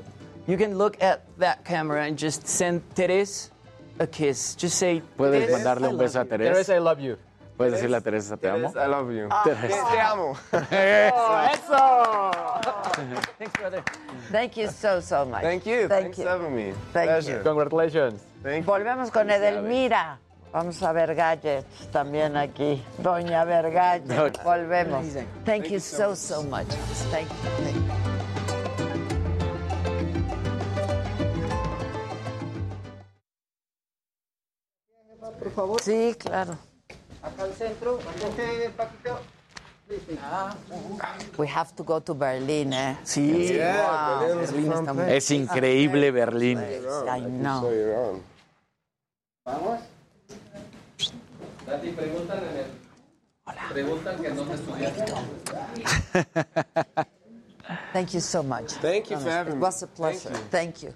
[0.47, 3.53] You can look at that camera and just send Teres
[4.01, 4.57] a kiss.
[4.61, 6.75] Just say, Puedes "Teres, mandarle un beso a you." Teresa.
[6.75, 7.17] I love you.
[7.63, 8.73] Puedes decirle a Teresa, te amo.
[8.75, 9.29] I love you.
[9.45, 9.69] Teresa.
[9.69, 10.35] Te, te amo.
[13.39, 13.85] Thanks, brother.
[14.33, 15.43] Thank you so, so much.
[15.43, 15.87] Thank you.
[15.87, 16.25] Thank Thanks you.
[16.25, 16.73] for having me.
[16.93, 17.37] Thank Pleasure.
[17.39, 17.45] you.
[17.45, 18.21] Congratulations.
[18.43, 18.73] Thank you.
[18.73, 20.19] Volvemos con Edelmira.
[20.53, 22.83] Vamos a ver gadgets también aquí.
[22.99, 24.09] Doña Vergalles.
[24.43, 25.07] Volvemos.
[25.45, 26.67] Thank you so, so much.
[27.13, 27.51] Thank you.
[27.63, 27.83] Thank you.
[35.39, 36.59] Por favor, Sí, claro.
[37.23, 37.99] Acá al centro.
[38.21, 39.19] Vente, Paquito.
[41.37, 42.97] We have to go to Berlin, eh?
[43.05, 43.53] Sí.
[43.57, 44.39] Yeah, Wow.
[44.41, 45.17] Berlín está place.
[45.17, 46.59] Es increíble Berlín.
[46.61, 47.61] I know.
[47.61, 48.23] So you're on.
[49.45, 49.81] Vamos.
[57.93, 58.73] Thank you so much.
[58.81, 59.63] Thank you for having It me.
[59.63, 60.31] was a pleasure.
[60.51, 60.93] Thank you.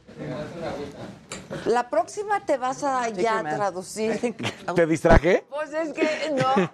[1.67, 4.35] La próxima te vas a ya traducir.
[4.75, 5.45] ¿Te distraje?
[5.49, 6.71] Pues es que no.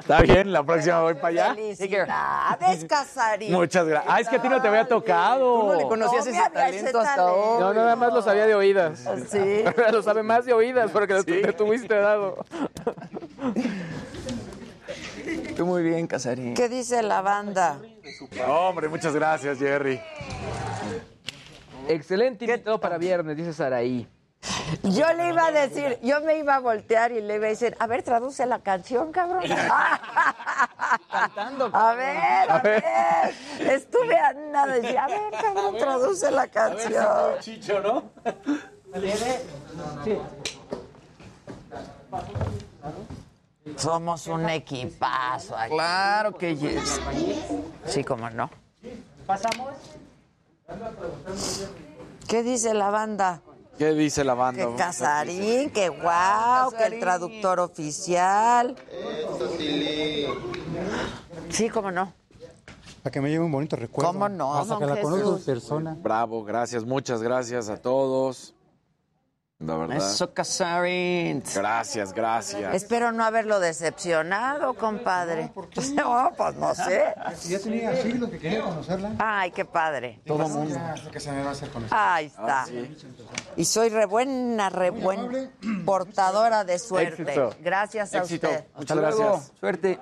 [0.00, 1.54] Está bien, la próxima voy para allá.
[1.54, 3.52] Felicidades, Casarín.
[3.52, 4.14] Muchas gracias.
[4.14, 5.60] Ah, es que a ti no te había tocado.
[5.60, 7.34] Tú no le conocías No ese había ese talento hasta talento.
[7.36, 7.60] hoy.
[7.60, 9.04] No, nada más lo sabía de oídas.
[9.30, 9.64] Sí.
[9.92, 12.44] lo sabe más de oídas porque te tuviste dado.
[15.56, 16.54] Tú muy bien, Casarín.
[16.54, 17.78] ¿Qué dice la banda?
[18.46, 20.00] Hombre, muchas gracias, Jerry.
[21.88, 24.08] Excelente invitado para viernes, dice Saraí.
[24.82, 27.76] Yo le iba a decir, yo me iba a voltear y le iba a decir,
[27.78, 29.44] a ver, traduce la canción, cabrón.
[31.10, 31.70] Cantando.
[31.72, 32.84] A ver, a ver.
[33.60, 37.38] Estuve a nada de decir, a ver, cabrón, traduce la canción.
[37.40, 38.10] Chicho, ¿no?
[43.76, 45.74] Somos un equipazo aquí.
[45.74, 47.00] Claro que yes.
[47.86, 48.50] Sí, cómo no.
[49.26, 49.72] Pasamos.
[52.28, 53.40] ¿Qué dice la banda?
[53.78, 54.66] ¿Qué dice la banda?
[54.66, 58.76] Que Casarín, que guau, que el traductor oficial.
[61.50, 62.12] Sí, cómo no.
[63.02, 64.12] Para que me lleve un bonito recuerdo.
[64.12, 65.96] ¿Cómo no, Hasta que la conozco en persona.
[66.00, 68.53] Bravo, gracias, muchas gracias a todos.
[69.60, 69.96] La verdad.
[69.96, 71.42] Eso, Casarín.
[71.54, 72.74] Gracias, gracias.
[72.74, 75.52] Espero no haberlo decepcionado, compadre.
[75.94, 77.14] No, pues no sé.
[77.48, 79.12] Ya tenía siglos que quería conocerla.
[79.18, 80.20] Ay, qué padre.
[80.26, 80.76] Todo mundo.
[81.12, 81.96] que se me va a hacer conocer.
[81.96, 82.66] Ahí está.
[83.56, 85.52] Y soy re buena, re buen
[85.86, 87.22] portadora de suerte.
[87.22, 87.54] Éxito.
[87.60, 88.48] Gracias a Éxito.
[88.48, 88.64] usted.
[88.76, 89.52] Muchas gracias.
[89.60, 89.98] Suerte.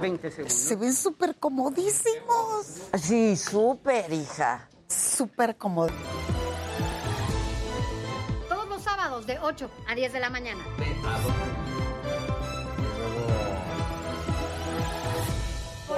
[0.00, 0.52] 20 segundos.
[0.52, 2.66] Se ven súper comodísimos.
[3.00, 4.68] Sí, súper, hija.
[4.88, 5.92] Súper cómodos.
[8.48, 10.64] Todos los sábados de 8 a 10 de la mañana.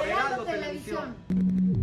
[0.05, 1.78] Heraldo Televisión.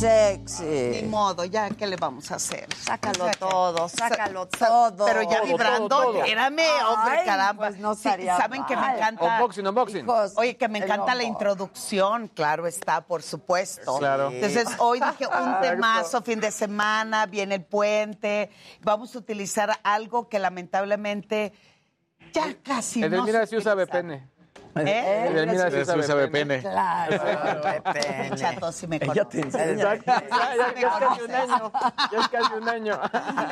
[0.00, 0.64] Sexy.
[0.64, 2.66] Ni modo, ya, ¿qué le vamos a hacer?
[2.76, 5.06] Sácalo todo, sácalo sa- todo.
[5.06, 6.18] Pero ya Todo, vibrando, todo, todo.
[6.24, 7.66] espérame, hombre, Ay, caramba.
[7.68, 9.24] pues no Sí, Saben que me encanta.
[9.36, 10.04] Unboxing, unboxing.
[10.04, 13.98] Hijos, Oye, que me encanta la introducción, claro está, por supuesto.
[13.98, 14.30] Claro.
[14.30, 18.50] Entonces, hoy dije un temazo, fin de semana, viene el puente,
[18.82, 21.52] vamos a utilizar algo que lamentablemente
[22.32, 24.28] ya casi no Edelmira se sí usa utiliza.
[24.76, 25.28] ¿Eh?
[25.30, 26.60] Edelmira sí usa VPN.
[26.60, 28.30] Claro, Pepe.
[28.36, 29.24] Chato, si me conoce.
[29.24, 29.94] te enseña.
[29.94, 30.12] Exacto.
[30.36, 31.72] Ya, ya, ya es casi un año.
[32.12, 33.00] Ya es casi un año.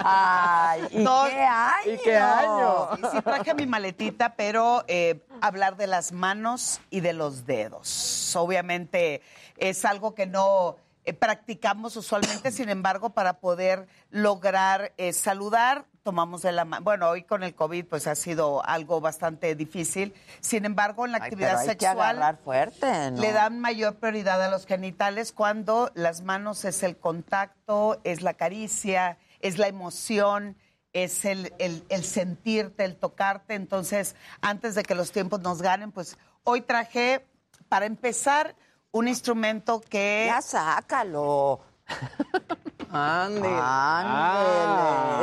[0.05, 1.93] Ay, ¿y Dos- qué año?
[1.93, 2.89] ¿Y qué año?
[2.97, 8.35] Sí, sí traje mi maletita, pero eh, hablar de las manos y de los dedos.
[8.37, 9.23] Obviamente
[9.57, 16.43] es algo que no eh, practicamos usualmente, sin embargo, para poder lograr eh, saludar, tomamos
[16.43, 16.85] de la mano.
[16.85, 20.15] Bueno, hoy con el COVID pues ha sido algo bastante difícil.
[20.41, 23.21] Sin embargo, en la Ay, actividad pero hay sexual fuerte, ¿no?
[23.21, 28.35] le dan mayor prioridad a los genitales cuando las manos es el contacto, es la
[28.35, 30.57] caricia, es la emoción,
[30.93, 33.55] es el, el- el sentirte, el tocarte.
[33.55, 37.27] Entonces, antes de que los tiempos nos ganen, pues hoy traje,
[37.69, 38.55] para empezar,
[38.93, 40.27] un instrumento que...
[40.29, 41.61] Ya sácalo.
[42.95, 43.49] Ándale.
[43.49, 43.61] Ándele.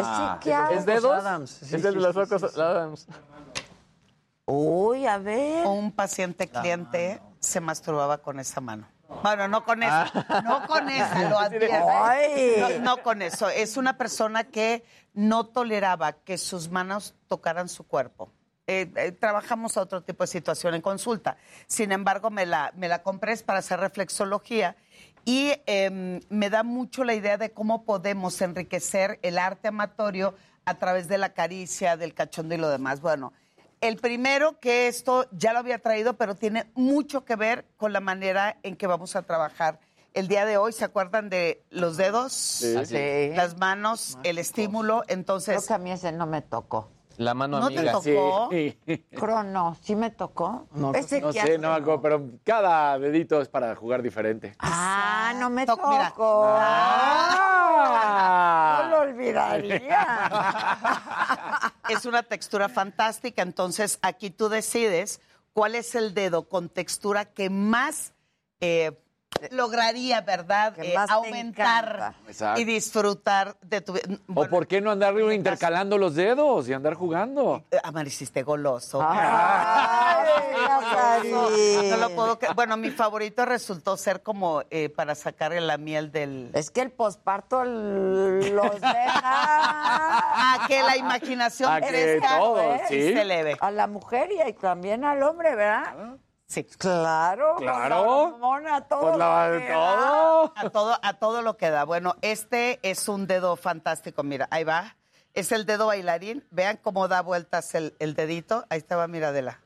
[0.03, 0.39] Ah.
[0.41, 0.73] ¿qué hago?
[0.73, 1.19] ¿Es dedos?
[1.19, 1.49] Adams.
[1.49, 2.61] Sí, es el sí, de los sí, ojos sí, sí.
[2.61, 3.07] Adams.
[4.45, 5.65] Uy, a ver.
[5.65, 8.87] Un paciente cliente se masturbaba con esa mano.
[9.23, 12.79] Bueno, no con eso, no con esa, lo advierto.
[12.79, 13.49] No, no con eso.
[13.49, 18.31] Es una persona que no toleraba que sus manos tocaran su cuerpo.
[18.67, 21.35] Eh, eh, trabajamos otro tipo de situación en consulta.
[21.67, 24.77] Sin embargo, me la, me la compré es para hacer reflexología
[25.25, 30.33] y em, me da mucho la idea de cómo podemos enriquecer el arte amatorio
[30.65, 33.01] a través de la caricia, del cachondo y lo demás.
[33.01, 33.33] Bueno,
[33.81, 37.99] el primero que esto ya lo había traído, pero tiene mucho que ver con la
[37.99, 39.79] manera en que vamos a trabajar
[40.13, 40.71] el día de hoy.
[40.71, 42.33] ¿Se acuerdan de los dedos?
[42.33, 42.85] Sí.
[42.85, 43.35] Sí.
[43.35, 45.01] Las manos, el estímulo.
[45.05, 46.89] Creo Entonces, que a mí ese no me tocó.
[47.17, 47.91] La mano ¿no te amiga.
[47.93, 48.49] tocó?
[49.15, 50.67] Crono, ¿sí me tocó?
[50.73, 54.55] No, Ese No sé, no me acuerdo, pero cada dedito es para jugar diferente.
[54.59, 56.43] Ah, no me Toc- tocó.
[56.43, 57.37] mira.
[58.83, 60.07] No lo olvidaría.
[61.89, 63.41] es una textura fantástica.
[63.41, 65.21] Entonces, aquí tú decides
[65.53, 68.13] cuál es el dedo con textura que más
[68.61, 68.97] eh,
[69.51, 70.73] lograría, ¿verdad?
[70.73, 72.13] Que Eh, aumentar
[72.57, 73.93] y disfrutar de tu...
[73.95, 73.97] ¿O
[74.27, 77.63] Bueno, por qué no andar intercalando los dedos y andar jugando?
[77.71, 78.99] eh, Amar, hiciste goloso.
[79.01, 80.27] Ay,
[80.67, 81.89] Nazarí.
[81.89, 82.55] No lo puedo creer.
[82.55, 86.51] Bueno, mi favorito resultó ser como eh, para sacar la miel del...
[86.53, 88.91] Es que el posparto los deja.
[90.43, 93.13] Ah, que la imaginación Ah, crezca todo, sí.
[93.13, 93.57] se eleve.
[93.59, 95.93] A la mujer y también al hombre, ¿verdad?
[96.51, 96.65] Sí.
[96.65, 97.55] Claro.
[97.57, 98.01] Claro.
[98.23, 99.01] Hormona, todo.
[99.01, 100.43] Pues la- lo que da.
[100.55, 101.85] A todo, a todo lo que da.
[101.85, 104.21] Bueno, este es un dedo fantástico.
[104.23, 104.97] Mira, ahí va.
[105.33, 106.45] Es el dedo bailarín.
[106.51, 108.65] Vean cómo da vueltas el, el dedito.
[108.69, 109.61] Ahí está, va, miradela.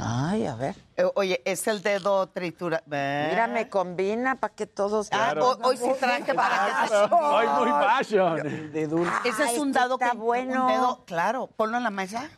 [0.00, 0.76] Ay, a ver.
[0.96, 2.82] Eh, Oye, es el dedo tritura.
[2.86, 5.08] Mira, me combina para que todos.
[5.10, 5.48] Ah, Claro.
[5.48, 7.14] hoy, hoy sí traje para que te...
[7.14, 8.70] Hoy muy fashion.
[8.72, 9.12] De dulce.
[9.24, 10.18] Ese es un dado está que...
[10.18, 10.66] bueno.
[10.66, 11.46] Un dedo, claro.
[11.56, 12.28] Ponlo en la mesa.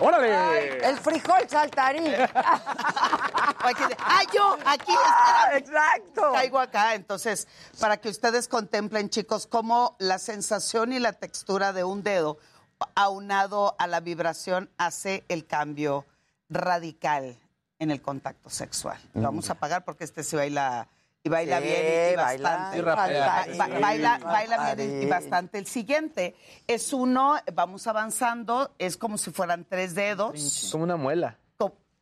[0.00, 0.78] ¡Órale!
[0.88, 2.04] El frijol saltarín.
[3.78, 4.56] De- ¡Ah, yo!
[4.64, 5.50] Aquí, Ah.
[5.54, 6.32] Exacto.
[6.32, 6.94] Caigo acá.
[6.94, 7.46] Entonces,
[7.80, 12.38] para que ustedes contemplen, chicos, cómo la sensación y la textura de un dedo
[12.94, 16.06] aunado a la vibración hace el cambio
[16.48, 17.36] radical
[17.78, 18.98] en el contacto sexual.
[19.14, 20.88] Lo vamos a apagar porque este sí baila
[21.22, 22.78] y baila Sí, bien y, baila, bastante.
[22.78, 23.26] y rapea.
[23.26, 25.58] Ba- ba- Sí, baila, baila bien y- bastante.
[25.58, 30.68] El siguiente es uno, vamos avanzando, es como si fueran tres dedos.
[30.72, 31.38] Como una muela.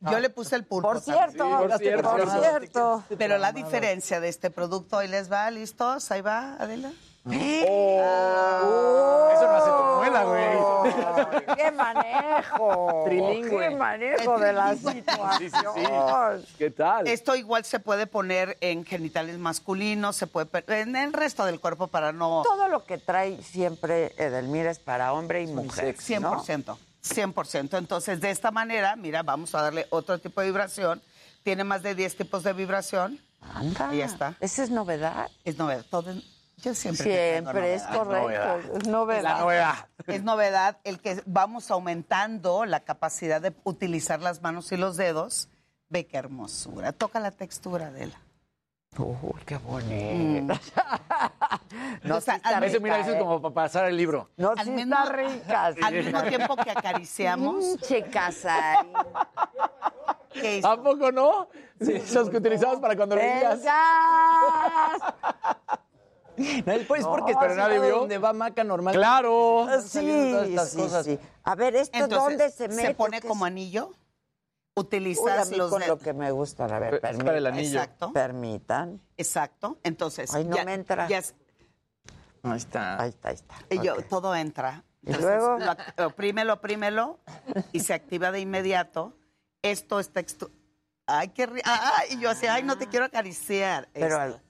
[0.01, 0.89] Yo le puse el pulpo.
[0.89, 2.11] Por cierto, Sí, por cierto.
[2.11, 3.05] por cierto.
[3.17, 6.11] Pero la diferencia de este producto, ahí les va, ¿listos?
[6.13, 6.93] Ahí va, Adela.
[7.29, 9.29] Oh.
[9.33, 10.57] Eso no hace tu muela, güey.
[11.57, 13.03] ¡Qué manejo!
[13.07, 13.69] Trilingüe.
[13.69, 16.43] ¡Qué manejo de la Sí, sí, situación!
[16.47, 16.55] sí.
[16.59, 17.07] ¿Qué tal?
[17.09, 20.49] Esto igual se puede poner en genitales masculinos, se puede
[20.81, 22.43] en el resto del cuerpo para no...
[22.45, 25.97] Todo lo que trae siempre Edelmira es para hombre y mujer.
[25.97, 27.79] 100%, 100%.
[27.79, 31.03] Entonces, de esta manera, mira, vamos a darle otro tipo de vibración.
[31.43, 33.21] Tiene más de 10 tipos de vibración.
[33.55, 33.91] Anda.
[33.91, 34.35] Ahí está.
[34.41, 35.29] ¿Esa es novedad?
[35.45, 35.85] Es novedad.
[35.91, 36.23] Todo en-
[36.57, 37.33] yo siempre...
[37.33, 38.55] Siempre es novedad.
[38.57, 38.79] correcto.
[38.79, 39.23] Es novedad.
[39.23, 39.75] La novedad.
[40.07, 45.49] Es novedad el que vamos aumentando la capacidad de utilizar las manos y los dedos.
[45.89, 46.93] Ve qué hermosura.
[46.93, 48.15] Toca la textura de él.
[48.99, 50.55] Uy, qué bonito.
[52.03, 54.31] No, sí está Ese, mira, ese es rica, como para pasar el libro.
[54.37, 55.73] No, Al sí mismo- está rica.
[55.75, 55.81] sí.
[55.83, 57.65] Al mismo tiempo que acariciamos.
[60.33, 60.69] ¿Qué hizo?
[60.69, 61.49] ¿A poco no?
[61.81, 63.59] Sí, esos que utilizabas para cuando leías.
[63.59, 65.15] ¡Venga!
[66.67, 67.99] No, pues porque pero está nadie vio.
[68.01, 68.95] donde va Maca normal.
[68.95, 69.67] Claro.
[69.85, 71.05] Sí, estas sí, cosas.
[71.07, 71.19] sí.
[71.45, 72.89] A ver, ¿esto Entonces, dónde se mete?
[72.89, 73.53] Se pone ¿Qué como es?
[73.53, 73.93] anillo.
[74.79, 76.65] Utilizas los con de- lo que me gusta.
[76.67, 77.81] A ver, Es para el anillo.
[77.81, 78.13] Exacto.
[78.13, 79.01] Permitan.
[79.17, 79.79] Exacto.
[79.83, 80.35] Entonces.
[80.35, 81.09] Ay, no me entra.
[81.09, 81.35] ya es-
[82.43, 83.01] Ahí está.
[83.01, 83.55] Ahí está, ahí está.
[83.71, 84.85] y yo- todo entra.
[85.03, 85.59] ¿Y luego?
[85.97, 87.21] lo oprímelo, oprímelo
[87.73, 89.15] y se activa de inmediato.
[89.63, 90.51] Esto es texto.
[91.07, 93.89] Ay, qué ri- Ay, y yo así, ay, no te quiero acariciar.
[93.93, 94.41] Pero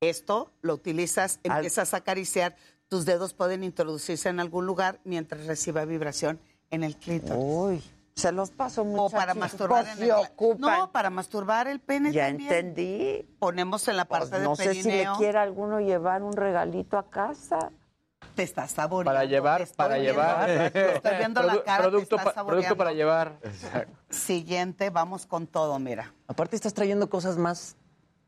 [0.00, 0.52] Esto.
[0.62, 2.56] lo utilizas, empiezas a acariciar,
[2.88, 7.34] tus dedos pueden introducirse en algún lugar mientras reciba vibración en el clítoris.
[7.36, 7.82] Uy,
[8.14, 9.02] se los paso mucho.
[9.02, 10.12] O para masturbar en el...
[10.58, 12.50] No, para masturbar el pene Ya también.
[12.52, 13.26] entendí.
[13.38, 15.16] Ponemos en la Pues parte no del sé si le perineo.
[15.18, 17.70] quiere alguno llevar un regalito a casa.
[18.34, 19.16] Te estás saboreando.
[19.16, 20.20] Para llevar, estoy para viendo.
[20.20, 20.50] llevar.
[20.50, 23.38] Estoy viendo la cara, producto, te estás pa- producto para llevar.
[24.10, 26.12] Siguiente, vamos con todo, mira.
[26.26, 27.76] Aparte estás trayendo cosas más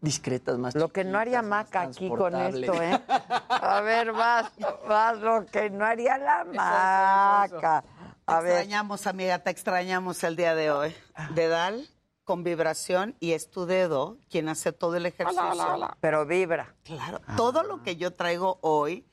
[0.01, 3.01] discretas, más Lo que no haría Maca aquí con esto, ¿eh?
[3.49, 4.51] A ver, vas,
[4.89, 7.83] vas lo que no haría la Maca.
[7.83, 10.95] Te A ver, extrañamos, amiga, te extrañamos el día de hoy.
[11.35, 11.87] Dedal
[12.25, 15.89] con vibración y es tu dedo quien hace todo el ejercicio.
[16.01, 16.75] pero vibra.
[16.85, 19.05] Claro, todo lo que yo traigo hoy,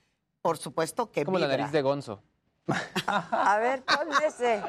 [0.41, 2.21] por supuesto que Como la nariz de Gonzo.
[3.07, 4.61] A ver, ponme ese.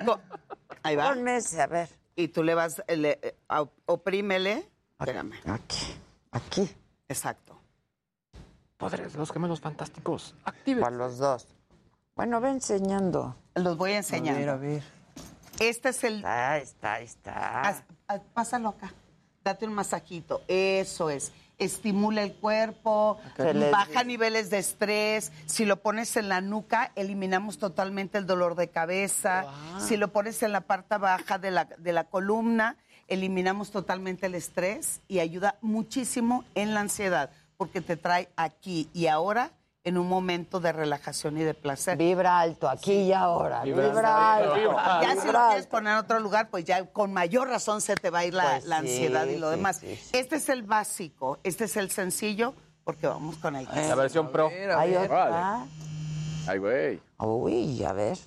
[0.82, 1.08] Ahí va.
[1.10, 1.88] Ponme ese, a ver.
[2.16, 4.68] Y tú le vas, le, eh, op- oprímele.
[4.98, 5.34] Espérame.
[5.47, 5.94] Aquí,
[6.32, 6.68] aquí.
[7.08, 7.58] Exacto.
[8.76, 10.34] Poderes de los gemelos fantásticos.
[10.44, 10.81] Active.
[10.81, 11.48] Para los dos.
[12.15, 13.36] Bueno, ve enseñando.
[13.55, 14.36] Los voy a enseñar.
[14.36, 14.82] A ver, a ver.
[15.58, 16.24] Este es el...
[16.24, 17.62] Ahí está, ahí está.
[17.62, 18.92] Haz- haz- pásalo acá.
[19.42, 20.42] Date un masajito.
[20.47, 21.32] Eso es.
[21.58, 25.32] Estimula el cuerpo, les baja niveles de estrés.
[25.47, 29.44] Si lo pones en la nuca, eliminamos totalmente el dolor de cabeza.
[29.81, 32.76] Si lo pones en la parte baja de la, de la columna,
[33.08, 39.06] eliminamos totalmente el estrés y ayuda muchísimo en la ansiedad, porque te trae aquí y
[39.08, 39.50] ahora
[39.84, 41.96] en un momento de relajación y de placer.
[41.96, 43.62] Vibra alto, aquí y ahora.
[43.62, 44.60] Vibra Vibra, alto, alto.
[44.68, 45.68] vibra Ya si lo quieres alto.
[45.70, 48.50] poner en otro lugar, pues ya con mayor razón se te va a ir la,
[48.50, 49.76] Pues la sí, ansiedad y lo sí, demás.
[49.78, 50.10] sí, sí.
[50.18, 52.52] Este es el básico, este es el sencillo,
[52.84, 54.50] porque vamos con el que La versión pro.
[54.76, 55.64] Ahí está.
[56.46, 57.00] Ay, güey.
[57.18, 58.18] Uy, a ver.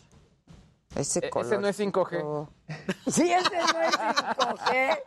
[0.95, 2.47] Ese E- ese no es 5G.
[3.07, 4.99] Sí, ese no es 5G.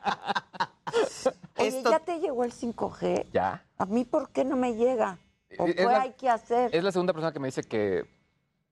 [1.58, 3.26] Oye, Esto- ¿ya te llegó el 5G?
[3.32, 3.64] Ya.
[3.78, 5.18] ¿A mí por qué no me llega?
[5.58, 6.74] ¿O Es qué la- hay que hacer?
[6.74, 8.04] Es la segunda persona que me dice que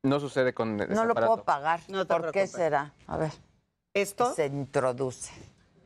[0.02, 1.32] no sucede con ese No lo aparato.
[1.34, 1.81] puedo pagar.
[1.89, 2.92] No te ¿Por qué será?
[3.07, 3.32] A ver.
[3.94, 5.31] Esto Se introduce.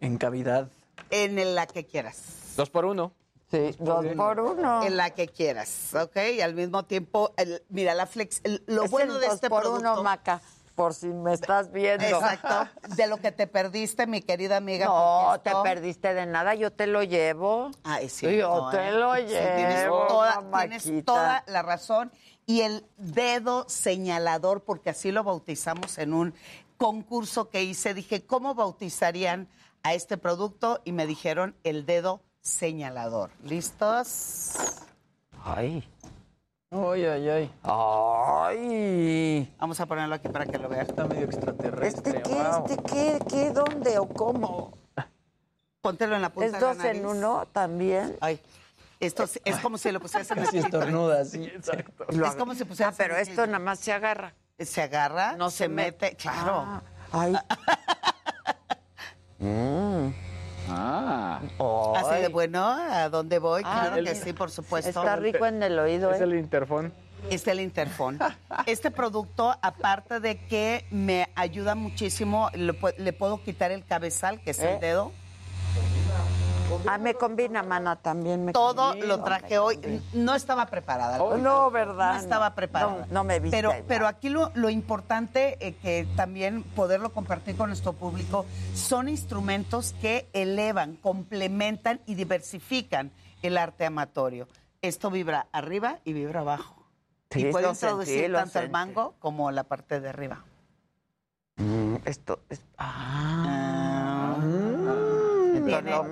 [0.00, 0.68] En cavidad.
[1.10, 2.54] en el- la que quieras.
[2.56, 3.12] Dos por uno.
[3.50, 4.82] Sí, dos por uno.
[4.82, 6.16] En la que quieras, ¿ok?
[6.36, 9.34] Y al mismo tiempo, el- mira, la flex, el- lo Es bueno el de dos
[9.36, 9.92] este por producto.
[9.92, 10.40] uno, Maca,
[10.76, 12.04] por si me estás viendo.
[12.04, 12.68] Exacto.
[12.94, 14.86] De lo que te perdiste, mi querida amiga.
[14.86, 17.70] No, te perdiste de nada, yo te lo llevo.
[17.82, 18.36] Ay, sí.
[18.36, 18.92] Yo te ¿eh?
[18.92, 22.12] lo Sí, tienes, llevo, toda, tienes toda la razón.
[22.44, 26.34] Y el dedo señalador, porque así lo bautizamos en un
[26.76, 29.48] concurso que hice, dije, ¿cómo bautizarían
[29.82, 30.82] a este producto?
[30.84, 33.30] Y me dijeron el dedo señalador.
[33.42, 34.52] ¿Listos?
[35.42, 35.88] Ay.
[36.70, 37.50] Ay, ay, ay.
[37.62, 39.54] Ay.
[39.58, 40.86] Vamos a ponerlo aquí para que lo vean.
[40.86, 42.18] Está medio extraterrestre.
[42.18, 42.34] ¿Este qué?
[42.34, 42.64] wow.
[42.68, 43.18] ¿Este qué?
[43.28, 43.50] ¿Qué?
[43.50, 44.76] ¿Dónde o cómo?
[45.80, 47.00] Póntelo en la punta ¿Es de la dos nariz.
[47.00, 48.16] en uno también?
[48.20, 48.40] Ay,
[48.98, 52.06] esto es, es como si lo pusieras en la Casi estornuda, sí, exacto.
[52.08, 54.34] Es como si pusieras Ah, pero en esto nada más se agarra.
[54.58, 56.16] Se agarra, No se, se mete, mete.
[56.16, 56.64] claro.
[56.66, 57.36] Ah, ay.
[59.38, 60.14] Mm.
[60.68, 61.40] Ah.
[61.96, 63.62] Así de bueno, ¿a dónde voy?
[63.64, 64.88] Ah, claro que sí, por supuesto.
[64.90, 66.24] Está rico en el oído, Es ¿eh?
[66.24, 66.92] el interfón.
[67.30, 68.18] Es el Interfón.
[68.66, 74.50] Este producto, aparte de que me ayuda muchísimo, le, le puedo quitar el cabezal, que
[74.50, 74.74] es ¿Eh?
[74.74, 75.12] el dedo.
[76.88, 79.06] Ah, me combina, mana, también me Todo combina.
[79.06, 80.02] lo traje hoy.
[80.12, 81.22] No estaba preparada.
[81.22, 82.14] Oh, no, ¿verdad?
[82.14, 83.06] No estaba preparada.
[83.06, 83.84] no, no me viste Pero, igual.
[83.86, 89.94] pero aquí lo, lo importante, eh, que también poderlo compartir con nuestro público, son instrumentos
[90.00, 93.10] que elevan, complementan y diversifican
[93.42, 94.48] el arte amatorio.
[94.82, 96.74] Esto vibra arriba y vibra abajo.
[97.30, 98.72] Sí, y puede sentí, introducir lo tanto el sentí.
[98.72, 100.44] mango como la parte de arriba.
[101.56, 102.60] Mm, esto es...
[102.78, 104.36] Ah.
[105.66, 106.04] Lo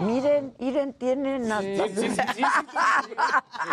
[0.00, 1.62] Miren, miren, tienen hasta...
[1.62, 2.44] Sí, sí, sí, sí, sí,
[3.04, 3.14] sí.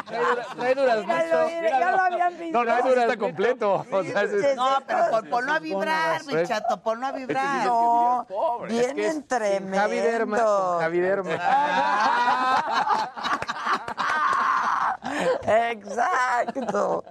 [0.08, 1.08] Trae dura- Trae duraznito.
[1.08, 2.58] Míralo, mira, ya lo habían visto.
[2.58, 3.85] No, no, eso está completo.
[3.90, 7.66] O sea, ese- No, pero pon- ponlo a vibrar, mi chato, ponlo a vibrar.
[7.66, 8.27] No,
[8.67, 9.80] Es que vienen es tremendos.
[9.80, 10.38] Javi Derma.
[10.82, 11.38] Javi Derma.
[15.44, 17.04] Exacto.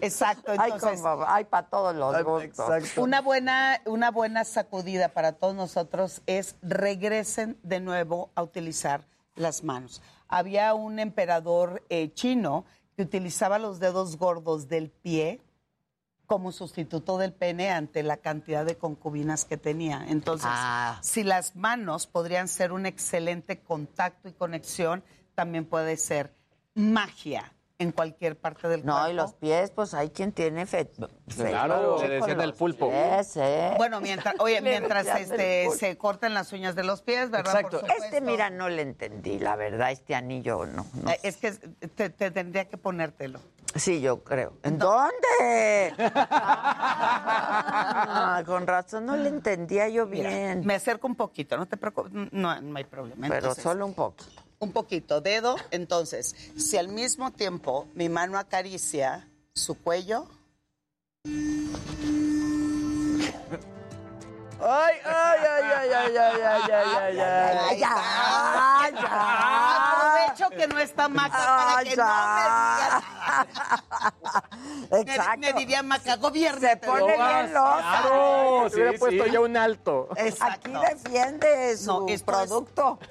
[0.00, 2.96] Exacto, Hay, entonces como- hay para todos los gustos.
[2.96, 9.62] una buena una buena sacudida para todos nosotros es regresen de nuevo a utilizar las
[9.64, 10.00] manos.
[10.26, 12.64] Había un emperador eh, chino
[12.96, 15.42] que utilizaba los dedos gordos del pie
[16.26, 20.04] como sustituto del pene ante la cantidad de concubinas que tenía.
[20.08, 20.98] Entonces, Ah.
[21.02, 25.02] si las manos podrían ser un excelente contacto y conexión,
[25.34, 26.34] también puede ser
[26.78, 29.00] magia en cualquier parte del cuerpo.
[29.00, 30.90] No, y los pies, pues hay quien tiene fe.
[31.36, 32.90] Claro, le decían del pulpo.
[33.76, 37.54] Bueno, mientras, oye, mientras este, se cortan las uñas de los pies, ¿verdad?
[37.54, 37.80] Exacto.
[37.80, 37.90] Por.
[37.90, 40.86] Este, mira, no le entendí, la verdad, este anillo no.
[41.02, 41.10] no.
[41.10, 43.40] Eh, Es que te, te tendría que ponértelo.
[43.74, 44.54] Sí, yo creo.
[44.62, 45.94] ¿En dónde?
[47.40, 50.66] Ah, con razón no le entendía yo Mira, bien.
[50.66, 53.26] me acerco un poquito, no te preocupes, no, no hay problema.
[53.28, 54.24] Pero Entonces, solo un poco.
[54.60, 55.56] Un poquito, dedo.
[55.70, 60.28] Entonces, si al mismo tiempo mi mano acaricia su cuello,
[64.60, 69.14] Ay, ay, ay, ay, ay, ay, ay, ay, ay, ay, ya, ya.
[69.78, 72.04] Aprovecho que no está Maca para que no
[74.90, 74.98] me.
[75.00, 75.38] Exacto.
[75.38, 76.60] Me, diría Maca, gobierno.
[76.60, 77.78] Se pone bien loca.
[77.78, 80.08] Claro, te hubiera puesto ya un alto.
[80.40, 82.98] Aquí defiende su No, producto.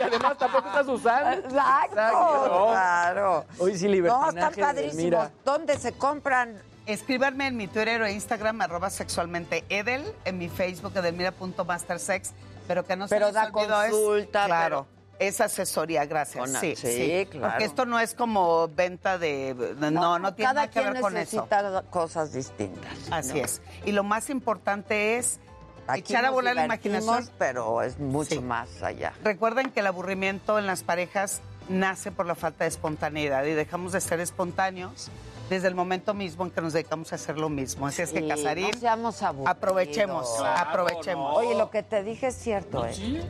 [0.00, 1.30] Y además tampoco estás usando.
[1.48, 3.44] Exacto, claro.
[3.58, 4.38] Hoy sí No, libertinaje.
[4.38, 5.28] están padrísimos.
[5.44, 6.60] ¿Dónde se compran?
[6.86, 12.32] Escríbanme en mi Twitter o Instagram, arroba sexualmente Edel, en mi Facebook, edelmira.mastersex,
[12.68, 14.86] pero que no se Pero les da olvidó es- consulta, claro,
[15.18, 16.50] es asesoría, gracias.
[16.60, 17.48] Sí, sí, sí, claro.
[17.52, 19.54] Porque esto no es como venta de...
[19.78, 21.36] No, no, tiene cada nada que quien ver con eso.
[21.36, 22.92] necesita cosas distintas.
[23.10, 23.44] Así ¿no?
[23.46, 23.62] es.
[23.86, 25.38] Y lo más importante es
[25.86, 27.30] Aquí echar a volar la imaginación.
[27.38, 28.40] Pero es mucho Sí.
[28.40, 29.12] más allá.
[29.22, 33.92] Recuerden que el aburrimiento en las parejas nace por la falta de espontaneidad y dejamos
[33.92, 35.08] de ser espontáneos
[35.48, 37.86] desde el momento mismo en que nos dedicamos a hacer lo mismo.
[37.86, 41.36] Así es que, sí, Casarín, no seamos aprovechemos, aprovechemos.
[41.36, 42.94] Oye, lo que te dije es cierto, ¿eh?
[42.94, 43.20] ¿Sí?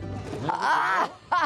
[0.49, 1.09] ¡Ah!